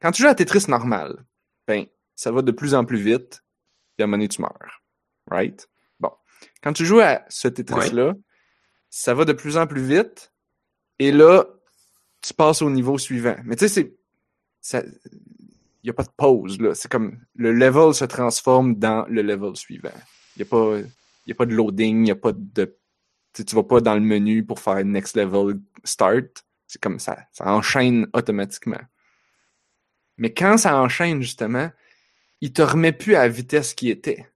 quand 0.00 0.12
tu 0.12 0.22
joues 0.22 0.28
à 0.28 0.34
Tetris 0.34 0.64
normal, 0.68 1.26
ben, 1.66 1.84
ça 2.14 2.32
va 2.32 2.40
de 2.40 2.52
plus 2.52 2.74
en 2.74 2.84
plus 2.86 2.98
vite, 2.98 3.42
et 3.98 4.02
à 4.02 4.04
un 4.04 4.06
moment 4.06 4.16
donné, 4.16 4.28
tu 4.28 4.40
meurs. 4.40 4.82
Right? 5.30 5.68
Bon. 6.00 6.12
Quand 6.62 6.72
tu 6.72 6.86
joues 6.86 7.00
à 7.00 7.24
ce 7.28 7.48
Tetris-là, 7.48 8.14
ça 8.88 9.12
va 9.12 9.26
de 9.26 9.34
plus 9.34 9.58
en 9.58 9.66
plus 9.66 9.82
vite, 9.82 10.32
et 10.98 11.12
là, 11.12 11.44
tu 12.22 12.32
passes 12.32 12.62
au 12.62 12.70
niveau 12.70 12.96
suivant. 12.96 13.36
Mais 13.44 13.56
tu 13.56 13.68
sais, 13.68 13.94
c'est 14.62 14.86
n'y 15.86 15.90
a 15.90 15.94
pas 15.94 16.04
de 16.04 16.10
pause. 16.16 16.60
Là. 16.60 16.74
C'est 16.74 16.90
comme 16.90 17.18
le 17.34 17.52
level 17.52 17.94
se 17.94 18.04
transforme 18.04 18.74
dans 18.74 19.06
le 19.08 19.22
level 19.22 19.56
suivant. 19.56 19.88
Il 20.36 20.40
n'y 20.40 20.42
a, 20.42 20.46
pas, 20.46 20.78
a 20.78 21.34
pas 21.34 21.46
de 21.46 21.54
loading, 21.54 22.06
il 22.06 22.10
a 22.10 22.16
pas 22.16 22.32
de. 22.32 22.76
Tu 23.32 23.54
vas 23.54 23.62
pas 23.62 23.80
dans 23.80 23.94
le 23.94 24.00
menu 24.00 24.44
pour 24.44 24.60
faire 24.60 24.84
next 24.84 25.16
level 25.16 25.60
start. 25.84 26.44
C'est 26.66 26.80
comme 26.80 26.98
ça. 26.98 27.18
Ça 27.32 27.46
enchaîne 27.52 28.08
automatiquement. 28.14 28.80
Mais 30.16 30.32
quand 30.32 30.56
ça 30.56 30.80
enchaîne, 30.80 31.22
justement, 31.22 31.70
il 32.40 32.52
te 32.52 32.62
remet 32.62 32.92
plus 32.92 33.14
à 33.14 33.22
la 33.22 33.28
vitesse 33.28 33.74
qui 33.74 33.90
était. 33.90 34.26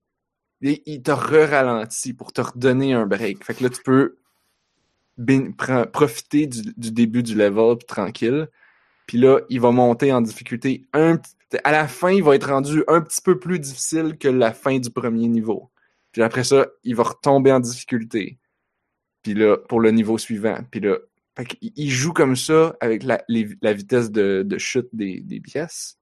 Il 0.61 1.03
te 1.03 1.11
re-ralentit 1.11 2.13
pour 2.13 2.33
te 2.33 2.43
redonner 2.43 2.93
un 2.93 3.07
break. 3.07 3.45
Fait 3.45 3.55
que 3.55 3.65
là, 3.65 3.71
tu 3.71 3.83
peux 3.83 4.19
profiter 5.93 6.47
du, 6.47 6.63
du, 6.77 6.93
début 6.93 7.23
du 7.23 7.35
level 7.35 7.79
tranquille. 7.79 8.49
Puis 9.07 9.19
là, 9.19 9.41
il 9.49 9.61
va 9.61 9.71
monter 9.71 10.13
en 10.13 10.21
difficulté 10.21 10.85
un 10.93 11.17
petit 11.17 11.35
à 11.65 11.73
la 11.73 11.89
fin, 11.89 12.11
il 12.11 12.23
va 12.23 12.35
être 12.35 12.49
rendu 12.49 12.85
un 12.89 13.01
petit 13.01 13.21
peu 13.21 13.39
plus 13.39 13.59
difficile 13.59 14.17
que 14.19 14.29
la 14.29 14.53
fin 14.53 14.79
du 14.79 14.91
premier 14.91 15.29
niveau. 15.29 15.71
Puis 16.13 16.23
après 16.23 16.45
ça, 16.45 16.67
il 16.85 16.95
va 16.97 17.05
retomber 17.05 17.53
en 17.53 17.61
difficulté. 17.61 18.39
Puis 19.23 19.35
là, 19.35 19.57
pour 19.57 19.81
le 19.81 19.91
niveau 19.91 20.19
suivant. 20.19 20.59
Puis 20.71 20.81
là, 20.81 20.97
il 21.61 21.91
joue 21.91 22.13
comme 22.13 22.37
ça 22.37 22.77
avec 22.81 23.03
la, 23.03 23.23
vitesse 23.73 24.11
de, 24.11 24.59
chute 24.59 24.89
des, 24.93 25.41
pièces, 25.43 25.99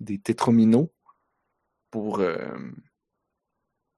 des 0.00 0.18
tétrominos, 0.18 0.88
pour, 1.90 2.20
euh, 2.20 2.58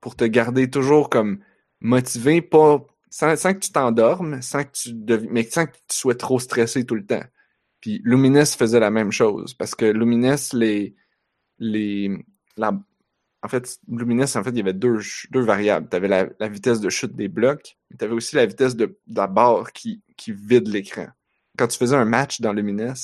pour 0.01 0.15
te 0.15 0.25
garder 0.25 0.71
toujours 0.71 1.11
comme 1.11 1.41
motivé, 1.81 2.41
pas 2.41 2.87
sans, 3.11 3.35
que 3.37 3.59
tu 3.59 3.73
t'endormes, 3.73 4.37
mais 4.37 5.43
sans 5.43 5.67
que 5.67 5.73
tu 5.73 5.97
sois 5.97 6.15
trop 6.15 6.39
stressé 6.39 6.85
tout 6.85 6.95
le 6.95 7.05
temps. 7.05 7.25
Puis 7.81 8.01
Lumines 8.05 8.45
faisait 8.45 8.81
la 8.81 8.91
même 8.91 9.13
chose 9.13 9.55
parce 9.55 9.75
que 9.75 9.87
Lumines 9.87 10.37
les 10.53 10.95
les 11.59 12.11
la 12.57 12.73
en 13.43 13.49
fait 13.49 13.79
Lumines 13.89 14.23
en 14.23 14.45
fait 14.45 14.51
il 14.51 14.59
y 14.59 14.61
avait 14.61 14.75
deux 14.75 14.99
deux 15.31 15.43
variables. 15.43 15.89
Tu 15.89 15.97
avais 15.97 16.09
la, 16.09 16.49
vitesse 16.49 16.81
de 16.81 16.91
chute 16.91 17.15
des 17.15 17.29
blocs, 17.29 17.79
mais 17.91 17.97
tu 17.97 18.05
avais 18.05 18.15
aussi 18.15 18.37
la 18.37 18.47
vitesse 18.47 18.77
de, 18.77 18.99
la 19.09 19.27
barre 19.27 19.73
qui 19.73 20.03
qui 20.17 20.33
vide 20.33 20.69
l'écran. 20.69 21.09
Quand 21.57 21.69
tu 21.69 21.79
faisais 21.79 21.97
un 21.97 22.05
match 22.05 22.41
dans 22.41 22.53
Lumines, 22.53 22.95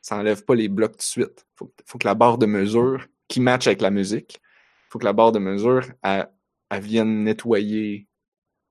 ça 0.00 0.16
enlève 0.16 0.44
pas 0.44 0.54
les 0.54 0.68
blocs 0.68 0.92
tout 0.92 0.98
de 0.98 1.02
suite. 1.02 1.46
Faut, 1.56 1.72
faut 1.86 1.98
que 1.98 2.06
la 2.06 2.14
barre 2.14 2.38
de 2.38 2.46
mesure 2.46 3.06
qui 3.28 3.40
matche 3.40 3.66
avec 3.66 3.80
la 3.80 3.90
musique, 3.90 4.40
faut 4.88 4.98
que 4.98 5.04
la 5.04 5.12
barre 5.12 5.32
de 5.32 5.38
mesure 5.38 5.86
elle, 6.02 6.28
elle 6.70 6.82
vienne 6.82 7.24
nettoyer 7.24 8.08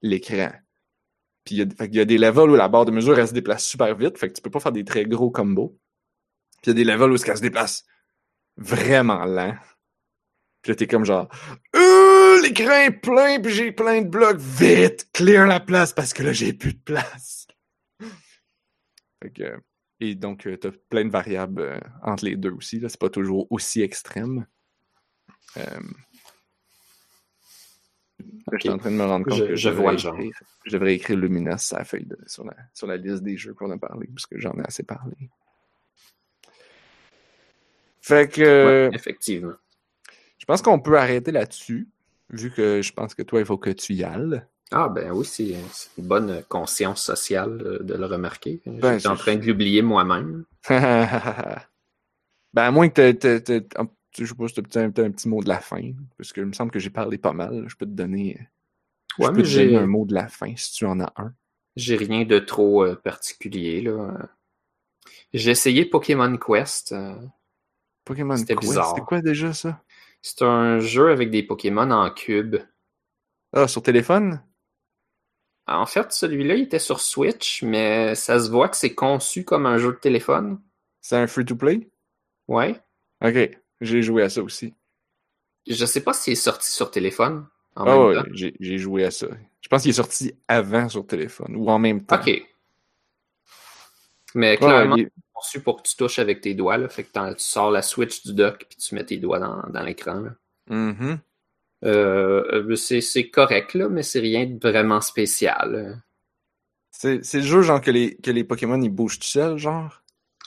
l'écran. 0.01 0.51
Puis 1.43 1.55
il 1.55 1.95
y, 1.95 1.99
a, 1.99 2.05
des 2.05 2.17
levels 2.17 2.49
où 2.49 2.55
la 2.55 2.67
barre 2.67 2.85
de 2.85 2.91
mesure 2.91 3.17
elle 3.17 3.27
se 3.27 3.33
déplace 3.33 3.65
super 3.65 3.95
vite, 3.95 4.17
fait 4.17 4.29
que 4.29 4.33
tu 4.33 4.41
peux 4.41 4.51
pas 4.51 4.59
faire 4.59 4.71
des 4.71 4.85
très 4.85 5.05
gros 5.05 5.31
combos. 5.31 5.77
Puis 6.61 6.67
il 6.67 6.69
y 6.69 6.71
a 6.71 6.73
des 6.73 6.83
levels 6.83 7.11
où 7.11 7.15
elle 7.15 7.37
se 7.37 7.41
déplace 7.41 7.85
vraiment 8.57 9.25
lent. 9.25 9.55
Puis 10.61 10.71
là 10.71 10.75
t'es 10.75 10.87
comme 10.87 11.05
genre 11.05 11.29
euh, 11.75 12.41
l'écran 12.43 12.81
est 12.81 12.91
plein 12.91 13.39
puis 13.39 13.51
j'ai 13.51 13.71
plein 13.71 14.01
de 14.03 14.07
blocs 14.07 14.39
vite, 14.39 15.09
clear 15.13 15.47
la 15.47 15.59
place 15.59 15.93
parce 15.93 16.13
que 16.13 16.21
là 16.21 16.31
j'ai 16.31 16.53
plus 16.53 16.73
de 16.73 16.81
place. 16.81 17.47
fait 19.23 19.31
que 19.31 19.59
et 19.99 20.13
donc 20.13 20.45
euh, 20.45 20.57
t'as 20.57 20.71
plein 20.89 21.05
de 21.05 21.11
variables 21.11 21.61
euh, 21.61 21.79
entre 22.03 22.25
les 22.25 22.35
deux 22.35 22.51
aussi 22.51 22.79
là, 22.79 22.89
c'est 22.89 22.99
pas 22.99 23.09
toujours 23.09 23.47
aussi 23.51 23.81
extrême. 23.81 24.45
Euh, 25.57 25.79
Okay. 28.47 28.57
Je 28.57 28.59
suis 28.59 28.69
en 28.69 28.77
train 28.77 28.91
de 28.91 28.95
me 28.95 29.05
rendre 29.05 29.25
compte 29.25 29.37
je, 29.37 29.43
que 29.45 29.55
je, 29.55 29.69
je 29.69 29.69
vois 29.69 29.93
devrais, 29.93 30.11
écrire, 30.11 30.41
je 30.65 30.71
devrais 30.71 30.95
écrire 30.95 31.17
Luminos 31.17 31.63
sur 31.63 31.77
la 31.77 31.85
feuille 31.85 32.05
de, 32.05 32.17
sur, 32.27 32.43
la, 32.45 32.55
sur 32.73 32.87
la 32.87 32.97
liste 32.97 33.23
des 33.23 33.37
jeux 33.37 33.53
qu'on 33.53 33.71
a 33.71 33.77
parlé, 33.77 34.07
parce 34.07 34.25
que 34.25 34.39
j'en 34.39 34.53
ai 34.53 34.65
assez 34.65 34.83
parlé. 34.83 35.15
Fait 38.01 38.31
que. 38.31 38.89
Ouais, 38.89 38.95
effectivement. 38.95 39.53
Je 40.37 40.45
pense 40.45 40.61
qu'on 40.61 40.79
peut 40.79 40.97
arrêter 40.97 41.31
là-dessus, 41.31 41.87
vu 42.31 42.51
que 42.51 42.81
je 42.81 42.93
pense 42.93 43.13
que 43.13 43.21
toi, 43.21 43.39
il 43.39 43.45
faut 43.45 43.57
que 43.57 43.69
tu 43.69 43.93
y 43.93 44.03
ailles. 44.03 44.41
Ah, 44.71 44.87
ben 44.87 45.11
oui, 45.11 45.25
c'est 45.25 45.53
une 45.97 46.05
bonne 46.05 46.43
conscience 46.47 47.03
sociale 47.03 47.79
de 47.81 47.93
le 47.93 48.05
remarquer. 48.05 48.61
Ben, 48.65 48.97
J'étais 48.97 49.07
en 49.07 49.17
train 49.17 49.35
de 49.35 49.45
l'oublier 49.45 49.81
moi-même. 49.81 50.45
ben, 50.69 51.59
à 52.55 52.71
moins 52.71 52.87
que 52.89 53.11
tu 53.11 53.61
je 54.17 54.25
sais 54.25 54.35
pas 54.35 54.47
si 54.47 54.61
tu 54.61 54.77
as 54.77 54.81
un, 54.81 54.91
petit 54.91 55.27
mot 55.27 55.41
de 55.41 55.49
la 55.49 55.59
fin, 55.59 55.93
parce 56.17 56.33
que 56.33 56.41
il 56.41 56.47
me 56.47 56.53
semble 56.53 56.71
que 56.71 56.79
j'ai 56.79 56.89
parlé 56.89 57.17
pas 57.17 57.33
mal. 57.33 57.65
Je 57.67 57.75
peux 57.75 57.85
te 57.85 57.91
donner, 57.91 58.39
ouais, 59.19 59.27
je 59.27 59.31
peux 59.31 59.43
te 59.43 59.55
donner 59.55 59.77
un 59.77 59.87
mot 59.87 60.05
de 60.05 60.13
la 60.13 60.27
fin 60.27 60.53
si 60.55 60.73
tu 60.73 60.85
en 60.85 60.99
as 60.99 61.13
un. 61.15 61.33
J'ai 61.75 61.95
rien 61.95 62.25
de 62.25 62.39
trop 62.39 62.83
euh, 62.83 62.95
particulier. 62.95 63.81
là. 63.81 64.29
J'ai 65.33 65.51
essayé 65.51 65.85
Pokémon 65.85 66.37
Quest. 66.37 66.91
Euh, 66.91 67.15
Pokémon 68.03 68.35
Quest, 68.35 68.61
c'était 68.61 69.01
quoi 69.01 69.21
déjà 69.21 69.53
ça? 69.53 69.81
C'est 70.21 70.41
un 70.43 70.79
jeu 70.79 71.09
avec 71.09 71.31
des 71.31 71.43
Pokémon 71.43 71.89
en 71.89 72.09
cube. 72.11 72.57
Ah, 73.53 73.67
sur 73.67 73.81
téléphone? 73.81 74.41
En 75.67 75.85
fait, 75.85 76.11
celui-là, 76.11 76.55
il 76.55 76.63
était 76.63 76.79
sur 76.79 76.99
Switch, 76.99 77.63
mais 77.63 78.15
ça 78.15 78.39
se 78.39 78.49
voit 78.49 78.67
que 78.69 78.77
c'est 78.77 78.93
conçu 78.93 79.45
comme 79.45 79.65
un 79.65 79.77
jeu 79.77 79.93
de 79.93 79.97
téléphone. 79.97 80.61
C'est 80.99 81.15
un 81.15 81.27
free-to-play? 81.27 81.89
Ouais. 82.47 82.79
Ok. 83.23 83.60
J'ai 83.81 84.01
joué 84.01 84.23
à 84.23 84.29
ça 84.29 84.41
aussi. 84.41 84.73
Je 85.67 85.85
sais 85.85 86.01
pas 86.01 86.13
s'il 86.13 86.33
est 86.33 86.35
sorti 86.37 86.71
sur 86.71 86.91
téléphone. 86.91 87.45
En 87.75 87.85
oh, 87.87 88.09
même 88.09 88.23
ouais, 88.31 88.53
j'ai 88.59 88.77
joué 88.77 89.05
à 89.05 89.11
ça. 89.11 89.27
Je 89.61 89.67
pense 89.69 89.81
qu'il 89.81 89.91
est 89.91 89.95
sorti 89.95 90.33
avant 90.47 90.89
sur 90.89 91.05
téléphone 91.05 91.55
ou 91.55 91.69
en 91.69 91.79
même 91.79 92.03
temps. 92.03 92.15
Ok. 92.15 92.43
Mais 94.35 94.57
clairement, 94.57 94.95
ouais, 94.95 95.01
il 95.01 95.07
est 95.07 95.11
conçu 95.33 95.61
pour 95.61 95.81
que 95.81 95.87
tu 95.87 95.95
touches 95.95 96.19
avec 96.19 96.41
tes 96.41 96.53
doigts. 96.53 96.77
Là. 96.77 96.89
Fait 96.89 97.03
que 97.03 97.33
tu 97.33 97.43
sors 97.43 97.71
la 97.71 97.81
switch 97.81 98.23
du 98.23 98.33
dock 98.33 98.65
puis 98.69 98.77
tu 98.77 98.95
mets 98.95 99.05
tes 99.05 99.17
doigts 99.17 99.39
dans, 99.39 99.61
dans 99.69 99.83
l'écran. 99.83 100.23
Mm 100.69 101.15
euh, 101.83 102.75
c'est 102.75 103.29
correct, 103.29 103.73
là, 103.73 103.89
mais 103.89 104.03
c'est 104.03 104.19
rien 104.19 104.45
de 104.45 104.59
vraiment 104.59 105.01
spécial. 105.01 106.03
C'est 106.91 107.17
le 107.33 107.41
jeu 107.41 107.63
genre 107.63 107.81
que 107.81 107.89
les, 107.89 108.15
que 108.17 108.29
les 108.29 108.43
Pokémon 108.43 108.79
ils 108.79 108.89
bougent 108.89 109.17
tout 109.17 109.25
seuls, 109.25 109.57
genre? 109.57 110.00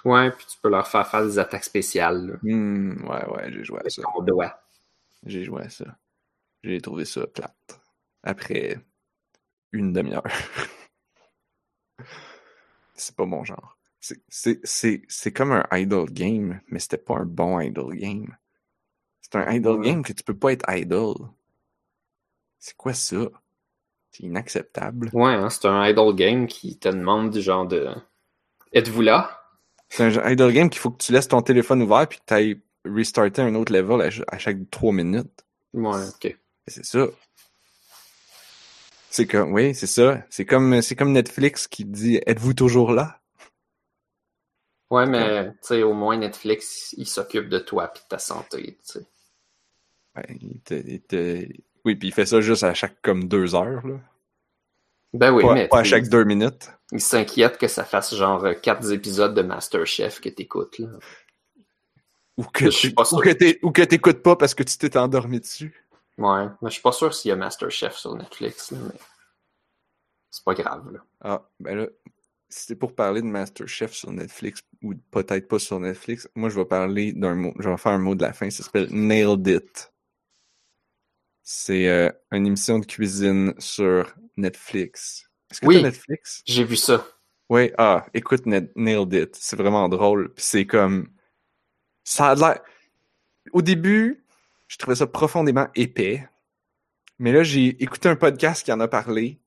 Ouais, 0.04 0.30
puis 0.30 0.46
tu 0.46 0.58
peux 0.60 0.68
leur 0.68 0.86
faire 0.86 1.08
faire 1.08 1.24
des 1.24 1.38
attaques 1.38 1.64
spéciales. 1.64 2.38
Mmh, 2.42 3.08
ouais, 3.08 3.26
ouais, 3.30 3.52
j'ai 3.52 3.64
joué 3.64 3.80
à 3.84 3.88
ça. 3.88 4.02
Ton 4.02 4.22
doigt. 4.22 4.60
J'ai 5.24 5.44
joué 5.44 5.62
à 5.62 5.70
ça. 5.70 5.96
J'ai 6.62 6.80
trouvé 6.80 7.04
ça 7.04 7.26
plate. 7.26 7.80
Après 8.22 8.78
une 9.72 9.92
demi-heure. 9.92 10.24
c'est 12.94 13.16
pas 13.16 13.26
mon 13.26 13.44
genre. 13.44 13.78
C'est 14.28 15.32
comme 15.32 15.52
un 15.52 15.66
idle 15.72 16.10
game, 16.10 16.60
mais 16.68 16.78
c'était 16.78 16.98
pas 16.98 17.16
un 17.16 17.24
bon 17.24 17.58
idle 17.60 17.94
game. 17.94 18.36
C'est 19.22 19.36
un 19.36 19.50
idle 19.50 19.80
game 19.80 20.02
que 20.02 20.12
tu 20.12 20.22
peux 20.22 20.36
pas 20.36 20.52
être 20.52 20.68
idle. 20.70 21.14
C'est 22.58 22.76
quoi 22.76 22.92
ça? 22.92 23.30
C'est 24.10 24.24
inacceptable. 24.24 25.10
Ouais, 25.12 25.32
hein, 25.32 25.50
c'est 25.50 25.66
un 25.66 25.86
idle 25.86 26.14
game 26.14 26.46
qui 26.46 26.78
te 26.78 26.88
demande 26.88 27.30
du 27.30 27.40
genre 27.40 27.66
de. 27.66 27.94
Êtes-vous 28.72 29.02
là? 29.02 29.43
C'est 29.96 30.02
un 30.02 30.28
idle 30.28 30.50
game 30.50 30.70
qu'il 30.70 30.80
faut 30.80 30.90
que 30.90 31.00
tu 31.00 31.12
laisses 31.12 31.28
ton 31.28 31.40
téléphone 31.40 31.80
ouvert 31.80 32.08
puis 32.08 32.18
que 32.18 32.24
tu 32.26 32.34
ailles 32.34 32.60
restarter 32.84 33.42
un 33.42 33.54
autre 33.54 33.72
level 33.72 34.24
à, 34.26 34.38
chaque 34.38 34.68
trois 34.68 34.92
minutes. 34.92 35.44
Ouais, 35.72 36.08
ok. 36.08 36.36
C'est 36.66 36.84
ça. 36.84 37.06
C'est 39.08 39.28
comme, 39.28 39.52
oui, 39.52 39.72
c'est 39.72 39.86
ça. 39.86 40.24
C'est 40.30 40.44
comme, 40.46 40.82
c'est 40.82 40.96
comme 40.96 41.12
Netflix 41.12 41.68
qui 41.68 41.84
dit, 41.84 42.20
êtes-vous 42.26 42.54
toujours 42.54 42.90
là? 42.90 43.20
Ouais, 44.90 45.06
mais, 45.06 45.52
tu 45.52 45.58
sais, 45.62 45.82
au 45.84 45.92
moins 45.92 46.16
Netflix, 46.16 46.92
il 46.98 47.06
s'occupe 47.06 47.48
de 47.48 47.60
toi 47.60 47.92
et 47.94 47.96
de 47.96 48.04
ta 48.08 48.18
santé, 48.18 48.76
tu 48.84 48.98
sais. 48.98 49.06
Ouais, 50.16 50.38
il 50.40 50.60
te, 50.62 50.74
il 50.74 51.02
te... 51.02 51.46
Oui, 51.84 51.94
puis 51.94 52.08
il 52.08 52.12
fait 52.12 52.26
ça 52.26 52.40
juste 52.40 52.64
à 52.64 52.74
chaque, 52.74 53.00
comme, 53.00 53.28
deux 53.28 53.54
heures, 53.54 53.86
là. 53.86 54.00
Ben 55.14 55.32
oui, 55.32 55.44
pas, 55.44 55.54
mais. 55.54 55.68
Pas 55.68 55.78
à 55.78 55.84
chaque 55.84 56.08
deux 56.08 56.24
minutes. 56.24 56.70
Il 56.92 57.00
s'inquiète 57.00 57.56
que 57.56 57.68
ça 57.68 57.84
fasse 57.84 58.14
genre 58.14 58.44
quatre 58.60 58.92
épisodes 58.92 59.34
de 59.34 59.42
Masterchef 59.42 60.20
que 60.20 60.28
t'écoutes, 60.28 60.78
là. 60.78 60.88
Ou 62.36 62.42
que, 62.42 62.68
tu, 62.68 63.86
t'écoutes 63.86 64.22
pas 64.22 64.34
parce 64.34 64.54
que 64.54 64.64
tu 64.64 64.76
t'es 64.76 64.96
endormi 64.96 65.38
dessus. 65.38 65.84
Ouais, 66.18 66.46
mais 66.60 66.68
je 66.68 66.74
suis 66.74 66.82
pas 66.82 66.90
sûr 66.90 67.14
s'il 67.14 67.28
y 67.28 67.32
a 67.32 67.36
Masterchef 67.36 67.94
sur 67.94 68.16
Netflix, 68.16 68.72
là, 68.72 68.78
mais 68.82 68.98
c'est 70.30 70.44
pas 70.44 70.54
grave, 70.54 70.92
là. 70.92 70.98
Ah, 71.20 71.42
ben 71.60 71.76
là, 71.76 71.86
si 72.48 72.66
c'est 72.66 72.76
pour 72.76 72.94
parler 72.94 73.22
de 73.22 73.26
Masterchef 73.26 73.92
sur 73.92 74.10
Netflix, 74.10 74.62
ou 74.82 74.94
peut-être 75.12 75.46
pas 75.46 75.60
sur 75.60 75.78
Netflix, 75.78 76.28
moi 76.34 76.48
je 76.48 76.56
vais 76.58 76.64
parler 76.64 77.12
d'un 77.12 77.34
mot, 77.34 77.54
je 77.58 77.68
vais 77.68 77.76
faire 77.76 77.92
un 77.92 77.98
mot 77.98 78.16
de 78.16 78.22
la 78.22 78.32
fin, 78.32 78.50
ça 78.50 78.64
s'appelle 78.64 78.88
Nailed 78.90 79.46
It. 79.46 79.92
C'est 81.46 81.88
euh, 81.88 82.10
une 82.32 82.46
émission 82.46 82.78
de 82.78 82.86
cuisine 82.86 83.52
sur 83.58 84.14
Netflix. 84.38 85.28
Est-ce 85.50 85.60
que 85.60 85.66
oui, 85.66 85.82
Netflix? 85.82 86.42
J'ai 86.46 86.64
vu 86.64 86.74
ça. 86.74 87.06
Oui, 87.50 87.70
ah, 87.76 88.06
écoute 88.14 88.46
Nailed 88.46 89.12
It. 89.12 89.36
C'est 89.36 89.56
vraiment 89.56 89.86
drôle. 89.90 90.32
c'est 90.38 90.64
comme. 90.64 91.10
Ça 92.02 92.30
a 92.30 92.34
l'air. 92.34 92.60
Au 93.52 93.60
début, 93.60 94.24
je 94.68 94.78
trouvais 94.78 94.96
ça 94.96 95.06
profondément 95.06 95.68
épais. 95.74 96.26
Mais 97.18 97.30
là, 97.30 97.42
j'ai 97.42 97.82
écouté 97.82 98.08
un 98.08 98.16
podcast 98.16 98.64
qui 98.64 98.72
en 98.72 98.80
a 98.80 98.88
parlé. 98.88 99.38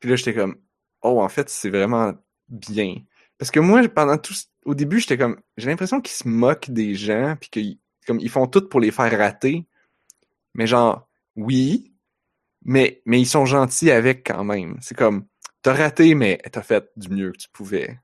Puis 0.00 0.10
là, 0.10 0.16
j'étais 0.16 0.34
comme. 0.34 0.56
Oh, 1.02 1.22
en 1.22 1.28
fait, 1.28 1.48
c'est 1.48 1.70
vraiment 1.70 2.14
bien. 2.48 2.96
Parce 3.38 3.52
que 3.52 3.60
moi, 3.60 3.86
pendant 3.88 4.18
tout. 4.18 4.34
Au 4.64 4.74
début, 4.74 4.98
j'étais 4.98 5.18
comme. 5.18 5.40
J'ai 5.56 5.68
l'impression 5.68 6.00
qu'ils 6.00 6.16
se 6.16 6.26
moquent 6.26 6.70
des 6.70 6.96
gens. 6.96 7.36
Puis 7.40 7.48
qu'ils 7.48 7.78
comme, 8.08 8.18
ils 8.18 8.30
font 8.30 8.48
tout 8.48 8.68
pour 8.68 8.80
les 8.80 8.90
faire 8.90 9.16
rater. 9.16 9.66
Mais 10.56 10.66
genre, 10.66 11.06
oui, 11.36 11.94
mais, 12.64 13.02
mais 13.04 13.20
ils 13.20 13.26
sont 13.26 13.44
gentils 13.44 13.90
avec 13.90 14.26
quand 14.26 14.42
même. 14.42 14.78
C'est 14.80 14.96
comme, 14.96 15.26
t'as 15.62 15.74
raté, 15.74 16.14
mais 16.14 16.40
t'as 16.50 16.62
fait 16.62 16.90
du 16.96 17.10
mieux 17.10 17.32
que 17.32 17.36
tu 17.36 17.48
pouvais. 17.52 18.00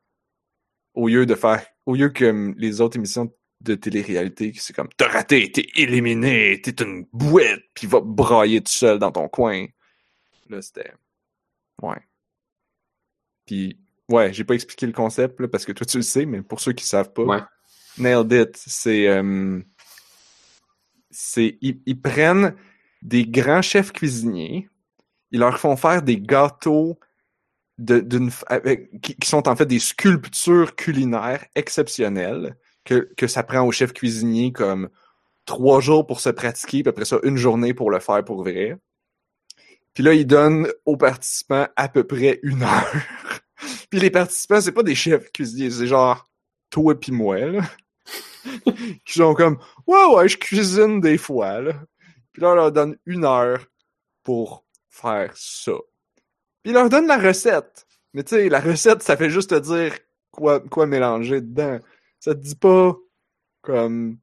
Au 0.95 1.09
lieu 1.09 1.25
de 1.25 1.35
faire, 1.35 1.67
au 1.87 1.95
lieu 1.95 2.11
que 2.11 2.55
les 2.59 2.83
autres 2.83 2.99
émissions 2.99 3.35
de 3.63 3.75
télé-réalité, 3.75 4.53
c'est 4.57 4.75
comme, 4.75 4.91
t'as 4.99 5.09
raté, 5.09 5.51
t'es 5.51 5.67
éliminé, 5.77 6.61
t'es 6.61 6.85
une 6.85 7.07
bouette, 7.13 7.63
puis 7.75 7.87
va 7.87 8.01
brailler 8.01 8.61
tout 8.61 8.73
seul 8.73 8.99
dans 8.99 9.13
ton 9.13 9.29
coin. 9.29 9.67
Là, 10.51 10.61
c'était, 10.61 10.93
ouais. 11.81 12.03
Puis, 13.47 13.81
ouais, 14.11 14.33
j'ai 14.35 14.45
pas 14.45 14.55
expliqué 14.55 14.87
le 14.87 14.93
concept, 14.93 15.41
là, 15.41 15.49
parce 15.49 15.65
que 15.65 15.73
toi, 15.73 15.87
tu 15.87 15.97
le 15.97 16.03
sais, 16.03 16.27
mais 16.27 16.43
pour 16.43 16.61
ceux 16.61 16.73
qui 16.73 16.85
savent 16.85 17.15
pas, 17.15 17.23
ouais. 17.23 17.41
Nailed 17.99 18.33
It, 18.33 18.57
c'est, 18.57 19.09
euh, 19.09 19.61
c'est 21.13 21.59
ils, 21.61 21.81
ils, 21.87 22.01
prennent 22.01 22.55
des 23.03 23.27
grands 23.27 23.63
chefs 23.63 23.93
cuisiniers, 23.93 24.69
ils 25.31 25.41
leur 25.41 25.59
font 25.59 25.77
faire 25.77 26.03
des 26.03 26.19
gâteaux 26.19 26.99
de, 27.79 28.01
d'une, 28.01 28.31
avec, 28.47 29.01
qui, 29.01 29.17
qui, 29.17 29.29
sont 29.29 29.49
en 29.49 29.57
fait 29.57 29.67
des 29.67 29.79
sculptures 29.79 30.75
culinaires 30.77 31.45
exceptionnelles 31.55 32.57
que, 32.85 33.13
que 33.17 33.27
ça 33.27 33.43
prend 33.43 33.63
au 33.63 33.73
chef 33.73 33.93
cuisinier 33.93 34.53
comme 34.53 34.89
trois 35.45 35.81
jours 35.81 36.07
pour 36.07 36.21
se 36.21 36.29
pratiquer, 36.29 36.83
puis 36.83 36.91
après 36.91 37.05
ça 37.05 37.19
une 37.23 37.37
journée 37.37 37.75
pour 37.75 37.91
le 37.91 38.01
faire 38.01 38.25
pour 38.25 38.43
vrai. 38.43 38.77
Puis 39.95 40.03
là, 40.03 40.15
il 40.15 40.27
donne 40.27 40.69
aux 40.87 40.97
participants 40.97 41.69
à 41.77 41.89
peu 41.89 42.05
près 42.05 42.41
une 42.43 42.63
heure. 42.63 42.95
puis 43.91 44.01
les 44.01 44.11
participants, 44.11 44.61
c'est 44.61 44.73
pas 44.73 44.83
des 44.83 44.95
chefs 44.95 45.31
cuisiniers, 45.33 45.71
c'est 45.71 45.87
genre 45.87 46.29
toi 46.71 46.99
pis 46.99 47.13
moi, 47.13 47.39
là. 47.39 47.63
Qui 49.05 49.13
sont 49.13 49.35
comme 49.35 49.59
Ouais, 49.87 50.05
ouais, 50.15 50.29
je 50.29 50.39
cuisine 50.39 51.01
des 51.01 51.19
fois, 51.19 51.61
là. 51.61 51.73
Puis 52.33 52.43
là, 52.43 52.53
on 52.53 52.55
leur 52.55 52.73
donne 52.73 52.97
une 53.07 53.25
heure 53.25 53.67
pour 54.23 54.65
faire 54.89 55.33
ça. 55.35 55.73
Puis 56.63 56.71
il 56.71 56.75
leur 56.75 56.89
donne 56.89 57.07
la 57.07 57.19
recette. 57.19 57.87
Mais 58.15 58.25
tu 58.25 58.37
sais, 58.37 58.49
la 58.49 58.61
recette, 58.61 59.03
ça 59.03 59.17
fait 59.17 59.31
juste 59.31 59.51
te 59.51 59.59
dire 59.59 59.95
quoi, 60.31 60.61
quoi 60.61 60.87
mélanger 60.87 61.41
dedans. 61.41 61.79
Ça 62.21 62.35
te 62.35 62.41
dit 62.41 62.57
pas 62.57 62.97
comme. 63.63 64.19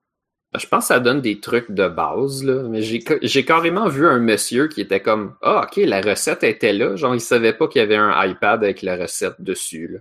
Je 0.58 0.66
pense 0.66 0.86
que 0.86 0.88
ça 0.88 1.00
donne 1.00 1.22
des 1.22 1.40
trucs 1.40 1.72
de 1.72 1.88
base, 1.88 2.44
là. 2.44 2.64
Mais 2.64 2.82
j'ai 2.82 3.46
carrément 3.46 3.88
vu 3.88 4.08
un 4.08 4.20
monsieur 4.20 4.68
qui 4.68 4.82
était 4.82 5.02
comme 5.02 5.36
Ah, 5.42 5.66
ok, 5.66 5.78
la 5.78 6.02
recette 6.02 6.44
était 6.44 6.74
là. 6.74 6.96
Genre, 6.96 7.14
il 7.14 7.22
savait 7.22 7.54
pas 7.54 7.68
qu'il 7.68 7.80
y 7.80 7.84
avait 7.84 7.96
un 7.96 8.26
iPad 8.26 8.64
avec 8.64 8.82
la 8.82 8.96
recette 8.96 9.40
dessus, 9.40 9.88
là. 9.88 10.00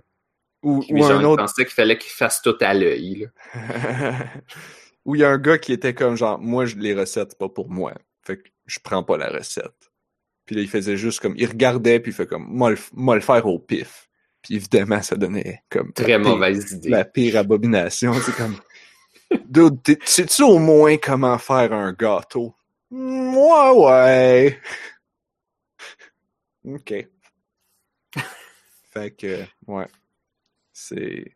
Ou, 0.63 0.83
ou 0.89 1.05
un 1.05 1.23
autre. 1.23 1.41
Il 1.41 1.45
pensait 1.45 1.65
qu'il 1.65 1.73
fallait 1.73 1.97
qu'il 1.97 2.11
fasse 2.11 2.41
tout 2.41 2.57
à 2.59 2.73
l'œil, 2.73 3.29
Ou 5.05 5.15
il 5.15 5.21
y 5.21 5.23
a 5.23 5.29
un 5.29 5.37
gars 5.37 5.57
qui 5.57 5.71
était 5.71 5.93
comme 5.93 6.15
genre 6.15 6.39
Moi, 6.39 6.65
les 6.77 6.93
recettes, 6.93 7.37
pas 7.37 7.49
pour 7.49 7.69
moi. 7.69 7.93
Fait 8.21 8.37
que 8.37 8.49
je 8.65 8.79
prends 8.83 9.03
pas 9.03 9.17
la 9.17 9.29
recette. 9.29 9.91
Puis 10.45 10.55
là, 10.55 10.61
il 10.61 10.67
faisait 10.67 10.97
juste 10.97 11.19
comme, 11.19 11.35
il 11.37 11.45
regardait, 11.45 11.99
puis 11.99 12.11
il 12.11 12.15
fait 12.15 12.27
comme, 12.27 12.45
moi 12.49 12.71
le, 12.71 12.77
le 13.13 13.21
faire 13.21 13.45
au 13.45 13.59
pif. 13.59 14.09
Puis 14.41 14.55
évidemment, 14.55 15.01
ça 15.01 15.15
donnait 15.15 15.63
comme... 15.69 15.93
Très 15.93 16.17
mauvaise 16.17 16.71
idée. 16.71 16.89
La 16.89 17.05
pire 17.05 17.37
abomination, 17.37 18.13
c'est 18.13 18.35
comme... 18.35 18.57
Dude, 19.45 19.79
sais-tu 20.03 20.43
au 20.43 20.57
moins 20.57 20.97
comment 20.97 21.37
faire 21.37 21.71
un 21.71 21.93
gâteau? 21.93 22.55
Moi, 22.89 23.73
ouais. 23.75 24.59
OK. 26.65 26.93
fait 28.89 29.11
que, 29.11 29.43
ouais. 29.67 29.87
C'est... 30.79 31.35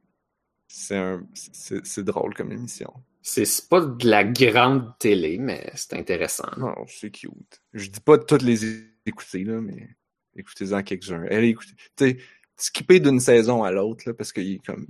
C'est 0.68 0.98
un... 0.98 1.28
C'est 1.34 2.04
drôle 2.04 2.34
comme 2.34 2.52
émission. 2.52 2.92
C'est 3.22 3.70
pas 3.70 3.82
de 3.82 4.08
la 4.08 4.24
grande 4.24 4.98
télé, 5.00 5.38
mais 5.38 5.70
c'est 5.76 5.94
intéressant. 5.94 6.50
Non, 6.58 6.74
c'est 6.88 7.12
cute. 7.12 7.62
Je 7.74 7.90
dis 7.90 8.00
pas 8.00 8.18
de 8.18 8.24
toutes 8.24 8.42
les 8.42 8.86
écouter, 9.06 9.44
là, 9.44 9.62
mais 9.62 9.90
écoutez-en 10.36 10.82
quelques-uns. 10.82 11.26
Elle 11.30 11.46
écoutez. 11.46 11.74
Tu 11.96 12.22
skipper 12.58 13.00
d'une 13.00 13.20
saison 13.20 13.64
à 13.64 13.72
l'autre, 13.72 14.04
là, 14.08 14.14
parce 14.14 14.32
que 14.32 14.42
comme. 14.66 14.88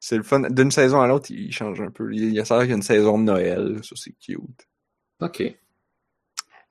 C'est 0.00 0.16
le 0.16 0.22
fun. 0.22 0.48
D'une 0.48 0.70
saison 0.70 1.00
à 1.00 1.08
l'autre, 1.08 1.30
il 1.30 1.52
change 1.52 1.80
un 1.80 1.90
peu. 1.90 2.12
Il 2.14 2.32
y 2.32 2.40
a 2.40 2.44
ça 2.44 2.60
qu'il 2.60 2.70
y 2.70 2.72
a 2.72 2.76
une 2.76 2.82
saison 2.82 3.18
de 3.18 3.24
Noël, 3.24 3.80
ça 3.82 3.96
c'est 3.96 4.12
cute. 4.12 4.68
OK. 5.20 5.42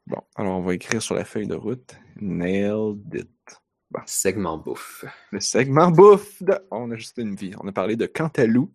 Bon, 0.05 0.21
alors 0.35 0.59
on 0.59 0.61
va 0.61 0.73
écrire 0.73 1.01
sur 1.01 1.15
la 1.15 1.25
feuille 1.25 1.47
de 1.47 1.55
route. 1.55 1.95
Nailed 2.21 3.13
it. 3.13 3.61
Segment 4.05 4.57
bouffe. 4.57 5.05
Le 5.31 5.39
segment 5.39 5.91
bouffe 5.91 6.41
de... 6.41 6.53
On 6.71 6.91
a 6.91 6.95
juste 6.95 7.17
une 7.17 7.35
vie. 7.35 7.53
On 7.59 7.67
a 7.67 7.71
parlé 7.71 7.95
de 7.95 8.05
Cantalou 8.05 8.71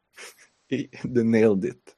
et 0.70 0.90
de 1.04 1.22
Nailed 1.22 1.64
It. 1.64 1.96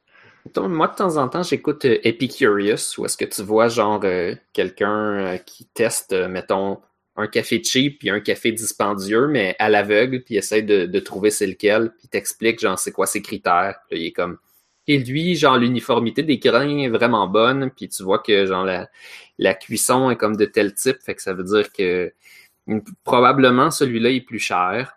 Moi, 0.57 0.89
de 0.89 0.95
temps 0.95 1.17
en 1.17 1.29
temps, 1.29 1.43
j'écoute 1.43 1.87
euh, 1.87 1.99
Epicurious, 2.05 2.99
où 2.99 3.07
est-ce 3.07 3.17
que 3.17 3.25
tu 3.25 3.43
vois, 3.43 3.69
genre, 3.69 4.01
euh, 4.05 4.35
quelqu'un 4.53 5.15
euh, 5.15 5.37
qui 5.39 5.67
teste, 5.67 6.13
mettons, 6.13 6.81
un 7.17 7.29
café 7.29 7.63
cheap 7.63 8.01
puis 8.01 8.11
un 8.11 8.21
café 8.21 8.53
dispendieux, 8.53 9.27
mais 9.27 9.57
à 9.59 9.71
l'aveugle, 9.71 10.23
puis 10.23 10.37
essaie 10.37 10.63
de, 10.63 10.85
de 10.85 11.01
trouver 11.01 11.31
c'est 11.31 11.47
lequel, 11.47 11.93
puis 11.99 12.09
t'explique, 12.09 12.61
genre, 12.61 12.79
c'est 12.79 12.93
quoi 12.93 13.07
ses 13.07 13.23
critères. 13.23 13.79
Puis 13.89 14.01
il 14.01 14.07
est 14.07 14.13
comme... 14.13 14.39
Et 14.87 14.99
lui, 14.99 15.35
genre, 15.35 15.57
l'uniformité 15.57 16.23
des 16.23 16.39
grains 16.39 16.79
est 16.79 16.89
vraiment 16.89 17.27
bonne, 17.27 17.71
puis 17.71 17.89
tu 17.89 18.03
vois 18.03 18.19
que, 18.19 18.47
genre, 18.47 18.65
la, 18.65 18.89
la 19.39 19.55
cuisson 19.55 20.11
est 20.11 20.17
comme 20.17 20.37
de 20.37 20.45
tel 20.45 20.75
type, 20.75 20.99
fait 21.03 21.15
que 21.15 21.23
ça 21.23 21.33
veut 21.33 21.45
dire 21.45 21.73
que 21.73 22.13
probablement 23.05 23.71
celui-là 23.71 24.11
est 24.11 24.21
plus 24.21 24.39
cher, 24.39 24.97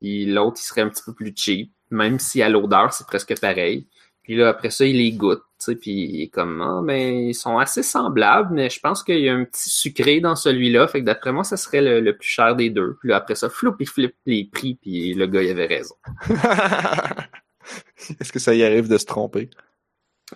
puis 0.00 0.26
l'autre, 0.26 0.58
il 0.60 0.64
serait 0.64 0.82
un 0.82 0.88
petit 0.88 1.02
peu 1.04 1.14
plus 1.14 1.32
cheap 1.36 1.70
même 1.90 2.18
si 2.18 2.42
à 2.42 2.48
l'odeur, 2.48 2.92
c'est 2.92 3.06
presque 3.06 3.38
pareil. 3.40 3.86
Puis 4.22 4.36
là, 4.36 4.48
après 4.48 4.70
ça, 4.70 4.84
il 4.84 4.96
les 4.96 5.12
goûte, 5.12 5.44
puis 5.80 5.90
il 5.90 6.22
est 6.22 6.28
comme, 6.28 6.60
ah, 6.60 6.80
mais 6.82 7.28
ils 7.28 7.34
sont 7.34 7.58
assez 7.58 7.84
semblables, 7.84 8.52
mais 8.52 8.68
je 8.70 8.80
pense 8.80 9.04
qu'il 9.04 9.20
y 9.20 9.28
a 9.28 9.34
un 9.34 9.44
petit 9.44 9.70
sucré 9.70 10.20
dans 10.20 10.34
celui-là, 10.34 10.88
fait 10.88 11.00
que 11.00 11.06
d'après 11.06 11.32
moi, 11.32 11.44
ça 11.44 11.56
serait 11.56 12.00
le, 12.00 12.16
plus 12.16 12.28
cher 12.28 12.56
des 12.56 12.70
deux. 12.70 12.96
Puis 13.00 13.10
là, 13.10 13.16
après 13.16 13.36
ça, 13.36 13.48
flou, 13.48 13.74
il 13.78 13.88
flippe 13.88 14.16
les 14.26 14.44
prix, 14.44 14.78
puis 14.82 15.14
le 15.14 15.26
gars, 15.26 15.42
il 15.42 15.50
avait 15.50 15.66
raison. 15.66 15.94
Est-ce 18.20 18.32
que 18.32 18.38
ça 18.38 18.54
y 18.54 18.64
arrive 18.64 18.88
de 18.88 18.98
se 18.98 19.06
tromper? 19.06 19.50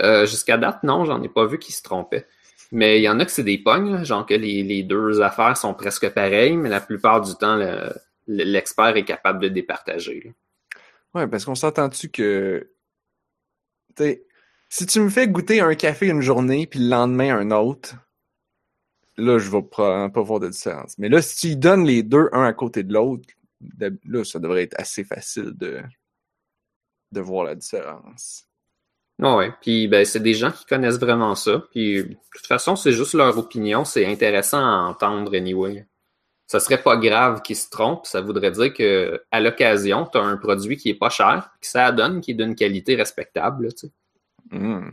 Euh, 0.02 0.27
Jusqu'à 0.27 0.57
date, 0.57 0.82
non, 0.82 1.05
j'en 1.05 1.23
ai 1.23 1.28
pas 1.28 1.47
vu 1.47 1.59
qui 1.59 1.73
se 1.73 1.82
trompait. 1.82 2.27
Mais 2.73 2.98
il 2.98 3.02
y 3.02 3.09
en 3.09 3.19
a 3.19 3.24
que 3.24 3.32
c'est 3.32 3.43
des 3.43 3.59
pognes, 3.59 4.05
genre 4.05 4.24
que 4.24 4.35
les, 4.35 4.62
les, 4.62 4.85
deux 4.85 5.20
affaires 5.20 5.57
sont 5.57 5.74
presque 5.74 6.09
pareilles, 6.11 6.57
mais 6.57 6.69
la 6.69 6.81
plupart 6.81 7.20
du 7.20 7.35
temps, 7.35 7.59
l'expert 8.28 8.97
est 8.97 9.05
capable 9.05 9.40
de 9.40 9.48
départager. 9.48 10.23
Là. 10.24 10.31
Ouais, 11.15 11.27
parce 11.27 11.44
qu'on 11.44 11.57
s'entend-tu 11.57 12.09
que. 12.11 12.70
T'sais, 13.97 14.24
si 14.69 14.86
tu 14.86 15.01
me 15.01 15.11
fais 15.11 15.27
goûter 15.27 15.61
un 15.61 15.74
café 15.74 16.07
une 16.07 16.20
journée, 16.20 16.66
puis 16.66 16.78
le 16.78 16.89
lendemain 16.89 17.36
un 17.36 17.51
autre, 17.51 17.97
là, 19.16 19.39
je 19.39 19.51
vais 19.51 19.62
probablement 19.62 20.11
pas 20.11 20.23
voir 20.23 20.39
de 20.39 20.48
différence. 20.48 20.97
Mais 20.98 21.09
là, 21.09 21.20
si 21.20 21.36
tu 21.36 21.57
donnes 21.57 21.85
les 21.85 22.05
deux 22.05 22.28
un 22.32 22.44
à 22.44 22.52
côté 22.52 22.85
de 22.85 22.93
l'autre, 22.93 23.28
là, 24.05 24.24
ça 24.24 24.39
devrait 24.39 24.62
être 24.62 24.78
assez 24.78 25.02
facile 25.02 25.52
de, 25.57 25.82
de 27.12 27.20
voir 27.20 27.45
la 27.45 27.55
différence. 27.55 28.45
ouais, 29.19 29.53
puis 29.61 29.89
ben, 29.89 30.05
c'est 30.05 30.20
des 30.20 30.35
gens 30.35 30.51
qui 30.51 30.65
connaissent 30.66 30.99
vraiment 30.99 31.35
ça. 31.35 31.62
Puis 31.70 32.05
de 32.05 32.16
toute 32.35 32.47
façon, 32.47 32.77
c'est 32.77 32.93
juste 32.93 33.15
leur 33.15 33.37
opinion, 33.39 33.85
c'est 33.85 34.07
intéressant 34.07 34.59
à 34.59 34.89
entendre 34.89 35.35
anyway 35.37 35.87
ça 36.51 36.59
serait 36.59 36.82
pas 36.82 36.97
grave 36.97 37.43
qu'il 37.43 37.55
se 37.55 37.70
trompe. 37.70 38.07
Ça 38.07 38.20
voudrait 38.20 38.51
dire 38.51 38.74
que 38.74 39.23
à 39.31 39.41
l'occasion, 39.41 40.05
tu 40.11 40.19
as 40.19 40.23
un 40.23 40.37
produit 40.37 40.77
qui 40.77 40.89
est 40.89 40.99
pas 40.99 41.09
cher, 41.09 41.49
que 41.61 41.66
ça 41.69 41.93
donne, 41.93 42.20
qui 42.20 42.32
est 42.32 42.35
d'une 42.35 42.57
qualité 42.57 42.97
respectable. 42.97 43.69
Hmm. 44.51 44.91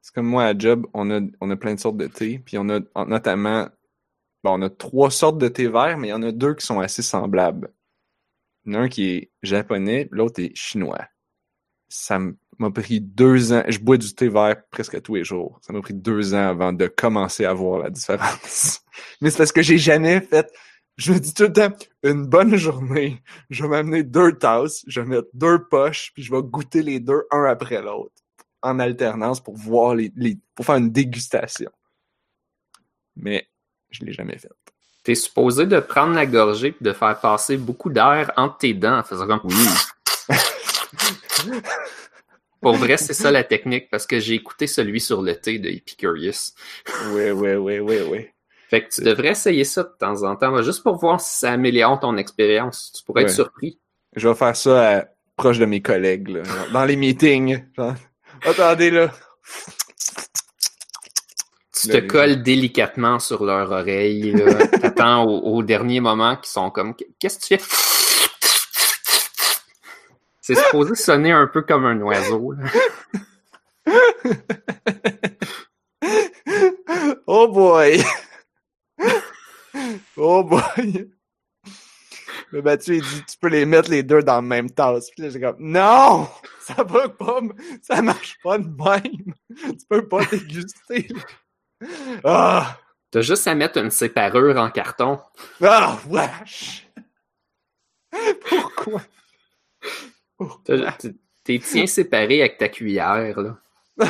C'est 0.00 0.14
comme 0.14 0.26
moi 0.26 0.44
à 0.44 0.56
Job, 0.56 0.86
on 0.94 1.10
a, 1.10 1.22
on 1.40 1.50
a 1.50 1.56
plein 1.56 1.74
de 1.74 1.80
sortes 1.80 1.96
de 1.96 2.06
thé, 2.06 2.38
puis 2.38 2.56
on 2.56 2.68
a 2.68 2.78
notamment, 3.04 3.68
bon, 4.44 4.60
on 4.60 4.62
a 4.62 4.70
trois 4.70 5.10
sortes 5.10 5.38
de 5.38 5.48
thé 5.48 5.66
vert, 5.66 5.98
mais 5.98 6.06
il 6.06 6.10
y 6.10 6.14
en 6.14 6.22
a 6.22 6.30
deux 6.30 6.54
qui 6.54 6.64
sont 6.64 6.78
assez 6.78 7.02
semblables. 7.02 7.72
Il 8.64 8.72
y 8.72 8.76
en 8.76 8.82
a 8.82 8.82
un 8.84 8.88
qui 8.88 9.10
est 9.10 9.32
japonais, 9.42 10.06
l'autre 10.12 10.40
est 10.40 10.54
chinois. 10.54 11.04
Ça 11.92 12.20
m'a 12.58 12.70
pris 12.70 13.00
deux 13.00 13.52
ans. 13.52 13.64
Je 13.66 13.80
bois 13.80 13.96
du 13.96 14.14
thé 14.14 14.28
vert 14.28 14.62
presque 14.70 15.02
tous 15.02 15.16
les 15.16 15.24
jours. 15.24 15.58
Ça 15.60 15.72
m'a 15.72 15.80
pris 15.80 15.92
deux 15.92 16.34
ans 16.34 16.48
avant 16.48 16.72
de 16.72 16.86
commencer 16.86 17.44
à 17.44 17.52
voir 17.52 17.80
la 17.82 17.90
différence. 17.90 18.82
Mais 19.20 19.30
c'est 19.30 19.38
parce 19.38 19.50
que 19.50 19.60
j'ai 19.60 19.76
jamais 19.76 20.20
fait. 20.20 20.48
Je 20.96 21.12
me 21.12 21.18
dis 21.18 21.34
tout 21.34 21.44
le 21.44 21.52
temps, 21.52 21.72
une 22.04 22.26
bonne 22.26 22.54
journée, 22.56 23.22
je 23.48 23.62
vais 23.62 23.70
m'amener 23.70 24.02
deux 24.04 24.36
tasses, 24.38 24.84
je 24.86 25.00
vais 25.00 25.06
mettre 25.06 25.28
deux 25.32 25.64
poches, 25.64 26.12
puis 26.14 26.22
je 26.22 26.30
vais 26.30 26.42
goûter 26.42 26.82
les 26.82 27.00
deux 27.00 27.22
un 27.30 27.44
après 27.44 27.80
l'autre, 27.80 28.14
en 28.60 28.78
alternance 28.78 29.40
pour 29.40 29.56
voir 29.56 29.94
les, 29.94 30.12
pour 30.54 30.66
faire 30.66 30.76
une 30.76 30.90
dégustation. 30.90 31.70
Mais 33.16 33.48
je 33.90 34.04
l'ai 34.04 34.12
jamais 34.12 34.36
fait. 34.38 34.50
T'es 35.02 35.14
supposé 35.14 35.66
de 35.66 35.80
prendre 35.80 36.12
la 36.12 36.26
gorgée 36.26 36.68
et 36.78 36.84
de 36.84 36.92
faire 36.92 37.18
passer 37.18 37.56
beaucoup 37.56 37.90
d'air 37.90 38.30
entre 38.36 38.58
tes 38.58 38.74
dents 38.74 38.98
en 38.98 39.02
faisant 39.02 39.26
comme. 39.26 39.40
Oui. 39.44 40.36
Pour 42.60 42.76
vrai, 42.76 42.96
c'est 42.98 43.14
ça 43.14 43.30
la 43.30 43.42
technique, 43.42 43.88
parce 43.90 44.06
que 44.06 44.20
j'ai 44.20 44.34
écouté 44.34 44.66
celui 44.66 45.00
sur 45.00 45.22
le 45.22 45.34
thé 45.34 45.58
de 45.58 45.68
Epicurious. 45.68 46.52
Oui, 47.12 47.30
oui, 47.30 47.54
oui, 47.54 47.78
oui, 47.78 47.98
oui. 48.06 48.28
Fait 48.68 48.84
que 48.84 48.94
tu 48.94 49.02
devrais 49.02 49.30
essayer 49.30 49.64
ça 49.64 49.82
de 49.82 49.92
temps 49.98 50.22
en 50.22 50.36
temps, 50.36 50.62
juste 50.62 50.82
pour 50.82 50.96
voir 50.96 51.20
si 51.20 51.38
ça 51.38 51.52
améliore 51.52 51.98
ton 51.98 52.16
expérience. 52.18 52.92
Tu 52.96 53.02
pourrais 53.04 53.22
être 53.22 53.30
surpris. 53.30 53.78
Je 54.14 54.28
vais 54.28 54.34
faire 54.34 54.54
ça 54.54 55.08
proche 55.36 55.58
de 55.58 55.64
mes 55.64 55.80
collègues, 55.80 56.42
dans 56.72 56.84
les 56.84 56.96
meetings. 56.96 57.64
Attendez, 58.44 58.90
là. 58.90 59.10
Tu 61.80 61.88
te 61.88 61.96
colles 61.96 62.42
délicatement 62.42 63.18
sur 63.18 63.42
leur 63.44 63.70
oreille, 63.70 64.34
T'attends 64.82 65.24
au, 65.24 65.56
au, 65.56 65.62
dernier 65.62 66.00
moment 66.00 66.36
qu'ils 66.36 66.50
sont 66.50 66.70
comme 66.70 66.94
Qu'est-ce 67.18 67.38
que 67.38 67.46
tu 67.46 67.58
fais? 67.58 67.89
C'est 70.40 70.54
supposé 70.54 70.94
sonner 70.94 71.32
un 71.32 71.46
peu 71.46 71.62
comme 71.62 71.84
un 71.84 72.00
oiseau. 72.00 72.54
oh 77.26 77.48
boy! 77.48 78.02
oh 80.16 80.44
boy! 80.44 81.10
Le 82.52 82.62
battu, 82.62 82.96
il 82.96 83.02
dit, 83.02 83.24
tu 83.24 83.36
peux 83.38 83.48
les 83.48 83.64
mettre 83.64 83.90
les 83.90 84.02
deux 84.02 84.22
dans 84.22 84.36
la 84.36 84.42
même 84.42 84.70
tasse. 84.70 85.10
Puis 85.10 85.22
là, 85.22 85.30
j'ai 85.30 85.40
comme, 85.40 85.56
non! 85.60 86.28
Ça 86.60 86.82
va 86.84 87.08
pas, 87.08 87.40
ça 87.82 88.02
marche 88.02 88.38
pas 88.42 88.58
de 88.58 88.64
même. 88.64 89.34
Tu 89.48 89.86
peux 89.88 90.06
pas 90.06 90.24
déguster. 90.24 91.08
Ah! 92.24 92.78
T'as 93.10 93.22
juste 93.22 93.48
à 93.48 93.54
mettre 93.56 93.78
une 93.78 93.90
séparure 93.90 94.56
en 94.56 94.70
carton. 94.70 95.18
Ah, 95.60 95.98
wesh! 96.08 96.88
Pourquoi? 98.48 99.02
T'es 101.44 101.58
tiens 101.58 101.86
séparé 101.86 102.40
avec 102.40 102.58
ta 102.58 102.68
cuillère, 102.68 103.40
là. 103.40 103.58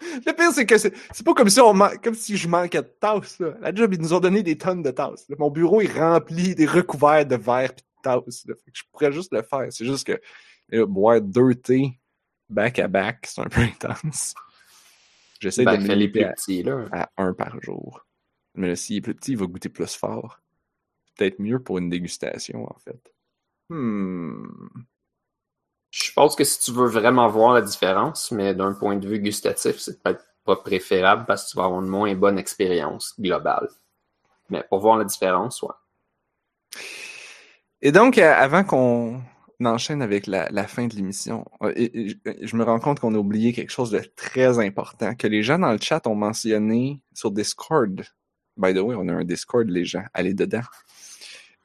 Le 0.00 0.32
pire, 0.32 0.50
c'est 0.52 0.66
que 0.66 0.76
c'est 0.78 0.92
pas 1.24 1.32
comme 1.34 1.48
si, 1.48 1.60
on 1.60 1.72
man- 1.74 1.96
comme 2.02 2.14
si 2.14 2.36
je 2.36 2.48
manquais 2.48 2.82
de 2.82 2.88
tasses. 3.00 3.38
Là. 3.38 3.54
La 3.60 3.72
job, 3.74 3.94
ils 3.94 4.00
nous 4.00 4.12
ont 4.12 4.18
donné 4.20 4.42
des 4.42 4.58
tonnes 4.58 4.82
de 4.82 4.90
tasses. 4.90 5.28
là. 5.28 5.36
Mon 5.38 5.50
bureau 5.50 5.80
est 5.80 5.92
rempli, 5.96 6.54
des 6.56 6.66
recouverts 6.66 7.24
de 7.26 7.36
verre 7.36 7.70
et 7.70 7.74
de 7.76 7.82
tasses. 8.02 8.44
là. 8.46 8.54
Fait 8.64 8.70
que 8.72 8.78
je 8.78 8.82
pourrais 8.90 9.12
juste 9.12 9.32
le 9.32 9.42
faire. 9.42 9.66
C'est 9.70 9.84
juste 9.86 10.06
que 10.06 10.82
boire 10.84 11.20
deux 11.20 11.54
thés 11.54 12.00
back 12.48 12.78
à 12.80 12.88
back, 12.88 13.26
c'est 13.28 13.40
un 13.42 13.48
peu 13.48 13.60
intense. 13.84 14.34
J'essaie 15.40 15.64
Ben, 15.64 15.76
de 15.80 15.86
me 15.88 15.94
les 15.94 16.08
plus 16.08 16.24
à, 16.24 16.32
petits, 16.32 16.62
là. 16.64 16.84
à 16.92 17.08
un 17.16 17.32
par 17.32 17.60
jour. 17.62 18.04
Mais 18.54 18.68
là, 18.68 18.76
s'il 18.76 18.96
est 18.96 19.00
plus 19.02 19.14
petit, 19.14 19.32
il 19.32 19.38
va 19.38 19.46
goûter 19.46 19.68
plus 19.68 19.94
fort. 19.96 20.40
Peut-être 21.16 21.38
mieux 21.38 21.60
pour 21.62 21.78
une 21.78 21.88
dégustation, 21.90 22.64
en 22.64 22.76
fait. 22.78 23.12
Hmm. 23.70 24.44
Je 25.92 26.10
pense 26.14 26.34
que 26.34 26.42
si 26.42 26.58
tu 26.58 26.72
veux 26.72 26.88
vraiment 26.88 27.28
voir 27.28 27.52
la 27.52 27.60
différence, 27.60 28.30
mais 28.32 28.54
d'un 28.54 28.72
point 28.72 28.96
de 28.96 29.06
vue 29.06 29.18
gustatif, 29.18 29.78
c'est 29.78 30.02
peut-être 30.02 30.24
pas 30.42 30.56
préférable 30.56 31.26
parce 31.26 31.44
que 31.44 31.50
tu 31.50 31.58
vas 31.58 31.64
avoir 31.64 31.82
une 31.82 31.88
moins 31.88 32.14
bonne 32.14 32.38
expérience 32.38 33.14
globale. 33.20 33.68
Mais 34.48 34.64
pour 34.70 34.80
voir 34.80 34.96
la 34.96 35.04
différence, 35.04 35.62
ouais. 35.62 35.68
Et 37.82 37.92
donc, 37.92 38.16
euh, 38.16 38.32
avant 38.32 38.64
qu'on 38.64 39.22
enchaîne 39.62 40.00
avec 40.00 40.26
la, 40.26 40.66
fin 40.66 40.86
de 40.86 40.94
l'émission, 40.94 41.44
euh, 41.62 41.74
et 41.76 42.16
je 42.40 42.56
me 42.56 42.64
rends 42.64 42.80
compte 42.80 42.98
qu'on 42.98 43.14
a 43.14 43.18
oublié 43.18 43.52
quelque 43.52 43.70
chose 43.70 43.90
de 43.90 44.00
très 44.16 44.58
important, 44.60 45.14
que 45.14 45.26
les 45.26 45.42
gens 45.42 45.58
dans 45.58 45.72
le 45.72 45.78
chat 45.78 46.06
ont 46.06 46.14
mentionné 46.14 47.02
sur 47.12 47.30
Discord. 47.30 48.02
By 48.56 48.72
the 48.72 48.78
way, 48.78 48.96
on 48.96 49.08
a 49.08 49.12
un 49.12 49.24
Discord, 49.24 49.68
les 49.68 49.84
gens. 49.84 50.04
Allez 50.14 50.32
dedans. 50.32 50.62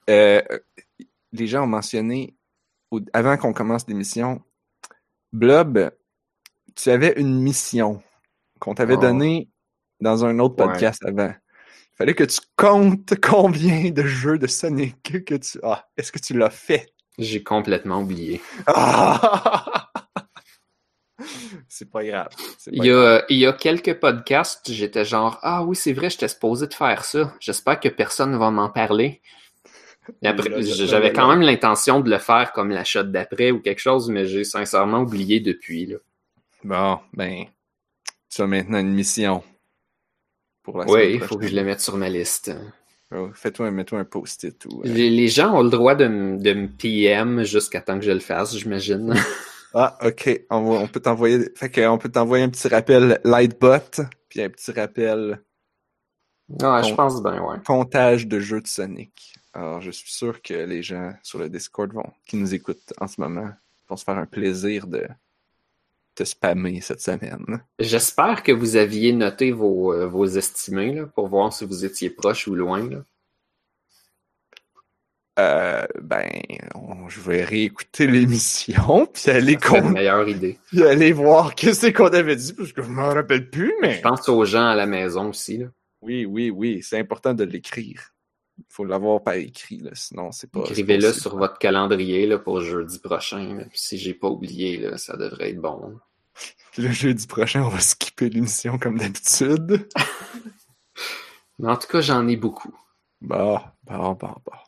Euh, 0.10 0.42
les 1.32 1.48
gens 1.48 1.64
ont 1.64 1.68
mentionné, 1.68 2.37
avant 3.14 3.38
qu'on 3.38 3.54
commence 3.54 3.88
l'émission, 3.88 4.42
Blob, 5.34 5.92
tu 6.76 6.90
avais 6.90 7.14
une 7.18 7.42
mission 7.42 8.02
qu'on 8.60 8.74
t'avait 8.76 8.96
Oh. 8.98 9.02
donnée 9.02 9.50
dans 10.00 10.26
un 10.26 10.40
autre 10.40 10.56
Ouais. 10.60 10.72
podcast 10.72 11.04
avant. 11.06 11.34
Il 11.34 11.98
fallait 11.98 12.16
que 12.16 12.24
tu 12.24 12.40
comptes 12.56 13.14
combien 13.22 13.90
de 13.92 14.04
jeux 14.04 14.38
de 14.38 14.48
Sonic 14.48 15.26
que 15.26 15.36
tu 15.36 15.60
as. 15.64 15.88
Est-ce 15.98 16.12
que 16.12 16.20
tu 16.20 16.38
l'as 16.38 16.50
fait? 16.50 16.94
J'ai 17.18 17.44
complètement 17.44 18.02
oublié. 18.02 18.42
Ah! 18.68 19.90
C'est 21.68 21.90
pas 21.90 22.04
grave. 22.04 22.30
Pas 22.30 22.46
Il 22.72 22.86
y, 22.86 22.92
a, 22.92 23.24
il 23.30 23.38
y 23.40 23.46
a 23.48 23.54
quelques 23.54 24.00
podcasts, 24.00 24.72
j'étais 24.72 25.04
genre 25.04 25.40
Ah 25.42 25.64
oui, 25.64 25.76
c'est 25.76 25.94
vrai, 25.94 26.10
j'étais 26.12 26.28
supposé 26.28 26.68
de 26.68 26.74
faire 26.76 27.04
ça. 27.06 27.34
J'espère 27.40 27.80
que 27.80 27.90
personne 27.90 28.38
va 28.38 28.52
m'en 28.52 28.70
parler. 28.70 29.22
Et 29.26 29.26
après, 29.26 29.26
Là, 29.66 29.96
là, 29.96 29.97
j'avais 30.22 31.14
quand 31.14 31.28
même 31.30 31.42
l'intention 31.42 32.00
de 32.00 32.10
le 32.10 32.18
faire 32.18 32.52
comme 32.54 32.70
la 32.70 32.84
shot 32.84 33.04
d'après 33.04 33.52
ou 33.52 33.60
quelque 33.60 33.80
chose, 33.80 34.10
mais 34.10 34.26
j'ai 34.26 34.44
sincèrement 34.44 35.02
oublié 35.02 35.40
depuis. 35.40 35.86
Là. 35.86 35.98
Bon, 36.64 37.00
ben, 37.14 37.46
tu 38.30 38.42
as 38.42 38.48
maintenant 38.48 38.80
une 38.80 38.94
mission. 38.94 39.44
Pour 40.64 40.78
la 40.80 40.86
Oui, 40.86 41.14
il 41.14 41.20
faut 41.22 41.38
que 41.38 41.48
je 41.48 41.56
le 41.56 41.64
mette 41.64 41.82
sur 41.82 41.96
ma 41.98 42.10
liste. 42.10 42.52
Oh, 43.16 43.30
Fais-toi, 43.34 43.72
mets-toi 43.72 44.00
un 44.00 44.06
post-it 44.06 44.66
ou. 44.66 44.82
euh, 44.82 44.88
Les, 44.88 45.10
les 45.10 45.28
gens 45.30 45.56
ont 45.56 45.64
le 45.64 45.70
droit 45.70 45.96
de, 45.96 46.08
me 46.08 46.68
PM 46.68 47.44
jusqu'à 47.44 47.80
temps 47.80 47.98
que 48.00 48.06
je 48.06 48.12
le 48.12 48.20
fasse, 48.20 48.58
j'imagine. 48.58 49.14
Ah, 49.74 49.98
ok. 50.02 50.46
On, 50.50 50.88
peut 50.88 51.02
t'envoyer. 51.02 51.50
Fait 51.56 51.70
que 51.70 51.86
on 51.88 51.98
peut 51.98 52.10
t'envoyer 52.10 52.44
un 52.46 52.50
petit 52.50 52.68
rappel 52.70 53.20
Lightbot, 53.26 54.02
puis 54.30 54.42
un 54.42 54.50
petit 54.50 54.72
rappel 54.72 55.42
Ouais, 56.50 56.84
je 56.84 56.96
pense 56.96 57.22
bien, 57.22 57.44
ouais. 57.44 57.58
comptage 57.66 58.28
de 58.28 58.40
jeux 58.40 58.62
de 58.62 58.68
Sonic. 58.68 59.36
Alors, 59.58 59.82
je 59.82 59.90
suis 59.90 60.12
sûr 60.12 60.40
que 60.44 60.54
les 60.54 60.84
gens 60.84 61.14
sur 61.24 61.40
le 61.40 61.50
Discord 61.50 61.92
vont, 61.92 62.14
qui 62.28 62.38
nous 62.38 62.54
écoutent 62.54 62.94
en 63.02 63.08
ce 63.08 63.20
moment, 63.20 63.50
vont 63.90 63.98
se 63.98 64.04
faire 64.04 64.20
un 64.20 64.28
plaisir 64.28 64.86
de 64.86 65.08
te 66.14 66.24
spammer 66.24 66.80
cette 66.82 67.02
semaine. 67.02 67.60
J'espère 67.80 68.44
que 68.44 68.52
vous 68.52 68.76
aviez 68.76 69.14
noté 69.14 69.52
vos, 69.52 69.94
euh, 69.94 70.06
vos 70.06 70.28
estimés 70.28 70.94
là, 70.94 71.08
pour 71.08 71.28
voir 71.28 71.52
si 71.52 71.66
vous 71.66 71.86
étiez 71.86 72.12
proche 72.12 72.46
ou 72.48 72.54
loin. 72.54 72.88
Là. 72.88 73.04
Euh, 75.40 75.88
ben, 76.04 76.30
on- 76.76 77.10
je 77.10 77.20
vais 77.20 77.44
réécouter 77.44 78.06
l'émission, 78.06 79.08
puis 79.08 79.32
aller, 79.32 79.56
con- 79.56 79.90
meilleure 79.90 80.30
idée. 80.30 80.60
puis 80.68 80.84
aller 80.84 81.14
voir 81.14 81.56
qu'est-ce 81.56 81.88
qu'on 81.88 82.10
avait 82.10 82.36
dit, 82.36 82.54
parce 82.54 82.74
que 82.74 82.84
je 82.84 82.90
m'en 82.90 83.10
rappelle 83.10 83.50
plus, 83.50 83.74
mais... 83.82 83.96
Je 83.96 84.02
pense 84.02 84.30
aux 84.30 84.46
gens 84.46 84.68
à 84.68 84.76
la 84.76 84.86
maison 84.86 85.30
aussi. 85.30 85.58
Là. 85.58 85.68
Oui, 86.02 86.26
oui, 86.26 86.52
oui, 86.52 86.84
c'est 86.84 87.00
important 87.00 87.34
de 87.34 87.44
l'écrire. 87.44 88.14
Il 88.58 88.66
faut 88.70 88.86
l'avoir 88.86 89.22
par 89.22 89.36
écrit, 89.36 89.78
là, 89.78 89.92
sinon 89.94 90.32
c'est 90.32 90.50
pas... 90.50 90.62
Écrivez-le 90.62 91.14
sur 91.14 91.38
votre 91.38 91.60
calendrier 91.60 92.26
là, 92.26 92.40
pour 92.40 92.62
jeudi 92.62 93.00
prochain. 93.00 93.56
là. 93.56 93.66
Puis 93.66 93.80
Si 93.80 93.98
j'ai 93.98 94.14
pas 94.16 94.28
oublié, 94.30 94.78
là, 94.78 94.98
ça 94.98 95.16
devrait 95.16 95.52
être 95.52 95.62
bon. 95.62 96.00
Le 96.78 96.92
jeudi 96.92 97.28
prochain, 97.28 97.64
on 97.64 97.70
va 97.70 97.80
skipper 97.80 98.30
l'émission 98.30 98.78
comme 98.78 98.98
d'habitude. 98.98 99.88
Mais 101.60 101.70
en 101.70 101.76
tout 101.78 101.88
cas, 101.88 102.02
j'en 102.02 102.28
ai 102.28 102.36
beaucoup. 102.36 102.76
Bah, 103.22 103.76
bah, 103.84 104.16
bah, 104.20 104.36
bah. 104.46 104.64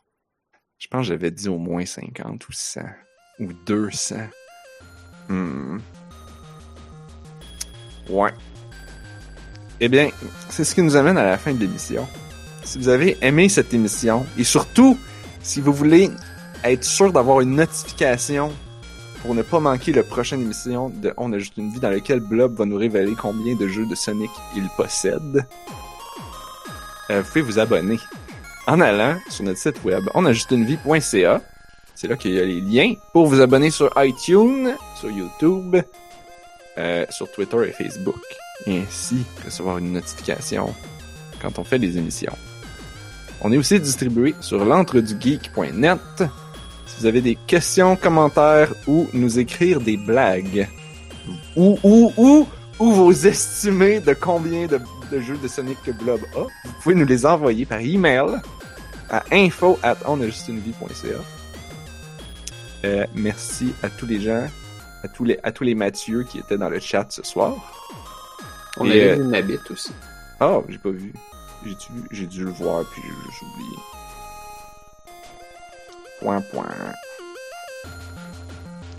Je 0.78 0.88
pense 0.88 1.02
que 1.02 1.08
j'avais 1.08 1.30
dit 1.30 1.48
au 1.48 1.58
moins 1.58 1.84
50 1.84 2.48
ou 2.48 2.52
100 2.52 2.80
ou 3.40 3.52
200. 3.66 4.16
Hmm. 5.28 5.78
Ouais. 8.08 8.32
Eh 9.78 9.88
bien, 9.88 10.10
c'est 10.48 10.64
ce 10.64 10.74
qui 10.74 10.82
nous 10.82 10.96
amène 10.96 11.16
à 11.16 11.24
la 11.24 11.38
fin 11.38 11.52
de 11.54 11.60
l'émission. 11.60 12.06
Si 12.70 12.78
vous 12.78 12.88
avez 12.88 13.18
aimé 13.20 13.48
cette 13.48 13.74
émission 13.74 14.24
et 14.38 14.44
surtout, 14.44 14.96
si 15.42 15.60
vous 15.60 15.72
voulez 15.72 16.08
être 16.62 16.84
sûr 16.84 17.12
d'avoir 17.12 17.40
une 17.40 17.56
notification 17.56 18.52
pour 19.22 19.34
ne 19.34 19.42
pas 19.42 19.58
manquer 19.58 19.92
la 19.92 20.04
prochaine 20.04 20.40
émission 20.40 20.88
de 20.88 21.12
On 21.16 21.32
a 21.32 21.38
une 21.56 21.72
vie 21.72 21.80
dans 21.80 21.90
laquelle 21.90 22.20
Blob 22.20 22.54
va 22.54 22.66
nous 22.66 22.76
révéler 22.76 23.16
combien 23.20 23.56
de 23.56 23.66
jeux 23.66 23.86
de 23.86 23.96
Sonic 23.96 24.30
il 24.54 24.68
possède, 24.76 25.44
euh, 27.10 27.22
vous 27.22 27.26
pouvez 27.26 27.40
vous 27.40 27.58
abonner 27.58 27.98
en 28.68 28.80
allant 28.80 29.18
sur 29.30 29.42
notre 29.42 29.58
site 29.58 29.82
web 29.82 30.04
onajustunevie.ca. 30.14 31.40
C'est 31.96 32.06
là 32.06 32.16
qu'il 32.16 32.34
y 32.34 32.38
a 32.38 32.44
les 32.44 32.60
liens 32.60 32.94
pour 33.12 33.26
vous 33.26 33.40
abonner 33.40 33.72
sur 33.72 33.90
iTunes, 33.96 34.76
sur 34.94 35.10
YouTube, 35.10 35.74
euh, 36.78 37.04
sur 37.10 37.28
Twitter 37.32 37.68
et 37.68 37.72
Facebook. 37.72 38.22
Et 38.66 38.82
ainsi 38.82 39.24
recevoir 39.44 39.78
une 39.78 39.92
notification 39.92 40.72
quand 41.42 41.58
on 41.58 41.64
fait 41.64 41.80
des 41.80 41.98
émissions. 41.98 42.36
On 43.42 43.52
est 43.52 43.56
aussi 43.56 43.80
distribué 43.80 44.34
sur 44.40 44.64
l'entredugeek.net. 44.64 46.00
Si 46.86 47.00
vous 47.00 47.06
avez 47.06 47.20
des 47.20 47.36
questions, 47.46 47.96
commentaires 47.96 48.72
ou 48.86 49.08
nous 49.12 49.38
écrire 49.38 49.80
des 49.80 49.96
blagues, 49.96 50.68
ou, 51.56 51.78
ou, 51.82 52.12
ou, 52.16 52.46
ou 52.78 52.92
vos 52.92 53.12
estimés 53.12 54.00
de 54.00 54.12
combien 54.14 54.66
de, 54.66 54.78
de 55.10 55.20
jeux 55.20 55.38
de 55.42 55.48
Sonic 55.48 55.78
que 55.82 55.90
Blob 55.92 56.20
a, 56.34 56.40
vous 56.40 56.72
pouvez 56.82 56.94
nous 56.94 57.06
les 57.06 57.24
envoyer 57.24 57.64
par 57.64 57.80
email 57.80 58.40
à 59.08 59.22
info 59.32 59.78
at. 59.82 59.96
Euh, 62.84 63.06
merci 63.14 63.74
à 63.82 63.88
tous 63.88 64.06
les 64.06 64.20
gens, 64.20 64.46
à 65.02 65.08
tous 65.08 65.24
les, 65.24 65.38
à 65.42 65.52
tous 65.52 65.64
les 65.64 65.74
Mathieu 65.74 66.24
qui 66.24 66.38
étaient 66.38 66.56
dans 66.58 66.70
le 66.70 66.80
chat 66.80 67.06
ce 67.10 67.22
soir. 67.22 67.54
On 68.78 68.86
Et, 68.86 68.90
avait 68.90 69.10
euh, 69.10 69.14
vu 69.16 69.22
une 69.24 69.34
habite 69.34 69.70
aussi. 69.70 69.92
Oh, 70.40 70.64
j'ai 70.68 70.78
pas 70.78 70.90
vu. 70.90 71.12
J'ai 71.64 71.74
dû, 71.74 71.86
j'ai 72.10 72.26
dû 72.26 72.44
le 72.44 72.50
voir, 72.50 72.84
puis 72.90 73.02
j'ai 73.02 73.30
juste 73.30 73.42
oublié. 73.42 73.76
Point, 76.20 76.40
point. 76.52 76.68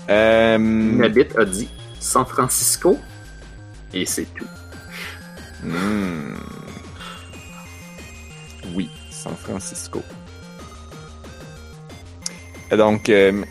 Euh, 0.10 0.58
Une 0.58 1.04
habite 1.04 1.38
a 1.38 1.46
dit 1.46 1.70
San 2.00 2.26
Francisco. 2.26 2.98
Et 3.94 4.06
c'est 4.06 4.28
tout. 4.36 4.48
hmm. 5.64 6.36
Oui, 8.74 8.90
San 9.12 9.36
Francisco. 9.36 10.02
Et 12.72 12.78
donc, 12.78 13.10
euh, 13.10 13.44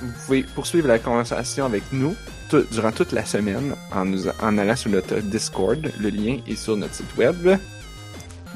vous 0.00 0.12
pouvez 0.26 0.42
poursuivre 0.42 0.88
la 0.88 0.98
conversation 0.98 1.64
avec 1.64 1.82
nous 1.92 2.14
tout- 2.50 2.66
durant 2.70 2.92
toute 2.92 3.12
la 3.12 3.24
semaine 3.24 3.74
en, 3.92 4.04
nous, 4.04 4.28
en 4.28 4.58
allant 4.58 4.76
sur 4.76 4.90
notre 4.90 5.16
Discord. 5.20 5.90
Le 5.98 6.08
lien 6.10 6.38
est 6.46 6.56
sur 6.56 6.76
notre 6.76 6.94
site 6.94 7.16
web. 7.16 7.56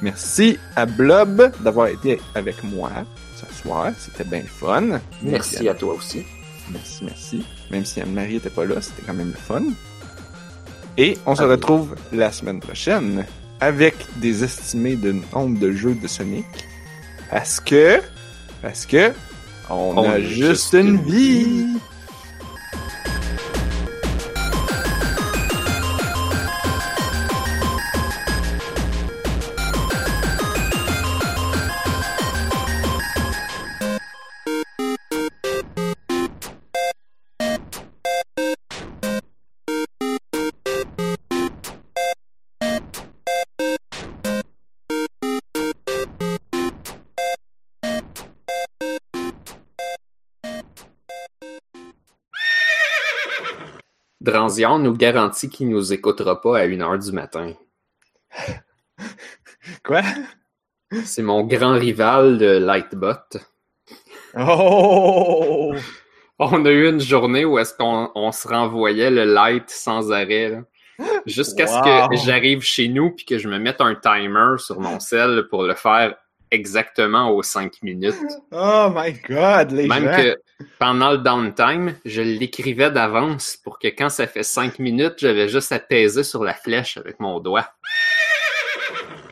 Merci 0.02 0.58
à 0.74 0.86
Blob 0.86 1.52
d'avoir 1.60 1.88
été 1.88 2.20
avec 2.34 2.62
moi 2.62 2.90
ce 3.36 3.62
soir. 3.62 3.92
C'était 3.98 4.24
bien 4.24 4.40
le 4.40 4.46
fun. 4.46 5.00
Merci 5.22 5.68
à 5.68 5.74
toi 5.74 5.94
aussi. 5.94 6.24
Merci, 6.70 7.04
merci. 7.04 7.44
Même 7.70 7.84
si 7.84 8.00
Anne-Marie 8.00 8.34
n'était 8.34 8.50
pas 8.50 8.64
là, 8.64 8.80
c'était 8.80 9.02
quand 9.06 9.14
même 9.14 9.30
le 9.30 9.38
fun. 9.38 9.62
Et 10.98 11.18
on 11.26 11.34
se 11.34 11.42
retrouve 11.42 11.94
la 12.12 12.32
semaine 12.32 12.60
prochaine 12.60 13.24
avec 13.60 13.94
des 14.16 14.44
estimés 14.44 14.96
de 14.96 15.16
nombre 15.32 15.58
de 15.58 15.72
jeux 15.72 15.94
de 15.94 16.06
Sonic. 16.06 16.46
Parce 17.30 17.60
que, 17.60 18.00
parce 18.62 18.86
que, 18.86 19.12
on, 19.68 19.94
On 19.96 20.08
a 20.08 20.14
a 20.14 20.20
juste 20.20 20.34
juste 20.34 20.72
une 20.74 20.86
une 20.86 21.02
vie. 21.02 21.66
Dranzion 54.46 54.78
nous 54.78 54.96
garantit 54.96 55.48
qu'il 55.50 55.68
nous 55.68 55.92
écoutera 55.92 56.40
pas 56.40 56.60
à 56.60 56.66
1h 56.68 57.04
du 57.04 57.10
matin. 57.10 57.52
Quoi? 59.84 60.02
C'est 61.04 61.22
mon 61.22 61.42
grand 61.42 61.72
rival 61.72 62.38
de 62.38 62.58
Lightbot. 62.58 63.40
Oh! 64.38 65.74
On 66.38 66.64
a 66.64 66.70
eu 66.70 66.88
une 66.88 67.00
journée 67.00 67.44
où 67.44 67.58
est-ce 67.58 67.74
qu'on 67.74 68.12
on 68.14 68.30
se 68.30 68.46
renvoyait 68.46 69.10
le 69.10 69.24
light 69.24 69.68
sans 69.68 70.12
arrêt. 70.12 70.50
là. 70.50 70.60
Jusqu'à 71.26 71.66
ce 71.66 71.80
que 71.80 72.16
j'arrive 72.24 72.62
chez 72.62 72.86
nous 72.86 73.10
puis 73.10 73.24
que 73.24 73.38
je 73.38 73.48
me 73.48 73.58
mette 73.58 73.80
un 73.80 73.96
timer 73.96 74.58
sur 74.58 74.78
mon 74.78 75.00
cell 75.00 75.48
pour 75.50 75.64
le 75.64 75.74
faire 75.74 76.14
exactement 76.56 77.30
aux 77.30 77.42
5 77.42 77.82
minutes. 77.82 78.16
Oh 78.50 78.88
my 78.94 79.12
god, 79.28 79.70
les 79.70 79.86
Même 79.86 80.04
gens! 80.04 80.16
que 80.16 80.40
pendant 80.78 81.12
le 81.12 81.18
downtime, 81.18 81.96
je 82.04 82.22
l'écrivais 82.22 82.90
d'avance 82.90 83.56
pour 83.56 83.78
que 83.78 83.88
quand 83.88 84.08
ça 84.08 84.26
fait 84.26 84.42
5 84.42 84.78
minutes, 84.80 85.14
j'avais 85.18 85.48
juste 85.48 85.70
à 85.72 85.78
peser 85.78 86.24
sur 86.24 86.42
la 86.42 86.54
flèche 86.54 86.96
avec 86.96 87.20
mon 87.20 87.38
doigt. 87.40 87.68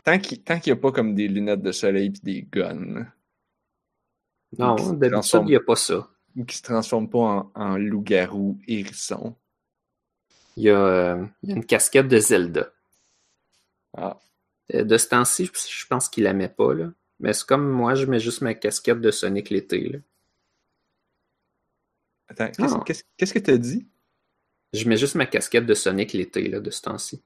Tant 0.03 0.19
qu'il 0.19 0.43
tant 0.43 0.59
qu'il 0.59 0.69
y 0.69 0.73
a 0.73 0.75
pas 0.79 0.91
comme 0.91 1.15
des 1.15 1.27
lunettes 1.27 1.61
de 1.63 1.71
soleil 1.71 2.11
pis 2.11 2.21
des 2.21 2.41
guns. 2.43 3.05
Non, 4.57 4.75
d'habitude, 4.75 5.11
transforme. 5.11 5.47
il 5.47 5.49
n'y 5.49 5.55
a 5.55 5.59
pas 5.61 5.75
ça. 5.75 6.07
Ou 6.35 6.45
qui 6.45 6.57
se 6.57 6.61
transforment 6.63 7.09
pas 7.09 7.17
en, 7.19 7.51
en 7.55 7.77
loup-garou 7.77 8.59
hérisson. 8.67 9.35
Il 10.57 10.63
y, 10.63 10.69
a, 10.69 10.77
euh, 10.79 11.25
il 11.43 11.49
y 11.49 11.53
a 11.53 11.55
une 11.55 11.65
casquette 11.65 12.07
de 12.07 12.17
Zelda. 12.19 12.69
Ah. 13.97 14.17
Euh, 14.73 14.83
De 14.83 14.97
ce 14.97 15.07
temps-ci, 15.09 15.45
je- 15.47 15.51
je 15.81 15.85
pense 15.87 16.07
qu'il 16.07 16.23
la 16.23 16.33
met 16.33 16.47
pas, 16.49 16.73
là. 16.73 16.91
Mais 17.19 17.33
c'est 17.33 17.45
comme 17.45 17.69
moi, 17.69 17.95
je 17.95 18.05
mets 18.05 18.19
juste 18.19 18.41
ma 18.41 18.53
casquette 18.53 18.99
de 19.01 19.11
Sonic 19.11 19.49
l'été, 19.49 19.89
là. 19.89 19.99
Attends, 22.27 22.47
qu'est-ce 22.51 22.75
Ah. 22.75 22.83
qu'est-ce- 22.85 23.03
qu'est-ce 23.17 23.33
que 23.33 23.39
t'as 23.39 23.57
dit? 23.57 23.87
Je 24.73 24.87
mets 24.89 24.97
juste 24.97 25.15
ma 25.15 25.25
casquette 25.25 25.65
de 25.65 25.73
Sonic 25.73 26.13
l'été, 26.13 26.47
là, 26.49 26.59
de 26.59 26.69
ce 26.69 26.81
temps-ci. 26.81 27.23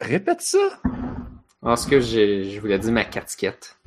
Répète 0.00 0.40
ça! 0.42 0.80
Ah, 1.62 1.76
ce 1.76 1.86
que 1.86 2.00
j'ai, 2.00 2.50
je 2.50 2.60
voulais 2.60 2.78
dire 2.78 2.92
ma 2.92 3.04
casquette. 3.04 3.78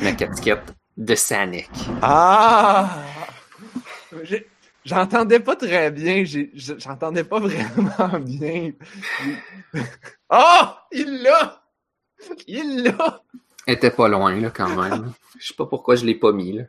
ma 0.00 0.12
casquette 0.12 0.74
de 0.96 1.14
Sonic. 1.14 1.68
Ah! 2.02 3.04
J'ai- 4.22 4.46
J'entendais 4.84 5.40
pas 5.40 5.54
très 5.54 5.90
bien, 5.90 6.24
j'ai- 6.24 6.50
j'entendais 6.54 7.24
pas 7.24 7.40
vraiment 7.40 8.18
bien. 8.20 8.72
Oh! 10.30 10.64
Il 10.92 11.22
l'a! 11.22 11.62
Il 12.46 12.84
l'a! 12.84 13.22
Elle 13.66 13.74
était 13.74 13.90
pas 13.90 14.08
loin, 14.08 14.34
là, 14.40 14.50
quand 14.50 14.74
même. 14.76 15.12
Je 15.38 15.48
sais 15.48 15.54
pas 15.54 15.66
pourquoi 15.66 15.94
je 15.94 16.04
l'ai 16.04 16.14
pas 16.14 16.32
mis, 16.32 16.52
là. 16.52 16.64